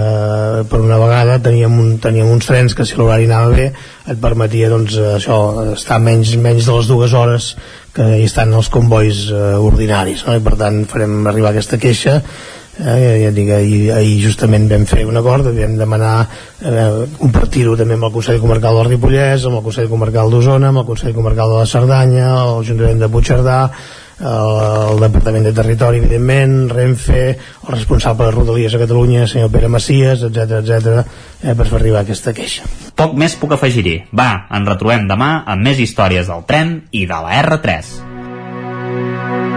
[0.71, 4.71] per una vegada teníem, un, teníem uns trens que si l'horari anava bé et permetia
[4.73, 5.37] doncs, això,
[5.75, 7.55] estar menys, menys de les dues hores
[7.97, 10.37] que hi estan els convois eh, ordinaris no?
[10.37, 15.07] i per tant farem arribar aquesta queixa eh, ja dic, ahir, ahir justament vam fer
[15.09, 19.65] un acord, vam demanar eh, compartir-ho també amb el Consell Comarcal del Ripollès, amb el
[19.67, 23.59] Consell Comarcal d'Osona amb el Consell Comarcal de la Cerdanya l'Ajuntament de Puigcerdà
[24.21, 30.23] el Departament de Territori, evidentment, Renfe, el responsable de Rodalies a Catalunya, senyor Pere Macias,
[30.29, 31.05] etc etc,
[31.43, 32.69] eh, per fer arribar aquesta queixa.
[32.95, 33.97] Poc més puc afegir-hi.
[34.13, 37.93] Va, ens retrobem demà amb més històries del tren i de la R3.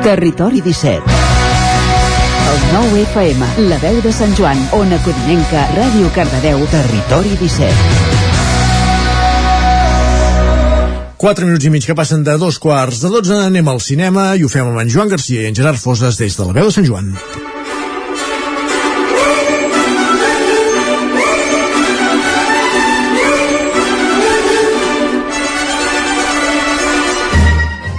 [0.04, 1.34] Territori 17
[2.54, 8.13] el 9 FM, la veu de Sant Joan, Ona Codinenca, Ràdio Cardedeu, Territori 17.
[11.24, 14.42] 4 minuts i mig que passen de dos quarts de 12 anem al cinema i
[14.44, 16.74] ho fem amb en Joan Garcia i en Gerard Foses des de la veu de
[16.76, 17.14] Sant Joan.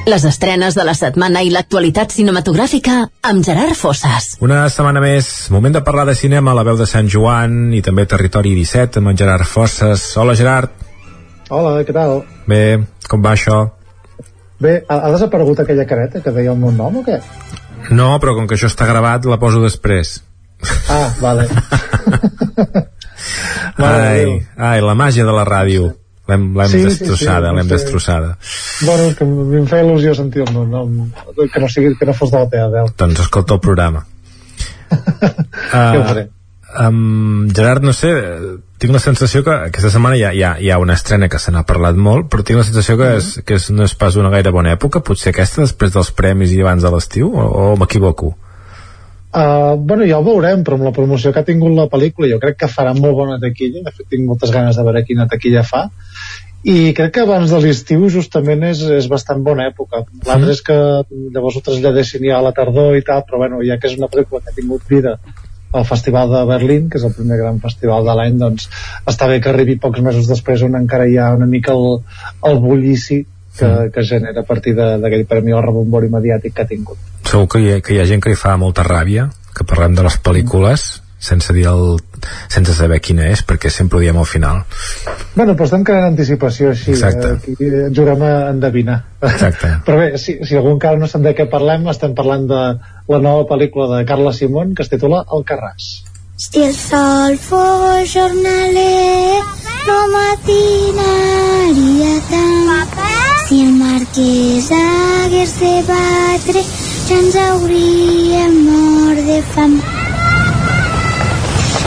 [0.04, 4.34] Les estrenes de la setmana i l'actualitat cinematogràfica amb Gerard Fosses.
[4.44, 7.80] Una setmana més, moment de parlar de cinema a la veu de Sant Joan i
[7.80, 10.10] també Territori 17 amb en Gerard Fosses.
[10.20, 10.83] Hola Gerard.
[11.52, 12.22] Hola, què tal?
[12.48, 12.60] Bé,
[13.10, 13.58] com va això?
[14.64, 17.18] Bé, ha, ha desaparegut aquella careta que deia el meu nom o què?
[17.92, 20.16] No, però com que això està gravat, la poso després.
[20.88, 21.44] Ah, vale.
[23.90, 24.24] ai,
[24.56, 25.92] ai, la màgia de la ràdio.
[26.24, 27.72] L'hem sí, destrossada, sí, sí, l'hem sí.
[27.74, 28.30] destrossada.
[28.86, 29.26] Bueno, que
[29.60, 30.94] em fa il·lusió sentir el meu nom,
[31.36, 32.88] que no, sigui, que no fos de la teva veu.
[33.02, 34.06] Doncs escolta el programa.
[34.94, 35.02] uh,
[35.74, 36.24] Què ho faré?
[36.80, 38.14] Um, Gerard, no sé,
[38.84, 41.40] tinc la sensació que aquesta setmana hi ha, hi ha, hi ha una estrena que
[41.40, 44.16] se n'ha parlat molt, però tinc la sensació que, és, que és, no és pas
[44.20, 47.68] una gaire bona època, potser aquesta després dels premis i abans de l'estiu, o, o
[47.80, 48.34] m'equivoco?
[49.34, 52.38] Uh, bueno, ja ho veurem, però amb la promoció que ha tingut la pel·lícula jo
[52.42, 55.64] crec que farà molt bona taquilla, de fet tinc moltes ganes de veure quina taquilla
[55.66, 55.88] fa,
[56.64, 60.04] i crec que abans de l'estiu justament és, és bastant bona època.
[60.28, 60.54] L'altre mm.
[60.54, 60.76] és que
[61.34, 64.08] llavors ho traslladessin ja a la tardor i tal, però bueno, ja que és una
[64.12, 65.18] pel·lícula que ha tingut vida
[65.74, 68.68] el Festival de Berlín, que és el primer gran festival de l'any, doncs
[69.10, 72.00] està bé que arribi pocs mesos després on encara hi ha una mica el,
[72.50, 73.24] el bullici
[73.58, 73.94] que, mm.
[73.94, 77.00] que genera a partir d'aquell premi al rebombori mediàtic que ha tingut.
[77.24, 79.94] Segur que hi, ha, que hi ha gent que li fa molta ràbia que parlem
[79.94, 80.88] de les pel·lícules
[81.24, 81.96] sense dir el,
[82.52, 84.62] sense saber quina és perquè sempre ho diem al final.
[85.34, 87.28] Bueno, però estem creant anticipació així Exacte.
[87.32, 88.98] eh, aquí ens juguem a endevinar.
[89.24, 89.72] Exacte.
[89.86, 92.62] però bé, si, si algun encara no sap de què parlem estem parlant de
[93.14, 95.92] la nova pel·lícula de Carla Simón que es titula El Carràs.
[96.44, 99.40] Si el sol fos jornaler
[99.86, 102.54] no matinaria tant.
[103.44, 109.74] Si el marquès hagués de batre ja ens hauríem mort de fam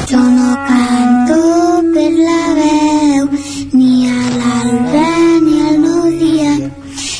[0.09, 1.39] jo no canto
[1.93, 3.25] per la veu,
[3.73, 5.09] ni a l'alba
[5.43, 6.53] ni al nou dia.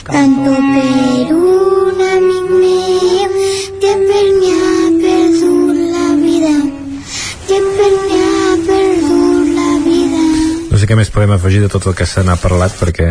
[0.08, 3.34] Canto per un amic meu
[3.82, 6.56] que per mi ha perdut la vida,
[7.50, 10.24] que per mi ha perdut la vida.
[10.72, 13.10] No sé què més podem afegir de tot el que se n'ha parlat perquè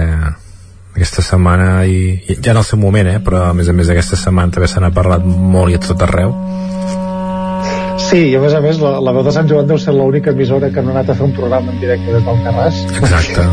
[0.96, 3.92] aquesta setmana i, i ja en el seu moment, eh, però a més a més
[3.92, 6.32] aquesta setmana també se n'ha parlat molt i a tot arreu
[7.98, 10.34] Sí, i a més a més la, la veu de Sant Joan deu ser l'única
[10.36, 12.82] emissora que no ha anat a fer un programa en directe des del Carràs.
[13.00, 13.48] Exacte.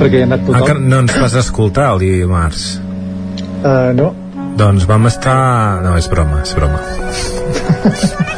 [0.00, 0.68] perquè hi ha anat tothom.
[0.68, 2.68] Ah, no ens vas escoltar el dimarts?
[3.62, 4.12] Uh, no.
[4.58, 5.38] Doncs vam estar...
[5.86, 8.30] No, és broma, és broma.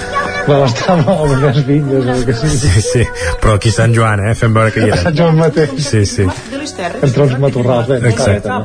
[0.46, 2.48] Vam estar amb unes vinyes o que sí.
[2.54, 3.04] Sí, sí,
[3.42, 4.34] però aquí Sant Joan, eh?
[4.38, 4.98] Fem veure que hi era.
[5.02, 5.72] Sant Joan mateix.
[5.82, 6.26] Sí, sí.
[6.26, 7.98] Entre els matorrals, bé.
[8.12, 8.60] Exacte.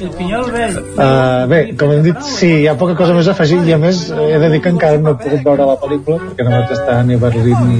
[0.00, 3.78] Uh, bé, com hem dit, sí, hi ha poca cosa més a afegir i a
[3.82, 6.74] més he de dir que encara no he pogut veure la pel·lícula perquè no vaig
[6.78, 7.78] estar ni a Berlín ni,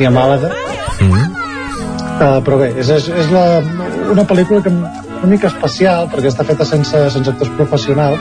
[0.00, 0.52] ni a Màlaga.
[1.00, 1.26] Mm -hmm.
[2.20, 3.62] uh, però bé, és, és, és la,
[4.12, 4.70] una pel·lícula que
[5.24, 8.20] una mica especial perquè està feta sense, sense actors professionals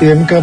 [0.00, 0.40] diguem que,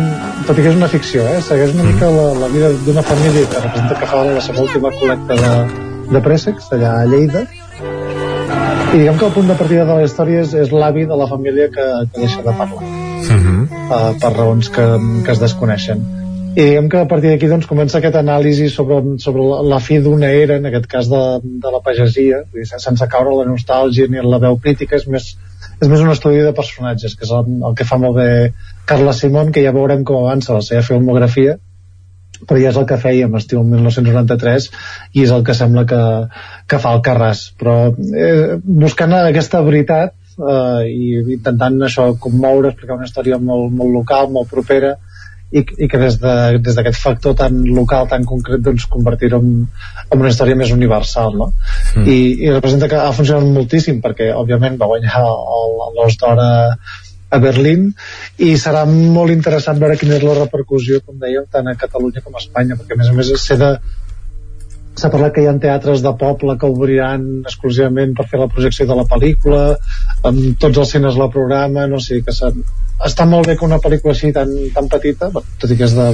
[0.48, 3.50] tot i que és una ficció, eh, segueix una mica la, la vida d'una família
[3.52, 5.52] que representa que fa la seva última col·lecta de,
[6.14, 7.44] de préssecs, allà a Lleida,
[8.92, 11.28] i diguem que el punt de partida de la història és, és l'avi de la
[11.32, 13.62] família que, que deixa de parlar, mm -hmm.
[13.88, 14.88] uh, per raons que,
[15.26, 16.04] que es desconeixen.
[16.52, 20.00] i diguem que a partir d'aquí doncs, comença aquest anàlisi sobre, sobre la, la fi
[20.04, 24.38] d'una era, en aquest cas de, de la pagesia, sense caure la nostàlgia ni la
[24.38, 25.38] veu crítica, és més,
[25.80, 28.30] és més un estudi de personatges, que és el, el que fa molt bé
[28.90, 31.58] Carla Simón, que ja veurem com avança la seva filmografia,
[32.48, 34.70] però ja és el que fèiem estiu 1993
[35.14, 36.02] i és el que sembla que,
[36.70, 37.44] que fa el Carràs.
[37.60, 43.94] Però eh, buscant aquesta veritat eh, i intentant això commoure, explicar una història molt, molt
[44.00, 44.96] local, molt propera
[45.52, 49.54] i, i que des d'aquest de, des factor tan local, tan concret doncs convertir-ho en,
[50.10, 51.52] en una història més universal no?
[51.96, 52.08] Mm.
[52.08, 55.24] I, i representa que ha funcionat moltíssim perquè òbviament va guanyar
[55.98, 56.50] l'os d'hora
[57.32, 57.92] a Berlín
[58.44, 62.36] i serà molt interessant veure quina és la repercussió com dèiem tant a Catalunya com
[62.36, 63.76] a Espanya perquè a més a més s'ha de
[65.02, 68.88] s'ha parlat que hi ha teatres de poble que obriran exclusivament per fer la projecció
[68.90, 69.62] de la pel·lícula
[70.30, 74.14] amb tots els cines la programa no sé, que està molt bé que una pel·lícula
[74.14, 76.08] així tan, tan petita tot i que és de,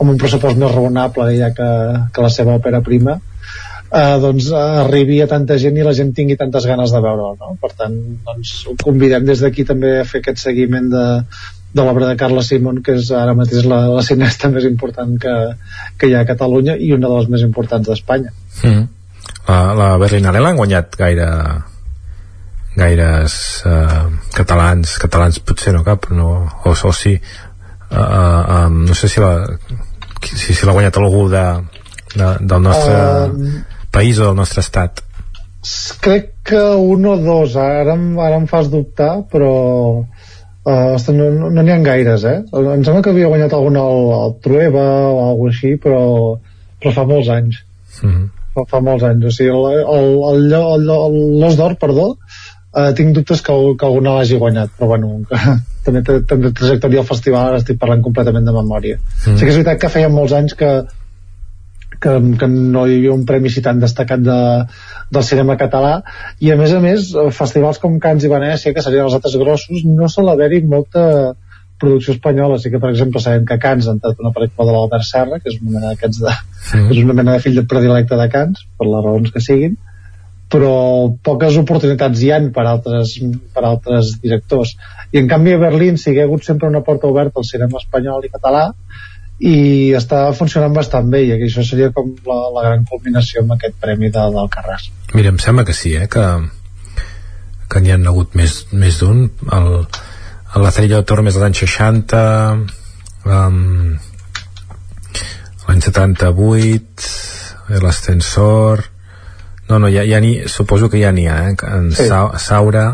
[0.00, 1.70] amb un pressupost més raonable ja que,
[2.14, 6.38] que la seva òpera prima eh, doncs arribi a tanta gent i la gent tingui
[6.40, 7.56] tantes ganes de veure'l no?
[7.60, 11.04] per tant doncs, convidem des d'aquí també a fer aquest seguiment de,
[11.74, 15.34] de l'obra de Carla Simon que és ara mateix la, la cinesta més important que,
[15.98, 18.30] que hi ha a Catalunya i una de les més importants d'Espanya.
[18.62, 18.84] Mm.
[19.48, 21.28] la, la Berlinale l'han guanyat gaire
[22.74, 23.34] gaires
[23.66, 26.30] uh, catalans catalans potser no cap no,
[26.64, 27.14] o, o sí.
[27.94, 29.34] Uh, um, no sé si la
[30.24, 31.44] si, si l'ha guanyat algú de,
[32.14, 33.58] de, del nostre uh,
[33.94, 35.02] país o del nostre estat.
[36.00, 36.62] crec que
[36.94, 37.94] un o dos ara,
[38.26, 39.52] ara em fas dubtar però
[40.64, 42.38] Uh, no n'hi no, no ha gaires, eh?
[42.56, 46.00] Em sembla que havia guanyat algun al, al Trueba o alguna així, però,
[46.80, 47.58] però fa molts anys.
[48.00, 48.24] Mm -hmm.
[48.54, 49.26] fa, fa molts anys.
[49.26, 49.52] O sigui,
[51.42, 52.06] l'Os d'Or, perdó,
[52.74, 55.20] uh, tinc dubtes que, que alguna l'hagi guanyat, però bueno,
[55.84, 58.96] també també trajectòria al festival, ara estic parlant completament de memòria.
[58.96, 59.36] Mm -hmm.
[59.36, 60.70] Sí que és veritat que feia molts anys que,
[62.04, 64.40] que, que no hi havia un premi així tan destacat de,
[65.14, 65.94] del cinema català.
[66.44, 69.86] I a més a més festivals com Cants i Venècia que serien els altres grossos
[69.88, 71.06] no sol haver-hi molta
[71.80, 72.60] producció espanyola.
[72.60, 75.50] Sí que per exemple sabem que Cants han tret una pel·lícula de l'Albert Serra que
[75.52, 76.36] és una mena de,
[76.68, 76.84] sí.
[76.92, 79.76] és una mena de fill de predilecte de Cants per les raons que siguin.
[80.54, 80.74] Però
[81.26, 83.16] poques oportunitats hi han per altres,
[83.56, 84.74] per altres directors.
[85.10, 87.80] I en canvi a Berlín sí que ha hagut sempre una porta oberta al cinema
[87.80, 88.68] espanyol i català
[89.42, 93.74] i està funcionant bastant bé i això seria com la, la gran culminació amb aquest
[93.82, 96.22] premi de, del Carràs Mira, em sembla que sí, eh, que,
[97.70, 99.28] que n'hi ha hagut més, més d'un.
[99.54, 99.68] El,
[100.54, 102.22] el la Cerilla de Torres dels anys 60
[103.30, 103.94] um,
[105.68, 108.84] l'any 78 l'Ascensor.
[109.70, 112.08] No, no, ja, ja ni, suposo que ja n'hi ha eh, en sí.
[112.10, 112.84] Sa, Saura.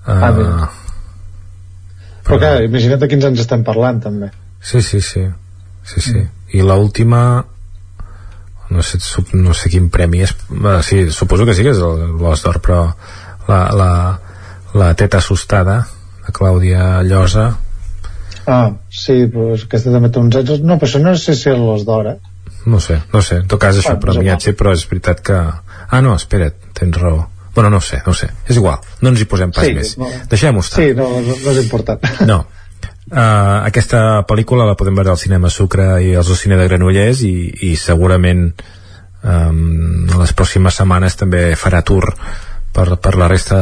[0.00, 0.68] Uh, ah, però,
[2.26, 4.30] però clar, imagina't de quins anys estem parlant també
[4.60, 5.24] Sí, sí, sí.
[5.84, 6.18] sí, sí.
[6.18, 6.28] Mm.
[6.58, 7.22] I l'última
[8.70, 8.98] no sé,
[9.34, 12.82] no sé quin premi és eh, sí, suposo que sí que és l'Os d'Or però
[13.48, 13.90] la, la,
[14.78, 15.80] la teta assustada
[16.26, 17.48] de Clàudia Llosa
[18.46, 21.58] ah, sí, pues aquesta també té uns anys no, però això no sé si és
[21.58, 22.16] l'Os d'Or eh?
[22.70, 25.40] no sé, no sé, en tot cas això ah, premiat sí, però és veritat que
[25.40, 29.26] ah no, espera't, tens raó bueno, no sé, no sé, és igual no ens hi
[29.26, 30.10] posem pas sí, més, no.
[30.30, 32.44] deixem-ho estar sí, no, no és important no,
[33.10, 37.34] Uh, aquesta pel·lícula la podem veure al cinema Sucre i al cine de Granollers i,
[37.66, 38.44] i segurament
[39.26, 42.06] um, les pròximes setmanes també farà tour
[42.70, 43.58] per, per la resta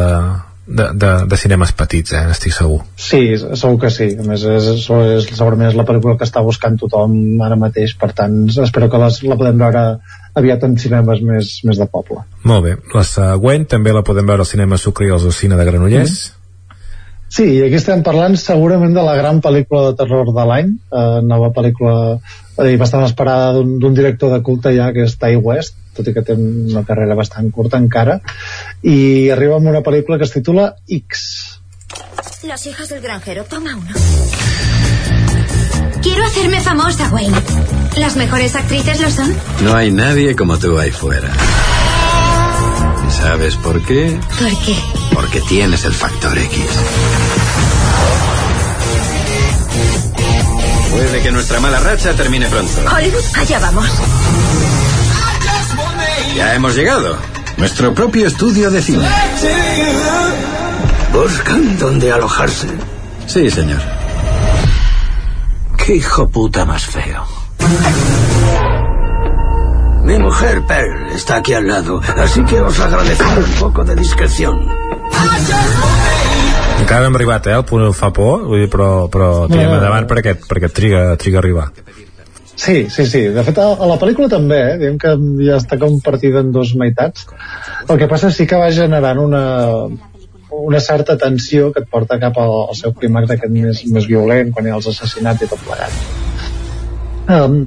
[0.68, 2.27] de, de, de cinemes petits, eh?
[2.28, 2.83] estic segur.
[3.01, 4.10] Sí, segur que sí.
[4.20, 8.12] A més, és, és, segurament és la pel·lícula que està buscant tothom ara mateix, per
[8.12, 9.85] tant, espero que les, la podem veure
[10.39, 12.20] aviat en cinemes més, més de poble.
[12.44, 12.77] Molt bé.
[12.93, 16.12] La següent també la podem veure al cinema Sucre i al cine de Granollers.
[16.12, 16.38] Mm -hmm
[17.28, 21.18] Sí, i aquí estem parlant segurament de la gran pel·lícula de terror de l'any, eh,
[21.28, 26.08] nova pel·lícula eh, bastant esperada d'un director de culte ja, que és Ty West, tot
[26.08, 28.20] i que té una carrera bastant curta encara,
[28.81, 31.26] i arriba amb una pel·lícula que es titula X.
[32.48, 33.92] Las hijas del granjero, toma uno.
[36.02, 37.36] Quiero hacerme famosa, Wayne.
[37.98, 39.34] ¿Las mejores actrices lo son?
[39.65, 41.28] No hay nadie como tú ahí fuera.
[43.10, 44.18] ¿Sabes por qué?
[44.39, 44.98] ¿Por qué?
[45.18, 46.64] Porque tienes el factor X.
[50.92, 52.70] Puede que nuestra mala racha termine pronto.
[52.88, 53.90] Hollywood, allá vamos.
[56.36, 57.16] Ya hemos llegado.
[57.56, 59.08] Nuestro propio estudio de cine.
[61.12, 62.68] ¿Buscan dónde alojarse?
[63.26, 63.80] Sí, señor.
[65.78, 67.26] Qué hijo puta más feo.
[70.05, 74.88] Mi mujer, Pearl, está aquí al lado, así que os agradeceré un poco de discreción.
[76.88, 77.56] Encara no hem arribat, eh?
[77.58, 81.36] El punt fa por, vull dir, però, però tirem no, endavant perquè, perquè triga, triga
[81.36, 81.66] a arribar.
[82.58, 83.20] Sí, sí, sí.
[83.34, 84.78] De fet, a, a la pel·lícula també, eh?
[84.80, 85.12] Diguem que
[85.44, 87.28] ja està compartida en dos meitats.
[87.86, 89.42] El que passa sí que va generant una,
[90.64, 94.55] una certa tensió que et porta cap al, al seu clímax d'aquest més, més violent,
[94.56, 96.17] quan hi ha els assassinats i tot plegat.
[97.28, 97.66] Um,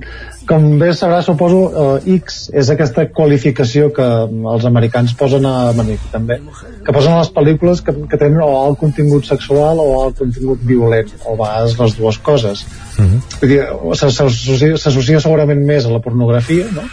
[0.49, 4.07] com bé sabrà, suposo, uh, X és aquesta qualificació que
[4.53, 6.39] els americans posen a Manic, també,
[6.81, 10.65] que posen a les pel·lícules que, que tenen o alt contingut sexual o alt contingut
[10.65, 12.65] violent, o a vegades les dues coses.
[12.97, 13.95] Uh -huh.
[13.95, 16.89] S'associa segurament més a la pornografia, no?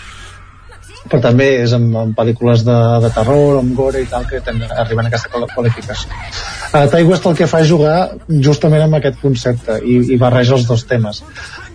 [1.09, 4.61] però també és en, en pel·lícules de, de terror, amb gore i tal, que ten,
[4.77, 6.11] arriben a aquesta qualificació.
[6.73, 10.55] Uh, Ty West el que fa és jugar justament amb aquest concepte i, i barreja
[10.59, 11.23] els dos temes.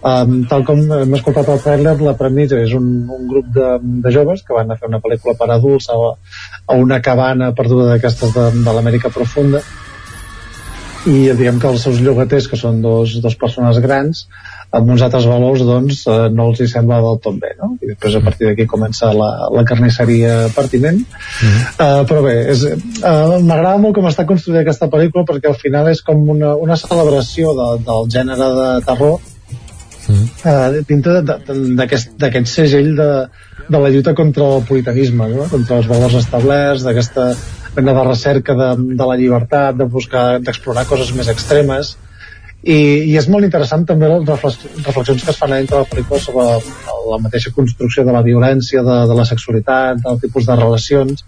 [0.03, 3.69] Um, tal com hem escoltat al trailer, la premissa és un, un grup de,
[4.03, 5.95] de joves que van a fer una pel·lícula per adults a,
[6.67, 9.63] a una cabana perduda d'aquestes de, de l'Amèrica profunda
[11.07, 14.25] i diguem que els seus llogaters, que són dos, dos persones grans,
[14.73, 17.73] amb uns altres valors doncs eh, no els hi sembla del tot bé no?
[17.79, 21.67] i després a partir d'aquí comença la, la carnisseria pertinent mm -hmm.
[21.85, 25.89] uh, però bé és, uh, m'agrada molt com està construïda aquesta pel·lícula perquè al final
[25.91, 29.19] és com una, una celebració de, del gènere de terror
[30.07, 30.27] mm -hmm.
[30.51, 31.21] uh, dintre
[31.79, 33.09] d'aquest segell de,
[33.69, 35.49] de la lluita contra el puritanisme no?
[35.49, 37.35] contra els valors establerts d'aquesta
[37.75, 41.97] mena de recerca de, de la llibertat de buscar, d'explorar coses més extremes
[42.63, 46.45] i, i és molt interessant també les reflexions que es fan dintre la pel·lícula sobre
[47.11, 51.25] la mateixa construcció de la violència, de, de la sexualitat, del tipus de relacions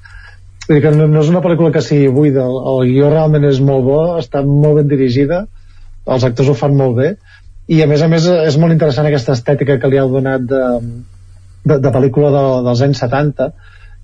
[0.65, 3.43] Vull dir que no, no és una pel·lícula que sigui buida el, el guió realment
[3.45, 5.43] és molt bo està molt ben dirigida
[6.05, 7.11] els actors ho fan molt bé
[7.67, 10.61] i a més a més és molt interessant aquesta estètica que li heu donat de,
[11.65, 13.49] de, de pel·lícula de, dels anys 70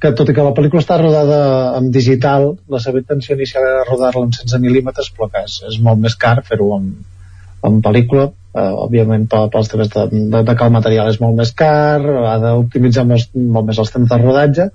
[0.01, 1.41] que tot i que la pel·lícula està rodada
[1.77, 5.77] en digital, la seva intenció inicial era rodar-la en 16 mil·límetres, però que és, és
[5.85, 6.87] molt més car fer-ho en,
[7.69, 8.31] en pel·lícula.
[8.51, 12.33] Eh, òbviament pels temes de, de, de que el material és molt més car ha
[12.41, 14.65] d'optimitzar molt, molt més els temps de rodatge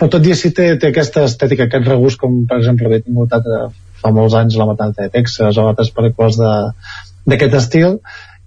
[0.00, 3.34] però tot i així té, té aquesta estètica, aquest regust com per exemple havia tingut
[3.36, 3.58] altre,
[4.00, 7.98] fa molts anys la matança de Texas o altres pel·lícules d'aquest estil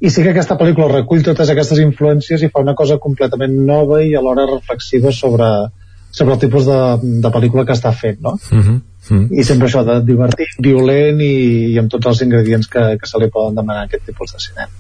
[0.03, 4.01] i sí que aquesta pel·lícula recull totes aquestes influències i fa una cosa completament nova
[4.03, 5.49] i alhora reflexiva sobre,
[6.11, 6.79] sobre el tipus de,
[7.23, 8.35] de pel·lícula que està fent no?
[8.51, 9.27] Uh -huh mm.
[9.31, 11.33] i sempre això de divertit, violent i,
[11.73, 14.43] i amb tots els ingredients que, que se li poden demanar a aquest tipus de
[14.43, 14.71] cinema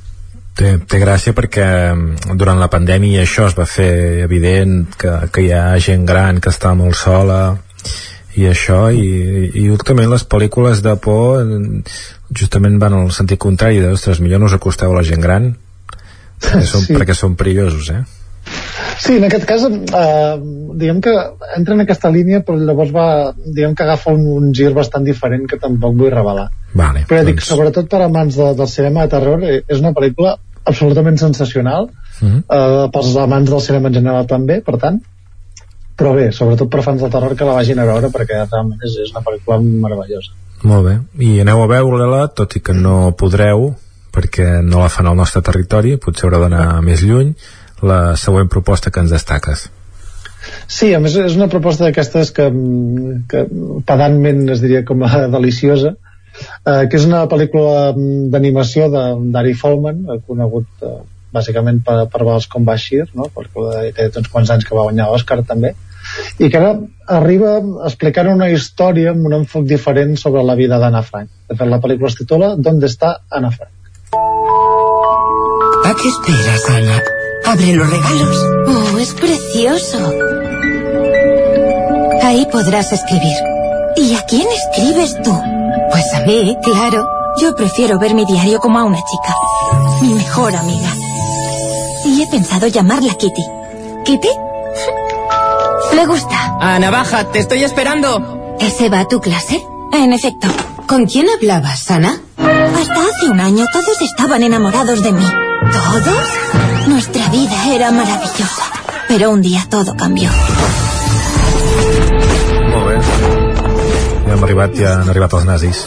[0.53, 5.47] Té, té gràcia perquè mm, durant la pandèmia això es va fer evident que, que
[5.47, 7.39] hi ha gent gran que està molt sola
[8.39, 9.05] i això i,
[9.61, 11.43] i últimament les pel·lícules de por
[12.33, 15.53] justament van al sentit contrari de, ostres, millor no us acosteu a la gent gran
[16.41, 16.97] perquè són, sí.
[16.97, 18.01] perquè són perillosos eh?
[19.03, 20.33] Sí, en aquest cas, eh,
[20.79, 21.11] diguem que
[21.57, 23.05] entra en aquesta línia, però llavors va,
[23.43, 26.49] diguem que agafa un, un gir bastant diferent que tampoc vull revelar.
[26.73, 27.29] Vale, però doncs...
[27.31, 31.89] dic, sobretot per amants de, del cinema de terror, eh, és una pel·lícula absolutament sensacional,
[31.89, 32.43] uh -huh.
[32.43, 35.01] eh, pels amants del cinema en general també, per tant,
[35.97, 38.97] però bé, sobretot per fans de terror que la vagin a veure perquè realment és,
[39.05, 40.33] és una pel·lícula meravellosa.
[40.63, 43.73] Molt bé, i aneu a veure-la, tot i que no podreu,
[44.13, 47.33] perquè no la fan al nostre territori, potser haureu d'anar més lluny,
[47.83, 49.67] la següent proposta que ens destaques.
[50.67, 52.47] Sí, a més és una proposta d'aquestes que,
[53.31, 53.43] que
[53.87, 57.91] pedantment es diria com a deliciosa, eh, que és una pel·lícula
[58.33, 60.99] d'animació d'Ari Folman, conegut eh,
[61.33, 63.29] bàsicament per, per Vals com Bashir, no?
[63.33, 65.73] perquè té uns quants anys que va guanyar l'Oscar també,
[66.39, 66.73] i que ara
[67.17, 67.55] arriba
[67.87, 71.31] explicant una història amb un enfoc diferent sobre la vida d'Anna Frank.
[71.49, 73.71] De fet, la pel·lícula es titula ¿Dónde está Anna Frank?
[75.85, 77.01] ¿A qué esperas, Ana?
[77.45, 78.37] Abre los regalos.
[78.67, 80.13] Oh, es precioso.
[82.23, 83.37] Ahí podrás escribir.
[83.97, 85.33] ¿Y a quién escribes tú?
[85.91, 87.07] Pues a mí, claro.
[87.41, 89.35] Yo prefiero ver mi diario como a una chica.
[90.01, 90.93] Mi mejor amiga.
[92.05, 93.43] Y he pensado llamarla Kitty.
[94.05, 94.29] ¿Kitty?
[95.93, 96.57] Le gusta.
[96.59, 98.55] A Navaja, te estoy esperando.
[98.59, 99.63] ¿Ese va a tu clase?
[99.93, 100.47] En efecto.
[100.87, 102.19] ¿Con quién hablabas, Ana?
[102.37, 105.25] Hasta hace un año todos estaban enamorados de mí.
[105.71, 106.87] ¿Todos?
[106.87, 108.63] Nuestra vida era maravillosa,
[109.07, 110.29] pero un día todo cambió.
[112.69, 112.97] Molt bé.
[114.25, 115.85] Ja hem arribat, ja han arribat els nazis.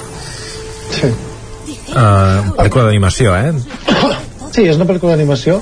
[0.97, 1.13] Sí.
[1.93, 3.53] Uh, pel·lícula d'animació, eh?
[4.53, 5.61] Sí, és una pel·lícula d'animació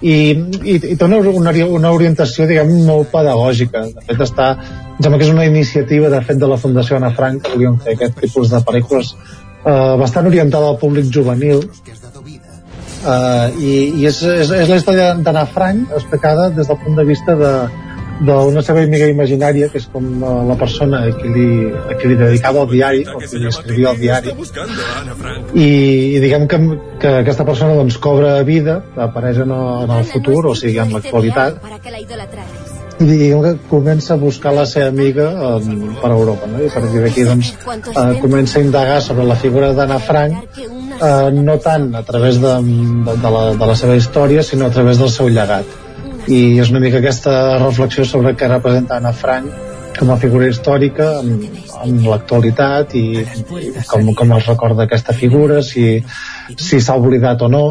[0.00, 0.14] i,
[0.64, 3.84] i, i té una, una, una orientació, diguem, molt pedagògica.
[3.96, 4.50] De fet, està,
[4.96, 7.78] em sembla que és una iniciativa, de fet, de la Fundació Anna Frank, que volien
[7.84, 11.66] fer aquest tipus de pel·lícules eh, bastant orientada al públic juvenil
[13.00, 17.04] Uh, i, i és, és, és la història d'Anna Frank explicada des del punt de
[17.08, 17.52] vista de,
[18.20, 22.10] d'una seva amiga imaginària que és com uh, la persona a qui li, a qui
[22.10, 24.34] li dedicava el diari o qui li escrivia el diari.
[25.54, 25.68] I,
[26.16, 26.60] i diguem que,
[27.00, 30.92] que aquesta persona doncs cobra vida apareix en el, en el futur o sigui en
[30.96, 31.58] l'actualitat.
[33.00, 36.60] I diguem que comença a buscar la seva amiga um, per Europa no?
[36.60, 41.30] i a partir d'aquí doncs uh, comença a indagar sobre la figura d'Anna Frank uh,
[41.32, 45.00] no tant a través de, de, de, la, de la seva història sinó a través
[45.00, 45.79] del seu llegat
[46.28, 49.68] i és una mica aquesta reflexió sobre què representa Anna Frank
[49.98, 51.36] com a figura històrica en,
[51.84, 56.00] en l'actualitat i, i com, com es recorda aquesta figura si
[56.56, 57.64] si s'ha oblidat o no.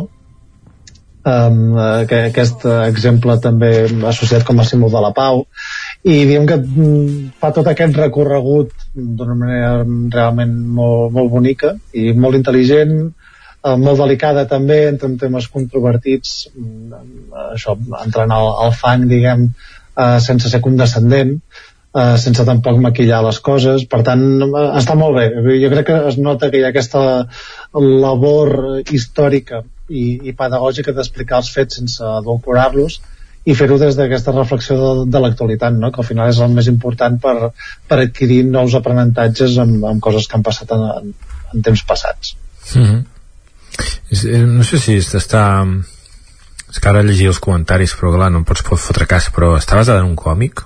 [1.30, 1.76] Um,
[2.08, 3.70] que aquest exemple també
[4.08, 5.44] associat com a símbol de la pau.
[6.08, 12.14] I diem que mm, fa tot aquest recorregut d'una manera realment molt, molt bonica i
[12.16, 12.96] molt intel·ligent
[13.64, 17.02] eh, molt delicada també entre temes controvertits mm,
[17.54, 19.50] això, entrant al, al fang diguem,
[19.96, 25.20] eh, sense ser condescendent eh, sense tampoc maquillar les coses per tant eh, està molt
[25.20, 27.04] bé jo crec que es nota que hi ha aquesta
[27.80, 33.00] labor històrica i, i pedagògica d'explicar els fets sense adulcorar-los
[33.50, 35.90] i fer-ho des d'aquesta reflexió de, de l'actualitat, no?
[35.94, 37.52] que al final és el més important per,
[37.90, 41.14] per adquirir nous aprenentatges amb, amb coses que han passat en, en,
[41.54, 42.36] en temps passats.
[42.76, 43.00] Mm -hmm.
[43.80, 45.44] Eh, no sé si està
[46.70, 49.80] és que ara llegir els comentaris però clar, no em pots fotre cas però està
[49.80, 50.62] basada en un còmic?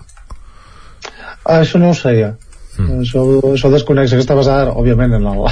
[1.44, 2.34] Ah, això no ho sabia
[2.78, 3.04] mm.
[3.04, 5.46] això, això desconeix que està basada òbviament en el,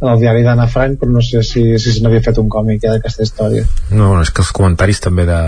[0.00, 2.84] en el diari d'Anna Frank però no sé si, si se n'havia fet un còmic
[2.84, 5.42] ja d'aquesta història no, és que els comentaris també de,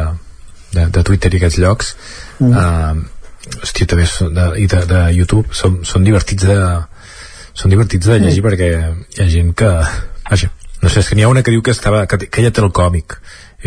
[0.76, 1.94] de, de Twitter i aquests llocs
[2.38, 2.52] mm.
[2.52, 6.60] uh, hòstia, també de, i de, de YouTube són, són divertits de
[7.56, 8.48] són divertits de llegir mm.
[8.48, 8.72] perquè
[9.16, 9.70] hi ha gent que
[10.30, 10.52] vaja,
[10.82, 12.62] no sé, és que n'hi ha una que diu que, estava, que, que ella té
[12.64, 13.16] el còmic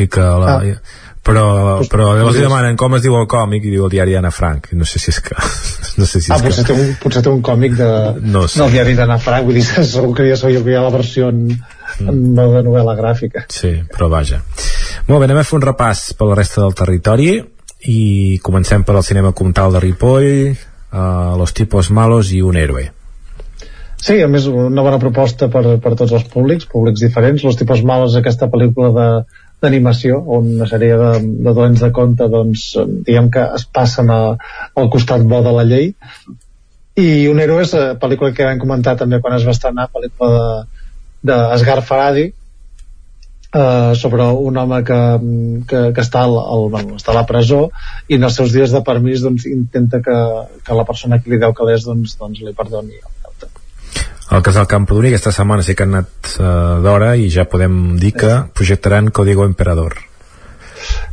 [0.02, 0.78] i que la, ah.
[1.26, 1.46] però,
[1.90, 4.72] però llavors li demanen com es diu el còmic i diu el diari Anna Frank
[4.74, 5.38] no sé si és que
[6.02, 6.74] no sé si és ah, potser, que...
[6.74, 7.92] té un, potser té un còmic de,
[8.26, 8.60] no sé.
[8.64, 11.30] del diari d'Anna Frank vull dir, segur que ja sabia que hi ha la versió
[11.34, 12.34] en, mm.
[12.40, 14.42] de novel·la gràfica sí, però vaja
[15.08, 17.32] molt bé, anem a fer un repàs per la resta del territori
[17.94, 22.88] i comencem per al cinema comtal de Ripoll uh, Los tipos malos i un héroe
[24.04, 27.46] Sí, a més, una bona proposta per, per tots els públics, públics diferents.
[27.48, 28.92] Los tipos malos, aquesta pel·lícula
[29.64, 31.12] d'animació on una sèrie de,
[31.46, 32.66] de dolents de compte doncs,
[33.08, 34.20] diguem que es passen a,
[34.76, 35.94] al costat bo de la llei
[37.00, 40.66] i un héroe és eh, pel·lícula que vam comentar també quan es va estrenar pel·lícula
[41.24, 45.02] d'Esgar de, de Faradi eh, sobre un home que,
[45.72, 47.64] que, que està, al, al, bueno, està a la presó
[48.10, 50.22] i en els seus dies de permís doncs, intenta que,
[50.68, 53.23] que la persona que li deu calés doncs, doncs li perdoni el
[54.42, 58.32] casal Campodorí aquesta setmana sí que han anat uh, d'hora i ja podem dir que
[58.56, 60.00] projectaran Código Emperador.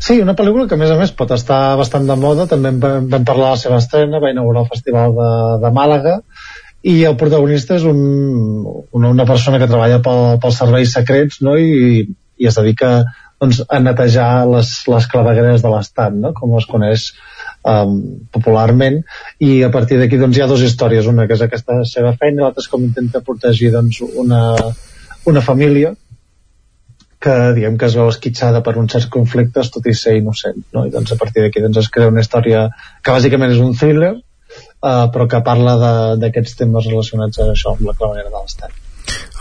[0.00, 3.06] Sí, una pel·lícula que a més a més pot estar bastant de moda, també vam,
[3.10, 5.30] vam parlar de la seva estrena, va inaugurar el Festival de,
[5.62, 6.16] de Màlaga,
[6.82, 7.98] i el protagonista és un,
[8.96, 11.58] una, una persona que treballa pel, pels serveis secrets no?
[11.60, 12.06] I,
[12.40, 13.02] i es dedica
[13.40, 16.32] doncs, a netejar les, les clavegueres de l'Estat, no?
[16.36, 17.10] com es coneix
[17.64, 17.96] um,
[18.32, 19.00] popularment
[19.38, 21.08] i a partir d'aquí doncs, hi ha dues històries.
[21.10, 24.54] Una que és aquesta seva feina l'altra és com intenta protegir doncs, una,
[25.30, 25.94] una família
[27.20, 30.86] que diguem que es veu esquitxada per uns certs conflictes tot i ser innocent no?
[30.88, 32.62] i doncs a partir d'aquí doncs, es crea una història
[33.04, 35.76] que bàsicament és un thriller uh, però que parla
[36.22, 38.72] d'aquests temes relacionats a això amb la clavera de l'Estat.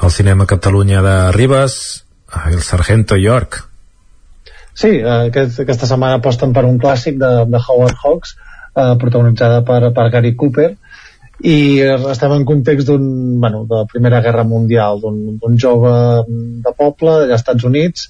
[0.03, 1.80] El cinema Catalunya de Ribes
[2.51, 3.68] el Sargento York
[4.80, 8.35] Sí, eh, aquest, aquesta setmana aposten per un clàssic de, de Howard Hawks,
[8.72, 10.69] eh, protagonitzada per, per Gary Cooper,
[11.40, 11.58] i
[12.11, 13.03] estem en context d'un,
[13.43, 15.93] bueno, de la Primera Guerra Mundial, d'un jove
[16.64, 18.09] de poble, als Estats Units,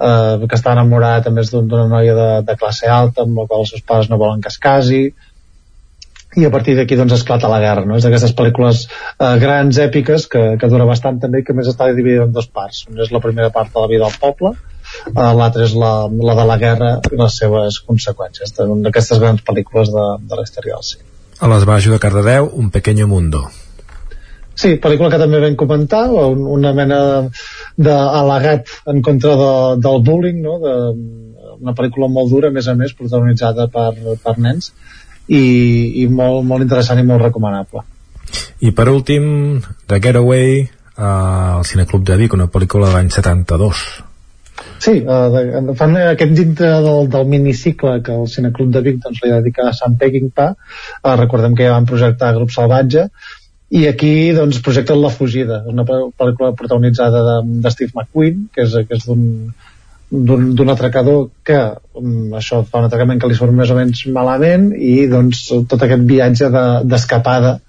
[0.00, 3.64] eh, que està enamorat a més d'una noia de, de classe alta, amb la qual
[3.64, 5.04] els seus pares no volen que es casi,
[6.36, 7.96] i a partir d'aquí doncs esclata la guerra no?
[7.98, 11.90] és d'aquestes pel·lícules eh, grans, èpiques que, que dura bastant també i que més està
[11.92, 14.54] dividida en dues parts una és la primera part de la vida del poble
[15.12, 19.92] uh, l'altra és la, la de la guerra i les seves conseqüències d'aquestes grans pel·lícules
[19.94, 21.10] de, de la història del cine
[21.42, 23.48] a les de Cardedeu, Un pequeño mundo
[24.54, 26.98] Sí, pel·lícula que també vam comentar, una mena
[27.80, 30.58] d'al·legat en contra de, del bullying, no?
[30.60, 30.74] de,
[31.62, 34.72] una pel·lícula molt dura, a més a més, protagonitzada per, per nens,
[35.26, 35.42] i,
[36.02, 37.84] i molt, molt interessant i molt recomanable.
[38.62, 39.24] I per últim,
[39.88, 40.62] The Getaway,
[40.96, 43.84] uh, al Cineclub de Vic, una pel·lícula de l'any 72.
[44.82, 49.30] Sí, uh, fan aquest dintre del, del minicicle que el Cineclub de Vic doncs, li
[49.30, 49.94] dedica a Sant
[50.34, 53.06] Pa uh, recordem que ja van projectar Grup Salvatge.
[53.72, 58.74] I aquí doncs, projecten La Fugida una pel·lícula protagonitzada de, de Steve McQueen que és,
[58.88, 59.52] que és d'un
[60.12, 61.56] d'un atracador que
[61.96, 65.86] um, això fa un atracament que li surt més o menys malament i doncs tot
[65.86, 67.62] aquest viatge de- d'escapada de,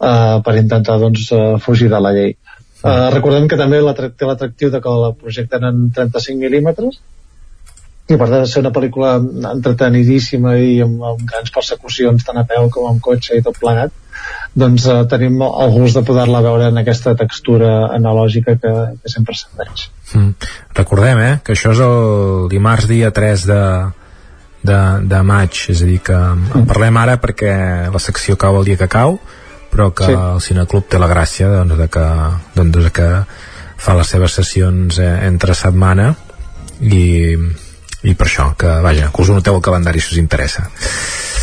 [0.00, 2.32] uh, per intentar doncs uh, fugir de la llei
[2.84, 7.00] uh, recordem que també l'attrac- té l'atractiu de que la projecten en 35 mil·límetres
[8.04, 9.14] i per tant ser una pel·lícula
[9.54, 13.94] entretenidíssima i amb, amb grans persecucions tant a peu com amb cotxe i tot plegat.
[14.54, 18.72] Doncs eh, tenim el gust de poder-la veure en aquesta textura analògica que,
[19.02, 20.34] que sempre serveix Mm.
[20.76, 23.62] Recordem, eh, que això és el dimarts dia 3 de,
[24.62, 24.76] de,
[25.10, 27.54] de maig, és a dir, que en parlem ara perquè
[27.90, 29.16] la secció cau el dia que cau,
[29.74, 30.12] però que Sí.
[30.14, 32.04] el Cineclub té la gràcia doncs, de que,
[32.54, 33.08] doncs, de que
[33.76, 36.12] fa les seves sessions eh, entre setmana
[36.80, 37.34] i,
[38.06, 40.68] i per això, que vaja, que us ho noteu al calendari si us interessa.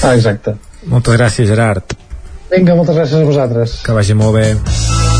[0.04, 0.56] ah, exacte
[0.88, 1.94] Moltes gràcies, Gerard.
[2.50, 5.11] vinga, moltes gràcies a vosaltres Que vagi molt bé.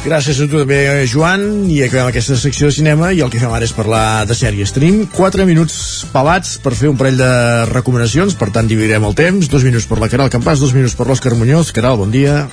[0.00, 3.52] Gràcies a tu també, Joan, i acabem aquesta secció de cinema i el que fem
[3.52, 4.72] ara és parlar de sèries.
[4.72, 7.28] Tenim 4 minuts pelats per fer un parell de
[7.68, 11.04] recomanacions, per tant dividirem el temps, dos minuts per la Caral Campàs, dos minuts per
[11.04, 11.74] l'Òscar Muñoz.
[11.76, 12.46] Caral, bon dia.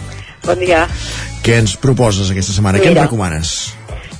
[0.44, 0.84] Bon dia.
[1.40, 2.84] Què ens proposes aquesta setmana?
[2.84, 3.00] Què Mira.
[3.00, 3.56] ens recomanes?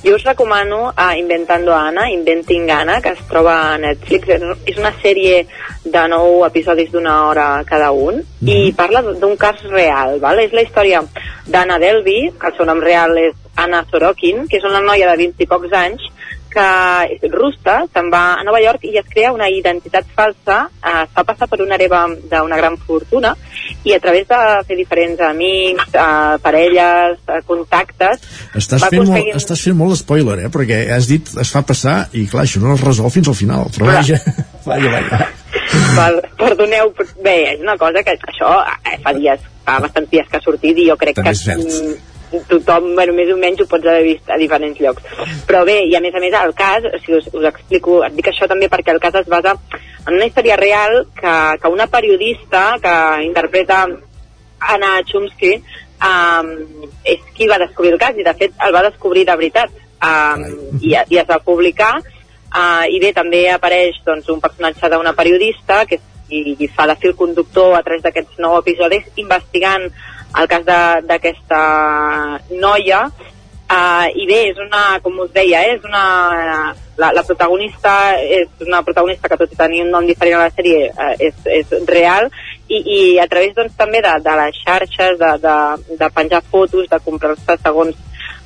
[0.04, 4.28] Jo us recomano a Inventando Anna, Inventing Anna, que es troba a Netflix.
[4.64, 5.40] És una sèrie
[5.82, 10.38] de nou episodis d'una hora cada un i parla d'un cas real, val?
[10.38, 11.02] És la història
[11.50, 15.18] d'Anna Delby, que el seu nom real és Anna Sorokin, que és una noia de
[15.24, 16.06] 20 i pocs anys
[16.52, 16.66] que
[17.14, 21.10] és russa, se'n va a Nova York i es crea una identitat falsa, eh, es
[21.14, 23.34] fa passar per una hereva d'una gran fortuna
[23.84, 28.20] i a través de fer diferents amics, eh, parelles, eh, contactes,
[28.54, 30.48] Estàs fent, molt, aconseguint- estàs fent molt spoiler, eh?
[30.52, 33.66] Perquè has dit es fa passar i clar, això no es resol fins al final.
[33.74, 33.94] Però Clar.
[34.02, 34.18] vaja,
[34.66, 35.28] vaja, vaja.
[35.96, 38.50] Val, perdoneu, bé, és una cosa que això
[38.86, 41.98] eh, fa dies, fa bastants dies que ha sortit i jo crec També que
[42.48, 45.04] tothom, bueno, més o menys ho pots haver vist a diferents llocs.
[45.48, 48.30] Però bé, i a més a més el cas, si us, us explico, et dic
[48.30, 49.56] això també perquè el cas es basa
[50.06, 52.94] en una història real que, que una periodista que
[53.26, 53.86] interpreta
[54.74, 55.56] Anna Chomsky
[56.02, 56.52] um,
[57.04, 60.44] és qui va descobrir el cas i de fet el va descobrir de veritat um,
[60.80, 65.84] i, i es va publicar uh, i bé, també apareix doncs, un personatge d'una periodista
[65.86, 69.88] que i, i fa de fil conductor a través d'aquests nou episodis investigant
[70.36, 70.64] el cas
[71.08, 71.60] d'aquesta
[72.60, 77.94] noia uh, i bé, és una, com us deia, eh, és una la, la protagonista
[78.18, 81.36] és una protagonista que tot i tenir un nom diferent a la sèrie uh, és,
[81.46, 82.28] és real
[82.68, 85.56] i, i a través doncs, també de, de les xarxes, de, de,
[86.02, 87.96] de penjar fotos, de comprar-se segons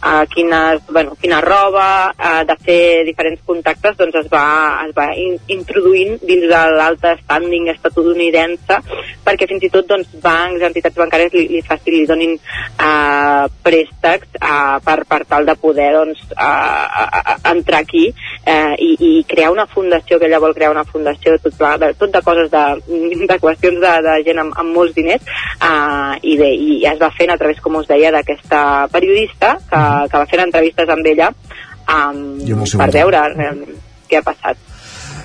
[0.03, 5.09] uh, quines, bueno, quina roba, uh, de fer diferents contactes, doncs es va, es va
[5.19, 8.81] in, introduint dins de l'alta standing estatunidense,
[9.25, 14.39] perquè fins i tot doncs, bancs, entitats bancàries li, li facin, li donin uh, préstecs
[14.41, 19.53] uh, per, per tal de poder doncs, uh, uh, entrar aquí uh, i, i crear
[19.55, 22.65] una fundació, que ella vol crear una fundació tot, de, tot de coses de,
[23.29, 25.23] de qüestions de, de gent amb, amb molts diners
[25.61, 29.83] uh, i bé, i es va fent a través, com us deia, d'aquesta periodista que,
[30.11, 32.95] que va fer entrevistes amb ella um, amb per entorn.
[32.99, 33.81] veure realment
[34.11, 34.69] què ha passat.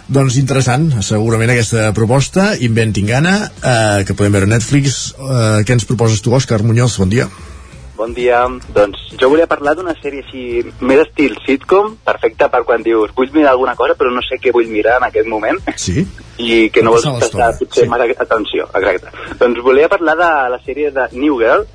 [0.07, 5.11] Doncs interessant, segurament aquesta proposta, Inventing Anna, eh, que podem veure a Netflix.
[5.19, 6.95] Eh, què ens proposes tu, Òscar Muñoz?
[7.01, 7.27] Bon dia.
[7.97, 8.43] Bon dia.
[8.75, 13.31] Doncs jo volia parlar d'una sèrie així més estil sitcom, perfecta per quan dius vull
[13.33, 16.05] mirar alguna cosa però no sé què vull mirar en aquest moment Sí?
[16.37, 17.89] i que no vols prestar potser sí.
[17.89, 18.69] massa atenció.
[18.77, 19.09] Exacte.
[19.41, 21.65] Doncs volia parlar de la sèrie de New Girl,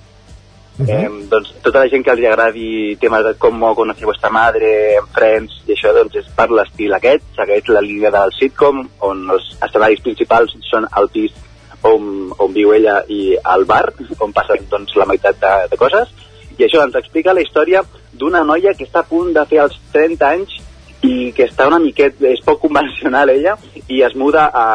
[0.87, 4.73] eh, doncs tota la gent que els agradi temes de com conocí vostra madre,
[5.15, 9.53] Friends i això doncs és per l'estil aquest, segueix la línia del sitcom on els
[9.61, 11.37] escenaris principals són el pis
[11.83, 13.89] on, on viu ella i al bar,
[14.21, 16.13] on passen doncs, la meitat de, de coses
[16.59, 19.79] i això ens explica la història d'una noia que està a punt de fer els
[19.95, 20.61] 30 anys
[21.03, 23.57] i que està una miqueta, és poc convencional ella,
[23.91, 24.67] i es muda a,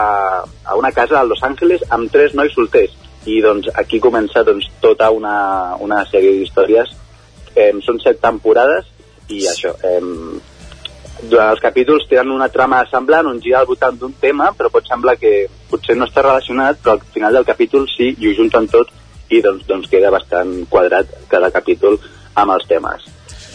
[0.43, 2.96] a una casa a Los Angeles amb tres nois solters.
[3.27, 6.93] I doncs aquí comença doncs, tota una, una sèrie d'històries.
[7.57, 8.85] Eh, són set temporades
[9.33, 9.99] i això, eh,
[11.21, 14.87] durant els capítols tenen una trama semblant, on gira al voltant d'un tema, però pot
[14.87, 18.69] semblar que potser no està relacionat, però al final del capítol sí, i ho junten
[18.71, 18.91] tot,
[19.33, 21.97] i doncs, doncs queda bastant quadrat cada capítol
[22.37, 23.07] amb els temes.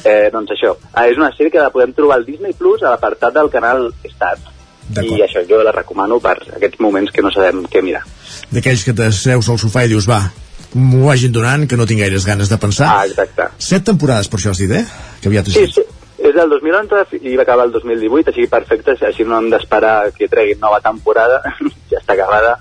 [0.02, 2.90] Eh, doncs això, ah, és una sèrie que la podem trobar al Disney Plus a
[2.90, 4.34] l'apartat del canal Star.
[5.00, 8.04] I això jo la recomano per aquests moments que no sabem què mirar.
[8.52, 10.20] D'aquells que t'asseus al sofà i dius, va,
[10.74, 12.90] m'ho vagin donant, que no tinc gaires ganes de pensar.
[12.92, 13.48] Ah, exacte.
[13.58, 14.84] Set temporades, per això has dit, eh?
[15.22, 15.84] Que aviat Sí, sí,
[16.22, 20.30] és del 2011 i va acabar el 2018, així perfecte, així no hem d'esperar que
[20.30, 21.42] treguin nova temporada,
[21.90, 22.56] ja està acabada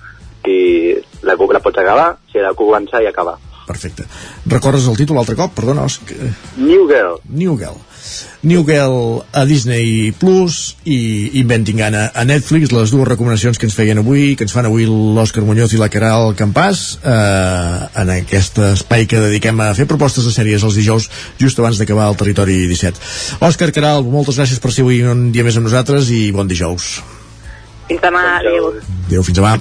[0.49, 3.37] i la, la pots acabar, si la començar i acabar.
[3.67, 4.03] perfecte.
[4.51, 5.53] Recordes el títol altre cop?
[5.55, 6.31] Perdona, Òscar.
[6.57, 7.21] New Girl.
[7.29, 7.77] New Girl.
[8.43, 13.77] New Girl a Disney Plus i Inventing Anna a Netflix, les dues recomanacions que ens
[13.77, 18.57] feien avui, que ens fan avui l'Òscar Muñoz i la Caral Campàs eh, en aquest
[18.71, 21.09] espai que dediquem a fer propostes de sèries els dijous
[21.41, 23.37] just abans d'acabar el Territori 17.
[23.45, 26.97] Òscar Caral, moltes gràcies per ser avui un dia més amb nosaltres i bon dijous.
[27.91, 28.71] Fins demà, adéu.
[29.07, 29.57] Adéu, fins demà.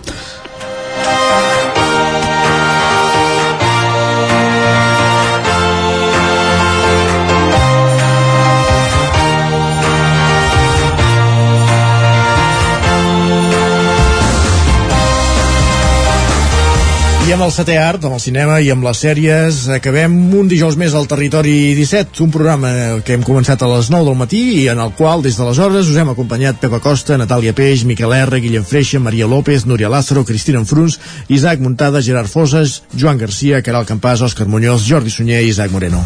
[17.31, 20.93] Amb el setè art, amb el cinema i amb les sèries, acabem un dijous més
[20.99, 22.73] al Territori 17, un programa
[23.07, 25.97] que hem començat a les 9 del matí i en el qual, des d'aleshores, us
[25.97, 30.61] hem acompanyat Pepa Costa, Natàlia Peix, Miquel R, Guillem Freixa, Maria López, Núria Lázaro, Cristina
[30.61, 30.99] Enfruns,
[31.31, 36.03] Isaac Muntada, Gerard Foses, Joan Garcia, Caral Campàs, Òscar Muñoz, Jordi Sunyer i Isaac Moreno.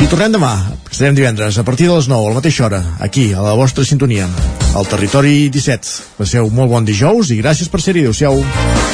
[0.00, 0.54] I tornem demà,
[0.90, 3.84] estarem divendres, a partir de les 9, a la mateixa hora, aquí, a la vostra
[3.84, 4.26] sintonia,
[4.74, 6.16] al Territori 17.
[6.18, 8.08] Passeu molt bon dijous i gràcies per ser-hi.
[8.08, 8.93] Adéu-siau.